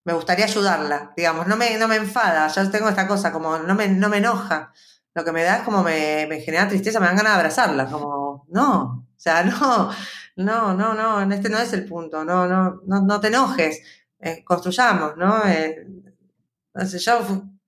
me 0.03 0.13
gustaría 0.13 0.45
ayudarla, 0.45 1.13
digamos, 1.15 1.45
no 1.45 1.55
me, 1.55 1.77
no 1.77 1.87
me 1.87 1.97
enfada, 1.97 2.47
yo 2.47 2.71
tengo 2.71 2.89
esta 2.89 3.07
cosa, 3.07 3.31
como 3.31 3.59
no 3.59 3.75
me, 3.75 3.87
no 3.89 4.09
me 4.09 4.17
enoja, 4.17 4.73
lo 5.15 5.23
que 5.23 5.31
me 5.31 5.43
da 5.43 5.57
es 5.57 5.63
como 5.63 5.81
me, 5.81 6.27
me 6.27 6.41
genera 6.41 6.67
tristeza, 6.67 6.99
me 6.99 7.07
dan 7.07 7.15
ganas 7.15 7.33
de 7.33 7.39
abrazarla, 7.39 7.85
como, 7.87 8.45
no, 8.49 9.07
o 9.07 9.19
sea, 9.19 9.43
no, 9.45 9.89
no, 10.35 10.73
no, 10.73 10.93
no, 10.93 11.33
este 11.33 11.49
no 11.49 11.57
es 11.57 11.73
el 11.73 11.85
punto, 11.85 12.23
no, 12.23 12.45
no, 12.45 12.81
no, 12.85 13.01
no 13.01 13.19
te 13.19 13.29
enojes, 13.29 13.81
eh, 14.19 14.43
construyamos, 14.43 15.15
¿no? 15.17 15.43
Eh, 15.47 15.87
yo 16.99 17.19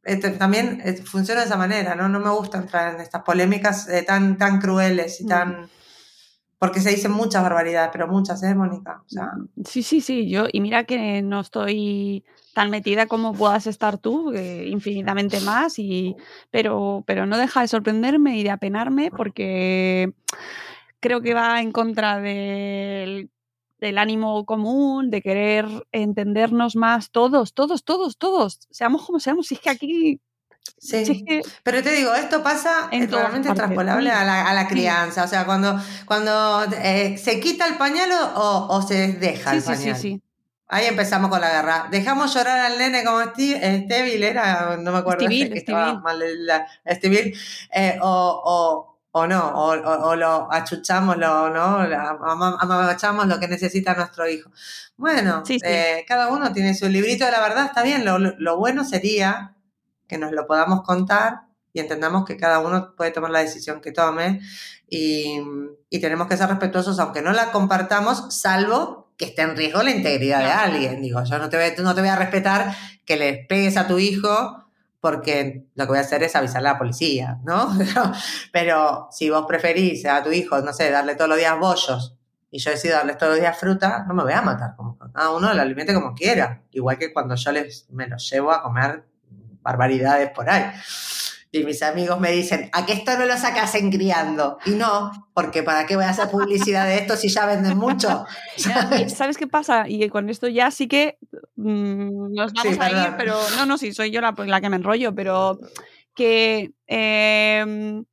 este, 0.03 0.31
también 0.31 0.81
eh, 0.83 0.93
funciona 0.97 1.41
de 1.41 1.47
esa 1.47 1.57
manera, 1.57 1.95
¿no? 1.95 2.09
No 2.09 2.19
me 2.19 2.29
gusta 2.29 2.57
entrar 2.57 2.93
en 2.93 3.01
estas 3.01 3.23
polémicas 3.23 3.87
tan, 4.05 4.37
tan 4.37 4.59
crueles 4.59 5.21
y 5.21 5.25
mm. 5.25 5.27
tan 5.27 5.69
porque 6.59 6.81
se 6.81 6.89
dicen 6.89 7.11
muchas 7.11 7.43
barbaridades, 7.43 7.89
pero 7.91 8.07
muchas, 8.07 8.41
¿eh, 8.43 8.55
Mónica? 8.55 9.03
O 9.05 9.09
sea... 9.09 9.31
Sí, 9.63 9.83
sí, 9.83 10.01
sí, 10.01 10.27
yo, 10.27 10.45
y 10.51 10.59
mira 10.59 10.85
que 10.85 11.21
no 11.21 11.41
estoy 11.41 12.25
tan 12.57 12.71
metida 12.71 13.05
como 13.05 13.33
puedas 13.33 13.67
estar 13.67 13.99
tú, 13.99 14.33
infinitamente 14.33 15.41
más, 15.41 15.77
y, 15.77 16.15
pero, 16.49 17.03
pero 17.05 17.27
no 17.27 17.37
deja 17.37 17.61
de 17.61 17.67
sorprenderme 17.67 18.35
y 18.35 18.41
de 18.41 18.49
apenarme 18.49 19.11
porque 19.11 20.11
creo 20.99 21.21
que 21.21 21.35
va 21.35 21.61
en 21.61 21.71
contra 21.71 22.19
del, 22.19 23.29
del 23.77 23.97
ánimo 23.99 24.43
común, 24.47 25.11
de 25.11 25.21
querer 25.21 25.67
entendernos 25.91 26.75
más 26.75 27.11
todos, 27.11 27.53
todos, 27.53 27.83
todos, 27.83 28.17
todos, 28.17 28.67
seamos 28.71 29.05
como 29.05 29.19
seamos, 29.19 29.45
si 29.45 29.53
es 29.53 29.61
que 29.61 29.69
aquí 29.69 30.19
Sí, 30.79 31.25
pero 31.63 31.81
te 31.81 31.91
digo, 31.91 32.13
esto 32.13 32.43
pasa 32.43 32.89
en 32.91 33.07
totalmente 33.07 33.53
transpolable 33.53 34.11
a 34.11 34.23
la, 34.25 34.49
a 34.49 34.53
la, 34.53 34.67
crianza. 34.67 35.23
O 35.23 35.27
sea, 35.27 35.45
cuando, 35.45 35.79
cuando 36.05 36.65
eh, 36.83 37.17
se 37.17 37.39
quita 37.39 37.65
el 37.67 37.77
pañal 37.77 38.09
o, 38.35 38.67
o 38.69 38.81
se 38.81 39.13
deja 39.13 39.53
el 39.53 39.63
pañal. 39.63 39.95
Sí, 39.95 40.01
sí, 40.01 40.21
Ahí 40.69 40.85
empezamos 40.85 41.29
con 41.29 41.39
la 41.39 41.49
guerra. 41.49 41.87
Dejamos 41.89 42.33
llorar 42.33 42.59
al 42.59 42.77
nene 42.77 43.03
como 43.03 43.21
Steve, 43.21 44.27
era, 44.27 44.77
no 44.77 44.91
me 44.91 44.97
acuerdo, 44.97 45.25
Stevie, 45.25 45.49
que 45.49 45.59
estaba 45.59 45.99
mal 45.99 46.19
la, 46.45 46.67
eh, 46.85 47.97
o, 48.01 48.41
o, 48.45 48.99
o, 49.11 49.27
no, 49.27 49.47
o, 49.47 50.09
o, 50.09 50.15
lo 50.15 50.51
achuchamos, 50.51 51.17
lo, 51.17 51.49
¿no? 51.49 51.79
amamachamos 51.79 53.27
lo 53.27 53.39
que 53.39 53.47
necesita 53.47 53.95
nuestro 53.95 54.27
hijo. 54.27 54.51
Bueno, 54.97 55.43
eh, 55.63 56.03
cada 56.07 56.27
uno 56.27 56.51
tiene 56.51 56.75
su 56.75 56.89
librito 56.89 57.25
de 57.25 57.31
la 57.31 57.39
verdad, 57.39 57.65
está 57.65 57.83
bien. 57.83 58.03
Lo, 58.03 58.19
lo 58.19 58.57
bueno 58.57 58.83
sería 58.83 59.55
que 60.07 60.17
nos 60.17 60.31
lo 60.31 60.47
podamos 60.47 60.81
contar 60.83 61.47
y 61.73 61.79
entendamos 61.79 62.25
que 62.25 62.37
cada 62.37 62.59
uno 62.59 62.95
puede 62.95 63.11
tomar 63.11 63.31
la 63.31 63.39
decisión 63.39 63.81
que 63.81 63.91
tome 63.91 64.41
y, 64.89 65.39
tenemos 66.01 66.27
que 66.27 66.37
ser 66.37 66.49
respetuosos 66.49 66.99
aunque 66.99 67.21
no 67.21 67.33
la 67.33 67.51
compartamos, 67.51 68.33
salvo 68.33 69.06
que 69.17 69.25
esté 69.25 69.41
en 69.41 69.57
riesgo 69.57 69.83
la 69.83 69.91
integridad 69.91 70.39
de 70.39 70.51
alguien. 70.51 71.01
Digo, 71.01 71.23
yo 71.23 71.37
no 71.39 71.49
te, 71.49 71.57
voy, 71.57 71.83
no 71.83 71.95
te 71.95 72.01
voy 72.01 72.09
a 72.09 72.15
respetar 72.15 72.75
que 73.05 73.17
le 73.17 73.45
pegues 73.49 73.77
a 73.77 73.87
tu 73.87 73.97
hijo 73.97 74.63
porque 74.99 75.65
lo 75.75 75.85
que 75.85 75.89
voy 75.89 75.97
a 75.97 76.01
hacer 76.01 76.23
es 76.23 76.35
avisarle 76.35 76.69
a 76.69 76.73
la 76.73 76.77
policía, 76.77 77.39
¿no? 77.43 77.75
Pero 78.51 79.07
si 79.11 79.29
vos 79.29 79.45
preferís 79.47 80.05
a 80.05 80.23
tu 80.23 80.31
hijo, 80.31 80.59
no 80.61 80.73
sé, 80.73 80.91
darle 80.91 81.15
todos 81.15 81.29
los 81.29 81.37
días 81.37 81.57
bollos 81.59 82.15
y 82.49 82.59
yo 82.59 82.71
decido 82.71 82.95
darle 82.95 83.15
todos 83.15 83.33
los 83.33 83.39
días 83.39 83.57
fruta, 83.57 84.05
no 84.07 84.13
me 84.13 84.23
voy 84.23 84.33
a 84.33 84.41
matar. 84.41 84.75
Como, 84.75 84.97
cada 84.97 85.31
uno 85.31 85.53
lo 85.53 85.61
alimente 85.61 85.93
como 85.93 86.13
quiera. 86.13 86.63
Igual 86.71 86.97
que 86.97 87.13
cuando 87.13 87.35
yo 87.35 87.51
les, 87.51 87.87
me 87.89 88.07
los 88.07 88.29
llevo 88.29 88.51
a 88.51 88.61
comer 88.61 89.05
barbaridades 89.61 90.31
por 90.31 90.49
ahí. 90.49 90.71
Y 91.51 91.63
mis 91.63 91.81
amigos 91.81 92.19
me 92.19 92.31
dicen, 92.31 92.69
¿a 92.73 92.85
qué 92.85 92.93
esto 92.93 93.17
no 93.17 93.25
lo 93.25 93.37
sacas 93.37 93.73
en 93.75 93.91
criando? 93.91 94.57
Y 94.65 94.71
no, 94.71 95.11
porque 95.33 95.63
¿para 95.63 95.85
qué 95.85 95.95
voy 95.95 96.05
a 96.05 96.09
hacer 96.09 96.29
publicidad 96.29 96.85
de 96.85 96.97
esto 96.97 97.15
si 97.15 97.29
ya 97.29 97.45
venden 97.45 97.77
mucho? 97.77 98.25
¿Sabes 99.07 99.37
qué 99.37 99.47
pasa? 99.47 99.87
Y 99.87 100.07
con 100.09 100.29
esto 100.29 100.47
ya 100.47 100.71
sí 100.71 100.87
que 100.87 101.17
mm, 101.55 102.33
nos 102.33 102.53
vamos 102.53 102.79
a 102.79 102.91
ir, 102.91 103.13
pero 103.17 103.37
no, 103.55 103.65
no, 103.65 103.77
sí, 103.77 103.93
soy 103.93 104.11
yo 104.11 104.21
la, 104.21 104.35
la 104.37 104.61
que 104.61 104.69
me 104.69 104.75
enrollo, 104.75 105.15
pero 105.15 105.57
que 106.13 106.71
em, 106.87 108.03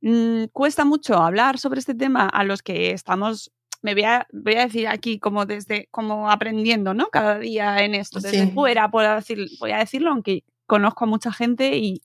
mm, 0.00 0.44
cuesta 0.52 0.84
mucho 0.84 1.16
hablar 1.16 1.58
sobre 1.58 1.80
este 1.80 1.94
tema 1.94 2.26
a 2.26 2.44
los 2.44 2.62
que 2.62 2.92
estamos 2.92 3.52
me 3.82 3.94
voy 3.94 4.04
a, 4.04 4.26
voy 4.32 4.54
a 4.56 4.66
decir 4.66 4.88
aquí 4.88 5.18
como 5.18 5.46
desde, 5.46 5.88
como 5.90 6.30
aprendiendo, 6.30 6.94
¿no? 6.94 7.06
Cada 7.08 7.38
día 7.38 7.82
en 7.82 7.94
esto, 7.94 8.20
desde 8.20 8.48
fuera, 8.48 8.90
puedo 8.90 9.14
decir, 9.14 9.48
voy 9.58 9.72
a 9.72 9.78
decirlo, 9.78 10.10
aunque 10.10 10.44
conozco 10.70 11.04
a 11.04 11.08
mucha 11.08 11.32
gente 11.32 11.76
y, 11.76 12.00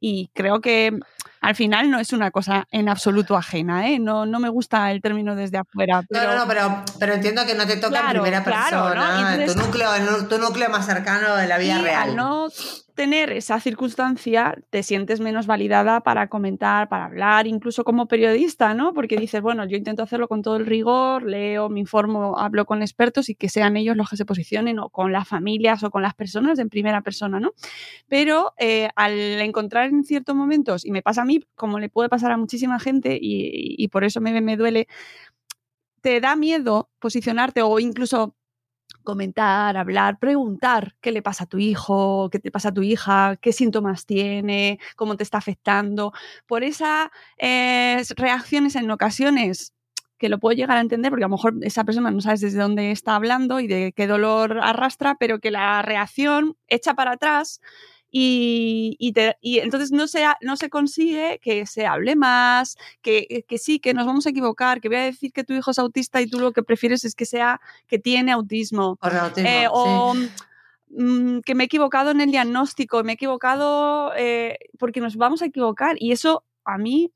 y, 0.00 0.28
creo 0.34 0.60
que 0.60 0.98
al 1.40 1.54
final 1.54 1.90
no 1.90 1.98
es 1.98 2.12
una 2.12 2.30
cosa 2.30 2.66
en 2.70 2.88
absoluto 2.88 3.36
ajena, 3.36 3.88
¿eh? 3.88 3.98
No, 3.98 4.26
no 4.26 4.40
me 4.40 4.48
gusta 4.48 4.90
el 4.90 5.00
término 5.00 5.34
desde 5.36 5.58
afuera. 5.58 6.02
Pero... 6.08 6.32
No, 6.32 6.36
no, 6.36 6.46
pero, 6.46 6.82
pero 6.98 7.14
entiendo 7.14 7.44
que 7.46 7.54
no 7.54 7.66
te 7.66 7.76
toca 7.76 8.00
en 8.00 8.10
primera 8.10 8.42
persona, 8.42 9.34
en, 9.34 9.46
tu 9.46 9.54
núcleo, 9.54 9.94
en 9.94 10.28
tu 10.28 10.38
núcleo 10.38 10.70
más 10.70 10.86
cercano 10.86 11.36
de 11.36 11.46
la 11.46 11.58
vida 11.58 11.78
real. 11.80 12.16
no 12.16 12.48
tener 12.96 13.30
esa 13.30 13.60
circunstancia, 13.60 14.56
te 14.70 14.82
sientes 14.82 15.20
menos 15.20 15.46
validada 15.46 16.00
para 16.00 16.28
comentar, 16.28 16.88
para 16.88 17.04
hablar, 17.04 17.46
incluso 17.46 17.84
como 17.84 18.06
periodista, 18.06 18.72
¿no? 18.72 18.94
Porque 18.94 19.18
dices, 19.18 19.42
bueno, 19.42 19.66
yo 19.66 19.76
intento 19.76 20.02
hacerlo 20.02 20.28
con 20.28 20.42
todo 20.42 20.56
el 20.56 20.64
rigor, 20.64 21.22
leo, 21.22 21.68
me 21.68 21.78
informo, 21.78 22.38
hablo 22.38 22.64
con 22.64 22.80
expertos 22.80 23.28
y 23.28 23.34
que 23.34 23.50
sean 23.50 23.76
ellos 23.76 23.96
los 23.96 24.08
que 24.08 24.16
se 24.16 24.24
posicionen 24.24 24.78
o 24.78 24.88
con 24.88 25.12
las 25.12 25.28
familias 25.28 25.84
o 25.84 25.90
con 25.90 26.02
las 26.02 26.14
personas 26.14 26.58
en 26.58 26.70
primera 26.70 27.02
persona, 27.02 27.38
¿no? 27.38 27.52
Pero 28.08 28.54
eh, 28.58 28.88
al 28.96 29.12
encontrar 29.12 29.90
en 29.90 30.02
ciertos 30.02 30.34
momentos, 30.34 30.84
y 30.84 30.90
me 30.90 31.02
pasa 31.02 31.20
a 31.22 31.24
mí, 31.26 31.35
como 31.54 31.78
le 31.78 31.88
puede 31.88 32.08
pasar 32.08 32.32
a 32.32 32.36
muchísima 32.36 32.78
gente, 32.80 33.18
y, 33.20 33.88
por 33.88 34.04
eso 34.04 34.20
me, 34.20 34.40
me 34.40 34.56
duele, 34.56 34.88
te 36.00 36.20
da 36.20 36.36
miedo 36.36 36.90
posicionarte 36.98 37.62
o 37.62 37.78
incluso 37.80 38.36
comentar, 39.06 39.76
hablar, 39.76 40.18
preguntar 40.18 40.96
qué 41.00 41.12
le 41.12 41.22
pasa 41.22 41.44
a 41.44 41.46
tu 41.46 41.58
hijo, 41.58 42.28
qué 42.30 42.38
te 42.38 42.50
pasa 42.50 42.70
a 42.70 42.74
tu 42.74 42.82
hija, 42.82 43.36
qué 43.40 43.52
síntomas 43.52 44.04
tiene, 44.04 44.78
cómo 44.96 45.16
te 45.16 45.22
está 45.22 45.38
afectando. 45.38 46.12
Por 46.46 46.64
esas 46.64 47.08
eh, 47.38 48.02
reacciones 48.16 48.76
en 48.76 48.90
ocasiones 48.90 49.72
que 50.18 50.28
lo 50.28 50.38
puedo 50.38 50.56
llegar 50.56 50.76
a 50.76 50.80
entender 50.80 51.10
porque 51.10 51.24
a 51.24 51.28
lo 51.28 51.36
mejor 51.36 51.54
esa 51.62 51.84
persona 51.84 52.10
no 52.10 52.20
sabes 52.20 52.40
desde 52.40 52.58
dónde 52.58 52.90
está 52.90 53.16
hablando 53.16 53.60
y 53.60 53.66
de 53.66 53.92
qué 53.94 54.06
dolor 54.06 54.58
arrastra, 54.62 55.16
pero 55.18 55.40
que 55.40 55.50
la 55.50 55.82
reacción 55.82 56.56
echa 56.68 56.94
para 56.94 57.12
atrás 57.12 57.60
y, 58.18 58.96
y, 59.42 59.58
entonces 59.58 59.92
no 59.92 60.06
se, 60.06 60.24
no 60.40 60.56
se 60.56 60.70
consigue 60.70 61.38
que 61.42 61.66
se 61.66 61.86
hable 61.86 62.16
más, 62.16 62.78
que, 63.02 63.44
que, 63.46 63.58
sí, 63.58 63.78
que 63.78 63.92
nos 63.92 64.06
vamos 64.06 64.26
a 64.26 64.30
equivocar, 64.30 64.80
que 64.80 64.88
voy 64.88 64.96
a 64.96 65.04
decir 65.04 65.34
que 65.34 65.44
tu 65.44 65.52
hijo 65.52 65.70
es 65.70 65.78
autista 65.78 66.22
y 66.22 66.26
tú 66.26 66.40
lo 66.40 66.52
que 66.52 66.62
prefieres 66.62 67.04
es 67.04 67.14
que 67.14 67.26
sea 67.26 67.60
que 67.86 67.98
tiene 67.98 68.32
autismo. 68.32 68.98
Eh, 69.36 69.66
o 69.70 70.14
mm, 70.88 71.40
que 71.40 71.54
me 71.54 71.64
he 71.64 71.66
equivocado 71.66 72.10
en 72.10 72.22
el 72.22 72.30
diagnóstico, 72.30 73.04
me 73.04 73.12
he 73.12 73.14
equivocado 73.16 74.14
eh, 74.16 74.60
porque 74.78 75.02
nos 75.02 75.16
vamos 75.16 75.42
a 75.42 75.46
equivocar 75.46 75.96
y 75.98 76.12
eso 76.12 76.42
a 76.64 76.78
mí 76.78 77.12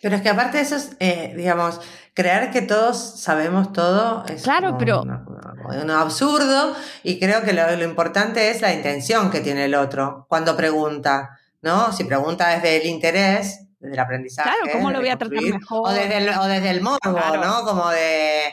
pero 0.00 0.16
es 0.16 0.22
que 0.22 0.28
aparte 0.28 0.58
de 0.58 0.62
eso, 0.62 0.76
es, 0.76 0.96
eh, 1.00 1.32
digamos, 1.36 1.80
creer 2.14 2.50
que 2.50 2.62
todos 2.62 3.20
sabemos 3.20 3.72
todo 3.72 4.24
es 4.26 4.42
claro, 4.42 4.76
pero... 4.78 5.02
un 5.02 5.90
absurdo 5.90 6.74
y 7.02 7.18
creo 7.18 7.42
que 7.42 7.52
lo, 7.52 7.82
importante 7.82 8.50
es 8.50 8.60
la 8.60 8.72
intención 8.72 9.30
que 9.30 9.40
tiene 9.40 9.64
el 9.64 9.74
otro 9.74 10.26
cuando 10.28 10.56
pregunta, 10.56 11.38
¿no? 11.62 11.92
Si 11.92 12.04
pregunta 12.04 12.48
desde 12.48 12.76
el 12.76 12.86
interés, 12.86 13.66
desde 13.78 13.94
el 13.94 14.00
aprendizaje. 14.00 14.50
Claro, 14.50 14.78
¿cómo 14.78 14.90
lo 14.90 15.00
voy 15.00 15.08
a 15.08 15.18
tratar 15.18 15.42
mejor? 15.42 15.88
O 15.88 15.92
desde 15.92 16.18
el, 16.18 16.28
o 16.30 16.44
desde 16.44 16.70
el 16.70 16.80
morbo, 16.82 17.36
¿no? 17.42 17.64
Como 17.64 17.88
de... 17.90 18.48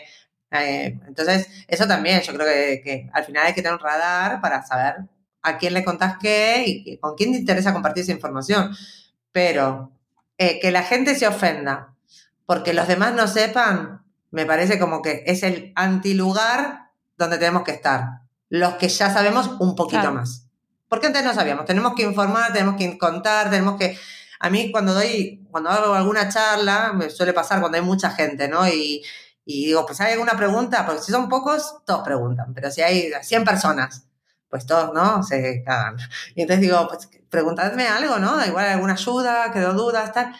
Eh, 0.51 0.99
entonces, 1.07 1.47
eso 1.67 1.87
también, 1.87 2.21
yo 2.21 2.33
creo 2.33 2.45
que, 2.45 2.81
que, 2.83 3.09
al 3.11 3.23
final 3.25 3.47
hay 3.47 3.53
que 3.53 3.61
tener 3.61 3.73
un 3.73 3.79
radar 3.79 4.39
para 4.39 4.61
saber 4.63 4.95
a 5.41 5.57
quién 5.57 5.73
le 5.73 5.83
contás 5.83 6.17
qué 6.21 6.63
y 6.65 6.97
con 6.99 7.15
quién 7.15 7.31
te 7.31 7.39
interesa 7.39 7.73
compartir 7.73 8.03
esa 8.03 8.11
información. 8.11 8.75
Pero 9.31 9.92
eh, 10.37 10.59
que 10.59 10.71
la 10.71 10.83
gente 10.83 11.15
se 11.15 11.27
ofenda 11.27 11.93
porque 12.45 12.73
los 12.73 12.87
demás 12.87 13.13
no 13.13 13.27
sepan, 13.27 14.03
me 14.31 14.45
parece 14.45 14.79
como 14.79 15.01
que 15.01 15.23
es 15.25 15.43
el 15.43 15.71
antilugar 15.75 16.91
donde 17.17 17.37
tenemos 17.37 17.63
que 17.63 17.71
estar. 17.71 18.21
Los 18.49 18.75
que 18.75 18.89
ya 18.89 19.11
sabemos 19.11 19.47
un 19.59 19.75
poquito 19.75 20.11
más. 20.11 20.47
Porque 20.87 21.07
antes 21.07 21.23
no 21.23 21.33
sabíamos. 21.33 21.65
Tenemos 21.65 21.93
que 21.95 22.03
informar, 22.03 22.53
tenemos 22.53 22.75
que 22.75 22.97
contar, 22.97 23.49
tenemos 23.49 23.77
que. 23.79 23.97
A 24.39 24.49
mí, 24.49 24.71
cuando 24.71 24.93
doy, 24.93 25.47
cuando 25.49 25.69
hago 25.69 25.93
alguna 25.93 26.29
charla, 26.29 26.93
me 26.93 27.09
suele 27.09 27.33
pasar 27.33 27.61
cuando 27.61 27.77
hay 27.77 27.83
mucha 27.83 28.11
gente, 28.11 28.47
¿no? 28.47 28.67
Y, 28.67 29.01
y 29.45 29.65
digo, 29.67 29.85
pues 29.85 30.01
hay 30.01 30.13
alguna 30.13 30.35
pregunta, 30.37 30.85
porque 30.85 31.01
si 31.01 31.11
son 31.11 31.29
pocos, 31.29 31.77
todos 31.85 32.03
preguntan, 32.03 32.53
pero 32.53 32.69
si 32.69 32.81
hay 32.81 33.11
100 33.21 33.43
personas, 33.45 34.05
pues 34.53 34.67
todos, 34.67 34.93
¿no? 34.93 35.23
Se 35.23 35.63
cagan. 35.65 35.97
Y 36.35 36.43
entonces 36.43 36.61
digo, 36.61 36.87
pues 36.87 37.09
preguntadme 37.27 37.87
algo, 37.87 38.19
¿no? 38.19 38.37
Da 38.37 38.45
igual 38.45 38.67
alguna 38.67 38.93
ayuda, 38.93 39.51
quedó 39.51 39.73
dudas, 39.73 40.13
tal. 40.13 40.31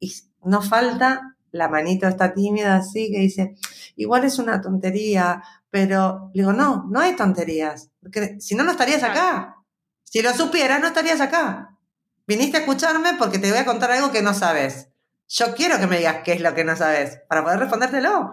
Y 0.00 0.12
no 0.42 0.60
falta 0.60 1.36
la 1.52 1.68
manito 1.68 2.08
está 2.08 2.34
tímida 2.34 2.74
así 2.74 3.12
que 3.12 3.20
dice, 3.20 3.54
igual 3.94 4.24
es 4.24 4.40
una 4.40 4.60
tontería, 4.60 5.40
pero 5.70 6.32
digo, 6.34 6.52
no, 6.52 6.88
no 6.90 6.98
hay 6.98 7.14
tonterías, 7.14 7.90
porque 8.02 8.40
si 8.40 8.56
no, 8.56 8.64
no 8.64 8.72
estarías 8.72 9.04
acá. 9.04 9.54
Si 10.02 10.20
lo 10.20 10.32
supieras, 10.32 10.80
no 10.80 10.88
estarías 10.88 11.20
acá. 11.20 11.78
Viniste 12.26 12.56
a 12.56 12.60
escucharme 12.60 13.14
porque 13.20 13.38
te 13.38 13.50
voy 13.50 13.60
a 13.60 13.64
contar 13.64 13.92
algo 13.92 14.10
que 14.10 14.22
no 14.22 14.34
sabes. 14.34 14.88
Yo 15.28 15.54
quiero 15.54 15.78
que 15.78 15.86
me 15.86 15.98
digas 15.98 16.22
qué 16.24 16.32
es 16.32 16.40
lo 16.40 16.56
que 16.56 16.64
no 16.64 16.74
sabes, 16.74 17.20
para 17.28 17.44
poder 17.44 17.60
respondértelo. 17.60 18.32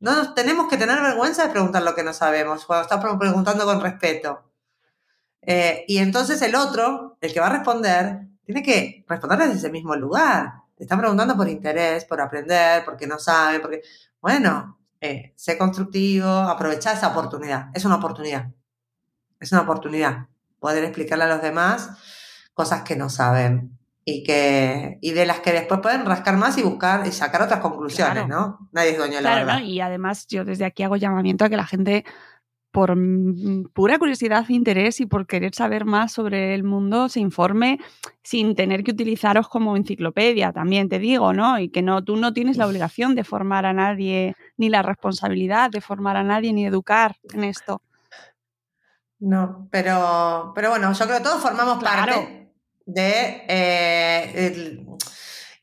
No 0.00 0.16
nos 0.16 0.34
tenemos 0.34 0.66
que 0.68 0.78
tener 0.78 1.00
vergüenza 1.00 1.44
de 1.44 1.52
preguntar 1.52 1.84
lo 1.84 1.94
que 1.94 2.02
no 2.02 2.12
sabemos, 2.12 2.64
cuando 2.66 2.82
estamos 2.82 3.16
preguntando 3.20 3.64
con 3.66 3.80
respeto. 3.80 4.53
Eh, 5.46 5.84
y 5.88 5.98
entonces 5.98 6.40
el 6.42 6.54
otro, 6.54 7.16
el 7.20 7.32
que 7.32 7.40
va 7.40 7.46
a 7.46 7.52
responder, 7.52 8.20
tiene 8.44 8.62
que 8.62 9.04
responder 9.08 9.38
desde 9.40 9.54
ese 9.54 9.70
mismo 9.70 9.94
lugar. 9.96 10.52
Te 10.76 10.84
están 10.84 10.98
preguntando 10.98 11.36
por 11.36 11.48
interés, 11.48 12.04
por 12.04 12.20
aprender, 12.20 12.84
porque 12.84 13.06
no 13.06 13.18
sabe, 13.18 13.60
porque... 13.60 13.82
Bueno, 14.20 14.78
eh, 15.00 15.34
sé 15.36 15.58
constructivo, 15.58 16.26
aprovecha 16.26 16.92
esa 16.92 17.08
oportunidad. 17.08 17.68
Es 17.74 17.84
una 17.84 17.96
oportunidad. 17.96 18.50
Es 19.38 19.52
una 19.52 19.60
oportunidad. 19.62 20.28
Poder 20.58 20.82
explicarle 20.84 21.24
a 21.24 21.28
los 21.28 21.42
demás 21.42 21.90
cosas 22.54 22.82
que 22.82 22.96
no 22.96 23.10
saben 23.10 23.76
y 24.04 24.22
que 24.22 24.98
y 25.00 25.12
de 25.12 25.26
las 25.26 25.40
que 25.40 25.52
después 25.52 25.80
pueden 25.80 26.04
rascar 26.04 26.36
más 26.36 26.56
y 26.58 26.62
buscar 26.62 27.06
y 27.06 27.12
sacar 27.12 27.42
otras 27.42 27.60
conclusiones, 27.60 28.28
¿no? 28.28 28.68
Nadie 28.72 28.90
es 28.90 28.98
dueño 28.98 29.16
de 29.16 29.22
la 29.22 29.34
verdad. 29.34 29.60
Y 29.60 29.80
además 29.80 30.26
yo 30.26 30.44
desde 30.44 30.64
aquí 30.64 30.82
hago 30.82 30.96
llamamiento 30.96 31.44
a 31.44 31.48
que 31.48 31.56
la 31.56 31.66
gente 31.66 32.04
por 32.74 32.98
pura 33.72 34.00
curiosidad, 34.00 34.48
interés 34.48 35.00
y 35.00 35.06
por 35.06 35.28
querer 35.28 35.54
saber 35.54 35.84
más 35.84 36.10
sobre 36.10 36.56
el 36.56 36.64
mundo 36.64 37.08
se 37.08 37.20
informe 37.20 37.78
sin 38.24 38.56
tener 38.56 38.82
que 38.82 38.90
utilizaros 38.90 39.46
como 39.46 39.76
enciclopedia, 39.76 40.50
también 40.50 40.88
te 40.88 40.98
digo, 40.98 41.32
¿no? 41.32 41.60
Y 41.60 41.68
que 41.68 41.82
no 41.82 42.02
tú 42.02 42.16
no 42.16 42.32
tienes 42.32 42.56
la 42.56 42.66
obligación 42.66 43.14
de 43.14 43.22
formar 43.22 43.64
a 43.64 43.72
nadie 43.72 44.34
ni 44.56 44.70
la 44.70 44.82
responsabilidad 44.82 45.70
de 45.70 45.80
formar 45.80 46.16
a 46.16 46.24
nadie 46.24 46.52
ni 46.52 46.66
educar 46.66 47.14
en 47.32 47.44
esto. 47.44 47.80
No, 49.20 49.68
pero 49.70 50.50
pero 50.56 50.70
bueno, 50.70 50.92
yo 50.92 51.04
creo 51.04 51.18
que 51.18 51.24
todos 51.24 51.40
formamos 51.40 51.82
parte 51.82 52.50
de 52.86 53.44
eh, 53.48 54.84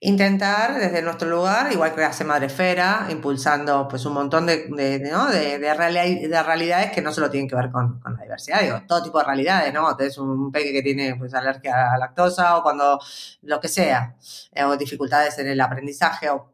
intentar 0.03 0.79
desde 0.79 1.03
nuestro 1.03 1.29
lugar, 1.29 1.71
igual 1.71 1.93
que 1.93 2.03
hace 2.03 2.23
Madrefera, 2.23 3.05
impulsando 3.11 3.87
pues 3.87 4.03
un 4.05 4.13
montón 4.13 4.47
de, 4.47 4.67
de, 4.67 4.99
¿no? 5.11 5.27
de, 5.27 5.59
de, 5.59 5.73
realidades 5.75 6.91
que 6.91 7.03
no 7.03 7.13
solo 7.13 7.29
tienen 7.29 7.47
que 7.47 7.55
ver 7.55 7.69
con, 7.69 7.99
con, 7.99 8.15
la 8.15 8.23
diversidad, 8.23 8.61
digo, 8.61 8.81
todo 8.87 9.03
tipo 9.03 9.19
de 9.19 9.25
realidades, 9.25 9.71
¿no? 9.71 9.95
Tienes 9.95 10.17
un 10.17 10.51
peque 10.51 10.73
que 10.73 10.81
tiene 10.81 11.15
pues 11.17 11.35
alergia 11.35 11.93
a 11.93 11.99
lactosa 11.99 12.57
o 12.57 12.63
cuando 12.63 12.99
lo 13.43 13.59
que 13.59 13.67
sea, 13.67 14.15
eh, 14.53 14.63
o 14.63 14.75
dificultades 14.75 15.37
en 15.37 15.49
el 15.49 15.61
aprendizaje 15.61 16.31
o, 16.31 16.51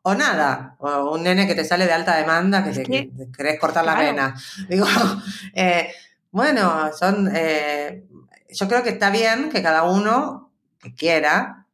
o 0.00 0.14
nada, 0.14 0.76
o 0.78 1.12
un 1.14 1.24
nene 1.24 1.46
que 1.46 1.54
te 1.54 1.66
sale 1.66 1.84
de 1.84 1.92
alta 1.92 2.16
demanda 2.16 2.64
que, 2.64 2.70
te, 2.70 2.84
que 2.84 3.10
querés 3.36 3.60
cortar 3.60 3.84
claro. 3.84 4.00
la 4.00 4.06
vena. 4.06 4.34
Digo, 4.66 4.86
eh, 5.54 5.92
bueno, 6.30 6.90
son, 6.98 7.30
eh, 7.34 8.06
yo 8.48 8.66
creo 8.66 8.82
que 8.82 8.90
está 8.90 9.10
bien 9.10 9.50
que 9.50 9.62
cada 9.62 9.82
uno 9.82 10.50
que 10.80 10.94
quiera 10.94 11.66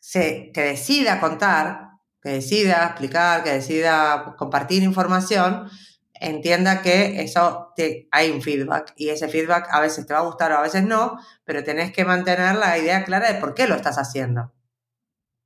se, 0.00 0.50
que 0.52 0.62
decida 0.62 1.20
contar, 1.20 1.90
que 2.22 2.30
decida 2.30 2.86
explicar, 2.86 3.44
que 3.44 3.52
decida 3.52 4.34
compartir 4.36 4.82
información, 4.82 5.70
entienda 6.14 6.82
que 6.82 7.22
eso 7.22 7.72
hay 8.10 8.30
un 8.30 8.42
feedback 8.42 8.92
y 8.96 9.08
ese 9.08 9.28
feedback 9.28 9.68
a 9.70 9.80
veces 9.80 10.06
te 10.06 10.12
va 10.12 10.20
a 10.20 10.24
gustar 10.24 10.52
o 10.52 10.58
a 10.58 10.62
veces 10.62 10.84
no, 10.84 11.18
pero 11.44 11.64
tenés 11.64 11.92
que 11.92 12.04
mantener 12.04 12.56
la 12.56 12.76
idea 12.78 13.04
clara 13.04 13.32
de 13.32 13.40
por 13.40 13.54
qué 13.54 13.66
lo 13.66 13.74
estás 13.74 13.96
haciendo. 13.98 14.52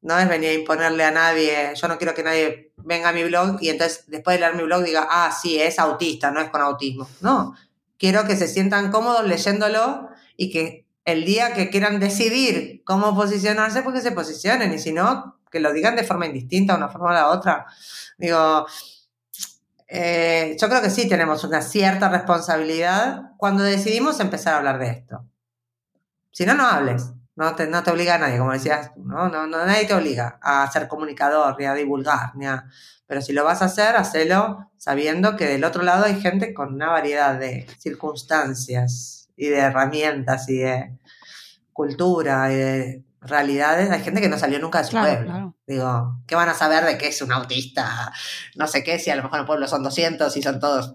No 0.03 0.19
es 0.19 0.29
venir 0.29 0.51
a 0.51 0.55
imponerle 0.55 1.05
a 1.05 1.11
nadie, 1.11 1.73
yo 1.75 1.89
no 1.89 1.97
quiero 1.97 2.15
que 2.15 2.23
nadie 2.23 2.73
venga 2.77 3.09
a 3.09 3.13
mi 3.13 3.25
blog 3.25 3.59
y 3.61 3.71
entonces 3.71 4.05
después 4.09 4.37
de 4.37 4.41
leer 4.41 4.57
mi 4.57 4.65
blog 4.65 4.83
diga, 4.83 5.07
ah, 5.09 5.33
sí, 5.33 5.61
es 5.61 5.79
autista, 5.79 6.31
no 6.31 6.41
es 6.41 6.51
con 6.51 6.61
autismo. 6.61 7.09
No, 7.21 7.55
quiero 7.97 8.27
que 8.27 8.37
se 8.37 8.49
sientan 8.49 8.91
cómodos 8.91 9.27
leyéndolo 9.27 10.11
y 10.37 10.51
que 10.51 10.84
el 11.05 11.25
día 11.25 11.53
que 11.53 11.71
quieran 11.71 12.01
decidir 12.01 12.83
cómo 12.85 13.15
posicionarse, 13.15 13.83
pues 13.83 13.97
que 13.97 14.01
se 14.01 14.13
posicionen, 14.13 14.73
y 14.73 14.79
si 14.79 14.93
no, 14.93 15.39
que 15.51 15.61
lo 15.61 15.73
digan 15.73 15.97
de 15.97 16.05
forma 16.05 16.27
indistinta, 16.27 16.77
una 16.77 16.89
forma 16.89 17.11
o 17.11 17.13
la 17.13 17.29
otra. 17.29 17.67
Digo, 18.19 18.67
eh, 19.87 20.57
yo 20.61 20.69
creo 20.69 20.83
que 20.83 20.91
sí 20.91 21.09
tenemos 21.09 21.45
una 21.45 21.63
cierta 21.63 22.09
responsabilidad 22.09 23.33
cuando 23.37 23.63
decidimos 23.63 24.19
empezar 24.21 24.55
a 24.55 24.59
hablar 24.59 24.79
de 24.79 24.91
esto. 24.91 25.25
Si 26.33 26.47
no, 26.47 26.55
no 26.55 26.67
hables. 26.67 27.13
No 27.37 27.55
te, 27.57 27.67
no 27.67 27.83
te 27.83 27.91
obliga 27.91 28.15
a 28.15 28.19
nadie, 28.19 28.39
como 28.39 28.53
decías, 28.53 28.93
¿no? 28.97 29.29
No, 29.29 29.47
no, 29.49 29.67
nadie 29.67 29.87
te 29.87 29.95
obliga 29.95 30.39
a 30.41 30.71
ser 30.71 30.87
comunicador, 30.87 31.57
ni 31.59 31.65
a 31.65 31.75
divulgar, 31.75 32.35
ni 32.37 32.47
a... 32.47 32.65
Pero 33.07 33.21
si 33.23 33.33
lo 33.33 33.45
vas 33.45 33.61
a 33.61 33.65
hacer, 33.65 33.97
hacelo 33.97 34.71
sabiendo 34.77 35.37
que 35.37 35.47
del 35.47 35.65
otro 35.65 35.83
lado 35.83 36.05
hay 36.05 36.21
gente 36.21 36.55
con 36.55 36.75
una 36.75 36.91
variedad 36.91 37.35
de 37.35 37.67
circunstancias 37.79 39.24
y 39.37 39.49
de 39.49 39.59
herramientas 39.59 40.49
y 40.49 40.59
de 40.59 40.97
cultura 41.73 42.53
y 42.53 42.57
de 42.57 43.05
realidades, 43.21 43.91
hay 43.91 44.03
gente 44.03 44.21
que 44.21 44.29
no 44.29 44.39
salió 44.39 44.59
nunca 44.59 44.79
de 44.79 44.85
su 44.85 44.97
pueblo. 44.99 45.55
Digo, 45.67 46.21
¿qué 46.27 46.35
van 46.35 46.49
a 46.49 46.55
saber 46.55 46.85
de 46.85 46.99
qué 46.99 47.09
es 47.09 47.23
un 47.23 47.33
autista? 47.33 48.13
No 48.55 48.67
sé 48.67 48.85
qué, 48.85 48.99
si 48.99 49.11
a 49.11 49.17
lo 49.17 49.23
mejor 49.23 49.39
en 49.39 49.41
el 49.43 49.47
pueblo 49.47 49.67
son 49.67 49.83
200 49.83 50.37
y 50.37 50.43
son 50.43 50.61
todos 50.61 50.95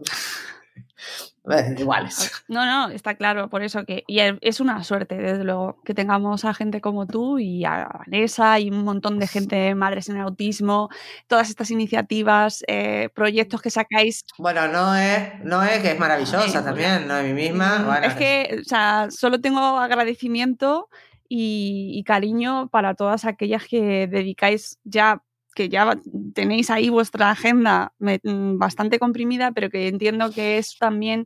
iguales. 1.77 2.31
No, 2.47 2.65
no, 2.65 2.89
está 2.89 3.15
claro, 3.15 3.49
por 3.49 3.63
eso 3.63 3.85
que 3.85 4.03
y 4.07 4.19
es 4.19 4.59
una 4.59 4.83
suerte, 4.83 5.15
desde 5.15 5.43
luego, 5.43 5.79
que 5.83 5.93
tengamos 5.93 6.45
a 6.45 6.53
gente 6.53 6.81
como 6.81 7.05
tú 7.07 7.39
y 7.39 7.65
a 7.65 7.87
Vanessa 7.99 8.59
y 8.59 8.69
un 8.69 8.83
montón 8.83 9.19
de 9.19 9.27
gente, 9.27 9.75
madres 9.75 10.09
en 10.09 10.17
el 10.17 10.23
autismo, 10.23 10.89
todas 11.27 11.49
estas 11.49 11.71
iniciativas, 11.71 12.63
eh, 12.67 13.09
proyectos 13.13 13.61
que 13.61 13.69
sacáis. 13.69 14.25
Bueno, 14.37 14.67
no 14.67 14.95
es, 14.95 15.43
no 15.43 15.63
es 15.63 15.79
que 15.79 15.91
es 15.91 15.99
maravillosa 15.99 16.63
también, 16.63 17.07
no 17.07 17.17
es 17.17 17.25
mí 17.25 17.33
misma. 17.33 17.83
Bueno, 17.85 18.07
es 18.07 18.15
que, 18.15 18.59
o 18.61 18.63
sea, 18.63 19.07
solo 19.09 19.39
tengo 19.39 19.59
agradecimiento 19.59 20.89
y, 21.27 21.91
y 21.93 22.03
cariño 22.03 22.67
para 22.69 22.95
todas 22.95 23.25
aquellas 23.25 23.65
que 23.65 24.07
dedicáis 24.07 24.79
ya 24.83 25.21
que 25.55 25.69
ya 25.69 25.97
tenéis 26.33 26.69
ahí 26.69 26.89
vuestra 26.89 27.31
agenda 27.31 27.93
mm, 27.99 28.57
bastante 28.57 28.99
comprimida, 28.99 29.51
pero 29.51 29.69
que 29.69 29.87
entiendo 29.87 30.31
que 30.31 30.57
es 30.57 30.77
también 30.77 31.25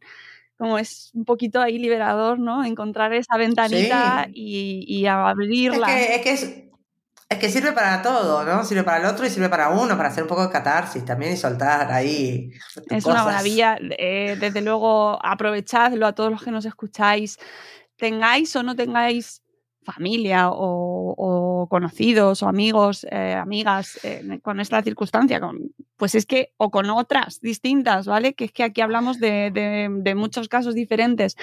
como 0.57 0.77
es 0.77 1.11
un 1.13 1.25
poquito 1.25 1.61
ahí 1.61 1.77
liberador, 1.77 2.39
¿no? 2.39 2.63
Encontrar 2.63 3.13
esa 3.13 3.37
ventanita 3.37 4.27
y, 4.31 4.85
y, 4.87 5.05
abrirla. 5.07 5.87
Es 5.99 6.21
que, 6.21 6.31
es, 6.31 6.43
es, 7.29 7.37
que, 7.37 7.49
sirve 7.49 7.73
para 7.73 8.01
todo, 8.01 8.45
¿no? 8.45 8.63
Sirve 8.63 8.83
para 8.83 8.97
el 8.99 9.05
otro 9.05 9.25
y 9.25 9.29
sirve 9.29 9.49
para 9.49 9.69
uno, 9.69 9.97
para 9.97 10.09
hacer 10.09 10.23
un 10.23 10.29
poco 10.29 10.43
de 10.43 10.51
catarsis 10.51 11.03
también 11.03 11.33
y 11.33 11.37
soltar 11.37 11.91
ahí. 11.91 12.51
Es 12.89 13.05
una 13.05 13.25
maravilla. 13.25 13.77
Eh, 13.97 14.37
desde 14.39 14.61
luego, 14.61 15.19
aprovechadlo 15.25 16.07
a 16.07 16.13
todos 16.13 16.31
los 16.31 16.41
que 16.41 16.51
nos 16.51 16.65
escucháis. 16.65 17.39
Tengáis 17.97 18.55
o 18.55 18.63
no 18.63 18.75
tengáis 18.75 19.42
familia 19.83 20.49
o, 20.51 21.67
conocidos 21.69 22.43
o 22.43 22.47
amigos, 22.47 23.05
eh, 23.09 23.33
amigas 23.33 23.99
con 24.41 24.59
esta 24.59 24.81
circunstancia, 24.81 25.39
pues 25.97 26.15
es 26.15 26.25
que, 26.25 26.51
o 26.57 26.69
con 26.69 26.89
otras 26.89 27.39
distintas, 27.39 28.07
¿vale? 28.07 28.33
Que 28.33 28.45
es 28.45 28.51
que 28.51 28.63
aquí 28.63 28.81
hablamos 28.81 29.19
de, 29.19 30.13
muchos 30.15 30.49
casos 30.49 30.75
diferentes. 30.75 31.35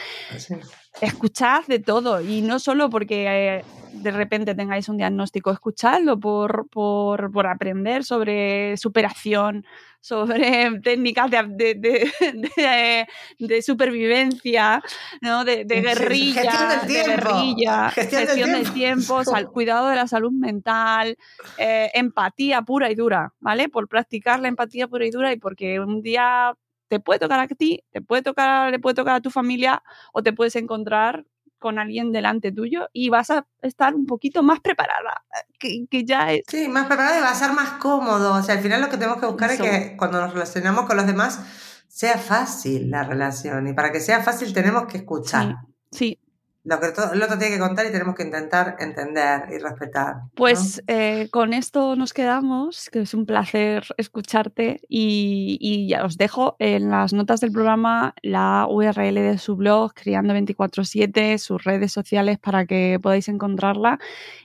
Escuchad 1.01 1.65
de 1.67 1.79
todo 1.79 2.21
y 2.21 2.43
no 2.43 2.59
solo 2.59 2.91
porque 2.91 3.27
eh, 3.27 3.65
de 3.93 4.11
repente 4.11 4.55
tengáis 4.55 4.89
un 4.89 4.97
diagnóstico, 4.97 5.51
escuchadlo 5.51 6.19
por, 6.19 6.69
por, 6.69 7.31
por 7.33 7.47
aprender 7.47 8.05
sobre 8.05 8.77
superación, 8.77 9.65
sobre 10.01 10.81
técnicas 10.83 11.31
de, 11.31 11.75
de, 11.75 13.07
de, 13.39 13.63
supervivencia, 13.63 14.83
¿no? 15.21 15.45
de, 15.45 15.65
guerrilla, 15.65 16.43
gestión 16.43 16.87
de 16.87 17.05
guerrilla, 17.05 17.91
gestión, 17.91 18.53
del 18.53 18.73
tiempo, 18.73 19.23
cuidado 19.53 19.89
de 19.89 19.97
la 19.97 20.07
salud 20.07 20.33
mental, 20.33 21.17
eh, 21.59 21.91
empatía 21.95 22.63
pura 22.63 22.91
y 22.91 22.95
dura, 22.95 23.33
¿vale? 23.41 23.69
Por 23.69 23.89
practicar 23.89 24.41
la 24.41 24.49
empatía 24.49 24.89
pura 24.89 25.07
y 25.07 25.11
dura 25.11 25.33
y 25.33 25.39
porque 25.39 25.81
un 25.81 26.03
día 26.03 26.55
te 26.91 26.99
puede 26.99 27.21
tocar 27.21 27.39
a 27.39 27.47
ti, 27.47 27.85
te 27.93 28.03
puede 28.03 28.23
tocar, 28.23 28.73
le 28.73 28.81
puede 28.81 28.95
tocar 28.95 29.15
a 29.15 29.21
tu 29.21 29.31
familia 29.31 29.83
o 30.13 30.25
te 30.25 30.33
puedes 30.33 30.57
encontrar 30.57 31.25
con 31.61 31.79
alguien 31.79 32.11
delante 32.11 32.51
tuyo 32.51 32.89
y 32.93 33.11
vas 33.11 33.31
a 33.31 33.47
estar 33.63 33.95
un 33.95 34.07
poquito 34.07 34.43
más 34.43 34.59
preparada, 34.59 35.23
que, 35.61 35.87
que 35.89 36.05
ya 36.05 36.33
es... 36.33 36.43
Sí, 36.49 36.69
más 36.69 36.87
preparada 36.87 37.19
y 37.19 37.23
va 37.23 37.31
a 37.31 37.35
ser 37.35 37.53
más 37.53 37.73
cómodo. 37.75 38.35
O 38.35 38.43
sea, 38.43 38.57
al 38.57 38.61
final 38.61 38.81
lo 38.81 38.89
que 38.89 38.97
tenemos 38.97 39.21
que 39.21 39.27
buscar 39.27 39.53
es 39.53 39.61
que 39.61 39.95
cuando 39.97 40.21
nos 40.21 40.33
relacionamos 40.33 40.87
con 40.87 40.97
los 40.97 41.07
demás 41.07 41.39
sea 41.87 42.19
fácil 42.19 42.91
la 42.91 43.05
relación 43.05 43.69
y 43.69 43.73
para 43.73 43.93
que 43.93 44.01
sea 44.01 44.21
fácil 44.23 44.53
tenemos 44.53 44.87
que 44.87 44.99
escuchar. 44.99 45.59
Sí, 45.93 46.19
sí 46.19 46.30
lo 46.63 46.79
que 46.79 46.87
el 46.87 47.23
otro 47.23 47.39
tiene 47.39 47.55
que 47.55 47.59
contar 47.59 47.87
y 47.87 47.91
tenemos 47.91 48.15
que 48.15 48.23
intentar 48.23 48.77
entender 48.81 49.45
y 49.51 49.59
respetar. 49.59 50.17
Pues 50.35 50.83
eh, 50.89 51.29
con 51.31 51.55
esto 51.55 51.97
nos 51.97 52.13
quedamos, 52.13 52.91
que 52.91 53.01
es 53.01 53.15
un 53.15 53.25
placer 53.25 53.85
escucharte 53.97 54.83
y, 54.87 55.57
y, 55.59 55.89
ya 55.89 56.05
os 56.05 56.19
dejo 56.19 56.57
en 56.59 56.91
las 56.91 57.15
notas 57.15 57.41
del 57.41 57.51
programa 57.51 58.15
la 58.23 58.67
URL 58.69 59.15
de 59.15 59.39
su 59.39 59.57
blog, 59.57 59.95
Criando 59.95 60.35
24/7, 60.35 61.39
sus 61.39 61.65
redes 61.65 61.93
sociales 61.93 62.39
para 62.39 62.67
que 62.67 62.99
podáis 63.03 63.29
encontrarla 63.29 63.99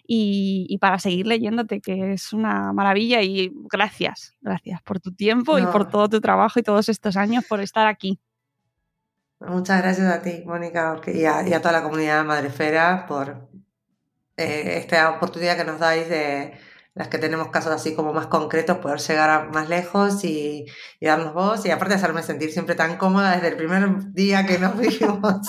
y, 0.08 0.68
y, 0.70 0.78
para 0.78 1.00
seguir 1.00 1.28
leyéndote, 1.28 1.82
que 1.82 2.14
es 2.14 2.32
una 2.32 2.72
maravilla 2.72 3.22
y 3.24 3.52
gracias, 3.70 4.34
gracias 4.40 4.82
por 4.84 5.02
tu 5.02 5.14
tiempo 5.14 5.60
no. 5.60 5.70
y 5.70 5.72
por 5.72 5.90
todo 5.90 6.08
tu 6.08 6.22
trabajo 6.22 6.60
y 6.60 6.64
todos 6.64 6.88
estos 6.88 7.18
años 7.18 7.44
por 7.46 7.60
estar 7.60 7.88
aquí. 7.88 8.20
Muchas 9.48 9.82
gracias 9.82 10.08
a 10.12 10.22
ti, 10.22 10.44
Mónica, 10.46 11.00
y 11.08 11.26
a, 11.26 11.48
y 11.48 11.54
a, 11.54 11.62
toda 11.62 11.74
la 11.74 11.84
comunidad 11.84 12.24
Madrefera 12.26 13.06
por 13.08 13.50
eh, 14.38 14.78
esta 14.78 15.10
oportunidad 15.12 15.58
que 15.58 15.66
nos 15.66 15.80
dais 15.80 16.10
de, 16.10 16.54
las 16.96 17.10
que 17.10 17.18
tenemos 17.18 17.50
casos 17.50 17.74
así 17.74 17.94
como 17.94 18.14
más 18.14 18.28
concretos, 18.28 18.78
poder 18.78 19.00
llegar 19.00 19.30
a 19.30 19.44
más 19.50 19.68
lejos 19.68 20.24
y, 20.24 20.66
y 21.02 21.06
darnos 21.06 21.34
voz 21.34 21.66
y 21.66 21.70
aparte 21.70 21.94
hacerme 21.94 22.24
sentir 22.24 22.54
siempre 22.54 22.74
tan 22.74 22.98
cómoda 22.98 23.36
desde 23.36 23.50
el 23.50 23.58
primer 23.58 24.14
día 24.14 24.46
que 24.46 24.58
nos 24.58 24.78
vimos. 24.80 25.42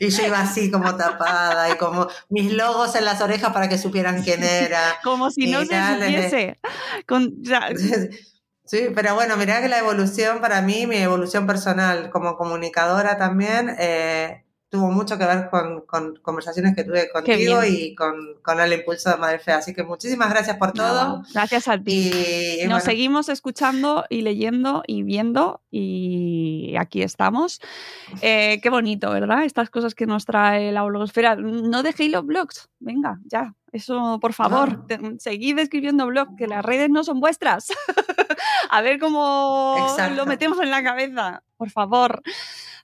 y 0.00 0.08
yo 0.08 0.26
iba 0.26 0.40
así 0.40 0.70
como 0.70 0.96
tapada 0.96 1.70
y 1.70 1.76
como 1.76 2.08
mis 2.30 2.54
logos 2.54 2.96
en 2.96 3.04
las 3.04 3.20
orejas 3.20 3.52
para 3.52 3.68
que 3.68 3.76
supieran 3.76 4.22
quién 4.22 4.42
era. 4.42 4.98
Como 5.04 5.30
si 5.30 5.50
no 5.50 5.60
se 5.66 5.78
supiese. 5.78 6.58
Con, 7.06 7.34
Sí, 8.66 8.88
pero 8.94 9.14
bueno, 9.14 9.36
mirá 9.36 9.60
que 9.60 9.68
la 9.68 9.78
evolución 9.78 10.40
para 10.40 10.62
mí, 10.62 10.86
mi 10.86 10.96
evolución 10.96 11.46
personal 11.46 12.08
como 12.10 12.36
comunicadora 12.36 13.18
también, 13.18 13.74
eh, 13.78 14.43
tuvo 14.74 14.90
mucho 14.90 15.16
que 15.16 15.24
ver 15.24 15.48
con, 15.50 16.16
conversaciones 16.20 16.74
que 16.74 16.82
tuve 16.82 17.08
contigo 17.08 17.62
y 17.62 17.94
con, 17.94 18.60
el 18.60 18.72
impulso 18.72 19.08
de 19.08 19.16
Madre 19.18 19.38
Fea. 19.38 19.58
Así 19.58 19.72
que 19.72 19.84
muchísimas 19.84 20.28
gracias 20.30 20.56
por 20.56 20.72
todo. 20.72 21.22
gracias 21.32 21.68
a 21.68 21.78
ti. 21.78 22.10
Y, 22.60 22.66
Nos 22.66 22.82
seguimos 22.82 23.28
escuchando 23.28 24.04
y 24.10 24.22
leyendo 24.22 24.82
y 24.88 25.04
viendo 25.04 25.60
y 25.70 26.74
aquí 26.76 27.02
estamos. 27.02 27.60
Eh, 28.20 28.58
qué 28.64 28.68
bonito, 28.68 29.12
¿verdad? 29.12 29.44
Estas 29.44 29.70
cosas 29.70 29.94
que 29.94 30.06
nos 30.06 30.24
trae 30.24 30.72
la 30.72 30.82
blogosfera. 30.82 31.36
No 31.36 31.84
dejéis 31.84 32.10
los 32.10 32.26
blogs. 32.26 32.68
Venga, 32.80 33.20
ya. 33.26 33.54
Eso, 33.70 34.18
por 34.20 34.32
favor, 34.32 34.86
seguid 35.18 35.58
escribiendo 35.60 36.06
blogs, 36.06 36.32
que 36.36 36.48
las 36.48 36.64
redes 36.64 36.90
no 36.90 37.04
son 37.04 37.20
vuestras. 37.20 37.68
a 38.70 38.80
ver 38.82 38.98
cómo 38.98 39.96
lo 40.16 40.26
metemos 40.26 40.58
en 40.60 40.72
la 40.72 40.82
cabeza. 40.82 41.44
Por 41.56 41.70
favor. 41.70 42.22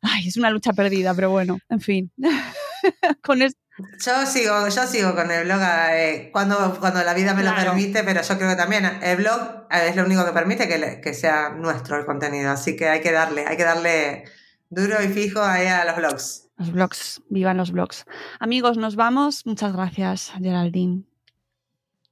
Ay, 0.03 0.29
es 0.29 0.37
una 0.37 0.51
lucha 0.51 0.73
perdida, 0.73 1.15
pero 1.15 1.31
bueno, 1.31 1.59
en 1.69 1.81
fin. 1.81 2.13
con 3.23 3.41
Yo 3.41 4.27
sigo, 4.27 4.69
yo 4.69 4.87
sigo 4.87 5.15
con 5.15 5.31
el 5.31 5.45
blog 5.45 5.61
eh, 5.93 6.31
cuando, 6.33 6.79
cuando 6.81 7.03
la 7.03 7.15
vida 7.15 7.35
me 7.35 7.43
lo 7.43 7.55
permite, 7.55 8.03
pero 8.05 8.23
yo 8.23 8.37
creo 8.39 8.51
que 8.51 8.57
también 8.57 8.85
el 9.03 9.17
blog 9.17 9.67
eh, 9.71 9.89
es 9.89 9.97
lo 9.97 10.05
único 10.05 10.25
que 10.25 10.33
permite 10.33 10.69
que, 10.69 11.01
que, 11.03 11.15
sea 11.15 11.51
nuestro 11.51 11.99
el 11.99 12.07
contenido. 12.07 12.51
Así 12.51 12.77
que 12.77 12.89
hay 12.89 13.01
que 13.01 13.13
darle, 13.13 13.47
hay 13.47 13.57
que 13.57 13.65
darle 13.65 14.25
duro 14.71 15.03
y 15.03 15.09
fijo 15.09 15.43
ahí 15.43 15.67
a 15.67 15.85
los 15.85 15.97
blogs. 15.97 16.49
Los 16.57 16.73
blogs, 16.73 17.23
vivan 17.29 17.57
los 17.57 17.73
blogs. 17.73 18.05
Amigos, 18.39 18.77
nos 18.77 18.97
vamos. 18.97 19.47
Muchas 19.47 19.73
gracias, 19.73 20.33
Geraldine. 20.39 21.10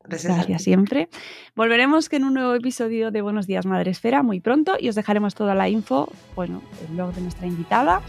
Gracias, 0.09 0.63
siempre. 0.63 1.09
Volveremos 1.55 2.11
en 2.13 2.25
un 2.25 2.35
nuevo 2.35 2.55
episodio 2.55 3.11
de 3.11 3.23
Buenos 3.23 3.47
Días 3.47 3.67
Madre 3.67 3.91
Esfera 3.91 4.23
muy 4.23 4.41
pronto 4.41 4.77
y 4.79 4.89
os 4.89 4.95
dejaremos 4.95 5.35
toda 5.35 5.55
la 5.55 5.69
info, 5.69 6.11
bueno, 6.35 6.63
el 6.87 6.95
blog 6.95 7.15
de 7.15 7.21
nuestra 7.21 7.47
invitada, 7.47 8.01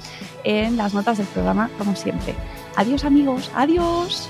en 0.44 0.78
las 0.78 0.94
notas 0.94 1.18
del 1.18 1.28
programa, 1.28 1.70
como 1.78 1.96
siempre. 1.96 2.34
Adiós 2.76 3.04
amigos, 3.04 3.52
adiós. 3.56 4.30